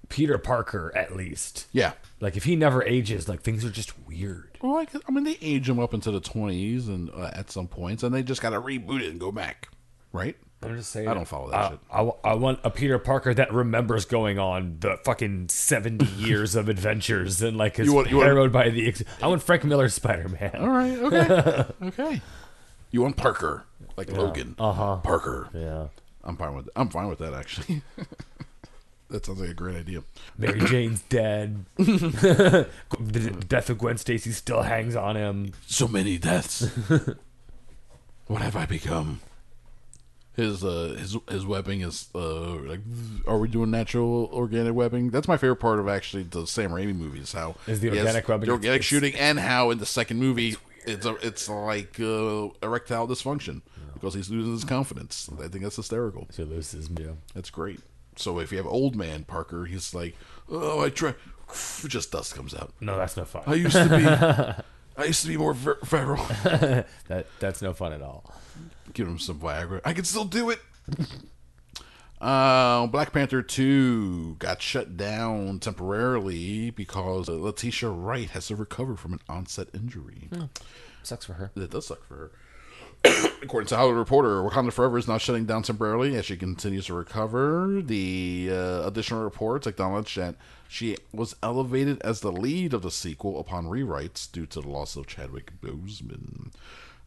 Peter 0.10 0.38
Parker, 0.38 0.92
at 0.96 1.16
least, 1.16 1.68
yeah. 1.72 1.94
like 2.20 2.38
if 2.38 2.44
he 2.44 2.56
never 2.56 2.84
ages, 2.84 3.28
like 3.28 3.42
things 3.42 3.66
are 3.66 3.72
just 3.72 3.94
weird. 4.08 4.58
Well, 4.62 4.78
I, 4.78 4.88
I 5.08 5.12
mean, 5.12 5.24
they 5.24 5.38
age 5.42 5.70
him 5.70 5.80
up 5.80 5.94
into 5.94 6.12
the 6.12 6.20
twenties 6.20 6.88
and 6.88 7.10
uh, 7.12 7.32
at 7.34 7.52
some 7.52 7.68
points, 7.68 8.04
and 8.04 8.14
they 8.14 8.24
just 8.24 8.42
got 8.42 8.52
to 8.52 8.62
reboot 8.62 9.02
it 9.02 9.10
and 9.10 9.20
go 9.20 9.32
back, 9.32 9.70
right? 10.12 10.36
I'm 10.64 10.78
just 10.78 10.90
saying. 10.92 11.08
I 11.08 11.14
don't 11.14 11.28
follow 11.28 11.52
that 11.52 11.60
I, 11.60 11.70
shit. 11.70 11.80
I, 11.92 12.30
I 12.32 12.34
want 12.34 12.60
a 12.64 12.72
Peter 12.72 12.98
Parker 12.98 13.34
that 13.36 13.54
remembers 13.54 14.06
going 14.06 14.40
on 14.40 14.78
the 14.80 14.98
fucking 15.04 15.50
70 15.50 16.06
years 16.18 16.56
of 16.56 16.70
adventures 16.70 17.42
and 17.42 17.56
like 17.58 17.78
is 17.80 17.86
You 17.88 17.94
want- 17.94 18.10
you 18.10 18.18
want- 18.18 18.52
by 18.52 18.70
the. 18.70 18.88
Ex- 18.88 19.04
I 19.22 19.28
want 19.28 19.44
Frank 19.44 19.64
Miller's 19.64 19.94
Spider 19.94 20.28
Man. 20.30 20.56
All 20.58 20.70
right, 20.70 20.98
okay, 20.98 21.66
okay. 21.88 22.22
You 22.92 23.02
want 23.02 23.18
Parker 23.18 23.66
like 23.98 24.12
Logan? 24.12 24.56
Uh-huh. 24.58 24.98
Parker. 24.98 25.50
Yeah. 25.54 25.88
I'm 26.24 26.38
fine 26.38 26.56
with. 26.56 26.70
I'm 26.76 26.90
fine 26.90 27.08
with 27.10 27.20
that 27.20 27.34
actually. 27.34 27.84
that 29.10 29.26
sounds 29.26 29.40
like 29.42 29.50
a 29.50 29.54
great 29.54 29.76
idea. 29.78 30.04
Mary 30.38 30.60
Jane's 30.66 31.02
dead. 31.04 31.66
the 31.78 32.66
death 33.48 33.70
of 33.70 33.78
Gwen 33.78 33.98
Stacy 33.98 34.32
still 34.32 34.64
hangs 34.64 34.96
on 34.96 35.16
him. 35.16 35.52
So 35.68 35.88
many 35.88 36.18
deaths. 36.18 36.68
what 38.28 38.42
have 38.42 38.56
I 38.56 38.66
become? 38.66 39.22
His 40.36 40.64
uh 40.66 40.96
his 41.00 41.16
his 41.30 41.46
webbing 41.46 41.82
is 41.82 42.10
uh 42.14 42.56
like 42.56 42.82
are 43.26 43.38
we 43.38 43.48
doing 43.48 43.72
natural 43.72 44.30
organic 44.34 44.74
webbing? 44.74 45.10
That's 45.12 45.28
my 45.28 45.38
favorite 45.38 45.58
part 45.58 45.80
of 45.80 45.88
actually 45.88 46.24
the 46.24 46.46
Sam 46.46 46.72
Raimi 46.72 46.96
movies. 46.96 47.32
How 47.34 47.56
Is 47.68 47.80
the 47.80 47.90
organic 47.90 48.28
webbing- 48.28 48.48
the 48.48 48.52
organic 48.54 48.80
it's- 48.82 48.86
shooting, 48.86 49.16
and 49.16 49.40
how 49.40 49.72
in 49.72 49.78
the 49.78 49.86
second 49.86 50.20
movie 50.20 50.58
it's 50.86 51.06
a, 51.06 51.16
it's 51.26 51.48
like 51.50 52.00
uh, 52.00 52.50
erectile 52.62 53.08
dysfunction 53.08 53.62
because 53.94 54.14
he's 54.14 54.30
losing 54.30 54.52
his 54.52 54.66
confidence. 54.66 55.30
I 55.42 55.48
think 55.48 55.64
that's 55.64 55.78
hysterical. 55.78 56.28
So 56.32 56.44
this 56.46 56.74
is 56.74 56.90
yeah. 57.00 57.14
That's 57.34 57.50
great. 57.50 57.80
So 58.18 58.40
if 58.40 58.52
you 58.52 58.58
have 58.58 58.68
old 58.68 58.96
man 58.96 59.24
Parker, 59.24 59.66
he's 59.66 59.94
like, 59.94 60.16
oh, 60.50 60.82
I 60.84 60.90
try. 60.90 61.16
Just 61.88 62.12
dust 62.12 62.36
comes 62.36 62.54
out. 62.54 62.74
No, 62.82 62.98
that's 62.98 63.16
not 63.16 63.28
fun. 63.30 63.44
I 63.48 63.54
used 63.54 63.76
to 63.76 64.56
be. 64.58 64.64
I 64.98 65.06
used 65.06 65.22
to 65.24 65.28
be 65.28 65.38
more 65.38 65.54
feral. 65.54 66.24
that 66.44 67.28
that's 67.40 67.62
no 67.62 67.74
fun 67.74 67.94
at 67.94 68.02
all. 68.02 68.34
Give 68.94 69.08
him 69.08 69.20
some 69.20 69.40
Viagra. 69.40 69.82
I 69.84 69.94
can 69.94 70.06
still 70.06 70.26
do 70.26 70.50
it. 70.50 70.60
Uh, 72.22 72.88
Black 72.88 73.12
Panther 73.12 73.42
2 73.42 74.38
got 74.40 74.62
shut 74.62 74.96
down 74.96 75.60
temporarily 75.60 76.70
because 76.72 77.28
Letitia 77.28 77.90
Wright 77.90 78.30
has 78.30 78.48
to 78.48 78.56
recover 78.56 78.96
from 78.96 79.14
an 79.14 79.20
onset 79.28 79.68
injury. 79.74 80.30
Sucks 81.04 81.26
for 81.26 81.34
her. 81.34 81.52
That 81.56 81.72
does 81.72 81.88
suck 81.88 82.04
for 82.06 82.16
her. 82.16 82.32
According 83.42 83.68
to 83.68 83.78
Hollywood 83.78 84.00
Reporter, 84.00 84.42
Wakanda 84.42 84.74
Forever 84.74 84.98
is 84.98 85.08
now 85.08 85.18
shutting 85.18 85.46
down 85.46 85.64
temporarily 85.64 86.16
as 86.16 86.26
she 86.26 86.36
continues 86.36 86.88
to 86.88 86.94
recover. 86.94 87.82
The 87.82 88.50
uh, 88.52 88.88
additional 88.88 89.24
reports 89.24 89.68
acknowledge 89.68 90.16
that 90.16 90.36
she 90.68 90.98
was 91.14 91.36
elevated 91.44 92.02
as 92.02 92.22
the 92.22 92.32
lead 92.32 92.74
of 92.74 92.82
the 92.82 92.92
sequel 92.92 93.40
upon 93.40 93.66
rewrites 93.66 94.32
due 94.32 94.46
to 94.48 94.62
the 94.62 94.68
loss 94.68 94.96
of 94.96 95.08
Chadwick 95.08 95.52
Boseman. 95.62 96.52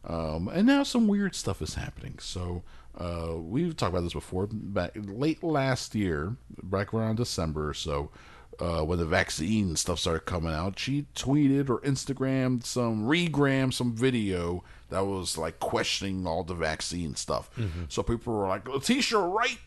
Um, 0.05 0.47
and 0.47 0.65
now 0.65 0.83
some 0.83 1.07
weird 1.07 1.35
stuff 1.35 1.61
is 1.61 1.75
happening. 1.75 2.19
So 2.19 2.63
uh, 2.97 3.35
we've 3.35 3.75
talked 3.75 3.93
about 3.93 4.03
this 4.03 4.13
before. 4.13 4.47
Back 4.49 4.91
late 4.95 5.43
last 5.43 5.93
year, 5.93 6.35
back 6.63 6.93
around 6.93 7.17
December 7.17 7.69
or 7.69 7.73
so, 7.73 8.09
uh, 8.59 8.81
when 8.83 8.99
the 8.99 9.05
vaccine 9.05 9.75
stuff 9.75 9.99
started 9.99 10.25
coming 10.25 10.53
out, 10.53 10.77
she 10.77 11.05
tweeted 11.15 11.69
or 11.69 11.79
Instagrammed 11.81 12.65
some, 12.65 13.05
regrammed 13.05 13.73
some 13.73 13.95
video 13.95 14.63
that 14.89 15.05
was 15.05 15.37
like 15.37 15.59
questioning 15.59 16.25
all 16.27 16.43
the 16.43 16.53
vaccine 16.55 17.15
stuff. 17.15 17.49
So 17.87 18.03
people 18.03 18.33
were 18.33 18.47
like, 18.47 18.67
Letitia 18.67 19.19
Wright, 19.19 19.59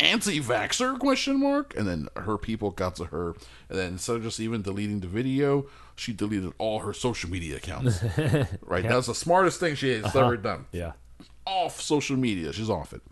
anti-vaxer 0.00 0.98
question 0.98 1.40
mark. 1.40 1.74
And 1.76 1.86
then 1.86 2.08
her 2.16 2.38
people 2.38 2.70
got 2.70 2.96
to 2.96 3.04
her. 3.04 3.34
And 3.68 3.78
then 3.78 3.92
instead 3.92 4.16
of 4.16 4.22
just 4.22 4.40
even 4.40 4.62
deleting 4.62 5.00
the 5.00 5.06
video 5.06 5.66
she 5.96 6.12
deleted 6.12 6.52
all 6.58 6.80
her 6.80 6.92
social 6.92 7.30
media 7.30 7.56
accounts. 7.56 8.02
Right? 8.62 8.82
That's 8.82 9.06
the 9.06 9.14
smartest 9.14 9.60
thing 9.60 9.74
she 9.74 9.90
has 9.90 10.14
ever 10.16 10.36
done. 10.36 10.66
Yeah. 10.72 10.92
off 11.46 11.80
social 11.80 12.16
media. 12.16 12.52
She's 12.52 12.70
off 12.70 12.92
it. 12.92 13.02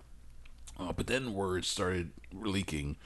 Uh, 0.78 0.92
but 0.92 1.06
then 1.06 1.34
words 1.34 1.68
started 1.68 2.10
leaking 2.32 2.96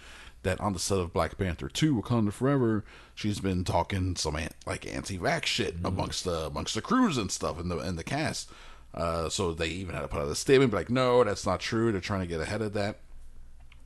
that 0.47 0.61
on 0.61 0.73
the 0.73 0.79
set 0.79 0.99
of 0.99 1.13
Black 1.13 1.37
Panther 1.37 1.69
2 1.69 1.95
Wakanda 2.01 2.33
Forever, 2.33 2.85
she's 3.15 3.41
been 3.41 3.65
talking 3.65 4.17
some 4.17 4.39
like 4.67 4.87
anti-vax 4.87 5.45
shit 5.45 5.77
amongst 5.85 6.25
the 6.25 6.47
amongst 6.47 6.75
the 6.75 6.81
crews 6.81 7.19
and 7.19 7.31
stuff 7.31 7.61
and 7.61 7.71
the 7.71 7.79
and 7.79 7.99
the 7.99 8.05
cast. 8.05 8.51
Uh, 8.95 9.29
so 9.29 9.53
they 9.53 9.69
even 9.69 9.95
had 9.95 10.01
to 10.01 10.09
put 10.09 10.23
out 10.23 10.29
a 10.29 10.35
statement 10.35 10.71
be 10.71 10.77
like, 10.77 10.89
no, 10.89 11.23
that's 11.23 11.45
not 11.45 11.61
true. 11.61 11.93
They're 11.93 12.01
trying 12.01 12.21
to 12.21 12.27
get 12.27 12.41
ahead 12.41 12.63
of 12.63 12.73
that. 12.73 12.97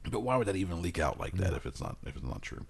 But 0.08 0.20
why 0.20 0.36
would 0.36 0.46
that 0.46 0.56
even 0.56 0.80
leak 0.80 0.98
out 0.98 1.18
like 1.18 1.34
that 1.38 1.52
if 1.52 1.66
it's 1.66 1.80
not 1.80 1.96
if 2.06 2.16
it's 2.16 2.24
not 2.24 2.42
true? 2.42 2.64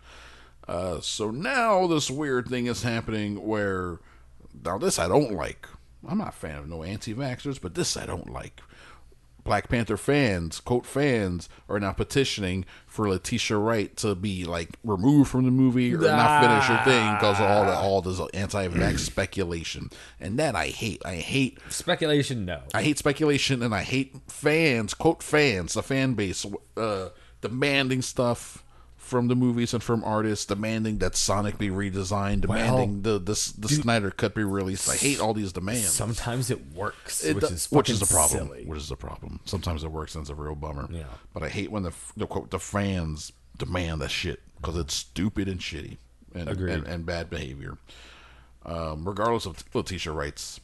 Uh, 0.66 1.00
so 1.00 1.30
now 1.30 1.86
this 1.86 2.10
weird 2.10 2.48
thing 2.48 2.66
is 2.66 2.82
happening 2.82 3.46
where 3.46 3.98
now 4.64 4.78
this 4.78 4.98
I 4.98 5.08
don't 5.08 5.32
like. 5.32 5.66
I'm 6.08 6.18
not 6.18 6.28
a 6.28 6.32
fan 6.32 6.56
of 6.56 6.68
no 6.68 6.82
anti-vaxxers, 6.82 7.60
but 7.60 7.74
this 7.74 7.96
I 7.96 8.06
don't 8.06 8.32
like. 8.32 8.62
Black 9.44 9.68
Panther 9.68 9.96
fans, 9.96 10.60
quote 10.60 10.86
fans, 10.86 11.48
are 11.68 11.80
now 11.80 11.92
petitioning 11.92 12.64
for 12.86 13.08
Letitia 13.08 13.56
Wright 13.56 13.96
to 13.98 14.14
be 14.14 14.44
like 14.44 14.70
removed 14.84 15.30
from 15.30 15.44
the 15.44 15.50
movie 15.50 15.94
or 15.94 15.98
not 15.98 16.42
finish 16.42 16.64
her 16.64 16.84
thing 16.84 17.14
because 17.14 17.40
of 17.40 17.46
all 17.46 17.64
the 17.64 17.72
all 17.72 18.02
this 18.02 18.20
anti-vax 18.34 18.98
speculation, 19.00 19.90
and 20.18 20.38
that 20.38 20.54
I 20.54 20.66
hate. 20.66 21.02
I 21.04 21.16
hate 21.16 21.58
Speculation, 21.68 22.44
no. 22.44 22.62
I 22.74 22.82
hate 22.82 22.98
speculation 22.98 23.62
and 23.62 23.74
I 23.74 23.82
hate 23.82 24.14
fans, 24.28 24.94
quote 24.94 25.22
fans, 25.22 25.74
the 25.74 25.82
fan 25.82 26.14
base, 26.14 26.46
uh, 26.76 27.08
demanding 27.40 28.02
stuff 28.02 28.64
from 29.10 29.26
the 29.28 29.34
movies 29.34 29.74
and 29.74 29.82
from 29.82 30.04
artists, 30.04 30.46
demanding 30.46 30.98
that 30.98 31.16
Sonic 31.16 31.58
be 31.58 31.68
redesigned, 31.68 32.42
demanding 32.42 33.02
the 33.02 33.18
the, 33.18 33.34
the 33.58 33.68
Snyder 33.68 34.10
cut 34.12 34.34
be 34.34 34.44
released. 34.44 34.88
I 34.88 34.94
hate 34.96 35.20
all 35.20 35.34
these 35.34 35.52
demands. 35.52 35.90
Sometimes 35.90 36.48
it 36.50 36.72
works, 36.72 37.24
It 37.24 37.34
which 37.34 37.48
do- 37.48 37.54
is 37.54 37.70
which 37.72 37.90
is 37.90 38.00
a 38.00 38.06
problem. 38.06 38.46
silly. 38.46 38.64
Which 38.64 38.78
is 38.80 38.90
a 38.92 38.96
problem. 38.96 39.40
Sometimes 39.44 39.82
it 39.82 39.90
works 39.90 40.14
and 40.14 40.22
it's 40.22 40.30
a 40.30 40.34
real 40.34 40.54
bummer. 40.54 40.88
Yeah. 40.90 41.02
But 41.34 41.42
I 41.42 41.48
hate 41.48 41.70
when 41.72 41.82
the 41.82 41.92
the 42.16 42.26
quote 42.26 42.50
the 42.50 42.60
fans 42.60 43.32
demand 43.58 44.00
that 44.00 44.10
shit 44.10 44.40
because 44.56 44.76
it's 44.78 44.94
stupid 44.94 45.48
and 45.48 45.58
shitty 45.60 45.98
and 46.34 46.48
and, 46.48 46.86
and 46.86 47.04
bad 47.04 47.28
behavior. 47.28 47.76
Um, 48.64 49.06
regardless 49.08 49.44
of 49.46 49.64
Letitia 49.74 50.12
Wright's 50.12 50.60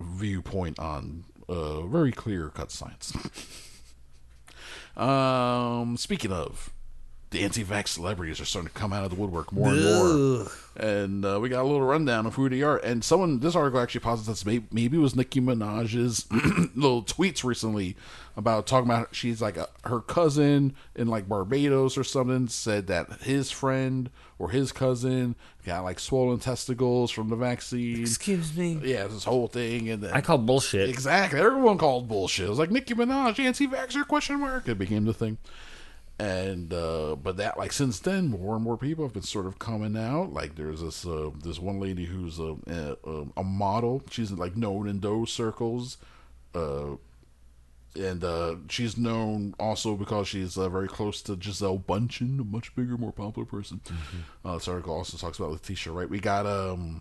viewpoint 0.00 0.78
on 0.80 1.24
uh, 1.48 1.82
very 1.86 2.10
clear 2.12 2.48
cut 2.48 2.70
science. 2.72 3.12
um, 4.96 5.96
speaking 5.96 6.32
of, 6.32 6.72
the 7.36 7.44
anti-vax 7.44 7.88
celebrities 7.88 8.40
are 8.40 8.44
starting 8.44 8.68
to 8.68 8.74
come 8.74 8.92
out 8.92 9.04
of 9.04 9.10
the 9.10 9.16
woodwork 9.16 9.52
more 9.52 9.68
and 9.68 9.84
more. 9.84 10.46
And 10.76 11.24
uh, 11.24 11.38
we 11.40 11.48
got 11.48 11.62
a 11.62 11.68
little 11.68 11.82
rundown 11.82 12.26
of 12.26 12.34
who 12.34 12.48
they 12.48 12.62
are. 12.62 12.78
And 12.78 13.02
someone, 13.02 13.40
this 13.40 13.54
article 13.54 13.80
actually 13.80 14.00
posits 14.00 14.42
that 14.42 14.46
maybe, 14.46 14.66
maybe 14.70 14.96
it 14.96 15.00
was 15.00 15.16
Nicki 15.16 15.40
Minaj's 15.40 16.26
little 16.76 17.02
tweets 17.02 17.44
recently 17.44 17.96
about 18.36 18.66
talking 18.66 18.90
about 18.90 19.14
she's 19.14 19.40
like 19.40 19.56
a, 19.56 19.68
her 19.84 20.00
cousin 20.00 20.74
in 20.94 21.08
like 21.08 21.28
Barbados 21.28 21.96
or 21.96 22.04
something 22.04 22.48
said 22.48 22.86
that 22.88 23.22
his 23.22 23.50
friend 23.50 24.10
or 24.38 24.50
his 24.50 24.72
cousin 24.72 25.34
got 25.64 25.84
like 25.84 25.98
swollen 25.98 26.38
testicles 26.38 27.10
from 27.10 27.28
the 27.28 27.36
vaccine. 27.36 28.00
Excuse 28.00 28.54
me. 28.56 28.78
Yeah, 28.84 29.06
this 29.06 29.24
whole 29.24 29.48
thing, 29.48 29.88
and 29.88 30.02
then, 30.02 30.12
I 30.12 30.20
call 30.20 30.38
bullshit. 30.38 30.88
exactly 30.88 31.40
everyone 31.40 31.78
called 31.78 32.08
bullshit. 32.08 32.46
It 32.46 32.50
was 32.50 32.58
like 32.58 32.70
Nicki 32.70 32.94
Minaj, 32.94 33.38
anti-vaxxer 33.38 34.06
question 34.06 34.40
mark. 34.40 34.68
It 34.68 34.78
became 34.78 35.04
the 35.04 35.14
thing, 35.14 35.38
and 36.18 36.72
uh, 36.72 37.16
but 37.16 37.36
that 37.36 37.58
like 37.58 37.72
since 37.72 37.98
then, 37.98 38.28
more 38.28 38.54
and 38.54 38.64
more 38.64 38.76
people 38.78 39.04
have 39.04 39.12
been 39.12 39.22
sort 39.22 39.46
of 39.46 39.58
coming 39.58 39.96
out. 39.96 40.32
Like 40.32 40.54
there's 40.56 40.80
this 40.80 41.06
uh, 41.06 41.30
this 41.42 41.58
one 41.58 41.78
lady 41.80 42.06
who's 42.06 42.38
a, 42.38 42.56
a 42.66 43.26
a 43.40 43.44
model. 43.44 44.02
She's 44.10 44.32
like 44.32 44.56
known 44.56 44.88
in 44.88 45.00
those 45.00 45.30
circles. 45.32 45.98
Uh, 46.54 46.96
and 47.98 48.22
uh, 48.24 48.56
she's 48.68 48.98
known 48.98 49.54
also 49.58 49.94
because 49.94 50.28
she's 50.28 50.58
uh, 50.58 50.68
very 50.68 50.88
close 50.88 51.22
to 51.22 51.34
Gisele 51.36 51.78
Bündchen, 51.78 52.38
a 52.40 52.44
much 52.44 52.74
bigger, 52.76 52.98
more 52.98 53.12
popular 53.12 53.46
person. 53.46 53.80
Uh, 54.44 54.54
this 54.54 54.68
article 54.68 54.94
also 54.94 55.16
talks 55.16 55.38
about 55.38 55.50
Letitia 55.50 55.92
Wright. 55.92 56.08
We 56.10 56.20
got 56.20 56.44
um, 56.46 57.00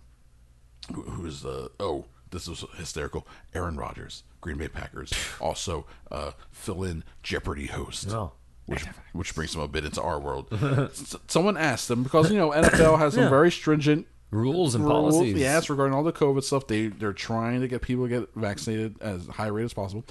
who- 0.93 1.01
who's 1.03 1.43
uh 1.45 1.67
oh 1.79 2.05
this 2.31 2.47
was 2.47 2.63
hysterical 2.75 3.25
aaron 3.53 3.75
rodgers 3.77 4.23
green 4.41 4.57
bay 4.57 4.67
packers 4.67 5.11
also 5.39 5.85
uh 6.11 6.31
fill-in 6.51 7.03
jeopardy 7.23 7.67
host 7.67 8.09
Oh. 8.11 8.33
Which, 8.65 8.83
which 9.13 9.35
brings 9.35 9.53
him 9.55 9.61
a 9.61 9.67
bit 9.67 9.85
into 9.85 10.01
our 10.01 10.19
world. 10.19 10.47
S- 10.51 11.15
someone 11.27 11.57
asked 11.57 11.89
him 11.89 12.03
because 12.03 12.31
you 12.31 12.37
know 12.37 12.49
nfl 12.51 12.97
has 12.97 13.13
some 13.13 13.29
very 13.29 13.51
stringent 13.51 14.07
Rules 14.31 14.75
and 14.75 14.83
rules, 14.83 15.13
policies. 15.15 15.37
yes 15.37 15.69
regarding 15.69 15.93
all 15.95 16.03
the 16.03 16.11
covid 16.11 16.43
stuff. 16.43 16.67
They 16.67 16.87
they're 16.87 17.13
trying 17.13 17.61
to 17.61 17.67
get 17.67 17.81
people 17.81 18.05
to 18.05 18.09
get 18.21 18.29
vaccinated 18.35 19.01
as 19.01 19.27
high 19.27 19.47
rate 19.47 19.63
as 19.65 19.73
possible. 19.73 20.03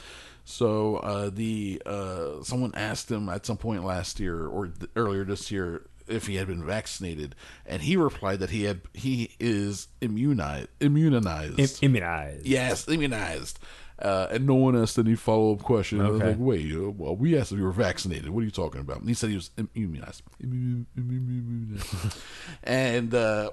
So 0.45 0.97
uh 0.97 1.31
the 1.31 1.83
uh 1.85 2.43
someone 2.43 2.73
asked 2.75 3.11
him 3.11 3.29
at 3.29 3.45
some 3.45 3.57
point 3.57 3.85
last 3.85 4.21
year 4.21 4.47
or 4.47 4.69
th- 4.69 4.91
earlier 4.97 5.25
this 5.25 5.51
year 5.51 5.87
if 6.07 6.27
he 6.27 6.37
had 6.37 6.47
been 6.47 6.65
vaccinated 6.65 7.35
and 7.67 7.83
he 7.83 7.97
replied 7.97 8.39
that 8.41 8.51
he 8.51 8.65
had 8.65 8.83
he 8.95 9.35
is 9.41 9.89
immunized 10.01 10.69
immunized. 10.81 11.59
Im- 11.59 11.69
immunized. 11.91 12.47
yes 12.47 12.87
immunized 12.89 13.59
uh, 14.01 14.27
and 14.31 14.47
no 14.47 14.55
one 14.55 14.77
asked 14.77 14.99
any 14.99 15.15
follow 15.15 15.53
up 15.55 15.63
question. 15.63 16.01
I 16.01 16.11
was 16.11 16.21
like, 16.21 16.37
wait, 16.39 16.73
uh, 16.75 16.91
well, 16.91 17.15
we 17.17 17.39
asked 17.39 17.53
if 17.53 17.59
you 17.59 17.65
were 17.65 17.71
vaccinated. 17.71 18.31
What 18.31 18.41
are 18.41 18.45
you 18.45 18.51
talking 18.51 18.81
about? 18.81 18.99
And 19.01 19.09
he 19.09 19.15
said 19.15 19.31
he 19.31 19.37
was 19.37 19.51
immunized. 19.75 20.23
And 22.65 23.15
uh, 23.15 23.51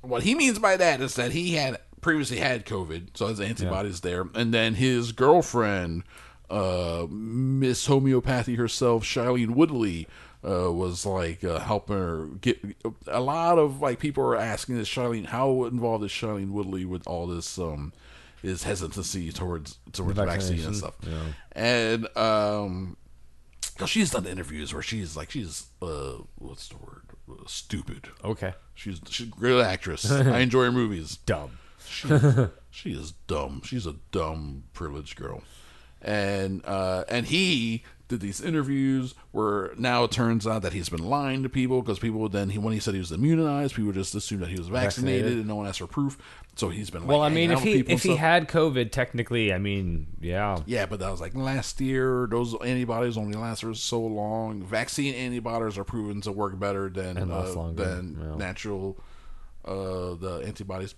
what 0.00 0.22
he 0.22 0.34
means 0.34 0.58
by 0.58 0.76
that 0.76 1.00
is 1.00 1.14
that 1.14 1.32
he 1.32 1.54
had 1.54 1.78
previously 2.00 2.38
had 2.38 2.66
COVID, 2.66 3.16
so 3.16 3.26
his 3.28 3.40
antibodies 3.40 4.00
there, 4.00 4.26
and 4.34 4.52
then 4.54 4.74
his 4.74 5.12
girlfriend, 5.12 6.04
uh, 6.50 7.06
Miss 7.10 7.86
Homeopathy 7.86 8.54
herself, 8.54 9.04
Shailene 9.04 9.50
Woodley, 9.50 10.08
uh, 10.44 10.72
was 10.72 11.04
like 11.04 11.42
uh, 11.44 11.58
helping 11.58 11.96
her 11.96 12.26
get. 12.40 12.58
A 13.06 13.20
lot 13.20 13.58
of 13.58 13.80
like 13.80 13.98
people 13.98 14.24
are 14.24 14.36
asking 14.36 14.76
this 14.76 14.88
Shailene, 14.88 15.26
how 15.26 15.64
involved 15.64 16.04
is 16.04 16.10
Shailene 16.10 16.50
Woodley 16.50 16.84
with 16.84 17.06
all 17.06 17.26
this? 17.26 17.58
Um, 17.58 17.92
his 18.42 18.62
hesitancy 18.62 19.32
towards 19.32 19.78
towards 19.92 20.16
The 20.16 20.24
vaccine 20.26 20.64
and 20.64 20.76
stuff, 20.76 20.94
yeah. 21.02 21.18
and 21.52 22.16
um, 22.16 22.96
'cause 23.76 23.90
she's 23.90 24.10
done 24.10 24.26
interviews 24.26 24.72
where 24.72 24.82
she's 24.82 25.16
like 25.16 25.30
she's 25.30 25.66
uh, 25.82 26.14
what's 26.36 26.68
the 26.68 26.76
word? 26.76 27.02
Uh, 27.30 27.34
stupid. 27.46 28.08
Okay. 28.24 28.54
She's 28.74 29.00
she's 29.08 29.26
a 29.26 29.30
great 29.30 29.60
actress. 29.60 30.10
I 30.10 30.38
enjoy 30.38 30.64
her 30.64 30.72
movies. 30.72 31.16
Dumb. 31.26 31.58
She, 31.86 32.08
she 32.70 32.90
is 32.92 33.12
dumb. 33.26 33.62
She's 33.64 33.86
a 33.86 33.94
dumb 34.12 34.64
privileged 34.72 35.16
girl. 35.16 35.42
And 36.00 36.64
uh, 36.64 37.04
and 37.08 37.26
he 37.26 37.82
did 38.08 38.20
these 38.20 38.40
interviews 38.40 39.14
where 39.32 39.72
now 39.76 40.04
it 40.04 40.10
turns 40.10 40.46
out 40.46 40.62
that 40.62 40.72
he's 40.72 40.88
been 40.88 41.04
lying 41.04 41.42
to 41.42 41.48
people 41.48 41.82
because 41.82 41.98
people 41.98 42.18
would 42.20 42.32
then 42.32 42.48
he 42.50 42.58
when 42.58 42.72
he 42.72 42.80
said 42.80 42.94
he 42.94 43.00
was 43.00 43.12
immunized, 43.12 43.74
people 43.74 43.92
just 43.92 44.14
assumed 44.14 44.42
that 44.42 44.48
he 44.48 44.58
was 44.58 44.68
vaccinated, 44.68 45.24
Vaccinated. 45.24 45.38
and 45.40 45.48
no 45.48 45.56
one 45.56 45.66
asked 45.66 45.78
for 45.78 45.86
proof. 45.86 46.16
So 46.56 46.70
he's 46.70 46.90
been 46.90 47.02
like, 47.02 47.10
Well, 47.10 47.22
I 47.22 47.28
mean, 47.28 47.50
if 47.50 47.62
he 47.62 47.80
if 47.80 48.02
he 48.02 48.16
had 48.16 48.48
COVID, 48.48 48.90
technically, 48.90 49.52
I 49.52 49.58
mean, 49.58 50.08
yeah. 50.20 50.58
Yeah, 50.66 50.86
but 50.86 51.00
that 51.00 51.10
was 51.10 51.20
like 51.20 51.34
last 51.34 51.80
year. 51.80 52.26
Those 52.30 52.54
antibodies 52.54 53.16
only 53.16 53.38
last 53.38 53.60
for 53.60 53.74
so 53.74 54.00
long. 54.00 54.62
Vaccine 54.62 55.14
antibodies 55.14 55.78
are 55.78 55.84
proven 55.84 56.20
to 56.22 56.32
work 56.32 56.58
better 56.58 56.88
than 56.88 57.30
uh, 57.30 57.72
than 57.74 58.18
yeah. 58.20 58.36
natural 58.36 58.98
uh, 59.64 60.14
the 60.14 60.42
antibodies. 60.46 60.94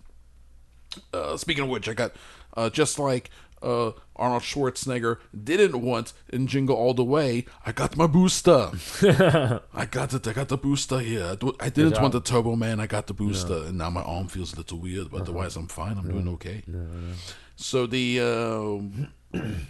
Uh, 1.13 1.37
speaking 1.37 1.65
of 1.65 1.71
which, 1.71 1.89
I 1.89 1.95
got 1.95 2.13
uh, 2.57 2.71
just 2.71 2.99
like 2.99 3.31
uh, 3.63 3.93
Arnold 4.17 4.43
Schwarzenegger 4.43 5.19
didn't 5.45 5.81
want 5.81 6.13
in 6.31 6.47
Jingle 6.47 6.77
All 6.77 6.95
the 6.95 7.05
Way. 7.05 7.45
I 7.65 7.73
got 7.73 7.97
my 7.97 8.07
booster. 8.07 8.71
I 9.75 9.87
got 9.91 10.13
it. 10.15 10.27
I 10.27 10.33
got 10.33 10.49
the 10.49 10.57
booster 10.57 10.99
here. 11.01 11.25
I 11.27 11.35
do- 11.35 11.57
I 11.61 11.69
didn't 11.69 11.93
want 12.03 12.13
the 12.13 12.21
Turbo 12.21 12.57
Man. 12.57 12.81
I 12.81 12.87
got 12.87 13.07
the 13.07 13.15
booster, 13.15 13.65
and 13.67 13.79
now 13.79 13.91
my 13.91 14.03
arm 14.03 14.29
feels 14.29 14.53
a 14.55 14.57
little 14.57 14.79
weird, 14.79 15.11
but 15.11 15.23
otherwise 15.23 15.57
I'm 15.57 15.67
fine. 15.69 15.99
I'm 15.99 16.11
doing 16.11 16.29
okay. 16.35 16.63
So 17.57 17.87
the. 17.87 18.21
um 18.21 19.09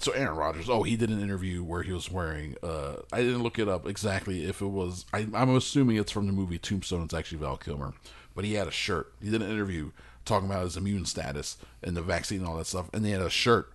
so 0.00 0.12
Aaron 0.12 0.36
Rodgers, 0.36 0.68
oh, 0.68 0.82
he 0.82 0.96
did 0.96 1.10
an 1.10 1.20
interview 1.20 1.62
where 1.64 1.82
he 1.82 1.92
was 1.92 2.10
wearing. 2.10 2.54
Uh, 2.62 2.96
I 3.12 3.22
didn't 3.22 3.42
look 3.42 3.58
it 3.58 3.68
up 3.68 3.86
exactly 3.86 4.44
if 4.44 4.60
it 4.60 4.66
was. 4.66 5.04
I, 5.12 5.26
I'm 5.34 5.54
assuming 5.56 5.96
it's 5.96 6.12
from 6.12 6.26
the 6.26 6.32
movie 6.32 6.58
Tombstone. 6.58 7.02
It's 7.04 7.14
actually 7.14 7.38
Val 7.38 7.56
Kilmer, 7.56 7.94
but 8.34 8.44
he 8.44 8.54
had 8.54 8.68
a 8.68 8.70
shirt. 8.70 9.12
He 9.22 9.30
did 9.30 9.42
an 9.42 9.50
interview 9.50 9.90
talking 10.26 10.48
about 10.50 10.64
his 10.64 10.76
immune 10.76 11.06
status 11.06 11.56
and 11.82 11.96
the 11.96 12.02
vaccine 12.02 12.40
and 12.40 12.48
all 12.48 12.56
that 12.56 12.66
stuff, 12.66 12.90
and 12.92 13.04
they 13.04 13.10
had 13.10 13.22
a 13.22 13.30
shirt 13.30 13.72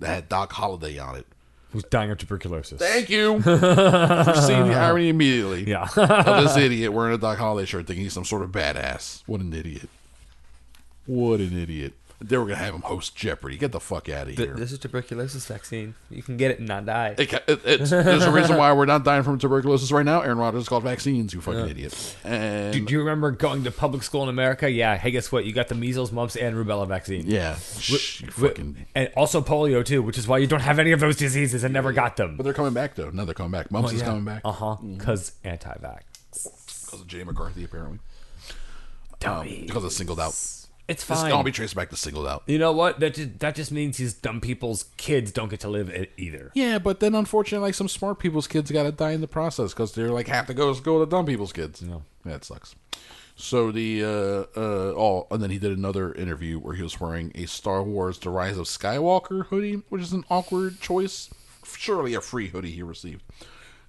that 0.00 0.08
had 0.08 0.28
Doc 0.28 0.52
Holliday 0.52 0.98
on 0.98 1.16
it. 1.16 1.26
Who's 1.70 1.84
dying 1.84 2.10
of 2.10 2.18
tuberculosis? 2.18 2.78
Thank 2.78 3.10
you 3.10 3.40
for 3.42 4.34
seeing 4.46 4.68
the 4.68 4.74
irony 4.74 5.08
immediately. 5.08 5.68
Yeah. 5.68 5.88
of 5.96 6.44
this 6.44 6.56
idiot 6.56 6.92
wearing 6.92 7.14
a 7.14 7.18
Doc 7.18 7.38
Holliday 7.38 7.66
shirt, 7.66 7.86
thinking 7.86 8.04
he's 8.04 8.12
some 8.12 8.24
sort 8.24 8.42
of 8.42 8.50
badass. 8.50 9.22
What 9.26 9.40
an 9.40 9.52
idiot! 9.52 9.88
What 11.06 11.40
an 11.40 11.58
idiot! 11.58 11.94
They 12.20 12.38
were 12.38 12.44
gonna 12.44 12.56
have 12.56 12.74
him 12.74 12.80
host 12.82 13.14
Jeopardy. 13.16 13.58
Get 13.58 13.72
the 13.72 13.80
fuck 13.80 14.08
out 14.08 14.28
of 14.28 14.36
here. 14.38 14.54
this 14.54 14.72
is 14.72 14.78
tuberculosis 14.78 15.44
vaccine. 15.46 15.94
You 16.10 16.22
can 16.22 16.36
get 16.36 16.52
it 16.52 16.58
and 16.60 16.68
not 16.68 16.86
die. 16.86 17.14
It, 17.18 17.32
it, 17.32 17.44
it's, 17.64 17.90
there's 17.90 18.22
a 18.24 18.30
reason 18.30 18.56
why 18.56 18.72
we're 18.72 18.86
not 18.86 19.04
dying 19.04 19.22
from 19.24 19.38
tuberculosis 19.38 19.92
right 19.92 20.04
now. 20.06 20.22
Aaron 20.22 20.38
Rodgers 20.38 20.68
called 20.68 20.84
vaccines. 20.84 21.34
You 21.34 21.40
fucking 21.42 21.68
idiot. 21.68 22.16
And 22.24 22.72
Do, 22.72 22.84
do 22.86 22.92
you 22.92 23.00
remember 23.00 23.30
going 23.32 23.64
to 23.64 23.70
public 23.70 24.02
school 24.02 24.22
in 24.22 24.28
America? 24.30 24.70
Yeah. 24.70 24.96
Hey, 24.96 25.10
guess 25.10 25.30
what? 25.32 25.44
You 25.44 25.52
got 25.52 25.68
the 25.68 25.74
measles, 25.74 26.12
mumps, 26.12 26.36
and 26.36 26.56
rubella 26.56 26.86
vaccine. 26.88 27.26
yeah, 27.26 27.56
shh, 27.56 28.22
fucking. 28.30 28.86
And 28.94 29.10
also 29.16 29.42
polio 29.42 29.84
too, 29.84 30.00
which 30.00 30.16
is 30.16 30.26
why 30.26 30.38
you 30.38 30.46
don't 30.46 30.60
have 30.62 30.78
any 30.78 30.92
of 30.92 31.00
those 31.00 31.16
diseases 31.16 31.62
and 31.64 31.74
never 31.74 31.92
got 31.92 32.16
them. 32.16 32.36
But 32.36 32.44
they're 32.44 32.54
coming 32.54 32.72
back 32.74 32.94
though. 32.94 33.10
Now 33.10 33.24
they're 33.26 33.34
coming 33.34 33.52
back. 33.52 33.70
Mumps 33.70 33.92
is 33.92 34.02
coming 34.02 34.24
back 34.24 34.40
Uh 34.44 34.52
huh. 34.52 34.76
Because 34.76 35.32
anti-vax. 35.44 36.00
because 36.30 37.00
of 37.00 37.06
Jay 37.06 37.22
McCarthy 37.24 37.64
apparently. 37.64 37.98
Um, 39.26 39.46
because 39.66 39.84
it's 39.84 39.96
singled 39.96 40.20
out. 40.20 40.34
It's 40.86 41.02
fine. 41.02 41.16
It's 41.16 41.22
fine. 41.22 41.32
all 41.32 41.42
be 41.42 41.50
traced 41.50 41.74
back 41.74 41.90
to 41.90 41.96
singled 41.96 42.26
out. 42.26 42.42
you 42.46 42.58
know 42.58 42.72
what? 42.72 43.00
That 43.00 43.14
just, 43.14 43.38
that 43.38 43.54
just 43.54 43.72
means 43.72 43.96
these 43.96 44.12
dumb 44.12 44.40
people's 44.40 44.84
kids 44.96 45.32
don't 45.32 45.48
get 45.48 45.60
to 45.60 45.68
live 45.68 45.88
it 45.88 46.12
either. 46.18 46.50
Yeah, 46.54 46.78
but 46.78 47.00
then 47.00 47.14
unfortunately, 47.14 47.68
like 47.68 47.74
some 47.74 47.88
smart 47.88 48.18
people's 48.18 48.46
kids 48.46 48.70
got 48.70 48.82
to 48.82 48.92
die 48.92 49.12
in 49.12 49.22
the 49.22 49.28
process 49.28 49.72
because 49.72 49.94
they're 49.94 50.10
like 50.10 50.28
have 50.28 50.46
to 50.48 50.54
go 50.54 50.74
go 50.74 51.02
to 51.02 51.10
dumb 51.10 51.26
people's 51.26 51.52
kids. 51.52 51.80
No. 51.80 52.02
Yeah, 52.26 52.34
it 52.34 52.44
sucks. 52.44 52.74
So 53.36 53.72
the 53.72 54.04
uh 54.04 54.58
uh 54.58 54.94
oh, 54.96 55.26
and 55.30 55.42
then 55.42 55.50
he 55.50 55.58
did 55.58 55.72
another 55.76 56.12
interview 56.12 56.58
where 56.58 56.74
he 56.74 56.82
was 56.82 57.00
wearing 57.00 57.32
a 57.34 57.46
Star 57.46 57.82
Wars: 57.82 58.18
The 58.18 58.30
Rise 58.30 58.58
of 58.58 58.66
Skywalker 58.66 59.46
hoodie, 59.46 59.82
which 59.88 60.02
is 60.02 60.12
an 60.12 60.24
awkward 60.30 60.80
choice. 60.80 61.30
Surely 61.64 62.14
a 62.14 62.20
free 62.20 62.48
hoodie 62.48 62.70
he 62.70 62.82
received 62.82 63.22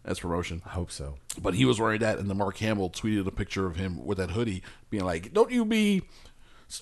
as 0.06 0.20
promotion. 0.20 0.62
I 0.66 0.70
hope 0.70 0.92
so. 0.92 1.18
But 1.42 1.56
he 1.56 1.66
was 1.66 1.80
wearing 1.80 2.00
that, 2.00 2.20
and 2.20 2.30
the 2.30 2.36
Mark 2.36 2.58
Hamill 2.58 2.90
tweeted 2.90 3.28
a 3.28 3.32
picture 3.32 3.66
of 3.66 3.76
him 3.76 4.04
with 4.06 4.18
that 4.18 4.32
hoodie, 4.32 4.64
being 4.90 5.04
like, 5.06 5.34
"Don't 5.34 5.52
you 5.52 5.66
be." 5.66 6.04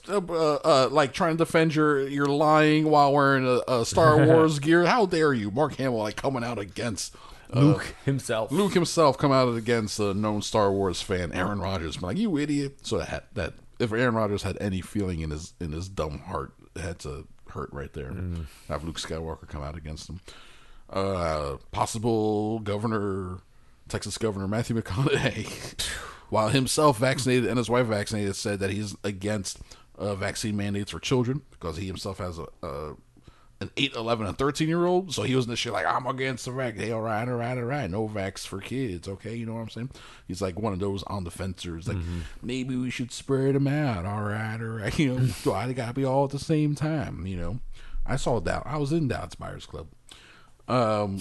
Uh, 0.10 0.18
uh, 0.18 0.89
like 0.91 1.14
trying 1.14 1.38
to 1.38 1.43
defend 1.43 1.76
your 1.76 2.07
your 2.07 2.26
lying 2.26 2.89
while 2.89 3.14
wearing 3.14 3.45
a, 3.45 3.61
a 3.72 3.85
Star 3.85 4.26
Wars 4.26 4.60
gear. 4.60 4.85
How 4.85 5.05
dare 5.05 5.34
you, 5.34 5.51
Mark 5.51 5.76
Hamill? 5.76 5.99
Like 5.99 6.15
coming 6.15 6.43
out 6.43 6.57
against 6.57 7.15
uh, 7.53 7.60
Luke 7.60 7.95
himself. 8.05 8.51
Luke 8.51 8.73
himself 8.73 9.18
come 9.18 9.31
out 9.31 9.53
against 9.55 9.99
a 9.99 10.14
known 10.14 10.41
Star 10.41 10.72
Wars 10.72 11.01
fan, 11.01 11.31
Aaron 11.34 11.60
Rodgers. 11.60 12.01
Like 12.01 12.18
you 12.18 12.38
idiot. 12.38 12.85
So 12.88 12.97
that 12.99 13.34
that 13.35 13.53
if 13.80 13.91
Aaron 13.91 14.15
Rodgers 14.15 14.43
had 14.43 14.57
any 14.61 14.81
feeling 14.81 15.19
in 15.19 15.30
his 15.31 15.53
in 15.60 15.72
his 15.72 15.89
dumb 15.89 16.19
heart, 16.19 16.53
it 16.76 16.81
had 16.81 16.99
to 16.99 17.27
hurt 17.49 17.69
right 17.72 17.91
there. 17.93 18.11
Mm. 18.11 18.45
Have 18.68 18.84
Luke 18.84 18.99
Skywalker 18.99 19.47
come 19.47 19.64
out 19.64 19.77
against 19.77 20.10
him. 20.10 20.22
Uh, 20.89 21.57
possible 21.72 22.60
governor, 22.60 23.39
Texas 23.89 24.18
Governor 24.18 24.47
Matthew 24.47 24.80
McConaughey, 24.80 25.89
while 26.34 26.49
himself 26.49 26.97
vaccinated 26.97 27.45
and 27.47 27.60
his 27.60 27.69
wife 27.69 27.85
vaccinated, 27.85 28.35
said 28.35 28.60
that 28.60 28.72
he's 28.72 28.95
against 29.03 29.60
uh, 29.99 30.15
vaccine 30.15 30.57
mandates 30.57 30.89
for 30.89 30.99
children 30.99 31.43
because 31.51 31.77
he 31.77 31.85
himself 31.85 32.18
has 32.18 32.39
a. 32.39 32.47
a 32.64 32.93
an 33.61 33.69
8, 33.77 33.93
11, 33.95 34.26
and 34.26 34.38
13 34.38 34.68
year 34.68 34.85
old. 34.85 35.14
So 35.14 35.23
he 35.23 35.35
was 35.38 35.45
in 35.45 35.51
this 35.51 35.60
shit 35.60 35.72
like, 35.72 35.85
I'm 35.85 36.05
against 36.07 36.43
the 36.43 36.51
vax. 36.51 36.77
Hey, 36.77 36.91
all 36.91 36.99
right, 36.99 37.26
all 37.26 37.35
right, 37.35 37.57
all 37.57 37.64
right. 37.64 37.89
No 37.89 38.10
vax 38.10 38.45
for 38.45 38.60
kids. 38.60 39.07
Okay. 39.07 39.35
You 39.35 39.45
know 39.45 39.53
what 39.53 39.61
I'm 39.61 39.69
saying? 39.69 39.91
He's 40.27 40.41
like 40.41 40.60
one 40.60 40.73
of 40.73 40.80
those 40.80 41.01
on 41.03 41.23
the 41.23 41.31
fencers. 41.31 41.88
Like, 41.88 41.97
maybe 42.41 42.76
we 42.76 42.89
should 42.89 43.14
spread 43.14 43.55
them 43.55 43.68
out. 43.68 44.05
All 44.05 44.23
right, 44.23 44.57
all 44.60 44.68
right. 44.68 44.99
You 44.99 45.18
know, 45.18 45.27
why 45.45 45.68
they 45.68 45.73
got 45.73 45.88
to 45.88 45.93
be 45.93 46.03
all 46.03 46.26
at 46.26 46.31
the 46.31 46.39
same 46.39 46.76
time? 46.76 47.26
You 47.26 47.38
know, 47.38 47.60
I 48.05 48.18
saw 48.18 48.41
Doubt. 48.41 48.64
I 48.65 48.77
was 48.77 48.91
in 48.91 49.07
Doubt's 49.07 49.35
Buyers 49.35 49.65
Club. 49.65 49.88
Um, 50.68 51.19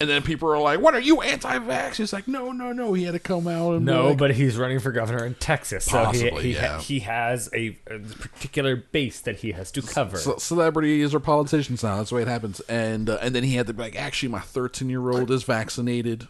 and 0.00 0.08
then 0.08 0.22
people 0.22 0.48
are 0.52 0.58
like, 0.60 0.80
"What 0.80 0.94
are 0.94 1.00
you 1.00 1.20
anti-vax?" 1.22 1.96
He's 1.96 2.12
like, 2.12 2.28
"No, 2.28 2.52
no, 2.52 2.72
no." 2.72 2.92
He 2.94 3.04
had 3.04 3.12
to 3.12 3.18
come 3.18 3.48
out 3.48 3.74
and 3.74 3.84
No, 3.84 4.08
like- 4.08 4.18
but 4.18 4.34
he's 4.34 4.56
running 4.56 4.78
for 4.78 4.92
governor 4.92 5.24
in 5.24 5.34
Texas, 5.34 5.84
so 5.86 6.04
Possibly, 6.04 6.42
he 6.42 6.48
he, 6.50 6.54
yeah. 6.54 6.68
ha- 6.74 6.78
he 6.80 6.98
has 7.00 7.48
a, 7.52 7.76
a 7.88 7.98
particular 7.98 8.76
base 8.76 9.20
that 9.22 9.36
he 9.38 9.52
has 9.52 9.70
to 9.72 9.82
cover. 9.82 10.16
Ce- 10.16 10.42
celebrities 10.42 11.14
or 11.14 11.20
politicians 11.20 11.82
now. 11.82 11.96
That's 11.96 12.10
the 12.10 12.16
way 12.16 12.22
it 12.22 12.28
happens. 12.28 12.60
And 12.68 13.10
uh, 13.10 13.18
and 13.20 13.34
then 13.34 13.42
he 13.44 13.54
had 13.56 13.66
to 13.66 13.72
be 13.74 13.82
like, 13.82 13.96
"Actually, 13.96 14.28
my 14.30 14.40
13 14.40 14.88
year 14.88 15.10
old 15.10 15.30
is 15.30 15.42
vaccinated." 15.44 16.28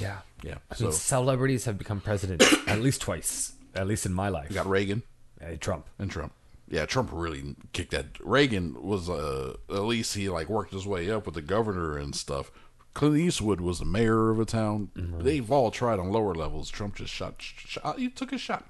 yeah, 0.00 0.18
Yeah. 0.42 0.56
I 0.70 0.74
So 0.74 0.84
mean, 0.84 0.92
celebrities 0.92 1.64
have 1.64 1.78
become 1.78 2.00
president 2.00 2.42
at 2.66 2.80
least 2.80 3.00
twice, 3.00 3.52
at 3.74 3.86
least 3.86 4.04
in 4.04 4.12
my 4.12 4.28
life. 4.28 4.48
you 4.50 4.54
got 4.54 4.66
Reagan 4.68 5.02
Uh, 5.42 5.56
Trump. 5.58 5.86
and 5.98 6.10
Trump. 6.10 6.32
Yeah, 6.70 6.86
Trump 6.86 7.10
really 7.12 7.56
kicked 7.72 7.90
that. 7.90 8.06
Reagan 8.24 8.80
was 8.80 9.10
uh, 9.10 9.56
at 9.68 9.82
least 9.82 10.14
he 10.14 10.28
like 10.28 10.48
worked 10.48 10.72
his 10.72 10.86
way 10.86 11.10
up 11.10 11.26
with 11.26 11.34
the 11.34 11.42
governor 11.42 11.98
and 11.98 12.14
stuff. 12.14 12.50
Clint 12.94 13.16
Eastwood 13.18 13.60
was 13.60 13.80
the 13.80 13.84
mayor 13.84 14.30
of 14.30 14.38
a 14.40 14.44
town. 14.44 14.90
They've 14.96 15.50
all 15.50 15.70
tried 15.70 15.98
on 15.98 16.10
lower 16.10 16.34
levels. 16.34 16.70
Trump 16.70 16.94
just 16.96 17.12
shot. 17.12 17.34
shot 17.38 17.98
he 17.98 18.08
took 18.08 18.32
a 18.32 18.38
shot. 18.38 18.64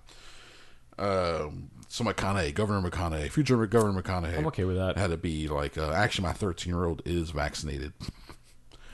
Um, 0.99 1.71
so 1.89 2.05
McConaughey, 2.05 2.53
Governor 2.55 2.89
McConaughey, 2.91 3.31
future 3.31 3.65
Governor 3.67 4.03
McConaughey. 4.03 4.37
I'm 4.39 4.47
okay 4.49 4.65
with 4.65 4.77
that. 4.77 4.99
Had 4.99 5.11
to 5.11 5.17
be 5.17 5.49
like, 5.49 5.79
uh, 5.79 5.91
actually, 5.93 6.25
my 6.27 6.33
13 6.33 6.73
year 6.73 6.85
old 6.85 7.03
is 7.07 7.31
vaccinated. 7.31 7.93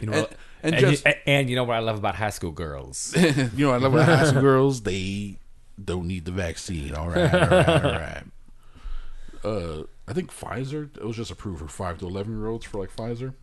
You 0.00 0.06
know, 0.06 0.12
And- 0.12 0.22
what- 0.22 0.32
and 0.62 0.74
and, 0.74 0.86
just- 0.86 1.04
you, 1.06 1.12
and 1.26 1.50
you 1.50 1.54
know 1.56 1.64
what 1.64 1.76
I 1.76 1.80
love 1.80 1.98
about 1.98 2.14
high 2.16 2.30
school 2.30 2.50
girls? 2.52 3.14
you 3.54 3.66
know, 3.66 3.72
I 3.72 3.76
love 3.78 3.92
when 3.92 4.04
high 4.04 4.24
school 4.26 4.40
girls. 4.50 4.82
They 4.82 5.38
don't 5.82 6.06
need 6.06 6.24
the 6.24 6.32
vaccine. 6.32 6.94
All 6.94 7.08
right, 7.08 7.32
all 7.32 7.40
right, 7.48 7.68
all 7.68 7.82
right. 7.92 8.22
Uh, 9.46 9.84
I 10.08 10.12
think 10.12 10.32
Pfizer. 10.32 10.96
It 10.96 11.04
was 11.04 11.16
just 11.16 11.30
approved 11.30 11.60
for 11.60 11.68
five 11.68 11.98
to 11.98 12.06
eleven 12.06 12.36
year 12.36 12.48
olds 12.48 12.64
for 12.64 12.78
like 12.80 12.94
Pfizer. 12.94 13.34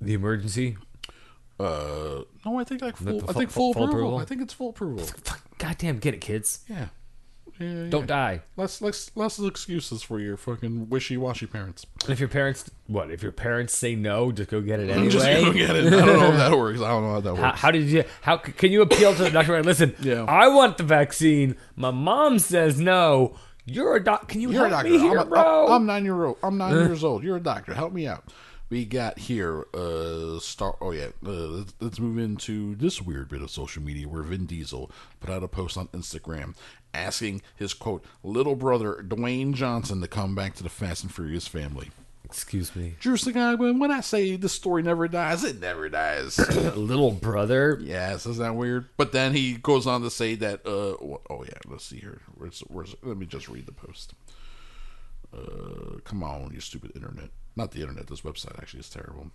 the 0.00 0.14
emergency. 0.14 0.76
Uh, 1.58 2.22
no, 2.44 2.58
I 2.58 2.64
think 2.64 2.82
like 2.82 2.96
full. 2.96 3.20
the 3.20 3.30
I 3.30 3.32
think 3.32 3.50
full, 3.50 3.72
full 3.72 3.84
approval. 3.84 4.00
approval? 4.08 4.18
I 4.18 4.24
think 4.26 4.42
it's 4.42 4.52
full 4.52 4.70
approval. 4.70 5.06
Goddamn, 5.58 5.98
get 5.98 6.14
it, 6.14 6.20
kids. 6.20 6.60
Yeah. 6.68 6.88
Yeah, 7.58 7.86
Don't 7.88 8.02
yeah. 8.02 8.06
die. 8.06 8.42
Less, 8.58 8.82
less, 8.82 9.10
less 9.14 9.38
excuses 9.38 10.02
for 10.02 10.20
your 10.20 10.36
fucking 10.36 10.90
wishy-washy 10.90 11.46
parents. 11.46 11.86
And 12.02 12.10
if 12.10 12.20
your 12.20 12.28
parents, 12.28 12.70
what? 12.86 13.10
If 13.10 13.22
your 13.22 13.32
parents 13.32 13.74
say 13.74 13.94
no, 13.94 14.30
just 14.30 14.50
go 14.50 14.60
get 14.60 14.78
it 14.78 14.90
anyway. 14.90 15.08
Just 15.10 15.24
go 15.24 15.52
get 15.54 15.74
it. 15.74 15.86
I 15.86 15.90
don't 16.04 16.18
know 16.20 16.32
if 16.32 16.36
that 16.36 16.50
works. 16.58 16.80
I 16.82 16.88
don't 16.88 17.04
know 17.04 17.12
how 17.12 17.20
that 17.20 17.34
works. 17.34 17.58
how 17.60 17.70
did 17.70 17.84
you? 17.86 18.04
How 18.20 18.36
can 18.36 18.70
you 18.72 18.82
appeal 18.82 19.14
to 19.14 19.22
the 19.24 19.30
doctor? 19.30 19.62
Listen, 19.62 19.94
Yeah. 20.02 20.24
I 20.24 20.48
want 20.48 20.76
the 20.76 20.84
vaccine. 20.84 21.56
My 21.76 21.90
mom 21.90 22.38
says 22.40 22.78
no. 22.78 23.38
You're 23.66 23.96
a 23.96 24.02
doc. 24.02 24.28
Can 24.28 24.40
you 24.40 24.50
You're 24.52 24.66
a 24.66 24.68
help 24.68 24.82
doctor. 24.84 24.90
me 24.92 24.98
here, 24.98 25.18
I'm, 25.18 25.26
a- 25.26 25.30
bro? 25.30 25.66
I'm 25.68 25.86
nine 25.86 26.04
year 26.04 26.24
old. 26.24 26.38
I'm 26.42 26.56
nine 26.56 26.72
years 26.74 27.02
old. 27.04 27.22
You're 27.24 27.36
a 27.36 27.42
doctor. 27.42 27.74
Help 27.74 27.92
me 27.92 28.06
out. 28.06 28.24
We 28.68 28.84
got 28.84 29.18
here. 29.18 29.64
Uh, 29.74 30.38
star. 30.40 30.76
Oh 30.80 30.90
yeah. 30.92 31.08
Uh, 31.24 31.30
let's, 31.30 31.74
let's 31.80 32.00
move 32.00 32.18
into 32.18 32.74
this 32.76 33.00
weird 33.02 33.28
bit 33.28 33.42
of 33.42 33.50
social 33.50 33.82
media 33.82 34.08
where 34.08 34.22
Vin 34.22 34.46
Diesel 34.46 34.90
put 35.20 35.30
out 35.30 35.42
a 35.44 35.48
post 35.48 35.76
on 35.76 35.88
Instagram 35.88 36.54
asking 36.94 37.42
his 37.54 37.74
quote 37.74 38.04
little 38.22 38.56
brother 38.56 39.04
Dwayne 39.06 39.52
Johnson 39.52 40.00
to 40.00 40.08
come 40.08 40.34
back 40.34 40.54
to 40.56 40.62
the 40.62 40.68
Fast 40.68 41.02
and 41.04 41.14
Furious 41.14 41.46
family. 41.46 41.90
Excuse 42.36 42.76
me, 42.76 42.96
Drew 43.00 43.16
Stigagman, 43.16 43.80
when 43.80 43.90
I 43.90 44.02
say 44.02 44.36
the 44.36 44.50
story 44.50 44.82
never 44.82 45.08
dies, 45.08 45.42
it 45.42 45.58
never 45.58 45.88
dies. 45.88 46.38
little 46.76 47.10
brother. 47.10 47.78
yes, 47.80 48.26
isn't 48.26 48.44
that 48.44 48.54
weird? 48.54 48.90
But 48.98 49.12
then 49.12 49.32
he 49.32 49.54
goes 49.54 49.86
on 49.86 50.02
to 50.02 50.10
say 50.10 50.34
that. 50.34 50.60
Uh, 50.66 51.00
oh 51.00 51.44
yeah, 51.44 51.58
let's 51.66 51.86
see 51.86 51.96
here. 51.96 52.20
Where's, 52.34 52.60
where's, 52.68 52.94
let 53.02 53.16
me 53.16 53.24
just 53.24 53.48
read 53.48 53.64
the 53.64 53.72
post. 53.72 54.12
Uh, 55.34 55.96
come 56.04 56.22
on, 56.22 56.50
you 56.52 56.60
stupid 56.60 56.92
internet. 56.94 57.30
Not 57.56 57.70
the 57.70 57.80
internet. 57.80 58.06
This 58.06 58.20
website 58.20 58.58
actually 58.60 58.80
is 58.80 58.90
terrible. 58.90 59.30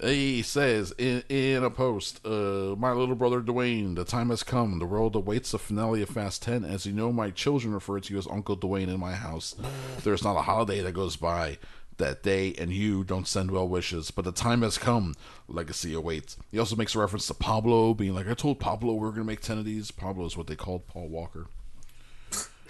He 0.00 0.42
says 0.42 0.92
in, 0.96 1.24
in 1.28 1.64
a 1.64 1.70
post, 1.70 2.24
uh, 2.24 2.76
My 2.78 2.92
little 2.92 3.16
brother 3.16 3.40
Dwayne, 3.40 3.96
the 3.96 4.04
time 4.04 4.30
has 4.30 4.44
come. 4.44 4.78
The 4.78 4.86
world 4.86 5.16
awaits 5.16 5.50
the 5.50 5.58
finale 5.58 6.02
of 6.02 6.10
Fast 6.10 6.42
10. 6.42 6.64
As 6.64 6.86
you 6.86 6.92
know, 6.92 7.12
my 7.12 7.30
children 7.30 7.74
refer 7.74 7.98
to 7.98 8.12
you 8.12 8.18
as 8.18 8.28
Uncle 8.28 8.56
Dwayne 8.56 8.88
in 8.88 9.00
my 9.00 9.14
house. 9.14 9.56
There's 10.04 10.22
not 10.22 10.36
a 10.36 10.42
holiday 10.42 10.82
that 10.82 10.92
goes 10.92 11.16
by 11.16 11.58
that 11.98 12.22
they 12.22 12.54
and 12.54 12.72
you 12.72 13.02
don't 13.02 13.26
send 13.26 13.50
well 13.50 13.68
wishes, 13.68 14.12
but 14.12 14.24
the 14.24 14.32
time 14.32 14.62
has 14.62 14.78
come. 14.78 15.14
Legacy 15.48 15.94
awaits. 15.94 16.36
He 16.52 16.58
also 16.60 16.76
makes 16.76 16.94
a 16.94 17.00
reference 17.00 17.26
to 17.26 17.34
Pablo 17.34 17.92
being 17.92 18.14
like, 18.14 18.28
I 18.28 18.34
told 18.34 18.60
Pablo 18.60 18.94
we 18.94 19.00
were 19.00 19.10
going 19.10 19.22
to 19.22 19.24
make 19.24 19.40
10 19.40 19.58
of 19.58 19.64
these. 19.64 19.90
Pablo 19.90 20.24
is 20.26 20.36
what 20.36 20.46
they 20.46 20.54
called 20.54 20.86
Paul 20.86 21.08
Walker. 21.08 21.46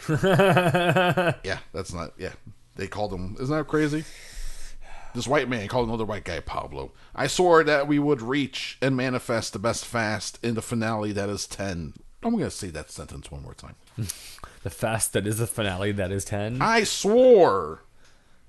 yeah, 1.45 1.59
that's 1.73 1.93
not, 1.93 2.13
yeah. 2.17 2.33
They 2.77 2.87
called 2.87 3.13
him, 3.13 3.37
isn't 3.39 3.55
that 3.55 3.67
crazy? 3.67 4.05
This 5.19 5.27
white 5.27 5.49
man 5.49 5.67
called 5.67 5.89
another 5.89 6.05
white 6.05 6.23
guy 6.23 6.39
Pablo. 6.39 6.93
I 7.13 7.27
swore 7.27 7.65
that 7.65 7.89
we 7.89 7.99
would 7.99 8.23
reach 8.23 8.79
and 8.81 8.97
manifest 8.97 9.53
the 9.53 9.59
best 9.59 9.85
fast 9.85 10.39
in 10.45 10.55
the 10.55 10.63
finale 10.63 11.11
that 11.11 11.29
is 11.29 11.45
10. 11.49 11.95
I'm 12.23 12.31
going 12.31 12.45
to 12.45 12.53
say 12.53 12.69
that 12.69 12.93
sentence 12.93 13.29
one 13.29 13.43
more 13.43 13.55
time. 13.55 13.75
The 14.63 14.71
fast 14.71 15.13
that 15.15 15.27
is 15.27 15.39
the 15.39 15.49
finale 15.49 15.91
that 15.93 16.13
is 16.13 16.25
ten. 16.25 16.61
I 16.61 16.85
swore. 16.85 17.83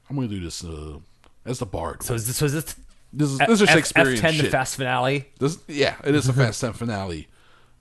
I'm 0.09 0.15
going 0.15 0.27
to 0.29 0.35
do 0.35 0.43
this 0.43 0.63
uh, 0.63 0.97
as 1.45 1.59
the 1.59 1.65
bard. 1.65 2.03
so 2.03 2.13
is 2.15 2.27
this 2.27 2.41
was 2.41 2.53
this 2.53 2.75
this 3.13 3.29
is, 3.29 3.37
this 3.37 3.61
is 3.61 3.69
Shakespearean 3.69 4.15
F 4.15 4.21
ten 4.21 4.37
the 4.37 4.49
fast 4.49 4.75
finale? 4.75 5.29
This, 5.39 5.59
yeah, 5.67 5.95
it 6.03 6.13
is 6.13 6.27
a 6.27 6.33
Fast 6.33 6.61
10 6.61 6.73
finale. 6.73 7.27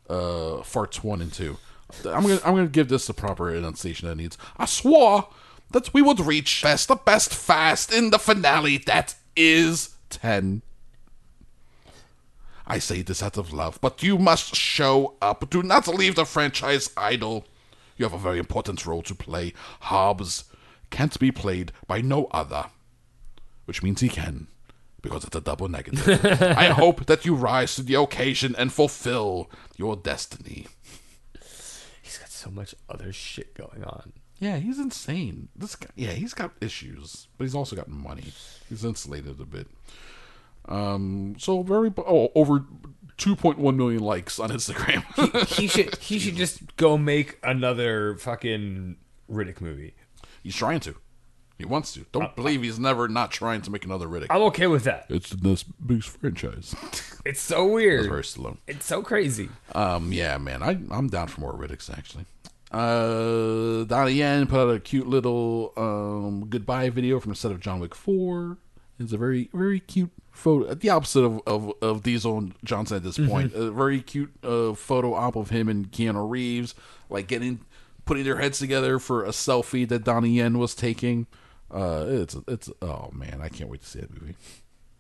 Uh, 0.09 0.63
farts 0.63 1.03
one 1.03 1.21
and 1.23 1.33
two. 1.33 1.57
I'm 2.05 2.23
gonna 2.23 2.41
I'm 2.45 2.55
gonna 2.55 2.69
give 2.69 2.89
this 2.89 3.07
the 3.07 3.15
proper 3.15 3.55
enunciation 3.55 4.07
that 4.09 4.13
it 4.13 4.17
needs. 4.19 4.39
I 4.57 4.67
swore 4.67 5.29
that 5.71 5.93
we 5.93 6.03
would 6.03 6.21
reach 6.21 6.63
best 6.63 6.89
the 6.89 6.97
best 6.97 7.35
fast 7.35 7.93
in 7.93 8.11
the 8.11 8.19
finale 8.19 8.79
that 8.79 9.15
is 9.37 9.97
ten. 10.11 10.63
I 12.67 12.79
say 12.79 13.01
this 13.01 13.23
out 13.23 13.39
of 13.39 13.53
love, 13.53 13.79
but 13.81 14.03
you 14.03 14.19
must 14.19 14.55
show 14.55 15.15
up. 15.23 15.49
Do 15.49 15.63
not 15.63 15.89
leave 15.89 16.17
the 16.17 16.27
franchise 16.27 16.91
idle. 16.97 17.47
You 17.97 18.05
have 18.05 18.13
a 18.13 18.19
very 18.19 18.39
important 18.39 18.85
role 18.87 19.03
to 19.03 19.15
play. 19.15 19.55
Hobbs 19.81 20.45
can't 20.91 21.19
be 21.19 21.33
played 21.33 21.73
by 21.87 22.03
no 22.03 22.27
other. 22.27 22.67
Which 23.65 23.83
means 23.83 24.01
he 24.01 24.09
can, 24.09 24.49
because 25.03 25.25
it's 25.25 25.37
a 25.37 25.41
double 25.41 25.69
negative. 25.69 26.25
I 26.43 26.67
hope 26.67 27.07
that 27.07 27.25
you 27.25 27.35
rise 27.35 27.75
to 27.77 27.83
the 27.83 27.95
occasion 27.95 28.55
and 28.57 28.73
fulfill 28.73 29.51
your 29.77 29.97
destiny. 29.97 30.67
He's 32.03 32.19
got 32.19 32.31
so 32.31 32.51
much 32.51 32.75
other 32.89 33.13
shit 33.13 33.55
going 33.55 33.85
on. 33.85 34.13
Yeah, 34.39 34.59
he's 34.59 34.79
insane. 34.79 35.49
This 35.57 35.75
guy, 35.75 35.89
yeah, 35.97 36.13
he's 36.13 36.35
got 36.35 36.53
issues, 36.61 37.27
but 37.37 37.45
he's 37.45 37.55
also 37.55 37.75
got 37.75 37.89
money. 37.89 38.33
He's 38.69 38.85
insulated 38.85 39.41
a 39.41 39.45
bit. 39.45 39.67
Um, 40.67 41.35
so 41.39 41.63
very 41.63 41.93
oh 41.99 42.31
over 42.35 42.61
2.1 43.17 43.75
million 43.77 44.03
likes 44.03 44.39
on 44.39 44.51
Instagram. 44.51 45.03
He 45.49 45.67
should 45.69 45.97
he 45.97 46.19
should 46.19 46.37
just 46.37 46.77
go 46.77 46.97
make 46.99 47.39
another 47.43 48.17
fucking 48.17 48.97
Riddick 49.31 49.61
movie. 49.61 49.95
he's 50.43 50.55
trying 50.57 50.81
to. 50.81 50.95
He 51.59 51.65
wants 51.65 51.93
to. 51.95 52.07
Don't 52.13 52.37
believe 52.37 52.63
he's 52.63 52.79
never 52.79 53.09
not 53.09 53.33
trying 53.33 53.63
to 53.63 53.71
make 53.73 53.85
another 53.85 54.07
Riddick. 54.07 54.29
I'm 54.31 54.43
okay 54.43 54.69
with 54.69 54.85
that. 54.85 55.07
It's 55.09 55.31
the 55.31 55.49
next 55.49 55.65
biggest 55.85 56.11
franchise. 56.19 56.75
It's 57.25 57.41
so 57.41 57.67
weird. 57.67 58.09
That's 58.09 58.09
very 58.09 58.23
Stallone. 58.23 58.57
It's 58.67 58.87
so 58.87 59.03
crazy. 59.03 59.51
Um, 59.75 60.13
yeah, 60.13 60.39
man, 60.39 60.63
I, 60.63 60.79
I'm 60.91 61.09
down 61.09 61.27
for 61.27 61.43
more 61.43 61.53
Riddicks 61.53 61.91
actually. 61.91 62.25
Uh, 62.71 63.85
Donnie 63.85 64.13
Yen 64.13 64.47
put 64.47 64.61
out 64.61 64.75
a 64.75 64.81
cute 64.81 65.07
little 65.07 65.73
um, 65.77 66.47
goodbye 66.49 66.91
video 66.91 67.19
from 67.21 67.33
the 67.33 67.37
set 67.37 67.51
of 67.51 67.61
John 67.61 67.81
Wick 67.81 67.95
4. 67.95 68.59
It's 69.01 69.13
a 69.13 69.17
very, 69.17 69.49
very 69.53 69.81
cute 69.81 70.11
photo. 70.31 70.75
The 70.75 70.91
opposite 70.91 71.23
of, 71.23 71.41
of, 71.47 71.73
of 71.81 72.03
Diesel 72.03 72.37
and 72.39 72.55
Johnson 72.65 72.97
at 72.97 73.05
this 73.05 73.19
point. 73.19 73.55
A 73.55 73.71
very 73.71 74.01
cute 74.01 74.33
uh, 74.43 74.75
photo 74.75 75.15
op 75.15 75.37
of 75.37 75.51
him 75.51 75.69
and 75.69 75.91
Keanu 75.91 76.29
Reeves, 76.29 76.75
like 77.09 77.29
getting, 77.29 77.61
putting 78.05 78.25
their 78.25 78.39
heads 78.39 78.59
together 78.59 78.99
for 78.99 79.25
a 79.25 79.31
selfie 79.31 79.89
that 79.89 80.05
Donnie 80.05 80.31
Yen 80.31 80.59
was 80.59 80.75
taking. 80.75 81.27
Uh, 81.71 82.07
it's, 82.09 82.37
it's, 82.49 82.71
oh 82.83 83.11
man, 83.13 83.41
I 83.43 83.49
can't 83.49 83.71
wait 83.71 83.83
to 83.83 83.87
see 83.87 84.01
that 84.01 84.21
movie. 84.21 84.35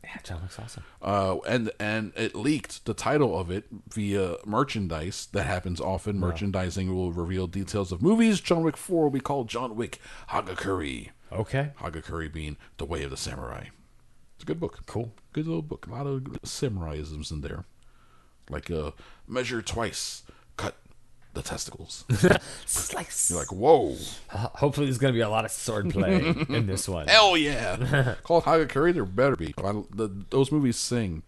Yeah, 0.08 0.20
John 0.22 0.40
Wick's 0.40 0.58
awesome. 0.58 0.84
Uh, 1.02 1.36
and 1.46 1.70
and 1.78 2.12
it 2.16 2.34
leaked 2.34 2.86
the 2.86 2.94
title 2.94 3.38
of 3.38 3.50
it 3.50 3.66
via 3.92 4.36
merchandise. 4.46 5.28
That 5.32 5.44
happens 5.44 5.80
often. 5.82 6.18
Merchandising 6.18 6.94
will 6.94 7.12
reveal 7.12 7.46
details 7.46 7.92
of 7.92 8.00
movies. 8.00 8.40
John 8.40 8.62
Wick 8.62 8.78
Four 8.78 9.04
will 9.04 9.10
be 9.10 9.20
called 9.20 9.48
John 9.48 9.76
Wick 9.76 10.00
Hagakure. 10.30 11.10
Okay. 11.30 11.72
Hagakure 11.80 12.32
being 12.32 12.56
the 12.78 12.86
way 12.86 13.02
of 13.02 13.10
the 13.10 13.18
samurai. 13.18 13.66
It's 14.36 14.44
a 14.44 14.46
good 14.46 14.60
book. 14.60 14.80
Cool. 14.86 15.12
Good 15.34 15.46
little 15.46 15.62
book. 15.62 15.86
A 15.86 15.90
lot 15.90 16.06
of 16.06 16.22
samuraiisms 16.42 17.30
in 17.30 17.42
there. 17.42 17.64
Like 18.48 18.70
uh, 18.70 18.92
measure 19.26 19.60
twice, 19.60 20.22
the 21.42 21.48
testicles. 21.48 22.04
It's 22.62 22.92
like, 22.94 23.08
You're 23.28 23.38
like, 23.38 23.52
whoa, 23.52 23.96
hopefully 24.30 24.86
there's 24.86 24.98
gonna 24.98 25.12
be 25.12 25.20
a 25.20 25.28
lot 25.28 25.44
of 25.44 25.50
swordplay 25.50 26.48
in 26.54 26.66
this 26.66 26.88
one. 26.88 27.06
hell 27.08 27.36
yeah! 27.36 28.14
Called 28.22 28.44
Hagakure. 28.44 28.92
There 28.92 29.04
better 29.04 29.36
be. 29.36 29.54
I, 29.58 29.72
the, 29.90 30.24
those 30.30 30.52
movies 30.52 30.76
sing. 30.76 31.22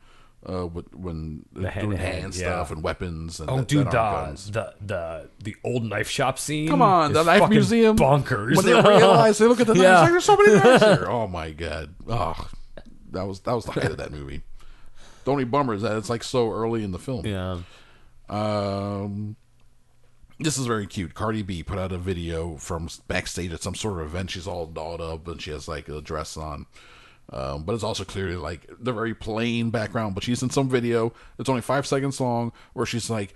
Uh, 0.49 0.67
with- 0.67 0.95
when 0.95 1.45
they're 1.53 1.71
hand 1.71 1.87
doing 1.89 1.99
to 1.99 2.03
hand, 2.03 2.21
hand 2.23 2.35
yeah. 2.35 2.41
stuff 2.41 2.71
and 2.71 2.83
weapons 2.83 3.41
and 3.41 3.51
Oh, 3.51 3.57
that- 3.59 3.69
dude, 3.69 3.87
that 3.87 3.91
the, 3.91 3.97
guns. 3.99 4.51
the 4.51 4.75
the 4.81 5.29
the 5.45 5.55
old 5.65 5.85
knife 5.85 6.09
shop 6.09 6.39
scene. 6.39 6.67
Come 6.69 6.81
on, 6.81 7.13
the 7.13 7.23
knife 7.23 7.51
museum. 7.51 7.95
bonkers. 7.99 8.57
When 8.57 8.65
they 8.65 8.73
realize 8.73 9.37
they 9.37 9.45
look 9.45 9.61
at 9.61 9.67
the 9.67 9.75
knives, 9.75 9.83
Yeah. 9.85 10.01
like 10.01 10.11
there's 10.13 10.25
so 10.25 10.37
many 10.37 10.55
knives 10.55 10.83
here. 10.83 11.07
Oh 11.11 11.27
my 11.27 11.51
god. 11.51 11.95
Oh, 12.09 12.49
that 13.11 13.25
was 13.27 13.41
that 13.41 13.53
was 13.53 13.67
the 13.67 13.73
height 13.73 13.91
of 13.91 13.99
that 13.99 14.13
movie. 14.13 14.41
The 15.25 15.31
only 15.31 15.45
bummer 15.45 15.75
is 15.75 15.83
that 15.83 15.95
it's 15.99 16.09
like 16.09 16.25
so 16.25 16.51
early 16.51 16.85
in 16.85 16.93
the 16.93 16.99
film. 16.99 17.27
yeah, 17.27 17.59
Um, 18.31 19.37
this 20.41 20.59
is 20.59 20.67
very 20.67 20.87
cute. 20.87 21.15
Cardi 21.15 21.43
B 21.43 21.63
put 21.63 21.79
out 21.79 21.93
a 21.93 21.99
video 21.99 22.57
from 22.57 22.89
backstage 23.09 23.53
at 23.53 23.63
some 23.63 23.75
sort 23.75 24.01
of 24.01 24.07
event. 24.07 24.31
She's 24.31 24.47
all 24.47 24.67
dolled 24.67 25.01
up 25.01 25.29
and 25.29 25.41
she 25.41 25.51
has 25.51 25.69
like 25.69 25.89
a 25.89 26.01
dress 26.01 26.37
on. 26.37 26.67
Um, 27.33 27.63
but 27.63 27.75
it's 27.75 27.85
also 27.85 28.05
clearly 28.05 28.37
like 28.37 28.67
the 28.81 28.93
very 28.93 29.15
plain 29.15 29.71
background. 29.71 30.15
But 30.15 30.25
she's 30.25 30.43
in 30.43 30.51
some 30.51 30.69
video. 30.69 31.13
It's 31.39 31.49
only 31.49 31.63
five 31.63 31.87
seconds 31.87 32.21
long 32.21 32.53
where 32.73 32.87
she's 32.87 33.09
like, 33.09 33.35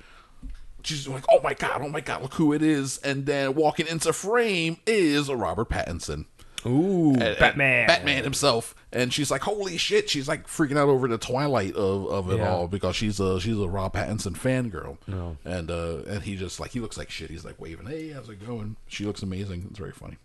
she's 0.82 1.06
like, 1.06 1.24
"Oh 1.30 1.40
my 1.42 1.54
god, 1.54 1.82
oh 1.82 1.88
my 1.88 2.00
god, 2.00 2.22
look 2.22 2.34
who 2.34 2.52
it 2.52 2.62
is!" 2.62 2.98
And 2.98 3.26
then 3.26 3.54
walking 3.54 3.86
into 3.86 4.12
frame 4.12 4.78
is 4.86 5.30
Robert 5.30 5.68
Pattinson. 5.68 6.26
Ooh, 6.66 7.14
Batman, 7.16 7.86
Batman 7.86 8.24
himself, 8.24 8.74
and 8.92 9.12
she's 9.12 9.30
like, 9.30 9.42
"Holy 9.42 9.76
shit!" 9.76 10.08
She's 10.10 10.28
like 10.28 10.46
freaking 10.46 10.76
out 10.78 10.88
over 10.88 11.08
the 11.08 11.18
twilight 11.18 11.74
of, 11.74 12.06
of 12.08 12.30
it 12.30 12.38
Yeah. 12.38 12.50
all 12.50 12.68
because 12.68 12.96
she's 12.96 13.20
a 13.20 13.40
she's 13.40 13.58
a 13.58 13.68
Rob 13.68 13.94
Pattinson 13.94 14.36
fangirl, 14.36 14.98
no. 15.06 15.36
and 15.44 15.70
uh, 15.70 15.98
and 16.08 16.22
he 16.22 16.36
just 16.36 16.58
like 16.60 16.70
he 16.72 16.80
looks 16.80 16.96
like 16.98 17.10
shit. 17.10 17.30
He's 17.30 17.44
like 17.44 17.60
waving, 17.60 17.86
"Hey, 17.86 18.10
how's 18.10 18.28
it 18.28 18.44
going?" 18.46 18.76
She 18.86 19.04
looks 19.04 19.22
amazing. 19.22 19.66
It's 19.70 19.78
very 19.78 19.92
funny. 19.92 20.16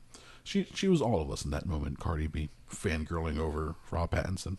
She 0.43 0.65
she 0.73 0.87
was 0.87 1.01
all 1.01 1.21
of 1.21 1.29
us 1.31 1.43
in 1.45 1.51
that 1.51 1.65
moment. 1.65 1.99
Cardi 1.99 2.27
B 2.27 2.49
fangirling 2.71 3.37
over 3.37 3.75
Rob 3.91 4.11
Pattinson. 4.11 4.57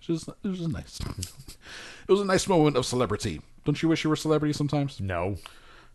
It 0.00 0.12
was, 0.12 0.28
it 0.42 0.48
was 0.48 0.66
nice. 0.68 1.00
it 1.18 2.10
was 2.10 2.20
a 2.20 2.24
nice 2.24 2.48
moment 2.48 2.76
of 2.78 2.86
celebrity. 2.86 3.42
Don't 3.66 3.82
you 3.82 3.90
wish 3.90 4.04
you 4.04 4.08
were 4.10 4.14
a 4.14 4.16
celebrity 4.16 4.54
sometimes? 4.54 5.00
No, 5.00 5.36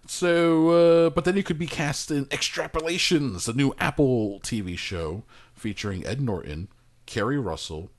So, 0.05 0.69
uh, 1.05 1.09
but 1.11 1.23
then 1.25 1.37
you 1.37 1.43
could 1.43 1.57
be 1.57 1.67
cast 1.67 2.11
in 2.11 2.25
Extrapolations, 2.25 3.47
a 3.47 3.53
new 3.53 3.73
Apple 3.79 4.39
TV 4.41 4.77
show 4.77 5.23
featuring 5.53 6.05
Ed 6.05 6.19
Norton, 6.21 6.67
Keri 7.05 7.37
Russell, 7.39 7.89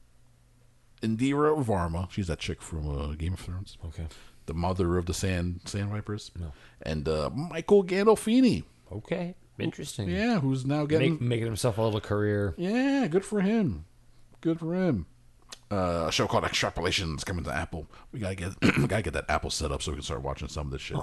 Indira 1.03 1.63
Varma. 1.65 2.11
She's 2.11 2.27
that 2.27 2.39
chick 2.39 2.61
from 2.61 2.89
uh, 2.89 3.15
Game 3.15 3.35
of 3.35 3.41
Thrones. 3.41 3.79
Okay. 3.87 4.07
The 4.47 4.55
mother 4.55 4.99
of 4.99 5.07
the 5.07 5.15
Sand 5.15 5.61
Sand 5.65 5.91
Vipers. 5.91 6.31
No. 6.39 6.53
And 6.83 7.09
uh, 7.09 7.31
Michael 7.31 7.83
Gandolfini. 7.83 8.65
okay, 8.93 9.35
interesting. 9.59 10.11
Yeah, 10.11 10.41
who's 10.41 10.67
now 10.67 10.85
getting. 10.85 11.13
Make, 11.13 11.21
making 11.23 11.47
himself 11.47 11.79
a 11.79 11.83
little 11.83 12.01
career. 12.01 12.55
Yeah, 12.59 13.07
good 13.07 13.25
for 13.25 13.41
him. 13.41 13.87
Good 14.43 14.59
for 14.59 14.75
him. 14.75 15.07
Uh, 15.71 16.05
a 16.09 16.13
show 16.13 16.27
called 16.27 16.45
Extrapolations 16.45 17.25
coming 17.25 17.45
to 17.45 17.55
Apple. 17.55 17.87
We 18.13 18.21
gotta 18.21 18.35
get 18.35 18.53
we 18.77 18.87
gotta 18.87 19.03
get 19.03 19.15
that 19.15 19.25
Apple 19.31 19.49
set 19.49 19.73
up 19.73 19.81
so 19.81 19.93
we 19.93 19.97
can 19.97 20.03
start 20.05 20.21
watching 20.21 20.49
some 20.49 20.67
of 20.67 20.73
this 20.73 20.83
shit. 20.83 20.99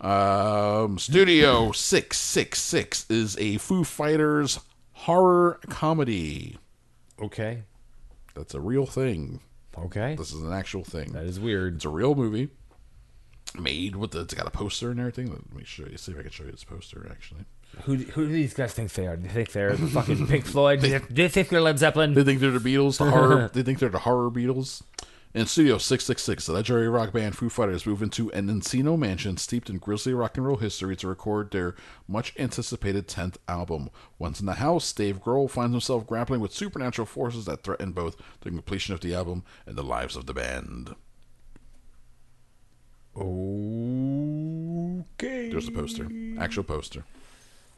Um, 0.00 0.98
Studio 0.98 1.72
Six 1.72 2.18
Six 2.18 2.60
Six 2.60 3.06
is 3.10 3.36
a 3.38 3.58
Foo 3.58 3.84
Fighters 3.84 4.60
horror 4.92 5.58
comedy. 5.68 6.56
Okay, 7.20 7.62
That's 8.34 8.54
a 8.54 8.60
real 8.60 8.86
thing. 8.86 9.40
okay, 9.76 10.14
This 10.14 10.32
is 10.32 10.40
an 10.40 10.52
actual 10.52 10.84
thing. 10.84 11.12
that 11.12 11.24
is 11.24 11.40
weird. 11.40 11.76
It's 11.76 11.84
a 11.84 11.88
real 11.88 12.14
movie 12.14 12.48
made 13.58 13.96
with 13.96 14.12
the. 14.12 14.20
It's 14.20 14.34
got 14.34 14.46
a 14.46 14.50
poster 14.50 14.90
and 14.92 15.00
everything. 15.00 15.30
Let 15.32 15.52
me 15.52 15.64
show 15.64 15.86
you. 15.90 15.96
See 15.96 16.12
if 16.12 16.18
I 16.18 16.22
can 16.22 16.30
show 16.30 16.44
you 16.44 16.52
this 16.52 16.62
poster. 16.64 17.08
Actually, 17.10 17.40
Who 17.82 17.96
who 17.96 18.26
do 18.28 18.32
these 18.32 18.54
guys 18.54 18.72
think 18.72 18.92
they 18.92 19.08
are? 19.08 19.16
Do 19.16 19.22
they 19.26 19.34
think 19.34 19.50
they're 19.52 19.74
the 19.74 19.88
fucking 19.88 20.26
Pink 20.28 20.44
Floyd? 20.46 20.80
Do 20.80 20.90
they, 20.90 20.98
do 20.98 21.14
they 21.14 21.28
think 21.28 21.48
they're 21.48 21.60
Led 21.60 21.78
Zeppelin? 21.80 22.14
They 22.14 22.22
think 22.22 22.38
they're 22.38 22.52
the 22.52 22.60
Beatles, 22.60 22.98
the 22.98 23.10
horror. 23.10 23.50
they 23.52 23.62
think 23.64 23.80
they're 23.80 23.88
the 23.88 23.98
horror 23.98 24.30
Beatles. 24.30 24.82
In 25.34 25.44
Studio 25.44 25.76
666, 25.76 26.46
the 26.46 26.54
legendary 26.54 26.88
rock 26.88 27.12
band 27.12 27.36
Foo 27.36 27.50
Fighters 27.50 27.84
move 27.84 28.02
into 28.02 28.32
an 28.32 28.48
Encino 28.48 28.98
mansion 28.98 29.36
steeped 29.36 29.68
in 29.68 29.76
grisly 29.76 30.14
rock 30.14 30.38
and 30.38 30.46
roll 30.46 30.56
history 30.56 30.96
to 30.96 31.06
record 31.06 31.50
their 31.50 31.74
much 32.08 32.32
anticipated 32.38 33.06
10th 33.06 33.36
album. 33.46 33.90
Once 34.18 34.40
in 34.40 34.46
the 34.46 34.54
house, 34.54 34.90
Dave 34.90 35.22
Grohl 35.22 35.50
finds 35.50 35.74
himself 35.74 36.06
grappling 36.06 36.40
with 36.40 36.54
supernatural 36.54 37.04
forces 37.04 37.44
that 37.44 37.62
threaten 37.62 37.92
both 37.92 38.16
the 38.40 38.48
completion 38.48 38.94
of 38.94 39.00
the 39.00 39.14
album 39.14 39.44
and 39.66 39.76
the 39.76 39.82
lives 39.82 40.16
of 40.16 40.24
the 40.24 40.32
band. 40.32 40.94
Okay. 43.14 45.50
There's 45.50 45.68
a 45.68 45.72
poster, 45.72 46.08
actual 46.38 46.64
poster. 46.64 47.04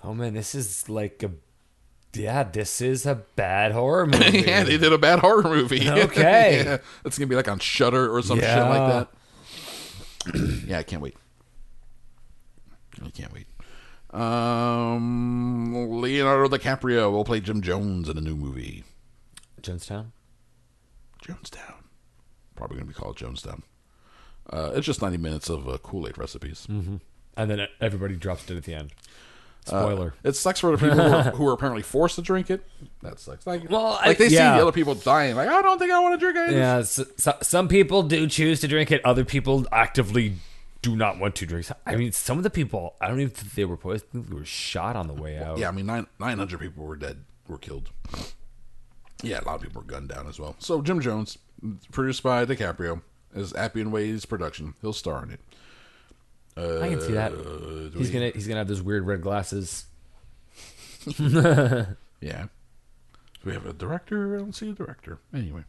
Oh 0.05 0.15
man, 0.15 0.35
this 0.35 0.55
is 0.55 0.89
like 0.89 1.25
a 1.25 1.33
yeah, 2.15 2.43
this 2.43 2.81
is 2.81 3.07
a 3.07 3.15
bad 3.37 3.73
horror 3.73 4.07
movie. 4.09 4.41
yeah, 4.41 4.65
they 4.65 4.77
did 4.79 4.93
a 4.93 4.99
bad 4.99 5.21
horror 5.21 5.43
movie. 5.45 5.89
Okay. 5.89 6.63
yeah, 6.65 6.79
it's 7.05 7.19
gonna 7.19 7.27
be 7.29 7.37
like 7.37 7.49
on 7.49 7.59
Shudder 7.59 8.15
or 8.15 8.23
some 8.23 8.39
shit 8.41 8.49
like 8.49 9.09
that. 10.27 10.35
yeah, 10.67 10.79
I 10.79 10.83
can't 10.83 11.03
wait. 11.03 11.17
I 13.05 13.11
can't 13.11 13.33
wait. 13.33 13.47
Um, 14.13 16.01
Leonardo 16.01 16.57
DiCaprio 16.57 17.11
will 17.13 17.25
play 17.25 17.41
Jim 17.41 17.61
Jones 17.63 18.09
in 18.09 18.19
a 18.19 18.21
new 18.21 18.35
movie. 18.35 18.85
Jonestown. 19.63 20.07
Jonestown. 21.25 21.75
Probably 22.57 22.77
gonna 22.79 22.89
be 22.89 22.95
called 22.95 23.17
Jonestown. 23.17 23.63
Uh, 24.51 24.73
it's 24.75 24.87
just 24.87 25.01
ninety 25.01 25.17
minutes 25.19 25.49
of 25.49 25.69
uh, 25.69 25.79
Kool 25.79 26.09
Aid 26.09 26.19
recipes. 26.19 26.67
And 26.69 27.01
then 27.51 27.69
everybody 27.81 28.17
drops 28.17 28.45
dead 28.47 28.57
at 28.57 28.65
the 28.65 28.75
end. 28.75 28.91
Uh, 29.67 29.83
Spoiler. 29.83 30.15
It 30.25 30.37
sucks 30.37 30.59
for 30.61 30.75
the 30.77 30.79
people 30.79 30.97
who 30.97 31.15
are, 31.15 31.23
who 31.37 31.47
are 31.49 31.53
apparently 31.53 31.83
forced 31.83 32.17
to 32.17 32.23
drink 32.23 32.51
it. 32.51 32.65
That 33.03 33.19
sucks. 33.21 33.47
Like, 33.47 33.69
Well, 33.71 33.99
I- 34.01 34.09
like 34.09 34.19
they 34.19 34.29
yeah. 34.29 34.53
see 34.55 34.59
the 34.59 34.63
other 34.63 34.73
people 34.73 34.95
dying. 34.95 35.37
Like, 35.37 35.49
I 35.49 35.63
don't 35.63 35.79
think 35.79 35.93
I 35.93 36.01
want 36.01 36.19
to 36.19 36.33
drink 36.33 36.51
it. 36.51 36.57
yeah, 36.57 36.83
so, 36.83 37.05
so, 37.17 37.37
some 37.43 37.69
people 37.69 38.03
do 38.03 38.27
choose 38.27 38.61
to 38.61 38.69
drink 38.69 38.91
it. 38.91 39.05
Other 39.05 39.25
people 39.25 39.67
actively 39.71 40.35
do 40.83 40.97
not 40.97 41.19
want 41.19 41.35
to 41.37 41.47
drink. 41.47 41.67
I 41.87 41.97
mean, 41.97 42.13
some 42.13 42.39
of 42.39 42.43
the 42.43 42.51
people, 42.51 42.95
I 43.01 43.09
don't 43.09 43.21
even 43.21 43.31
think 43.35 43.53
they 43.53 43.67
were 43.67 43.77
poisoned. 43.77 44.09
I 44.11 44.13
think 44.15 44.29
They 44.31 44.35
were 44.37 44.45
shot 44.47 44.97
on 44.97 45.07
the 45.09 45.15
way 45.15 45.39
out. 45.39 45.59
Yeah, 45.59 45.69
I 45.69 45.73
mean, 45.73 45.85
nine 45.87 46.07
nine 46.19 46.39
hundred 46.39 46.61
people 46.61 46.85
were 46.85 46.97
dead, 46.97 47.19
were 47.47 47.59
killed. 47.59 47.91
Yeah, 49.23 49.41
a 49.41 49.45
lot 49.45 49.57
of 49.57 49.61
people 49.63 49.83
were 49.83 49.87
gunned 49.87 50.09
down 50.09 50.27
as 50.27 50.39
well. 50.41 50.57
So 50.59 50.81
Jim 50.81 51.01
Jones, 51.01 51.37
produced 51.93 52.23
by 52.23 52.47
DiCaprio, 52.47 53.03
is 53.35 53.53
Appian 53.53 53.91
Way's 53.91 54.25
production. 54.25 54.73
He'll 54.81 54.95
star 54.95 55.23
in 55.23 55.31
it. 55.33 55.41
I 56.83 56.89
can 56.89 57.01
see 57.01 57.13
that. 57.13 57.33
Uh, 57.33 57.97
He's 57.99 58.09
we- 58.09 58.13
gonna 58.15 58.31
he's 58.31 58.47
gonna 58.47 58.61
have 58.61 58.69
those 58.69 58.83
weird 58.83 59.07
red 59.07 59.21
glasses. 59.23 59.87
yeah. 61.19 62.47
We 63.45 63.53
have 63.53 63.65
a 63.67 63.73
director. 63.73 64.37
I 64.37 64.39
don't 64.39 64.55
see 64.55 64.69
a 64.71 64.73
director. 64.73 65.19
Anyway. 65.35 65.65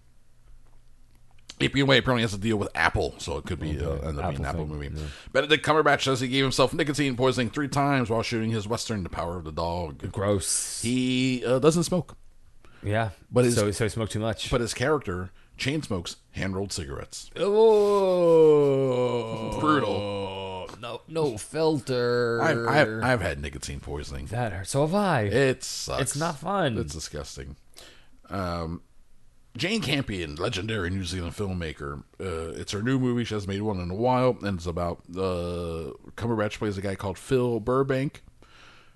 Appian 1.61 1.85
Way 1.87 1.97
apparently 1.99 2.23
has 2.23 2.31
to 2.31 2.37
deal 2.39 2.57
with 2.57 2.69
Apple, 2.73 3.13
so 3.19 3.37
it 3.37 3.45
could 3.45 3.59
be 3.59 3.79
uh, 3.79 3.91
end 3.97 4.19
up 4.19 4.29
being 4.31 4.39
an 4.41 4.45
Apple 4.45 4.65
thing, 4.67 4.77
movie. 4.79 4.89
Benedict 5.31 5.63
Cumberbatch 5.63 6.01
says 6.03 6.19
he 6.19 6.27
gave 6.27 6.43
himself 6.43 6.73
nicotine 6.73 7.15
poisoning 7.15 7.51
three 7.51 7.67
times 7.67 8.09
while 8.09 8.23
shooting 8.23 8.49
his 8.49 8.67
western, 8.67 9.03
The 9.03 9.09
Power 9.09 9.37
of 9.37 9.43
the 9.43 9.51
Dog. 9.51 10.11
Gross. 10.11 10.81
He 10.81 11.43
uh, 11.45 11.59
doesn't 11.59 11.83
smoke, 11.83 12.17
yeah. 12.83 13.09
But 13.31 13.45
his- 13.45 13.53
so 13.55 13.69
so 13.71 13.83
he 13.85 13.89
smoked 13.89 14.11
too 14.11 14.19
much. 14.19 14.49
but 14.49 14.59
his 14.59 14.73
character 14.73 15.29
chain 15.55 15.83
smokes 15.83 16.15
hand 16.31 16.55
rolled 16.55 16.73
cigarettes. 16.73 17.29
oh, 18.31 19.59
Brutal. 19.59 20.30
No, 20.81 21.01
no 21.07 21.37
filter. 21.37 22.41
I've, 22.41 22.67
I've, 22.67 23.03
I've 23.03 23.21
had 23.21 23.39
nicotine 23.39 23.79
poisoning. 23.79 24.25
that 24.27 24.51
hurts. 24.51 24.71
So 24.71 24.81
have 24.81 24.95
I. 24.95 25.21
It 25.23 25.63
sucks. 25.63 26.01
It's 26.01 26.15
not 26.17 26.39
fun. 26.39 26.77
It's 26.79 26.93
disgusting. 26.93 27.55
Um, 28.31 28.81
Jane 29.55 29.81
Campion, 29.81 30.35
legendary 30.35 30.89
New 30.89 31.03
Zealand 31.03 31.35
filmmaker. 31.35 32.03
Uh, 32.19 32.53
it's 32.59 32.71
her 32.71 32.81
new 32.81 32.97
movie. 32.97 33.23
She 33.25 33.33
hasn't 33.35 33.49
made 33.49 33.61
one 33.61 33.79
in 33.79 33.91
a 33.91 33.95
while, 33.95 34.37
and 34.41 34.57
it's 34.57 34.65
about 34.65 34.99
uh, 35.11 35.91
Cumberbatch 36.15 36.57
plays 36.57 36.77
a 36.77 36.81
guy 36.81 36.95
called 36.95 37.17
Phil 37.17 37.59
Burbank, 37.59 38.23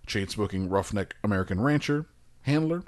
chain 0.08 0.28
smoking 0.28 0.70
roughneck 0.70 1.16
American 1.24 1.62
rancher 1.62 2.06
handler. 2.42 2.84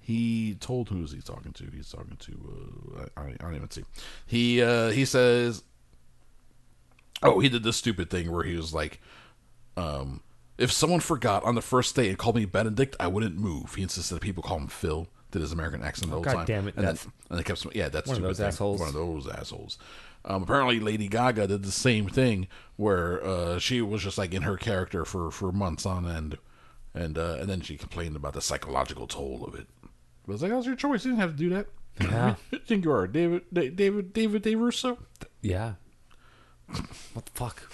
He 0.00 0.54
told 0.60 0.88
who 0.88 1.02
is 1.02 1.12
he 1.12 1.20
talking 1.20 1.52
to? 1.54 1.70
He's 1.74 1.90
talking 1.90 2.16
to 2.16 2.98
uh, 3.00 3.20
I, 3.20 3.28
I 3.28 3.36
don't 3.38 3.56
even 3.56 3.70
see. 3.70 3.84
He 4.26 4.62
uh, 4.62 4.90
he 4.90 5.04
says, 5.04 5.62
oh, 7.22 7.40
he 7.40 7.48
did 7.48 7.62
this 7.62 7.76
stupid 7.76 8.10
thing 8.10 8.30
where 8.30 8.44
he 8.44 8.56
was 8.56 8.72
like, 8.74 9.00
um, 9.76 10.20
if 10.58 10.72
someone 10.72 11.00
forgot 11.00 11.44
on 11.44 11.54
the 11.54 11.62
first 11.62 11.94
day 11.96 12.08
and 12.08 12.16
called 12.18 12.36
me 12.36 12.44
Benedict, 12.44 12.96
I 12.98 13.06
wouldn't 13.08 13.36
move. 13.36 13.74
He 13.74 13.82
insisted 13.82 14.14
that 14.14 14.22
people 14.22 14.42
call 14.42 14.58
him 14.58 14.68
Phil. 14.68 15.06
Did 15.32 15.42
his 15.42 15.52
American 15.52 15.82
accent 15.82 16.08
the 16.10 16.14
whole 16.14 16.24
God 16.24 16.32
time. 16.34 16.46
damn 16.46 16.68
it, 16.68 16.76
And, 16.76 16.84
that's- 16.86 17.02
then, 17.04 17.12
and 17.30 17.38
they 17.38 17.42
kept 17.42 17.66
yeah, 17.74 17.88
that's 17.88 18.06
One 18.08 18.16
of 18.18 18.22
those 18.22 18.38
thing. 18.38 18.46
assholes. 18.46 18.78
One 18.80 18.88
of 18.88 18.94
those 18.94 19.28
assholes. 19.28 19.76
Um, 20.24 20.42
apparently, 20.44 20.80
Lady 20.80 21.08
Gaga 21.08 21.46
did 21.48 21.62
the 21.62 21.70
same 21.72 22.08
thing 22.08 22.48
where 22.76 23.22
uh, 23.24 23.58
she 23.58 23.80
was 23.82 24.02
just 24.02 24.18
like 24.18 24.32
in 24.32 24.42
her 24.42 24.56
character 24.56 25.04
for, 25.04 25.30
for 25.30 25.52
months 25.52 25.84
on 25.84 26.08
end, 26.08 26.38
and 26.94 27.18
uh, 27.18 27.36
and 27.40 27.48
then 27.50 27.60
she 27.60 27.76
complained 27.76 28.16
about 28.16 28.32
the 28.34 28.40
psychological 28.40 29.06
toll 29.06 29.44
of 29.46 29.54
it. 29.54 29.66
But 30.26 30.34
it's 30.34 30.42
like, 30.42 30.50
that 30.52 30.56
was 30.56 30.66
your 30.66 30.74
choice. 30.76 31.04
You 31.04 31.10
didn't 31.12 31.20
have 31.20 31.32
to 31.32 31.36
do 31.36 31.50
that. 31.50 31.66
Yeah. 32.00 32.34
You 32.50 32.58
think 32.60 32.84
you 32.84 32.92
are, 32.92 33.06
David? 33.06 33.42
Da- 33.52 33.70
David? 33.70 34.12
David? 34.12 34.42
David 34.42 34.60
Russo? 34.62 34.98
yeah. 35.42 35.74
What 37.12 37.26
the 37.26 37.32
fuck? 37.32 37.70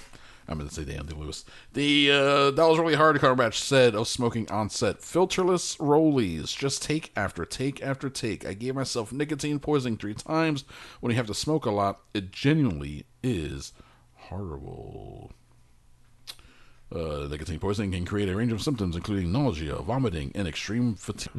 I'm 0.49 0.59
going 0.59 0.69
to 0.69 0.75
say 0.75 0.83
the 0.85 0.97
Andy 0.97 1.15
Lewis. 1.15 1.45
The 1.73 2.11
uh, 2.11 2.51
that 2.51 2.69
was 2.69 2.79
really 2.79 2.95
hard. 2.95 3.17
Cumberbatch 3.17 3.55
said 3.55 3.95
of 3.95 4.09
smoking 4.09 4.51
on 4.51 4.71
set, 4.71 4.99
filterless 5.01 5.79
rollies, 5.79 6.57
just 6.57 6.83
take 6.83 7.13
after 7.17 7.45
take 7.45 7.83
after 7.83 8.11
take. 8.11 8.45
I 8.47 8.55
gave 8.55 8.75
myself 8.75 9.13
nicotine 9.13 9.61
poisoning 9.61 9.99
three 9.99 10.15
times. 10.15 10.65
When 11.01 11.11
you 11.11 11.17
have 11.17 11.29
to 11.29 11.35
smoke 11.35 11.65
a 11.65 11.71
lot, 11.71 12.01
it 12.13 12.33
genuinely 12.33 13.07
is 13.23 13.73
horrible. 14.15 15.33
Uh, 16.95 17.27
nicotine 17.31 17.59
poisoning 17.61 17.93
can 17.93 18.05
create 18.05 18.29
a 18.29 18.37
range 18.37 18.53
of 18.53 18.61
symptoms, 18.61 18.97
including 18.97 19.33
nausea, 19.33 19.77
vomiting, 19.77 20.33
and 20.35 20.47
extreme 20.47 20.95
fatigue. 20.95 21.31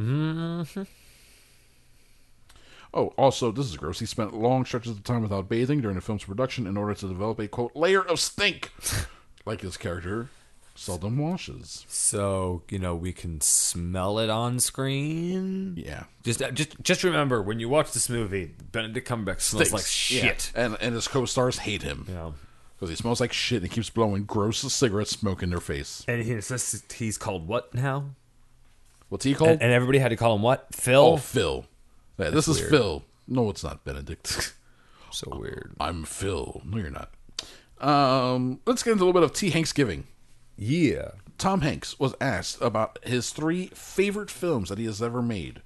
Oh, 2.93 3.07
also, 3.17 3.51
this 3.51 3.65
is 3.65 3.75
gross. 3.77 3.99
He 3.99 4.05
spent 4.05 4.33
long 4.35 4.65
stretches 4.65 4.91
of 4.91 5.03
time 5.03 5.21
without 5.23 5.49
bathing 5.49 5.81
during 5.81 5.95
the 5.95 6.01
film's 6.01 6.23
production 6.25 6.67
in 6.67 6.77
order 6.77 6.93
to 6.93 7.07
develop 7.07 7.39
a 7.39 7.47
quote 7.47 7.75
layer 7.75 8.01
of 8.01 8.19
stink, 8.19 8.71
like 9.45 9.61
his 9.61 9.77
character 9.77 10.29
seldom 10.75 11.17
washes. 11.17 11.85
So 11.87 12.63
you 12.69 12.79
know 12.79 12.95
we 12.95 13.11
can 13.13 13.41
smell 13.41 14.19
it 14.19 14.29
on 14.29 14.59
screen. 14.59 15.75
Yeah, 15.77 16.03
Just, 16.23 16.41
uh, 16.41 16.51
just, 16.51 16.81
just 16.81 17.03
remember 17.03 17.41
when 17.41 17.59
you 17.59 17.69
watch 17.69 17.91
this 17.93 18.09
movie, 18.09 18.51
Benedict 18.71 19.07
Cumberbatch 19.07 19.41
smells 19.41 19.73
like 19.73 19.85
shit. 19.85 20.51
Yeah. 20.55 20.65
and 20.65 20.77
and 20.81 20.95
his 20.95 21.07
co-stars 21.07 21.59
hate 21.59 21.81
him 21.83 22.05
know, 22.07 22.35
because 22.75 22.89
he 22.89 22.95
smells 22.95 23.19
like 23.19 23.33
shit 23.33 23.57
and 23.61 23.71
he 23.71 23.73
keeps 23.75 23.89
blowing 23.89 24.23
gross 24.25 24.59
cigarette 24.73 25.07
smoke 25.07 25.41
in 25.43 25.49
their 25.49 25.59
face. 25.59 26.03
and 26.07 26.23
he's 26.23 26.83
he's 26.93 27.17
called 27.17 27.47
what 27.47 27.73
now? 27.73 28.11
What's 29.09 29.25
he 29.25 29.35
called? 29.35 29.51
And, 29.51 29.61
and 29.63 29.71
everybody 29.71 29.99
had 29.99 30.09
to 30.09 30.15
call 30.15 30.35
him 30.35 30.41
what? 30.41 30.67
Phil. 30.73 31.01
oh, 31.01 31.17
Phil. 31.17 31.65
Yeah, 32.17 32.29
this 32.29 32.47
is 32.47 32.59
weird. 32.59 32.69
Phil. 32.69 33.03
No, 33.27 33.49
it's 33.49 33.63
not 33.63 33.83
Benedict. 33.83 34.53
so 35.11 35.37
weird. 35.37 35.75
I'm 35.79 36.03
Phil. 36.03 36.61
No, 36.65 36.77
you're 36.77 36.89
not. 36.89 37.09
Um, 37.79 38.59
let's 38.65 38.83
get 38.83 38.91
into 38.91 39.03
a 39.03 39.05
little 39.05 39.21
bit 39.21 39.29
of 39.29 39.33
T. 39.33 39.49
Hanks 39.49 39.73
giving. 39.73 40.05
Yeah. 40.57 41.11
Tom 41.37 41.61
Hanks 41.61 41.99
was 41.99 42.15
asked 42.21 42.61
about 42.61 42.99
his 43.03 43.31
three 43.31 43.67
favorite 43.67 44.29
films 44.29 44.69
that 44.69 44.77
he 44.77 44.85
has 44.85 45.01
ever 45.01 45.21
made. 45.21 45.61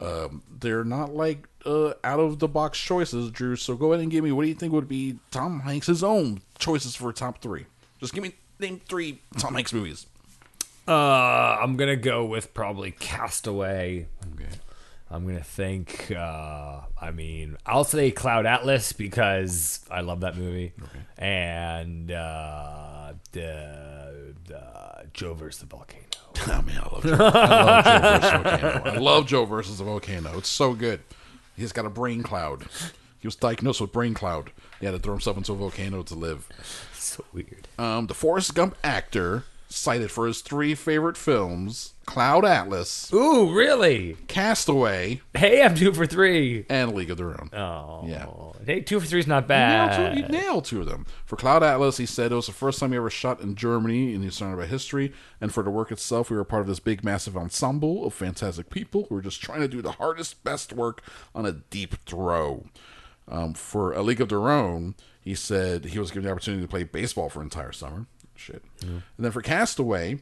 Um, 0.00 0.42
they're 0.50 0.84
not 0.84 1.14
like 1.14 1.48
uh, 1.64 1.94
out 2.02 2.20
of 2.20 2.40
the 2.40 2.48
box 2.48 2.78
choices, 2.78 3.30
Drew. 3.30 3.56
So 3.56 3.76
go 3.76 3.92
ahead 3.92 4.02
and 4.02 4.10
give 4.10 4.24
me 4.24 4.32
what 4.32 4.42
do 4.42 4.48
you 4.48 4.54
think 4.54 4.72
would 4.72 4.88
be 4.88 5.18
Tom 5.30 5.60
Hanks' 5.60 6.02
own 6.02 6.42
choices 6.58 6.94
for 6.96 7.12
top 7.12 7.40
three? 7.40 7.66
Just 8.00 8.12
give 8.12 8.22
me 8.22 8.34
name 8.58 8.80
three 8.86 9.20
Tom 9.38 9.54
Hanks 9.54 9.72
movies. 9.72 10.06
Uh, 10.86 10.92
I'm 11.62 11.76
gonna 11.76 11.96
go 11.96 12.24
with 12.24 12.52
probably 12.52 12.90
Castaway. 12.90 14.08
Okay. 14.34 14.50
I'm 15.14 15.24
gonna 15.26 15.44
think. 15.44 16.10
Uh, 16.10 16.80
I 17.00 17.12
mean, 17.12 17.56
I'll 17.64 17.84
say 17.84 18.10
Cloud 18.10 18.46
Atlas 18.46 18.92
because 18.92 19.78
I 19.88 20.00
love 20.00 20.22
that 20.22 20.36
movie, 20.36 20.72
and 21.16 22.10
uh, 22.10 23.12
the, 23.30 24.34
the 24.48 25.06
Joe 25.12 25.34
versus 25.34 25.60
the 25.60 25.66
volcano. 25.66 26.02
Oh 26.46 26.62
man, 26.62 26.78
I 26.82 26.88
love 26.92 27.04
Joe, 27.04 27.14
I 27.24 27.28
love 27.38 28.26
Joe 28.26 28.34
versus 28.34 28.42
Volcano. 28.42 28.90
I 28.90 28.98
love 28.98 29.26
Joe 29.26 29.44
versus 29.44 29.78
the 29.78 29.84
Volcano. 29.84 30.38
It's 30.38 30.48
so 30.48 30.74
good. 30.74 31.00
He's 31.56 31.72
got 31.72 31.86
a 31.86 31.90
brain 31.90 32.24
cloud. 32.24 32.66
He 33.20 33.28
was 33.28 33.36
diagnosed 33.36 33.80
with 33.80 33.92
brain 33.92 34.14
cloud. 34.14 34.50
He 34.80 34.86
had 34.86 34.92
to 34.92 34.98
throw 34.98 35.14
himself 35.14 35.36
into 35.36 35.52
a 35.52 35.56
volcano 35.56 36.02
to 36.02 36.14
live. 36.16 36.48
So 36.92 37.24
weird. 37.32 37.68
Um, 37.78 38.08
the 38.08 38.14
Forrest 38.14 38.54
Gump 38.54 38.76
actor 38.82 39.44
cited 39.74 40.10
for 40.10 40.26
his 40.26 40.40
three 40.40 40.74
favorite 40.74 41.16
films: 41.16 41.94
Cloud 42.06 42.44
Atlas, 42.44 43.12
Ooh, 43.12 43.52
really? 43.54 44.16
Castaway, 44.28 45.20
Hey, 45.34 45.62
I'm 45.62 45.74
two 45.74 45.92
for 45.92 46.06
three. 46.06 46.66
and 46.68 46.94
League 46.94 47.10
of 47.10 47.16
Their 47.18 47.30
Own. 47.30 47.50
Oh, 47.52 48.04
Yeah. 48.06 48.26
Hey, 48.64 48.80
two 48.80 49.00
for 49.00 49.06
three 49.06 49.20
is 49.20 49.26
not 49.26 49.44
You 49.44 49.48
bad. 49.48 49.98
nailed, 49.98 50.14
two, 50.14 50.20
you 50.22 50.28
nailed 50.28 50.64
two 50.64 50.80
of 50.80 50.86
them. 50.86 51.06
For 51.26 51.36
Cloud 51.36 51.62
Atlas, 51.62 51.96
he 51.96 52.06
said 52.06 52.32
it 52.32 52.34
was 52.36 52.46
the 52.46 52.52
first 52.52 52.78
time 52.80 52.90
he 52.92 52.96
ever 52.96 53.10
shot 53.10 53.40
in 53.40 53.54
Germany, 53.56 54.14
and 54.14 54.22
he's 54.24 54.34
surrounded 54.36 54.58
by 54.62 54.66
history. 54.66 55.12
And 55.40 55.52
for 55.52 55.62
the 55.62 55.70
work 55.70 55.90
itself, 55.92 56.30
we 56.30 56.36
were 56.36 56.44
part 56.44 56.62
of 56.62 56.68
this 56.68 56.80
big, 56.80 57.02
massive 57.04 57.36
ensemble 57.36 58.06
of 58.06 58.14
fantastic 58.14 58.70
people 58.70 59.06
who 59.08 59.14
were 59.16 59.22
just 59.22 59.42
trying 59.42 59.60
to 59.60 59.68
do 59.68 59.82
the 59.82 59.92
hardest, 59.92 60.44
best 60.44 60.72
work 60.72 61.02
on 61.34 61.44
a 61.46 61.52
deep 61.52 61.96
throw. 62.06 62.66
Um, 63.26 63.54
for 63.54 63.92
A 63.94 64.02
League 64.02 64.20
of 64.20 64.28
Their 64.28 64.50
Own, 64.50 64.94
he 65.20 65.34
said 65.34 65.86
he 65.86 65.98
was 65.98 66.10
given 66.10 66.24
the 66.24 66.30
opportunity 66.30 66.62
to 66.62 66.68
play 66.68 66.84
baseball 66.84 67.30
for 67.30 67.40
an 67.40 67.46
entire 67.46 67.72
summer. 67.72 68.04
Shit. 68.36 68.62
And 68.82 69.02
then 69.18 69.32
for 69.32 69.42
Castaway, 69.42 70.20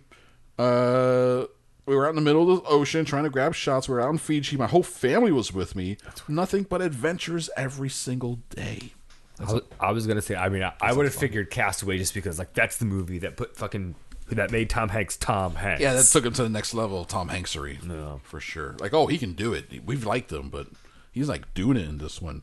uh, 0.58 1.44
we 1.86 1.96
were 1.96 2.06
out 2.06 2.10
in 2.10 2.16
the 2.16 2.22
middle 2.22 2.50
of 2.50 2.62
the 2.62 2.68
ocean 2.68 3.04
trying 3.04 3.24
to 3.24 3.30
grab 3.30 3.54
shots. 3.54 3.88
We 3.88 3.94
were 3.94 4.00
out 4.00 4.10
in 4.10 4.18
Fiji. 4.18 4.56
My 4.56 4.66
whole 4.66 4.82
family 4.82 5.32
was 5.32 5.52
with 5.52 5.74
me. 5.74 5.96
Nothing 6.28 6.64
but 6.64 6.80
adventures 6.80 7.50
every 7.56 7.88
single 7.88 8.40
day. 8.50 8.92
I 9.40 9.52
was, 9.52 9.62
I 9.80 9.92
was 9.92 10.06
gonna 10.06 10.22
say. 10.22 10.36
I 10.36 10.48
mean, 10.48 10.62
I, 10.62 10.72
I 10.80 10.92
would 10.92 11.04
have 11.04 11.14
figured 11.14 11.50
Castaway 11.50 11.98
just 11.98 12.14
because 12.14 12.38
like 12.38 12.52
that's 12.52 12.76
the 12.76 12.84
movie 12.84 13.18
that 13.18 13.36
put 13.36 13.56
fucking 13.56 13.96
that 14.30 14.50
made 14.50 14.70
Tom 14.70 14.88
Hanks 14.88 15.16
Tom 15.16 15.56
Hanks. 15.56 15.80
Yeah, 15.80 15.94
that 15.94 16.04
took 16.04 16.24
him 16.24 16.32
to 16.34 16.42
the 16.42 16.48
next 16.48 16.74
level 16.74 17.00
of 17.00 17.08
Tom 17.08 17.28
Hanksery. 17.28 17.82
No. 17.82 18.20
For 18.24 18.40
sure. 18.40 18.76
Like, 18.78 18.94
oh, 18.94 19.06
he 19.06 19.18
can 19.18 19.32
do 19.32 19.52
it. 19.52 19.84
We've 19.84 20.04
liked 20.04 20.30
him, 20.30 20.48
but 20.48 20.68
he's 21.10 21.28
like 21.28 21.52
doing 21.54 21.76
it 21.76 21.88
in 21.88 21.98
this 21.98 22.22
one. 22.22 22.42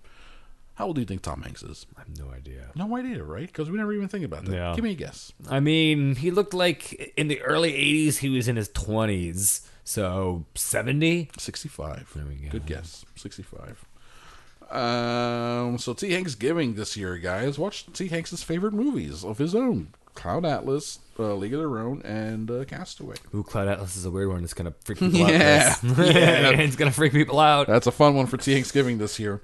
How 0.80 0.86
old 0.86 0.96
do 0.96 1.02
you 1.02 1.06
think 1.06 1.22
Tom 1.22 1.42
Hanks 1.42 1.62
is? 1.62 1.86
I 1.98 2.00
have 2.00 2.18
no 2.18 2.32
idea. 2.32 2.72
No 2.74 2.96
idea, 2.96 3.22
right? 3.22 3.46
Because 3.46 3.70
we 3.70 3.76
never 3.78 3.92
even 3.92 4.08
think 4.08 4.24
about 4.24 4.46
that. 4.46 4.56
Yeah. 4.56 4.74
Give 4.74 4.84
me 4.86 4.92
a 4.92 4.96
guess. 4.96 5.34
I 5.50 5.60
mean, 5.60 6.16
he 6.16 6.32
looked 6.32 6.54
like 6.54 7.14
in 7.18 7.28
the 7.28 7.42
early 7.42 7.74
'80s 7.74 8.20
he 8.20 8.30
was 8.30 8.48
in 8.48 8.56
his 8.56 8.70
20s, 8.70 9.68
so 9.84 10.46
70. 10.56 11.32
65. 11.38 12.12
There 12.16 12.24
we 12.26 12.36
go. 12.36 12.50
Good 12.50 12.66
guess. 12.66 13.04
65. 13.18 13.86
Um, 14.72 15.78
so 15.80 15.94
T. 15.94 16.12
Hanks 16.14 16.36
giving 16.36 16.76
this 16.76 16.96
year, 16.96 17.18
guys. 17.18 17.60
Watch 17.60 17.92
T. 17.92 18.08
Hanks' 18.08 18.42
favorite 18.42 18.74
movies 18.74 19.26
of 19.26 19.38
his 19.38 19.54
own: 19.56 19.90
Cloud 20.16 20.46
Atlas, 20.46 21.00
uh, 21.20 21.34
League 21.36 21.54
of 21.54 21.60
Their 21.60 21.80
Own, 21.80 22.02
and 22.04 22.50
uh, 22.50 22.64
Castaway. 22.64 23.16
Ooh, 23.36 23.44
Cloud 23.44 23.68
Atlas 23.68 23.98
is 23.98 24.06
a 24.06 24.12
weird 24.12 24.30
one. 24.30 24.46
It's 24.46 24.54
gonna 24.54 24.74
freak 24.86 25.00
people 25.00 25.20
Yeah. 25.30 25.74
out. 25.74 25.80
Chris. 25.96 26.10
it's 26.16 26.76
gonna 26.78 26.92
freak 26.92 27.12
people 27.12 27.40
out. 27.40 27.68
That's 27.68 27.88
a 27.88 27.92
fun 27.92 28.16
one 28.16 28.28
for 28.28 28.38
T. 28.38 28.54
Hanks 28.54 28.72
giving 28.72 28.98
this 29.00 29.20
year. 29.20 29.42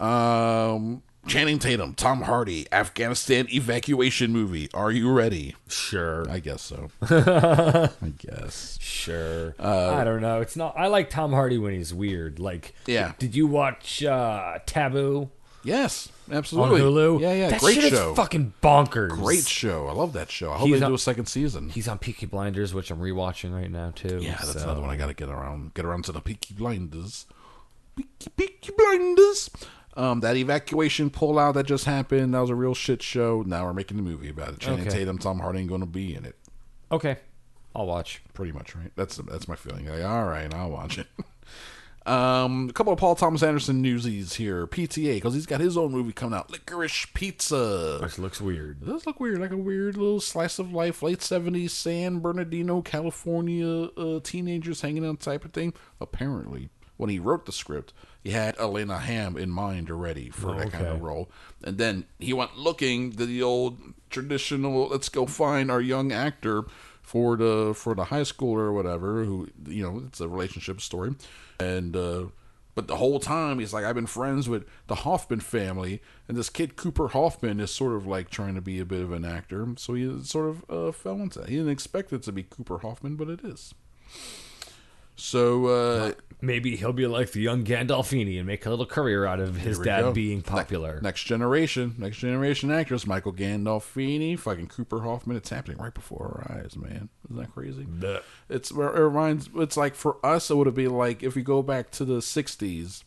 Um, 0.00 1.02
Channing 1.26 1.58
Tatum, 1.60 1.94
Tom 1.94 2.22
Hardy, 2.22 2.66
Afghanistan 2.72 3.46
evacuation 3.50 4.32
movie. 4.32 4.68
Are 4.74 4.90
you 4.90 5.10
ready? 5.12 5.54
Sure, 5.68 6.28
I 6.28 6.40
guess 6.40 6.62
so. 6.62 6.90
I 7.02 8.12
guess. 8.18 8.76
sure. 8.80 9.54
I 9.60 10.02
don't 10.02 10.20
know. 10.20 10.40
It's 10.40 10.56
not. 10.56 10.74
I 10.76 10.88
like 10.88 11.10
Tom 11.10 11.32
Hardy 11.32 11.58
when 11.58 11.74
he's 11.74 11.94
weird. 11.94 12.38
Like, 12.40 12.74
Yeah. 12.86 13.12
Did 13.18 13.36
you 13.36 13.46
watch 13.46 14.02
uh, 14.02 14.58
Taboo? 14.66 15.30
Yes, 15.64 16.08
absolutely. 16.32 16.80
on 16.80 16.88
Hulu. 16.88 17.20
Yeah, 17.20 17.34
yeah, 17.34 17.50
that 17.50 17.60
great 17.60 17.76
shit 17.76 17.92
show. 17.92 18.10
Is 18.10 18.16
fucking 18.16 18.52
bonkers. 18.60 19.10
Great 19.10 19.46
show. 19.46 19.86
I 19.86 19.92
love 19.92 20.12
that 20.14 20.28
show. 20.28 20.50
I 20.50 20.56
hope 20.56 20.66
He's 20.66 20.80
they 20.80 20.84
on- 20.86 20.90
do 20.90 20.96
a 20.96 20.98
second 20.98 21.26
season. 21.26 21.68
He's 21.68 21.86
on 21.86 21.98
Peaky 21.98 22.26
Blinders, 22.26 22.74
which 22.74 22.90
I'm 22.90 22.98
rewatching 22.98 23.54
right 23.54 23.70
now 23.70 23.92
too. 23.94 24.18
Yeah, 24.20 24.32
that's 24.40 24.54
so- 24.54 24.62
another 24.64 24.80
one 24.80 24.90
I 24.90 24.96
got 24.96 25.06
to 25.06 25.14
get 25.14 25.28
around. 25.28 25.72
Get 25.74 25.84
around 25.84 26.02
to 26.06 26.12
the 26.12 26.20
Peaky 26.20 26.54
Blinders. 26.54 27.26
Peaky 27.94 28.30
Peaky 28.36 28.72
Blinders. 28.76 29.50
Um, 29.94 30.20
that 30.20 30.36
evacuation 30.36 31.10
pullout 31.10 31.54
that 31.54 31.66
just 31.66 31.84
happened. 31.84 32.32
That 32.34 32.40
was 32.40 32.50
a 32.50 32.54
real 32.54 32.74
shit 32.74 33.02
show. 33.02 33.42
Now 33.46 33.64
we're 33.66 33.74
making 33.74 33.98
a 33.98 34.02
movie 34.02 34.30
about 34.30 34.54
it. 34.54 34.60
Channing 34.60 34.86
Okay. 34.86 34.98
Tatum, 34.98 35.18
Tom 35.18 35.38
Hardy 35.40 35.60
ain't 35.60 35.68
going 35.68 35.80
to 35.82 35.86
be 35.86 36.14
in 36.14 36.24
it. 36.24 36.36
Okay, 36.90 37.16
I'll 37.74 37.86
watch. 37.86 38.22
Pretty 38.34 38.52
much, 38.52 38.74
right? 38.74 38.90
That's 38.96 39.16
that's 39.16 39.48
my 39.48 39.56
feeling. 39.56 39.86
Like, 39.86 40.04
all 40.04 40.24
right, 40.24 40.52
I'll 40.52 40.70
watch 40.70 40.98
it. 40.98 41.06
um, 42.06 42.68
a 42.68 42.72
couple 42.72 42.92
of 42.92 42.98
Paul 42.98 43.14
Thomas 43.14 43.42
Anderson 43.42 43.80
newsies 43.80 44.34
here. 44.34 44.66
PTA 44.66 45.14
because 45.14 45.34
he's 45.34 45.46
got 45.46 45.60
his 45.60 45.76
own 45.76 45.92
movie 45.92 46.12
coming 46.12 46.38
out. 46.38 46.50
Licorice 46.50 47.06
Pizza. 47.14 47.98
Which 48.02 48.18
looks 48.18 48.40
weird. 48.40 48.82
It 48.82 48.86
does 48.86 49.06
look 49.06 49.20
weird, 49.20 49.40
like 49.40 49.52
a 49.52 49.56
weird 49.56 49.96
little 49.96 50.20
slice 50.20 50.58
of 50.58 50.72
life, 50.72 51.02
late 51.02 51.20
70s 51.20 51.70
San 51.70 52.20
Bernardino, 52.20 52.82
California 52.82 53.84
uh, 53.96 54.20
teenagers 54.22 54.80
hanging 54.82 55.06
out 55.06 55.20
type 55.20 55.44
of 55.44 55.52
thing. 55.52 55.72
Apparently, 56.00 56.68
when 56.96 57.08
he 57.10 57.18
wrote 57.18 57.46
the 57.46 57.52
script, 57.52 57.92
he 58.22 58.30
had 58.30 58.56
Alana 58.56 59.00
Haim 59.00 59.36
in 59.36 59.50
mind 59.50 59.90
already 59.90 60.30
for 60.30 60.54
Oh, 60.54 60.58
that 60.58 60.72
kind 60.72 60.86
of 60.86 61.02
role. 61.02 61.28
And 61.64 61.78
then 61.78 62.04
he 62.18 62.32
went 62.32 62.56
looking 62.56 63.12
to 63.12 63.26
the 63.26 63.42
old 63.42 63.78
traditional, 64.10 64.88
let's 64.88 65.08
go 65.08 65.26
find 65.26 65.70
our 65.70 65.80
young 65.80 66.12
actor 66.12 66.64
for 67.02 67.36
the 67.36 67.74
for 67.74 67.94
the 67.94 68.04
high 68.04 68.22
schooler 68.22 68.58
or 68.58 68.72
whatever, 68.72 69.24
who, 69.24 69.48
you 69.66 69.82
know, 69.82 70.04
it's 70.06 70.20
a 70.20 70.28
relationship 70.28 70.80
story. 70.80 71.14
And, 71.58 71.96
uh, 71.96 72.26
but 72.74 72.86
the 72.86 72.96
whole 72.96 73.20
time 73.20 73.58
he's 73.58 73.74
like, 73.74 73.84
I've 73.84 73.96
been 73.96 74.06
friends 74.06 74.48
with 74.48 74.66
the 74.86 74.94
Hoffman 74.94 75.40
family, 75.40 76.00
and 76.26 76.38
this 76.38 76.48
kid 76.48 76.76
Cooper 76.76 77.08
Hoffman 77.08 77.60
is 77.60 77.70
sort 77.70 77.94
of 77.94 78.06
like 78.06 78.30
trying 78.30 78.54
to 78.54 78.62
be 78.62 78.80
a 78.80 78.86
bit 78.86 79.02
of 79.02 79.12
an 79.12 79.26
actor, 79.26 79.66
so 79.76 79.92
he 79.92 80.22
sort 80.24 80.48
of 80.48 80.64
uh, 80.70 80.92
fell 80.92 81.16
into 81.16 81.40
that. 81.40 81.50
He 81.50 81.56
didn't 81.56 81.72
expect 81.72 82.12
it 82.14 82.22
to 82.22 82.32
be 82.32 82.44
Cooper 82.44 82.78
Hoffman, 82.78 83.16
but 83.16 83.28
it 83.28 83.44
is. 83.44 83.74
So 85.16 85.66
uh, 85.66 86.12
Maybe 86.44 86.74
he'll 86.74 86.92
be 86.92 87.06
like 87.06 87.30
the 87.30 87.40
young 87.40 87.62
Gandolfini 87.62 88.36
and 88.36 88.46
make 88.48 88.66
a 88.66 88.70
little 88.70 88.84
career 88.84 89.24
out 89.24 89.38
of 89.38 89.56
his 89.56 89.78
dad 89.78 90.00
go. 90.00 90.12
being 90.12 90.42
popular. 90.42 91.00
next 91.00 91.22
generation, 91.22 91.94
next 91.98 92.16
generation 92.16 92.72
actress, 92.72 93.06
Michael 93.06 93.32
Gandolfini, 93.32 94.36
fucking 94.36 94.66
Cooper 94.66 95.02
Hoffman. 95.02 95.36
It's 95.36 95.50
happening 95.50 95.78
right 95.78 95.94
before 95.94 96.44
our 96.48 96.58
eyes, 96.58 96.76
man. 96.76 97.10
Isn't 97.30 97.40
that 97.40 97.54
crazy? 97.54 97.86
It's 98.48 98.72
it 98.72 98.76
reminds. 98.76 99.50
It's 99.54 99.76
like 99.76 99.94
for 99.94 100.16
us, 100.26 100.50
it 100.50 100.56
would 100.56 100.74
be 100.74 100.88
like 100.88 101.22
if 101.22 101.36
we 101.36 101.42
go 101.42 101.62
back 101.62 101.92
to 101.92 102.04
the 102.04 102.18
'60s, 102.18 103.04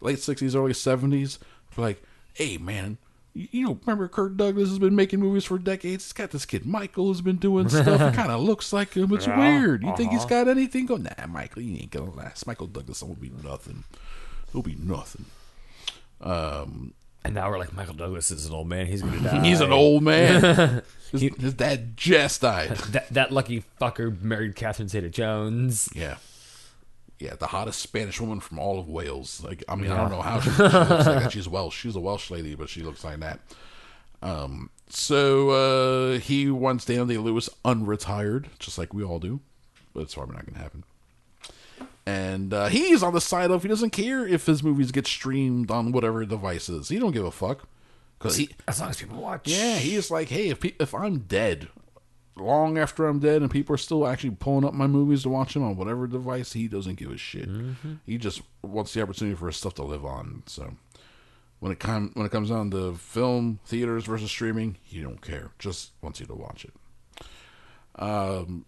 late 0.00 0.18
'60s, 0.18 0.54
early 0.54 0.72
'70s. 0.72 1.38
Like, 1.76 2.00
hey, 2.32 2.58
man. 2.58 2.98
You 3.38 3.64
know, 3.64 3.78
remember 3.86 4.08
Kirk 4.08 4.36
Douglas 4.36 4.68
has 4.68 4.80
been 4.80 4.96
making 4.96 5.20
movies 5.20 5.44
for 5.44 5.58
decades. 5.58 6.04
He's 6.04 6.12
got 6.12 6.32
this 6.32 6.44
kid 6.44 6.66
Michael 6.66 7.06
who's 7.06 7.20
been 7.20 7.36
doing 7.36 7.68
stuff. 7.68 8.00
It 8.00 8.14
kind 8.16 8.32
of 8.32 8.40
looks 8.40 8.72
like 8.72 8.94
him. 8.94 9.12
It's 9.12 9.28
weird. 9.28 9.84
You 9.84 9.96
think 9.96 10.10
he's 10.10 10.20
uh-huh. 10.20 10.44
got 10.44 10.48
anything? 10.48 10.86
Go, 10.86 10.96
nah, 10.96 11.10
Michael, 11.28 11.62
he 11.62 11.80
ain't 11.80 11.92
gonna 11.92 12.10
last. 12.14 12.48
Michael 12.48 12.66
Douglas 12.66 13.00
won't 13.00 13.20
be 13.20 13.30
nothing. 13.44 13.84
He'll 14.52 14.62
be 14.62 14.74
nothing. 14.74 15.26
Um, 16.20 16.94
And 17.24 17.34
now 17.34 17.48
we're 17.48 17.58
like, 17.58 17.72
Michael 17.74 17.94
Douglas 17.94 18.30
is 18.32 18.46
an 18.46 18.54
old 18.54 18.68
man. 18.68 18.86
He's 18.86 19.02
gonna 19.02 19.20
die. 19.20 19.40
He's 19.44 19.60
an 19.60 19.72
old 19.72 20.02
man. 20.02 20.82
his, 21.12 21.20
his 21.20 21.54
dad 21.54 21.96
just 21.96 22.40
died. 22.40 22.70
That, 22.70 23.08
that 23.10 23.32
lucky 23.32 23.62
fucker 23.80 24.20
married 24.20 24.56
Catherine 24.56 24.88
Zeta-Jones. 24.88 25.90
Yeah. 25.94 26.16
Yeah, 27.18 27.34
the 27.34 27.48
hottest 27.48 27.80
Spanish 27.80 28.20
woman 28.20 28.38
from 28.40 28.58
all 28.60 28.78
of 28.78 28.88
Wales. 28.88 29.42
Like, 29.44 29.64
I 29.68 29.74
mean, 29.74 29.90
I 29.90 29.96
don't 29.96 30.10
know 30.10 30.22
how 30.22 30.38
she, 30.40 30.50
she 30.50 30.62
looks 30.62 30.74
like 30.74 31.04
that. 31.04 31.32
She's 31.32 31.48
Welsh. 31.48 31.76
She's 31.76 31.96
a 31.96 32.00
Welsh 32.00 32.30
lady, 32.30 32.54
but 32.54 32.68
she 32.68 32.82
looks 32.82 33.02
like 33.02 33.18
that. 33.20 33.40
Um, 34.22 34.70
so 34.88 35.50
uh, 35.50 36.18
he 36.20 36.48
wants 36.50 36.84
Daniel 36.84 37.06
Day 37.06 37.18
Lewis 37.18 37.48
unretired, 37.64 38.46
just 38.60 38.78
like 38.78 38.94
we 38.94 39.02
all 39.02 39.18
do, 39.18 39.40
but 39.94 40.00
it's 40.02 40.14
probably 40.14 40.36
not 40.36 40.46
going 40.46 40.54
to 40.54 40.60
happen. 40.62 40.84
And 42.06 42.54
uh, 42.54 42.68
he's 42.68 43.02
on 43.02 43.12
the 43.12 43.20
side 43.20 43.50
of 43.50 43.62
he 43.62 43.68
doesn't 43.68 43.90
care 43.90 44.26
if 44.26 44.46
his 44.46 44.62
movies 44.62 44.92
get 44.92 45.06
streamed 45.06 45.70
on 45.70 45.92
whatever 45.92 46.24
devices. 46.24 46.88
He 46.88 46.98
don't 46.98 47.12
give 47.12 47.24
a 47.24 47.30
fuck 47.30 47.68
because 48.18 48.36
he 48.36 48.48
As 48.66 48.80
long 48.80 48.90
as 48.90 48.96
people 48.96 49.20
watch. 49.20 49.42
yeah, 49.46 49.76
he's 49.76 50.10
like, 50.10 50.28
hey, 50.28 50.48
if 50.48 50.60
pe- 50.60 50.72
if 50.80 50.94
I'm 50.94 51.18
dead, 51.18 51.68
long 52.40 52.78
after 52.78 53.06
I'm 53.06 53.18
dead, 53.18 53.42
and 53.42 53.50
people 53.50 53.74
are 53.74 53.78
still 53.78 54.06
actually 54.06 54.30
pulling 54.30 54.64
up 54.64 54.74
my 54.74 54.86
movies 54.86 55.22
to 55.22 55.28
watch 55.28 55.54
them 55.54 55.62
on 55.64 55.76
whatever 55.76 56.06
device, 56.06 56.52
he 56.52 56.68
doesn't 56.68 56.96
give 56.96 57.10
a 57.10 57.16
shit. 57.16 57.48
He 58.06 58.18
just 58.18 58.42
wants 58.62 58.94
the 58.94 59.02
opportunity 59.02 59.36
for 59.36 59.46
his 59.46 59.56
stuff 59.56 59.74
to 59.74 59.82
live 59.82 60.04
on. 60.04 60.42
So 60.46 60.74
when 61.60 61.72
it 61.72 61.78
com- 61.80 62.12
when 62.14 62.24
it 62.26 62.32
comes 62.32 62.50
down 62.50 62.70
to 62.72 62.94
film 62.94 63.60
theaters 63.64 64.04
versus 64.04 64.30
streaming, 64.30 64.76
he 64.82 65.00
don't 65.00 65.20
care. 65.20 65.50
Just 65.58 65.92
wants 66.02 66.20
you 66.20 66.26
to 66.26 66.34
watch 66.34 66.64
it. 66.64 66.72
Um, 67.96 68.64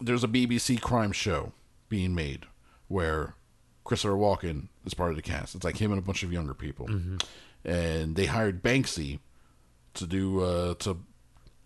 there's 0.00 0.24
a 0.24 0.28
BBC 0.28 0.80
crime 0.80 1.12
show 1.12 1.52
being 1.88 2.14
made 2.14 2.44
where 2.88 3.34
Christopher 3.84 4.14
Walken 4.14 4.68
is 4.84 4.94
part 4.94 5.10
of 5.10 5.16
the 5.16 5.22
cast. 5.22 5.54
It's 5.54 5.64
like 5.64 5.78
him 5.78 5.90
and 5.90 5.98
a 5.98 6.02
bunch 6.04 6.22
of 6.22 6.32
younger 6.32 6.54
people, 6.54 6.86
and 7.64 8.14
they 8.16 8.26
hired 8.26 8.62
Banksy 8.62 9.20
to 9.94 10.06
do 10.06 10.40
uh, 10.42 10.74
to 10.74 10.98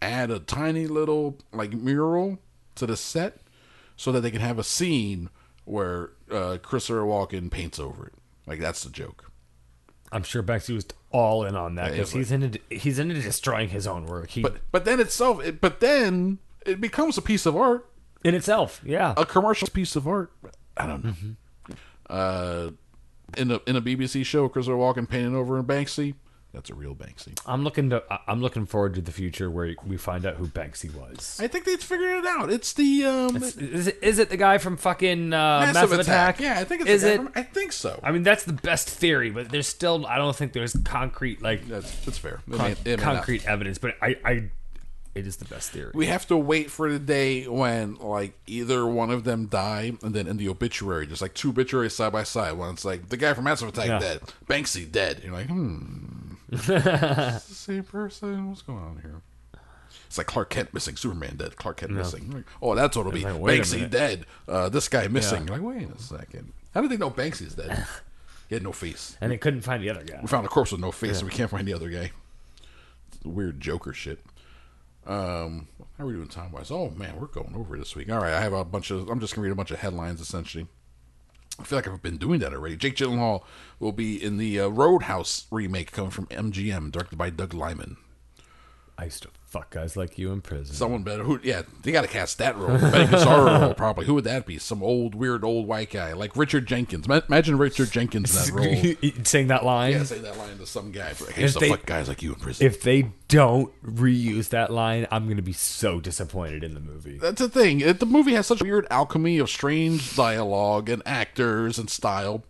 add 0.03 0.31
a 0.31 0.39
tiny 0.39 0.87
little 0.87 1.39
like 1.53 1.73
mural 1.73 2.39
to 2.75 2.87
the 2.87 2.97
set 2.97 3.39
so 3.97 4.13
that 4.13 4.21
they 4.21 4.31
can 4.31 4.41
have 4.41 4.59
a 4.59 4.65
scene 4.65 5.31
where 5.65 6.11
uh, 6.31 6.59
Christopher 6.63 7.03
Walken 7.03 7.51
paints 7.51 7.79
over 7.79 8.07
it. 8.07 8.15
Like 8.47 8.61
that's 8.61 8.83
the 8.83 8.91
joke. 8.91 9.31
I'm 10.11 10.23
sure 10.23 10.43
Banksy 10.43 10.75
was 10.75 10.87
all 11.11 11.45
in 11.45 11.57
on 11.57 11.77
that 11.77 11.93
because 11.93 12.13
he's 12.13 12.33
into 12.33 12.61
he's 12.69 12.99
into 12.99 13.15
destroying 13.15 13.69
his 13.69 13.87
own 13.87 14.07
work. 14.07 14.31
He, 14.31 14.43
But 14.43 14.57
but 14.71 14.85
then 14.85 15.01
itself, 15.01 15.43
it, 15.43 15.61
but 15.61 15.81
then 15.81 16.39
it 16.67 16.81
becomes 16.81 17.17
a 17.17 17.23
piece 17.23 17.47
of 17.47 17.57
art, 17.57 17.89
in 18.25 18.35
itself, 18.35 18.81
yeah. 18.85 19.15
a 19.17 19.25
commercial 19.25 19.69
piece 19.69 19.97
of 19.97 20.07
art. 20.07 20.33
I 20.77 20.87
don't 20.87 21.05
know. 21.05 21.11
Mm-hmm. 21.11 21.73
Uh, 22.11 22.71
in 23.37 23.51
a 23.51 23.61
in 23.67 23.77
a 23.77 23.83
BBC 23.83 24.25
show, 24.27 24.49
Christopher 24.49 24.77
Walken 24.77 25.09
painting 25.09 25.35
over 25.35 25.59
in 25.59 25.65
Banksy. 25.65 26.15
That's 26.53 26.69
a 26.69 26.75
real 26.75 26.95
Banksy. 26.95 27.39
I'm 27.47 27.65
looking 27.65 27.89
to 27.91 28.03
I'm 28.27 28.43
looking 28.43 28.67
forward 28.67 28.95
to 28.97 29.01
the 29.01 29.11
future 29.13 29.51
where 29.51 29.75
we 29.87 29.97
find 29.97 30.27
out 30.27 30.35
who 30.37 30.47
Banksy 30.49 30.95
was. 30.95 31.39
I 31.41 31.47
think 31.49 31.65
they've 31.65 31.83
figured 31.83 32.19
it 32.19 32.27
out. 32.27 32.51
It's 32.53 32.75
the 32.75 33.05
um, 33.07 33.37
Is 33.37 33.87
it, 33.87 33.99
is 34.03 34.19
it 34.19 34.29
the 34.29 34.37
guy 34.37 34.59
from 34.59 34.77
fucking 34.77 35.33
uh, 35.33 35.37
Massive, 35.73 35.75
Massive, 35.91 36.01
Attack. 36.01 36.41
Attack? 36.41 36.41
Yeah, 36.57 36.61
I 36.61 36.65
think 36.65 36.83
it's 36.83 36.91
is 36.91 37.03
the 37.03 37.09
guy 37.09 37.15
it. 37.15 37.17
from- 37.17 37.33
I 37.37 37.43
think 37.43 37.73
so. 37.73 37.99
I 38.03 38.13
mean, 38.13 38.23
that's 38.23 38.45
the 38.45 38.53
best 38.53 38.89
theory, 38.91 39.31
but 39.31 39.49
there's 39.51 39.67
still 39.67 40.05
I 40.07 40.17
don't 40.19 40.37
think 40.37 40.53
there's 40.53 40.75
concrete 40.85 41.41
like 41.41 41.67
That's 41.69 41.91
that's 42.05 42.19
fair. 42.19 42.41
Con- 42.51 42.59
may- 42.59 42.73
it 42.73 42.85
may 42.85 42.97
not. 42.97 43.03
concrete 43.03 43.47
evidence, 43.47 43.79
but 43.79 43.97
I 44.03 44.17
I 44.25 44.51
it 45.15 45.27
is 45.27 45.37
the 45.37 45.45
best 45.45 45.71
theory. 45.73 45.93
We 45.95 46.07
have 46.07 46.27
to 46.29 46.39
wait 46.39 46.71
for 46.71 46.91
the 46.91 46.99
day 46.99 47.47
when 47.47 47.97
like 47.97 48.33
either 48.47 48.87
one 48.87 49.11
of 49.11 49.25
them 49.25 49.45
die, 49.47 49.93
and 50.03 50.15
then 50.15 50.27
in 50.27 50.39
the 50.39 50.49
obituary, 50.49 51.07
just 51.07 51.21
like 51.21 51.35
two 51.35 51.51
obituaries 51.51 51.95
side 51.95 52.13
by 52.13 52.23
side. 52.25 52.53
When 52.55 52.71
it's 52.71 52.85
like 52.85 53.11
the 53.11 53.19
guy 53.19 53.35
from 53.35 53.45
Massive 53.45 53.69
Attack 53.69 53.87
Yeah. 53.89 53.99
dead, 53.99 54.21
Banksy 54.49 54.91
dead. 54.91 55.21
You're 55.23 55.35
like, 55.35 55.49
hmm, 55.49 55.97
it's 56.07 56.12
same 57.41 57.85
person. 57.85 58.49
What's 58.49 58.63
going 58.63 58.79
on 58.79 58.99
here? 59.03 59.23
It's 60.07 60.19
like 60.19 60.27
Clark 60.27 60.51
Kent 60.51 60.75
missing, 60.75 60.97
Superman 60.97 61.37
dead, 61.37 61.57
Clark 61.57 61.79
Kent 61.79 61.93
missing. 61.93 62.31
Like, 62.31 62.45
oh, 62.61 62.75
that's 62.75 62.97
what 62.97 63.07
it'll 63.07 63.13
be. 63.13 63.25
like, 63.25 63.39
wait 63.41 63.63
Banksy 63.63 63.89
dead. 63.89 64.27
Uh, 64.47 64.69
this 64.69 64.89
guy 64.89 65.09
missing. 65.09 65.47
Yeah. 65.47 65.55
You're 65.57 65.63
like, 65.65 65.77
wait 65.77 65.91
a 65.91 65.99
second. 65.99 66.53
How 66.75 66.81
did 66.83 66.91
they 66.91 66.97
know 66.99 67.11
Banksy's 67.11 67.55
dead? 67.55 67.87
he 68.49 68.55
had 68.55 68.63
no 68.63 68.73
face. 68.73 69.17
and 69.21 69.33
they 69.33 69.39
couldn't 69.39 69.63
find 69.63 69.83
the 69.83 69.89
other 69.91 70.05
guy. 70.05 70.19
We 70.21 70.29
found 70.29 70.45
a 70.45 70.49
corpse 70.49 70.73
with 70.73 70.81
no 70.81 70.93
face, 70.93 71.21
and 71.21 71.29
we 71.31 71.35
can't 71.35 71.51
find 71.51 71.67
the 71.67 71.75
other 71.75 71.89
guy. 71.89 72.11
Weird 73.25 73.61
Joker 73.61 73.93
shit. 73.93 74.21
Um, 75.07 75.69
how 75.99 76.05
are 76.05 76.07
we 76.07 76.13
doing 76.13 76.29
time 76.29 76.53
wise? 76.53 76.71
Oh 76.71 76.91
man, 76.91 77.19
we're 77.19 77.27
going 77.27 77.55
over 77.57 77.77
this 77.77 77.97
week. 77.97 78.11
All 78.11 78.19
right, 78.21 78.33
I 78.35 78.41
have 78.41 78.53
a 78.53 78.65
bunch 78.65 78.91
of. 78.91 79.09
I'm 79.09 79.21
just 79.21 79.35
gonna 79.35 79.45
read 79.45 79.53
a 79.53 79.57
bunch 79.57 79.71
of 79.71 79.79
headlines 79.81 80.21
essentially. 80.21 80.67
I 81.63 81.65
feel 81.65 81.79
like 81.79 81.87
I've 81.87 82.03
been 82.03 82.17
doing 82.17 82.41
that 82.41 82.53
already. 82.53 82.77
Jake 82.77 82.97
Gyllenhaal 82.97 83.45
will 83.79 83.93
be 83.93 84.21
in 84.21 84.37
the 84.37 84.59
uh, 84.59 84.67
Roadhouse 84.67 85.47
remake 85.53 85.93
coming 85.93 86.11
from 86.11 86.27
MGM, 86.27 86.91
directed 86.91 87.17
by 87.17 87.31
Doug 87.31 87.55
Liman. 87.55 87.99
I 88.99 89.05
used 89.05 89.23
to 89.23 89.29
fuck 89.53 89.69
guys 89.71 89.97
like 89.99 90.17
you 90.19 90.33
in 90.33 90.41
prison. 90.41 90.75
Someone 90.75 91.03
better. 91.03 91.23
Who? 91.23 91.39
Yeah, 91.43 91.63
they 91.83 91.93
got 91.93 92.03
to 92.03 92.09
cast 92.09 92.39
that 92.39 92.57
role. 92.57 92.79
Ben 92.79 93.07
Gazzara 93.09 93.61
role, 93.61 93.75
probably. 93.77 94.07
Who 94.07 94.15
would 94.15 94.25
that 94.25 94.47
be? 94.47 94.59
Some 94.59 94.83
old, 94.83 95.15
weird, 95.15 95.45
old 95.45 95.67
white 95.67 95.91
guy 95.91 96.15
like 96.15 96.35
Richard 96.37 96.67
Jenkins. 96.67 97.07
Ma- 97.07 97.21
Imagine 97.29 97.59
Richard 97.59 97.91
Jenkins 97.91 98.49
in 98.49 98.55
that 98.55 99.03
role. 99.13 99.25
saying 99.25 99.49
that 99.49 99.65
line. 99.65 99.93
Yeah, 99.93 100.05
say 100.05 100.19
that 100.21 100.39
line 100.39 100.57
to 100.59 100.67
some 100.67 100.91
guy. 100.91 101.09
Like, 101.09 101.21
If 101.31 101.39
used 101.39 101.61
they- 101.61 101.69
fuck 101.69 101.85
guys 101.85 102.09
like 102.09 102.23
you 102.23 102.33
in 102.33 102.41
prison. 102.41 102.67
If 102.67 102.83
they 102.83 103.11
don't 103.29 103.71
reuse 103.85 104.49
that 104.51 104.73
line, 104.73 105.07
I'm 105.11 105.29
gonna 105.29 105.43
be 105.43 105.53
so 105.53 106.01
disappointed 106.01 106.65
in 106.65 106.75
the 106.75 106.81
movie. 106.81 107.19
That's 107.19 107.41
the 107.41 107.49
thing. 107.49 107.79
The 107.81 108.07
movie 108.07 108.33
has 108.35 108.47
such 108.47 108.63
weird 108.63 108.87
alchemy 108.91 109.39
of 109.39 109.51
strange 109.51 110.17
dialogue 110.17 110.89
and 110.89 111.03
actors 111.07 111.79
and 111.79 111.89
style. 111.91 112.43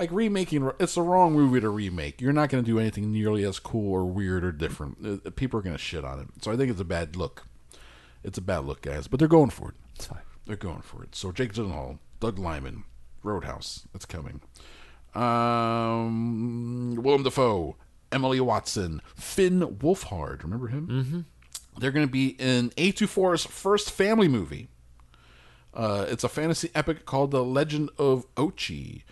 Like 0.00 0.10
remaking, 0.12 0.70
it's 0.80 0.94
the 0.94 1.02
wrong 1.02 1.34
movie 1.34 1.60
to 1.60 1.68
remake. 1.68 2.22
You're 2.22 2.32
not 2.32 2.48
going 2.48 2.64
to 2.64 2.68
do 2.68 2.78
anything 2.78 3.12
nearly 3.12 3.44
as 3.44 3.58
cool 3.58 3.92
or 3.92 4.06
weird 4.06 4.44
or 4.44 4.50
different. 4.50 5.22
Uh, 5.26 5.30
People 5.30 5.60
are 5.60 5.62
going 5.62 5.76
to 5.76 5.82
shit 5.82 6.04
on 6.06 6.18
it. 6.20 6.28
So 6.42 6.50
I 6.50 6.56
think 6.56 6.70
it's 6.70 6.80
a 6.80 6.84
bad 6.84 7.16
look. 7.16 7.46
It's 8.24 8.38
a 8.38 8.42
bad 8.42 8.64
look, 8.64 8.80
guys. 8.80 9.08
But 9.08 9.18
they're 9.18 9.28
going 9.28 9.50
for 9.50 9.68
it. 9.68 10.08
They're 10.46 10.56
going 10.56 10.80
for 10.80 11.02
it. 11.04 11.14
So 11.14 11.32
Jake 11.32 11.52
Gyllenhaal, 11.52 11.98
Doug 12.18 12.38
Liman, 12.38 12.84
Roadhouse. 13.22 13.86
It's 13.94 14.06
coming. 14.06 14.40
Um, 15.14 16.94
Willem 16.96 17.22
Dafoe 17.22 17.76
Emily 18.12 18.40
Watson, 18.40 19.02
Finn 19.14 19.60
Wolfhard. 19.60 20.42
Remember 20.42 20.68
him? 20.68 20.88
Mm-hmm. 20.88 21.20
They're 21.78 21.92
going 21.92 22.06
to 22.06 22.10
be 22.10 22.28
in 22.38 22.70
A24's 22.70 23.44
first 23.44 23.90
family 23.90 24.28
movie. 24.28 24.68
Uh, 25.72 26.06
it's 26.08 26.24
a 26.24 26.28
fantasy 26.28 26.70
epic 26.74 27.06
called 27.06 27.30
The 27.30 27.44
Legend 27.44 27.90
of 27.96 28.32
Ochi, 28.34 29.02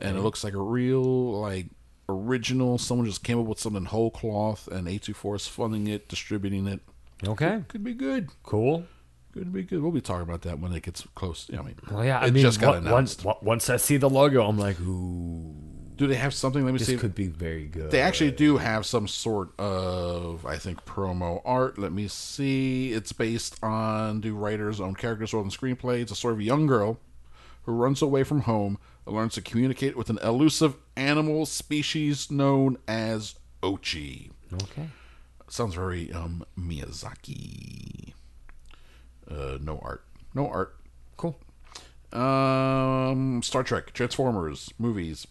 and 0.00 0.16
it 0.16 0.20
looks 0.22 0.42
like 0.44 0.54
a 0.54 0.60
real 0.62 1.40
like 1.40 1.66
original. 2.08 2.78
Someone 2.78 3.06
just 3.06 3.22
came 3.24 3.38
up 3.38 3.46
with 3.46 3.58
something 3.60 3.84
whole 3.86 4.10
cloth, 4.10 4.66
and 4.68 4.86
A24 4.88 5.36
is 5.36 5.46
funding 5.46 5.86
it, 5.86 6.08
distributing 6.08 6.66
it. 6.66 6.80
Okay. 7.26 7.64
Could 7.68 7.84
be 7.84 7.94
good. 7.94 8.30
Cool. 8.42 8.84
Could 9.32 9.52
be 9.52 9.62
good. 9.62 9.82
We'll 9.82 9.92
be 9.92 10.00
talking 10.00 10.22
about 10.22 10.42
that 10.42 10.58
when 10.58 10.72
it 10.72 10.82
gets 10.82 11.06
close. 11.14 11.48
Yeah, 11.52 11.60
I 11.60 11.62
mean, 11.62 11.76
Well, 11.90 12.04
yeah. 12.04 12.18
I 12.18 12.30
mean, 12.30 12.42
just 12.42 12.60
got 12.60 12.76
on- 12.76 12.86
announced. 12.86 13.24
once 13.24 13.38
once 13.42 13.70
I 13.70 13.76
see 13.76 13.96
the 13.96 14.08
logo, 14.08 14.46
I'm 14.46 14.58
like, 14.58 14.80
ooh, 14.80 15.54
Do 15.96 16.06
they 16.06 16.14
have 16.14 16.32
something? 16.32 16.64
Let 16.64 16.72
me 16.72 16.78
this 16.78 16.86
see. 16.86 16.92
This 16.94 17.00
could 17.00 17.14
be 17.16 17.26
very 17.26 17.66
good. 17.66 17.90
They 17.90 18.00
actually 18.00 18.30
do 18.30 18.56
have 18.56 18.86
some 18.86 19.08
sort 19.08 19.50
of, 19.58 20.46
I 20.46 20.56
think, 20.56 20.84
promo 20.86 21.42
art. 21.44 21.76
Let 21.76 21.92
me 21.92 22.06
see. 22.08 22.92
It's 22.92 23.12
based 23.12 23.58
on 23.64 24.20
do 24.20 24.34
writer's 24.36 24.80
own 24.80 24.94
characters 24.94 25.34
wrote 25.34 25.42
the 25.42 25.50
screenplay. 25.50 26.00
It's 26.00 26.12
a 26.12 26.16
sort 26.16 26.34
of 26.34 26.38
a 26.40 26.44
young 26.44 26.66
girl 26.68 26.98
who 27.64 27.72
runs 27.72 28.00
away 28.00 28.22
from 28.24 28.42
home 28.42 28.78
learns 29.10 29.34
to 29.34 29.40
communicate 29.42 29.96
with 29.96 30.10
an 30.10 30.18
elusive 30.22 30.74
animal 30.96 31.46
species 31.46 32.30
known 32.30 32.78
as 32.86 33.34
Ochi. 33.62 34.30
Okay. 34.62 34.88
Sounds 35.48 35.74
very 35.74 36.12
um, 36.12 36.44
Miyazaki. 36.58 38.12
Uh, 39.30 39.58
no 39.60 39.78
art. 39.82 40.04
No 40.34 40.48
art. 40.48 40.76
Cool. 41.16 41.38
Um, 42.12 43.42
Star 43.42 43.62
Trek, 43.62 43.92
Transformers, 43.92 44.70
movies, 44.78 45.26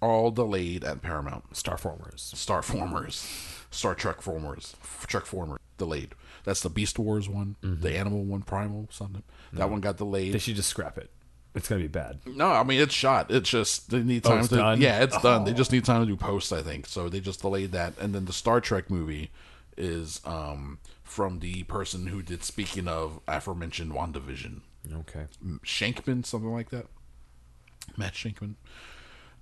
all 0.00 0.30
delayed 0.30 0.84
at 0.84 1.02
Paramount. 1.02 1.52
Starformers. 1.52 2.34
Starformers, 2.34 3.64
Star 3.70 3.94
Trek 3.94 4.22
Formers, 4.22 4.76
Trek 5.06 5.26
Formers. 5.26 5.58
delayed. 5.76 6.14
That's 6.44 6.60
the 6.60 6.70
Beast 6.70 6.98
Wars 6.98 7.28
one, 7.28 7.56
the 7.62 7.94
Animal 7.96 8.24
one, 8.24 8.42
Primal 8.42 8.88
something. 8.90 9.22
That 9.52 9.68
one 9.70 9.80
got 9.80 9.96
delayed. 9.98 10.32
They 10.32 10.38
should 10.38 10.56
just 10.56 10.70
scrap 10.70 10.96
it. 10.96 11.10
It's 11.58 11.68
gonna 11.68 11.82
be 11.82 11.88
bad. 11.88 12.20
no, 12.26 12.46
I 12.50 12.62
mean 12.64 12.80
it's 12.80 12.94
shot. 12.94 13.30
It's 13.30 13.50
just 13.50 13.90
they 13.90 14.00
need 14.02 14.24
Oh, 14.26 14.30
time 14.30 14.38
it's 14.40 14.48
to. 14.48 14.56
done? 14.56 14.80
Yeah, 14.80 15.02
it's 15.02 15.20
done. 15.20 15.44
They 15.44 15.52
just 15.52 15.70
need 15.72 15.84
time 15.84 16.00
to 16.02 16.06
do 16.06 16.16
posts, 16.16 16.50
I 16.52 16.62
think 16.62 16.86
so. 16.86 17.08
They 17.10 17.20
just 17.20 17.40
delayed 17.42 17.72
that, 17.72 17.92
and 18.00 18.14
then 18.14 18.24
the 18.24 18.32
Star 18.32 18.60
Trek 18.60 18.88
movie 18.90 19.30
is 19.76 20.20
um 20.24 20.78
from 21.04 21.40
the 21.40 21.62
person 21.64 22.06
who 22.06 22.22
did. 22.22 22.42
Speaking 22.44 22.88
of 22.88 23.20
aforementioned 23.28 23.92
WandaVision, 23.92 24.60
Okay. 25.00 25.26
Shankman, 25.64 26.24
something 26.24 26.52
like 26.52 26.70
that. 26.70 26.86
Matt 27.96 28.14
Shankman. 28.14 28.54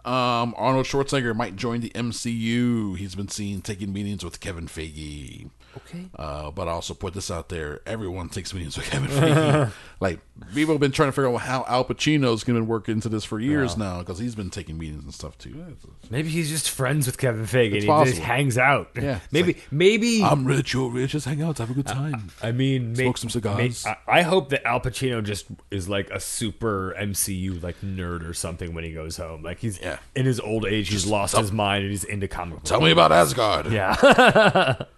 Um, 0.05 0.55
Arnold 0.57 0.87
Schwarzenegger 0.87 1.35
might 1.35 1.57
join 1.57 1.81
the 1.81 1.91
MCU. 1.91 2.97
He's 2.97 3.17
been 3.17 3.29
seen 3.29 3.61
taking 3.61 3.93
meetings 3.93 4.25
with 4.25 4.39
Kevin 4.41 4.67
Feige. 4.69 5.51
Okay. 5.77 6.07
Uh, 6.17 6.51
but 6.51 6.69
I 6.69 6.73
also 6.73 6.95
put 6.95 7.15
this 7.15 7.31
out 7.31 7.49
there: 7.49 7.81
everyone 7.87 8.29
takes 8.29 8.53
meetings 8.55 8.77
with 8.77 8.87
Kevin 8.91 9.11
Feige. 9.11 9.73
like 10.01 10.21
people 10.55 10.75
have 10.75 10.81
been 10.81 10.93
trying 10.93 11.09
to 11.09 11.13
figure 11.13 11.29
out 11.33 11.37
how 11.43 11.65
Al 11.69 11.85
Pacino's 11.85 12.45
going 12.45 12.59
to 12.59 12.65
work 12.65 12.89
into 12.89 13.09
this 13.09 13.25
for 13.25 13.39
years 13.41 13.77
now 13.77 13.99
because 14.01 14.19
he's 14.19 14.35
been 14.35 14.51
taking 14.51 14.77
meetings 14.79 15.05
and 15.05 15.15
stuff 15.15 15.37
too. 15.39 15.77
Maybe 16.11 16.29
he's 16.29 16.51
just 16.51 16.71
friends 16.71 17.07
with 17.07 17.19
Kevin 17.19 17.45
Feige 17.47 17.73
and 17.75 17.83
he 17.83 17.87
possible. 17.87 18.11
just 18.13 18.23
hangs 18.23 18.59
out. 18.59 18.91
Yeah, 18.97 19.21
Maybe. 19.31 19.55
like, 19.55 19.67
maybe. 19.71 20.23
I'm 20.23 20.45
rich, 20.45 20.73
you're 20.73 20.91
rich. 20.91 21.13
Just 21.13 21.27
hang 21.27 21.43
out, 21.43 21.59
have 21.59 21.71
a 21.71 21.75
good 21.75 21.87
time. 21.87 22.31
I 22.43 22.53
mean, 22.53 22.93
may- 22.93 23.05
Smoke 23.05 23.19
some 23.19 23.31
cigars. 23.31 23.85
may- 23.85 23.91
I, 24.09 24.19
I 24.19 24.23
hope 24.23 24.51
that 24.51 24.67
Al 24.67 24.81
Pacino 24.81 25.23
just 25.25 25.47
is 25.71 25.89
like 25.89 26.11
a 26.11 26.21
super 26.21 26.95
MCU 26.99 27.63
like 27.63 27.81
nerd 27.81 28.29
or 28.29 28.35
something 28.35 28.75
when 28.75 28.85
he 28.85 28.93
goes 28.93 29.17
home. 29.17 29.43
Like 29.43 29.59
he's 29.61 29.81
Yeah. 29.81 29.99
in 30.15 30.27
his 30.27 30.41
old 30.41 30.67
age, 30.67 30.89
he's 30.89 31.07
lost 31.07 31.33
tell- 31.35 31.43
his 31.43 31.53
mind 31.53 31.83
and 31.85 31.91
he's 31.91 32.05
into 32.05 32.29
comic. 32.29 32.57
books. 32.57 32.69
Tell 32.69 32.81
me 32.81 32.91
about 32.91 33.13
Asgard. 33.13 33.73
Yeah. 33.73 34.77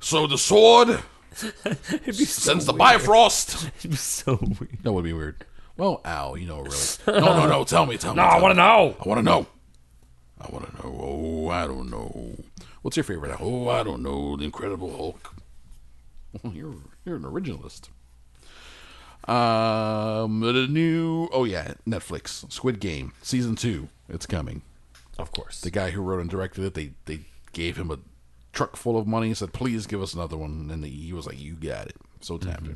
So 0.00 0.26
the 0.26 0.38
sword 0.38 1.02
It'd 1.64 2.04
be 2.06 2.12
so 2.12 2.24
sends 2.24 2.66
the 2.66 2.72
weird. 2.72 2.78
Bifrost. 2.78 3.70
It'd 3.78 3.90
be 3.92 3.96
so 3.96 4.36
weird. 4.40 4.78
That 4.82 4.92
would 4.92 5.04
be 5.04 5.12
weird. 5.12 5.44
Well, 5.76 6.00
ow, 6.04 6.34
you 6.34 6.46
know, 6.46 6.60
really. 6.60 6.76
No, 7.20 7.36
no, 7.36 7.46
no. 7.48 7.64
Tell 7.64 7.86
me, 7.86 7.96
tell 7.96 8.12
me. 8.12 8.16
No, 8.16 8.24
I 8.24 8.40
want 8.40 8.52
to 8.52 8.56
know. 8.56 8.96
I 9.04 9.08
want 9.08 9.18
to 9.18 9.22
know. 9.22 9.46
I 10.40 10.48
want 10.50 10.66
to 10.66 10.76
know. 10.76 11.00
Oh, 11.00 11.48
I 11.48 11.66
don't 11.66 11.90
know. 11.90 12.36
What's 12.82 12.96
your 12.96 13.04
favorite? 13.04 13.36
Oh, 13.40 13.68
I 13.68 13.82
don't 13.82 14.02
know. 14.02 14.36
The 14.36 14.44
Incredible 14.44 14.96
Hulk. 14.96 15.34
You're 16.52 16.74
you're 17.04 17.16
an 17.16 17.22
originalist. 17.22 17.88
Um, 19.28 20.40
the 20.40 20.66
new. 20.66 21.28
Oh 21.32 21.44
yeah, 21.44 21.74
Netflix 21.86 22.50
Squid 22.52 22.80
Game 22.80 23.12
season 23.22 23.56
two. 23.56 23.88
It's 24.08 24.26
coming. 24.26 24.62
Of 25.18 25.32
course. 25.32 25.60
The 25.60 25.70
guy 25.70 25.90
who 25.90 26.02
wrote 26.02 26.20
and 26.20 26.30
directed 26.30 26.64
it, 26.64 26.74
they 26.74 26.92
they 27.06 27.20
gave 27.52 27.76
him 27.76 27.90
a 27.90 27.98
truck 28.58 28.76
full 28.76 28.98
of 28.98 29.06
money. 29.06 29.32
Said, 29.34 29.52
"Please 29.52 29.86
give 29.86 30.02
us 30.02 30.14
another 30.14 30.36
one." 30.36 30.68
And 30.72 30.84
he 30.84 31.12
was 31.12 31.26
like, 31.26 31.40
"You 31.40 31.54
got 31.54 31.86
it." 31.86 31.96
So 32.20 32.38
tapped 32.38 32.68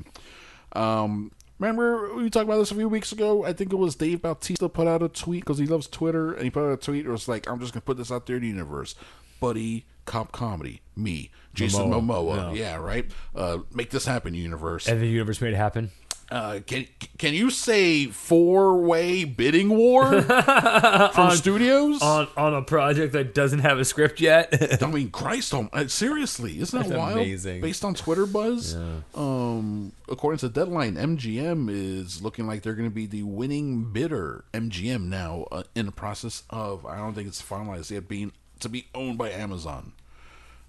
Um, 0.74 1.32
remember 1.58 2.14
we 2.14 2.30
talked 2.30 2.44
about 2.44 2.58
this 2.58 2.70
a 2.70 2.76
few 2.76 2.88
weeks 2.88 3.10
ago? 3.10 3.44
I 3.44 3.52
think 3.52 3.72
it 3.72 3.76
was 3.76 3.96
Dave 3.96 4.22
Bautista 4.22 4.68
put 4.68 4.86
out 4.86 5.02
a 5.02 5.08
tweet 5.08 5.44
because 5.44 5.58
he 5.58 5.66
loves 5.66 5.88
Twitter, 5.88 6.32
and 6.32 6.44
he 6.44 6.50
put 6.50 6.64
out 6.64 6.72
a 6.72 6.76
tweet. 6.76 7.04
It 7.04 7.10
was 7.10 7.26
like, 7.26 7.50
"I'm 7.50 7.58
just 7.58 7.72
gonna 7.74 7.82
put 7.82 7.96
this 7.96 8.12
out 8.12 8.26
there 8.26 8.36
in 8.36 8.42
the 8.42 8.48
universe, 8.48 8.94
buddy." 9.40 9.86
Cop 10.04 10.32
comedy, 10.32 10.80
me, 10.96 11.30
Jason 11.54 11.88
Momoa, 11.88 12.02
Momoa, 12.02 12.56
yeah, 12.56 12.74
right. 12.74 13.08
Uh, 13.36 13.58
make 13.72 13.90
this 13.90 14.04
happen, 14.04 14.34
universe. 14.34 14.88
and 14.88 15.00
the 15.00 15.06
universe 15.06 15.40
made 15.40 15.52
it 15.52 15.56
happen. 15.56 15.92
Uh, 16.32 16.60
can 16.66 16.86
can 17.18 17.34
you 17.34 17.50
say 17.50 18.06
four 18.06 18.78
way 18.78 19.22
bidding 19.24 19.68
war 19.68 20.22
from 20.22 21.30
studios? 21.32 22.00
on 22.00 22.26
on 22.38 22.54
a 22.54 22.62
project 22.62 23.12
that 23.12 23.34
doesn't 23.34 23.58
have 23.58 23.78
a 23.78 23.84
script 23.84 24.18
yet. 24.18 24.82
I 24.82 24.86
mean, 24.86 25.10
Christ, 25.10 25.52
uh, 25.52 25.86
seriously, 25.88 26.58
isn't 26.58 26.78
that 26.78 26.88
That's 26.88 26.98
wild? 26.98 27.18
amazing. 27.18 27.60
Based 27.60 27.84
on 27.84 27.92
Twitter 27.94 28.24
buzz, 28.24 28.74
um, 29.14 29.92
according 30.08 30.38
to 30.38 30.48
Deadline, 30.48 30.94
MGM 30.96 31.68
is 31.70 32.22
looking 32.22 32.46
like 32.46 32.62
they're 32.62 32.72
going 32.74 32.88
to 32.88 32.94
be 32.94 33.04
the 33.06 33.24
winning 33.24 33.92
bidder. 33.92 34.44
MGM 34.54 35.02
now 35.08 35.46
uh, 35.52 35.64
in 35.74 35.84
the 35.84 35.92
process 35.92 36.44
of, 36.48 36.86
I 36.86 36.96
don't 36.96 37.12
think 37.14 37.28
it's 37.28 37.42
finalized 37.42 37.90
yet, 37.90 38.08
being 38.08 38.32
to 38.60 38.70
be 38.70 38.86
owned 38.94 39.18
by 39.18 39.30
Amazon. 39.30 39.92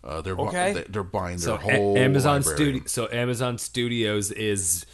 Uh, 0.04 0.20
they're 0.22 0.36
Okay. 0.36 0.74
they- 0.74 0.84
they're 0.90 1.04
buying 1.04 1.38
so 1.38 1.56
their 1.58 1.70
A- 1.72 1.78
whole 1.78 1.98
Amazon 1.98 2.38
library. 2.42 2.58
Studio. 2.58 2.84
So 2.88 3.08
Amazon 3.14 3.58
Studios 3.58 4.30
is. 4.32 4.86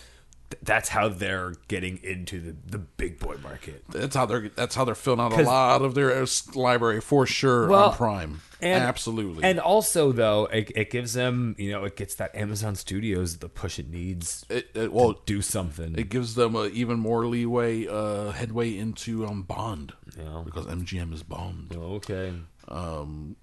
Th- 0.49 0.61
That's 0.63 0.89
how 0.89 1.09
they're 1.09 1.53
getting 1.67 1.99
into 2.03 2.39
the, 2.39 2.55
the 2.65 2.77
big 2.77 3.19
boy 3.19 3.35
market. 3.43 3.83
That's 3.89 4.15
how 4.15 4.25
they're. 4.25 4.49
That's 4.49 4.75
how 4.75 4.85
they're 4.85 4.95
filling 4.95 5.19
out 5.19 5.33
a 5.33 5.41
lot 5.43 5.81
of 5.81 5.95
their 5.95 6.21
uh, 6.21 6.25
library 6.55 7.01
for 7.01 7.25
sure 7.25 7.67
Well, 7.67 7.89
on 7.89 7.95
Prime. 7.95 8.41
and- 8.61 8.83
Absolutely. 8.83 9.43
And 9.43 9.59
also, 9.59 10.11
though, 10.11 10.45
it, 10.47 10.71
it 10.75 10.89
gives 10.91 11.13
them, 11.13 11.55
you 11.57 11.71
know, 11.71 11.83
it 11.85 11.95
gets 11.95 12.15
that 12.15 12.35
Amazon 12.35 12.75
Studios 12.75 13.37
the 13.37 13.49
push 13.49 13.79
it 13.79 13.89
needs 13.89 14.45
it, 14.49 14.69
it, 14.73 14.91
well, 14.91 15.21
do 15.25 15.41
something. 15.41 15.95
it 15.97 16.09
gives 16.09 16.35
them 16.35 16.55
a 16.55 16.65
even 16.67 16.99
more 16.99 17.25
leeway, 17.27 17.87
uh, 17.87 18.31
headway 18.31 18.77
into 18.77 19.25
um, 19.25 19.43
Bond. 19.43 19.93
Yeah. 20.17 20.41
Because 20.45 20.65
MGM 20.65 21.13
is 21.13 21.23
Bond. 21.23 21.73
okay. 21.75 22.33
Um, 22.67 23.35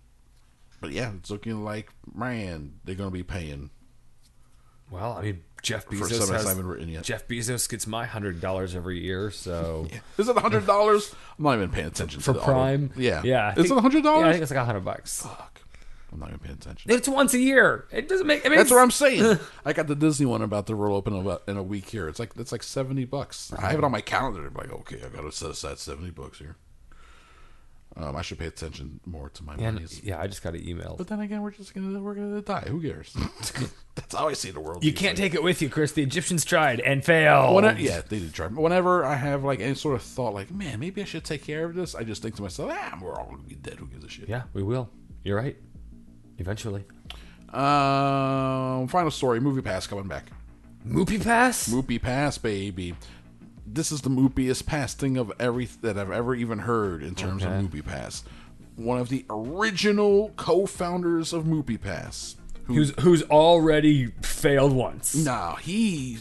but 0.80 0.90
yeah, 0.92 1.12
it's 1.16 1.30
looking 1.30 1.64
like 1.64 1.90
man, 2.14 2.74
they're 2.84 2.94
gonna 2.94 3.10
be 3.10 3.22
paying. 3.22 3.70
Well, 4.90 5.12
I 5.18 5.22
mean, 5.22 5.42
Jeff 5.62 5.86
Bezos 5.88 6.30
has, 6.30 6.46
I 6.46 6.50
haven't 6.50 6.66
written 6.66 6.88
yet. 6.88 7.02
Jeff 7.02 7.26
Bezos 7.26 7.68
gets 7.68 7.86
my 7.86 8.06
hundred 8.06 8.40
dollars 8.40 8.76
every 8.76 9.00
year, 9.02 9.30
so 9.30 9.88
Is 10.18 10.28
it 10.28 10.36
hundred 10.38 10.66
dollars? 10.66 11.14
I'm 11.38 11.44
not 11.44 11.54
even 11.54 11.70
paying 11.70 11.86
attention 11.88 12.20
for 12.20 12.26
to 12.26 12.32
the 12.34 12.38
auto- 12.40 12.52
Prime, 12.52 12.92
Yeah, 12.96 13.22
yeah. 13.24 13.48
I 13.48 13.50
Is 13.60 13.68
think- 13.68 13.78
it 13.78 13.80
hundred 13.80 14.04
Yeah, 14.04 14.18
I 14.28 14.30
think 14.32 14.42
it's 14.42 14.52
like 14.52 14.64
hundred 14.64 14.84
bucks. 14.84 15.22
Fuck, 15.22 15.60
I'm 16.12 16.20
not 16.20 16.28
even 16.28 16.38
paying 16.38 16.54
attention. 16.56 16.90
It's 16.92 17.08
once 17.08 17.34
a 17.34 17.38
year. 17.40 17.86
It 17.90 18.08
doesn't 18.08 18.26
make. 18.26 18.46
I 18.46 18.48
mean, 18.48 18.58
That's 18.58 18.70
what 18.70 18.78
I'm 18.80 18.90
saying. 18.92 19.38
I 19.64 19.72
got 19.72 19.86
the 19.88 19.96
Disney 19.96 20.26
one 20.26 20.42
about 20.42 20.66
to 20.68 20.74
roll 20.76 20.96
open 20.96 21.14
in 21.14 21.26
a, 21.26 21.38
in 21.48 21.56
a 21.56 21.62
week 21.64 21.88
here. 21.88 22.06
It's 22.08 22.20
like 22.20 22.30
it's 22.36 22.52
like 22.52 22.62
seventy 22.62 23.04
bucks. 23.04 23.52
I 23.58 23.70
have 23.70 23.78
it 23.78 23.84
on 23.84 23.90
my 23.92 24.00
calendar. 24.02 24.46
I'm 24.46 24.54
like, 24.54 24.72
okay, 24.72 25.00
I 25.04 25.08
got 25.08 25.22
to 25.22 25.32
set 25.32 25.50
aside 25.50 25.78
seventy 25.78 26.10
bucks 26.10 26.38
here. 26.38 26.56
Um, 27.98 28.14
I 28.14 28.20
should 28.20 28.38
pay 28.38 28.46
attention 28.46 29.00
more 29.06 29.30
to 29.30 29.42
my 29.42 29.56
monies. 29.56 30.02
yeah, 30.04 30.20
I 30.20 30.26
just 30.26 30.42
got 30.42 30.54
an 30.54 30.68
email. 30.68 30.96
But 30.98 31.08
then 31.08 31.20
again, 31.20 31.40
we're 31.40 31.50
just 31.50 31.72
gonna 31.74 31.98
we're 31.98 32.14
gonna 32.14 32.42
die. 32.42 32.66
Who 32.68 32.82
cares? 32.82 33.16
That's 33.94 34.14
how 34.14 34.28
I 34.28 34.34
see 34.34 34.50
the 34.50 34.60
world. 34.60 34.84
You 34.84 34.90
these 34.90 35.00
can't 35.00 35.16
take 35.16 35.32
it 35.34 35.42
with 35.42 35.62
you, 35.62 35.70
Chris. 35.70 35.92
The 35.92 36.02
Egyptians 36.02 36.44
tried 36.44 36.80
and 36.80 37.02
failed. 37.02 37.54
Whenever, 37.54 37.80
yeah, 37.80 38.02
they 38.06 38.18
did 38.18 38.34
try. 38.34 38.48
Whenever 38.48 39.02
I 39.02 39.14
have 39.14 39.44
like 39.44 39.60
any 39.60 39.74
sort 39.74 39.94
of 39.94 40.02
thought, 40.02 40.34
like, 40.34 40.50
man, 40.50 40.78
maybe 40.78 41.00
I 41.00 41.06
should 41.06 41.24
take 41.24 41.42
care 41.42 41.64
of 41.64 41.74
this, 41.74 41.94
I 41.94 42.04
just 42.04 42.20
think 42.20 42.36
to 42.36 42.42
myself, 42.42 42.70
ah, 42.74 42.98
we're 43.00 43.14
all 43.18 43.30
gonna 43.30 43.42
be 43.42 43.54
dead. 43.54 43.78
Who 43.78 43.86
gives 43.86 44.04
a 44.04 44.08
shit? 44.10 44.28
Yeah, 44.28 44.42
we 44.52 44.62
will. 44.62 44.90
You're 45.24 45.38
right. 45.38 45.56
Eventually. 46.36 46.84
Um, 47.48 48.88
final 48.88 49.10
story. 49.10 49.40
Movie 49.40 49.62
Pass 49.62 49.86
coming 49.86 50.06
back. 50.06 50.26
Moopy 50.86 51.22
Pass? 51.22 51.68
Moopy 51.68 52.00
Pass, 52.00 52.38
baby. 52.38 52.94
This 53.66 53.90
is 53.92 54.00
the 54.02 54.10
moopiest 54.10 54.66
pass 54.66 54.94
thing 54.94 55.16
of 55.16 55.32
every 55.38 55.66
that 55.82 55.98
I've 55.98 56.10
ever 56.10 56.34
even 56.34 56.60
heard 56.60 57.02
in 57.02 57.14
terms 57.14 57.42
Okay. 57.44 57.54
of 57.54 57.62
Moopy 57.64 57.84
Pass. 57.84 58.22
One 58.76 58.98
of 58.98 59.08
the 59.08 59.24
original 59.30 60.30
co-founders 60.36 61.32
of 61.32 61.44
Moopy 61.44 61.80
Pass. 61.80 62.36
Who, 62.64 62.74
Who's 62.74 62.92
who's 63.00 63.22
already 63.24 64.06
failed 64.22 64.72
once. 64.72 65.14
now 65.14 65.54
he 65.56 66.18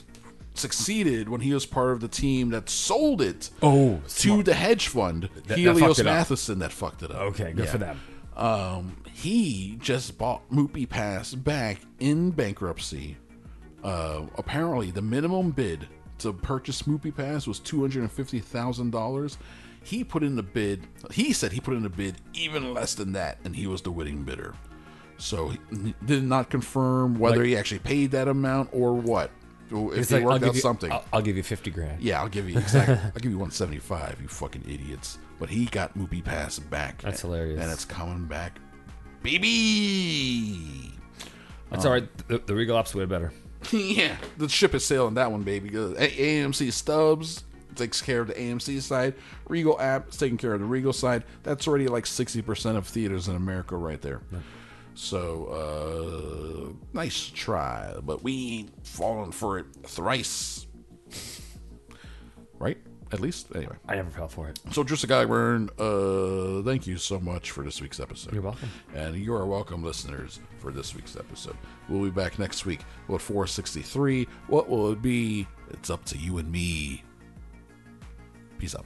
succeeded 0.53 1.27
when 1.27 1.41
he 1.41 1.53
was 1.53 1.65
part 1.65 1.91
of 1.91 1.99
the 2.01 2.07
team 2.07 2.49
that 2.51 2.69
sold 2.69 3.21
it 3.21 3.49
Oh, 3.61 3.99
to 4.19 4.41
the 4.43 4.53
hedge 4.53 4.87
fund 4.87 5.29
that 5.47 5.57
Helios 5.57 5.99
up. 5.99 6.05
Matheson 6.05 6.59
that 6.59 6.71
fucked 6.71 7.03
it 7.03 7.11
up. 7.11 7.17
Okay, 7.17 7.51
good 7.51 7.67
for 7.67 7.77
them. 7.77 7.99
Um, 8.37 8.97
he 9.11 9.77
just 9.81 10.17
bought 10.17 10.49
Moopy 10.51 10.87
Pass 10.87 11.33
back 11.33 11.81
in 11.99 12.31
bankruptcy. 12.31 13.17
Uh, 13.83 14.21
apparently, 14.37 14.91
the 14.91 15.01
minimum 15.01 15.51
bid 15.51 15.87
to 16.19 16.33
purchase 16.33 16.83
Moopy 16.83 17.15
Pass 17.15 17.47
was 17.47 17.59
two 17.59 17.81
hundred 17.81 18.01
and 18.01 18.11
fifty 18.11 18.39
thousand 18.39 18.91
dollars. 18.91 19.37
He 19.83 20.03
put 20.03 20.23
in 20.23 20.37
a 20.39 20.43
bid. 20.43 20.87
He 21.11 21.31
said 21.33 21.51
he 21.51 21.59
put 21.59 21.75
in 21.75 21.85
a 21.85 21.89
bid 21.89 22.15
even 22.33 22.73
less 22.73 22.95
than 22.95 23.13
that, 23.13 23.37
and 23.43 23.55
he 23.55 23.67
was 23.67 23.81
the 23.81 23.91
winning 23.91 24.23
bidder. 24.23 24.55
So 25.17 25.49
he 25.49 25.59
did 26.05 26.23
not 26.23 26.49
confirm 26.49 27.19
whether 27.19 27.37
Like- 27.37 27.45
he 27.47 27.57
actually 27.57 27.79
paid 27.79 28.11
that 28.11 28.27
amount 28.27 28.69
or 28.73 28.93
what. 28.93 29.31
If 29.71 30.09
he 30.09 30.15
like, 30.15 30.23
I'll 30.23 30.29
worked 30.29 30.39
give 30.41 30.49
out 30.49 30.55
you, 30.55 30.61
something. 30.61 30.91
I'll, 30.91 31.05
I'll 31.13 31.21
give 31.21 31.37
you 31.37 31.43
fifty 31.43 31.71
grand. 31.71 32.01
Yeah, 32.01 32.21
I'll 32.21 32.29
give 32.29 32.47
you 32.49 32.57
exactly. 32.59 32.95
I'll 33.03 33.11
give 33.19 33.31
you 33.31 33.37
one 33.39 33.49
seventy 33.51 33.79
five. 33.79 34.19
You 34.21 34.27
fucking 34.27 34.63
idiots. 34.67 35.17
But 35.39 35.49
he 35.49 35.65
got 35.65 35.97
Moopy 35.97 36.23
Pass 36.23 36.59
back. 36.59 37.01
That's 37.01 37.21
hilarious. 37.21 37.59
and 37.61 37.71
it's 37.71 37.83
coming 37.83 38.25
back, 38.25 38.59
baby. 39.23 40.91
That's 41.71 41.83
all 41.85 41.91
right. 41.91 42.27
The, 42.27 42.37
the 42.39 42.53
Regal 42.55 42.77
Ops 42.77 42.93
way 42.95 43.05
better. 43.05 43.33
yeah, 43.71 44.17
the 44.37 44.49
ship 44.49 44.73
is 44.75 44.85
sailing 44.85 45.15
that 45.15 45.31
one, 45.31 45.43
baby. 45.43 45.69
AMC 45.69 46.71
Stubs 46.71 47.43
takes 47.75 48.01
care 48.01 48.21
of 48.21 48.27
the 48.27 48.33
AMC 48.33 48.81
side. 48.81 49.15
Regal 49.47 49.79
app 49.79 50.09
is 50.09 50.17
taking 50.17 50.37
care 50.37 50.53
of 50.53 50.59
the 50.59 50.65
Regal 50.65 50.93
side. 50.93 51.23
That's 51.43 51.67
already 51.67 51.87
like 51.87 52.05
sixty 52.05 52.41
percent 52.41 52.77
of 52.77 52.87
theaters 52.87 53.27
in 53.27 53.35
America, 53.35 53.75
right 53.75 54.01
there. 54.01 54.21
So, 54.93 56.71
uh, 56.71 56.73
nice 56.93 57.27
try, 57.27 57.95
but 58.01 58.23
we 58.23 58.59
ain't 58.59 58.87
falling 58.87 59.31
for 59.31 59.59
it 59.59 59.65
thrice. 59.85 60.67
Right? 62.57 62.77
At 63.15 63.21
least, 63.21 63.47
anyway. 63.55 63.77
I 63.87 63.95
never 63.95 64.09
fell 64.09 64.27
for 64.27 64.49
it. 64.49 64.59
So, 64.71 64.83
Drissa 64.83 65.05
Guyburn, 65.05 65.69
uh, 65.79 66.61
thank 66.63 66.85
you 66.85 66.97
so 66.97 67.17
much 67.17 67.51
for 67.51 67.63
this 67.63 67.79
week's 67.79 68.01
episode. 68.01 68.33
You're 68.33 68.41
welcome. 68.41 68.69
And 68.93 69.15
you 69.15 69.33
are 69.33 69.45
welcome, 69.45 69.81
listeners, 69.81 70.41
for 70.57 70.69
this 70.69 70.93
week's 70.93 71.15
episode. 71.15 71.55
We'll 71.87 72.03
be 72.03 72.09
back 72.09 72.37
next 72.39 72.65
week 72.65 72.81
with 73.07 73.21
463. 73.21 74.27
What 74.47 74.67
will 74.67 74.91
it 74.91 75.01
be? 75.01 75.47
It's 75.69 75.89
up 75.89 76.03
to 76.05 76.17
you 76.17 76.39
and 76.39 76.51
me. 76.51 77.05
Peace 78.57 78.75
out. 78.75 78.85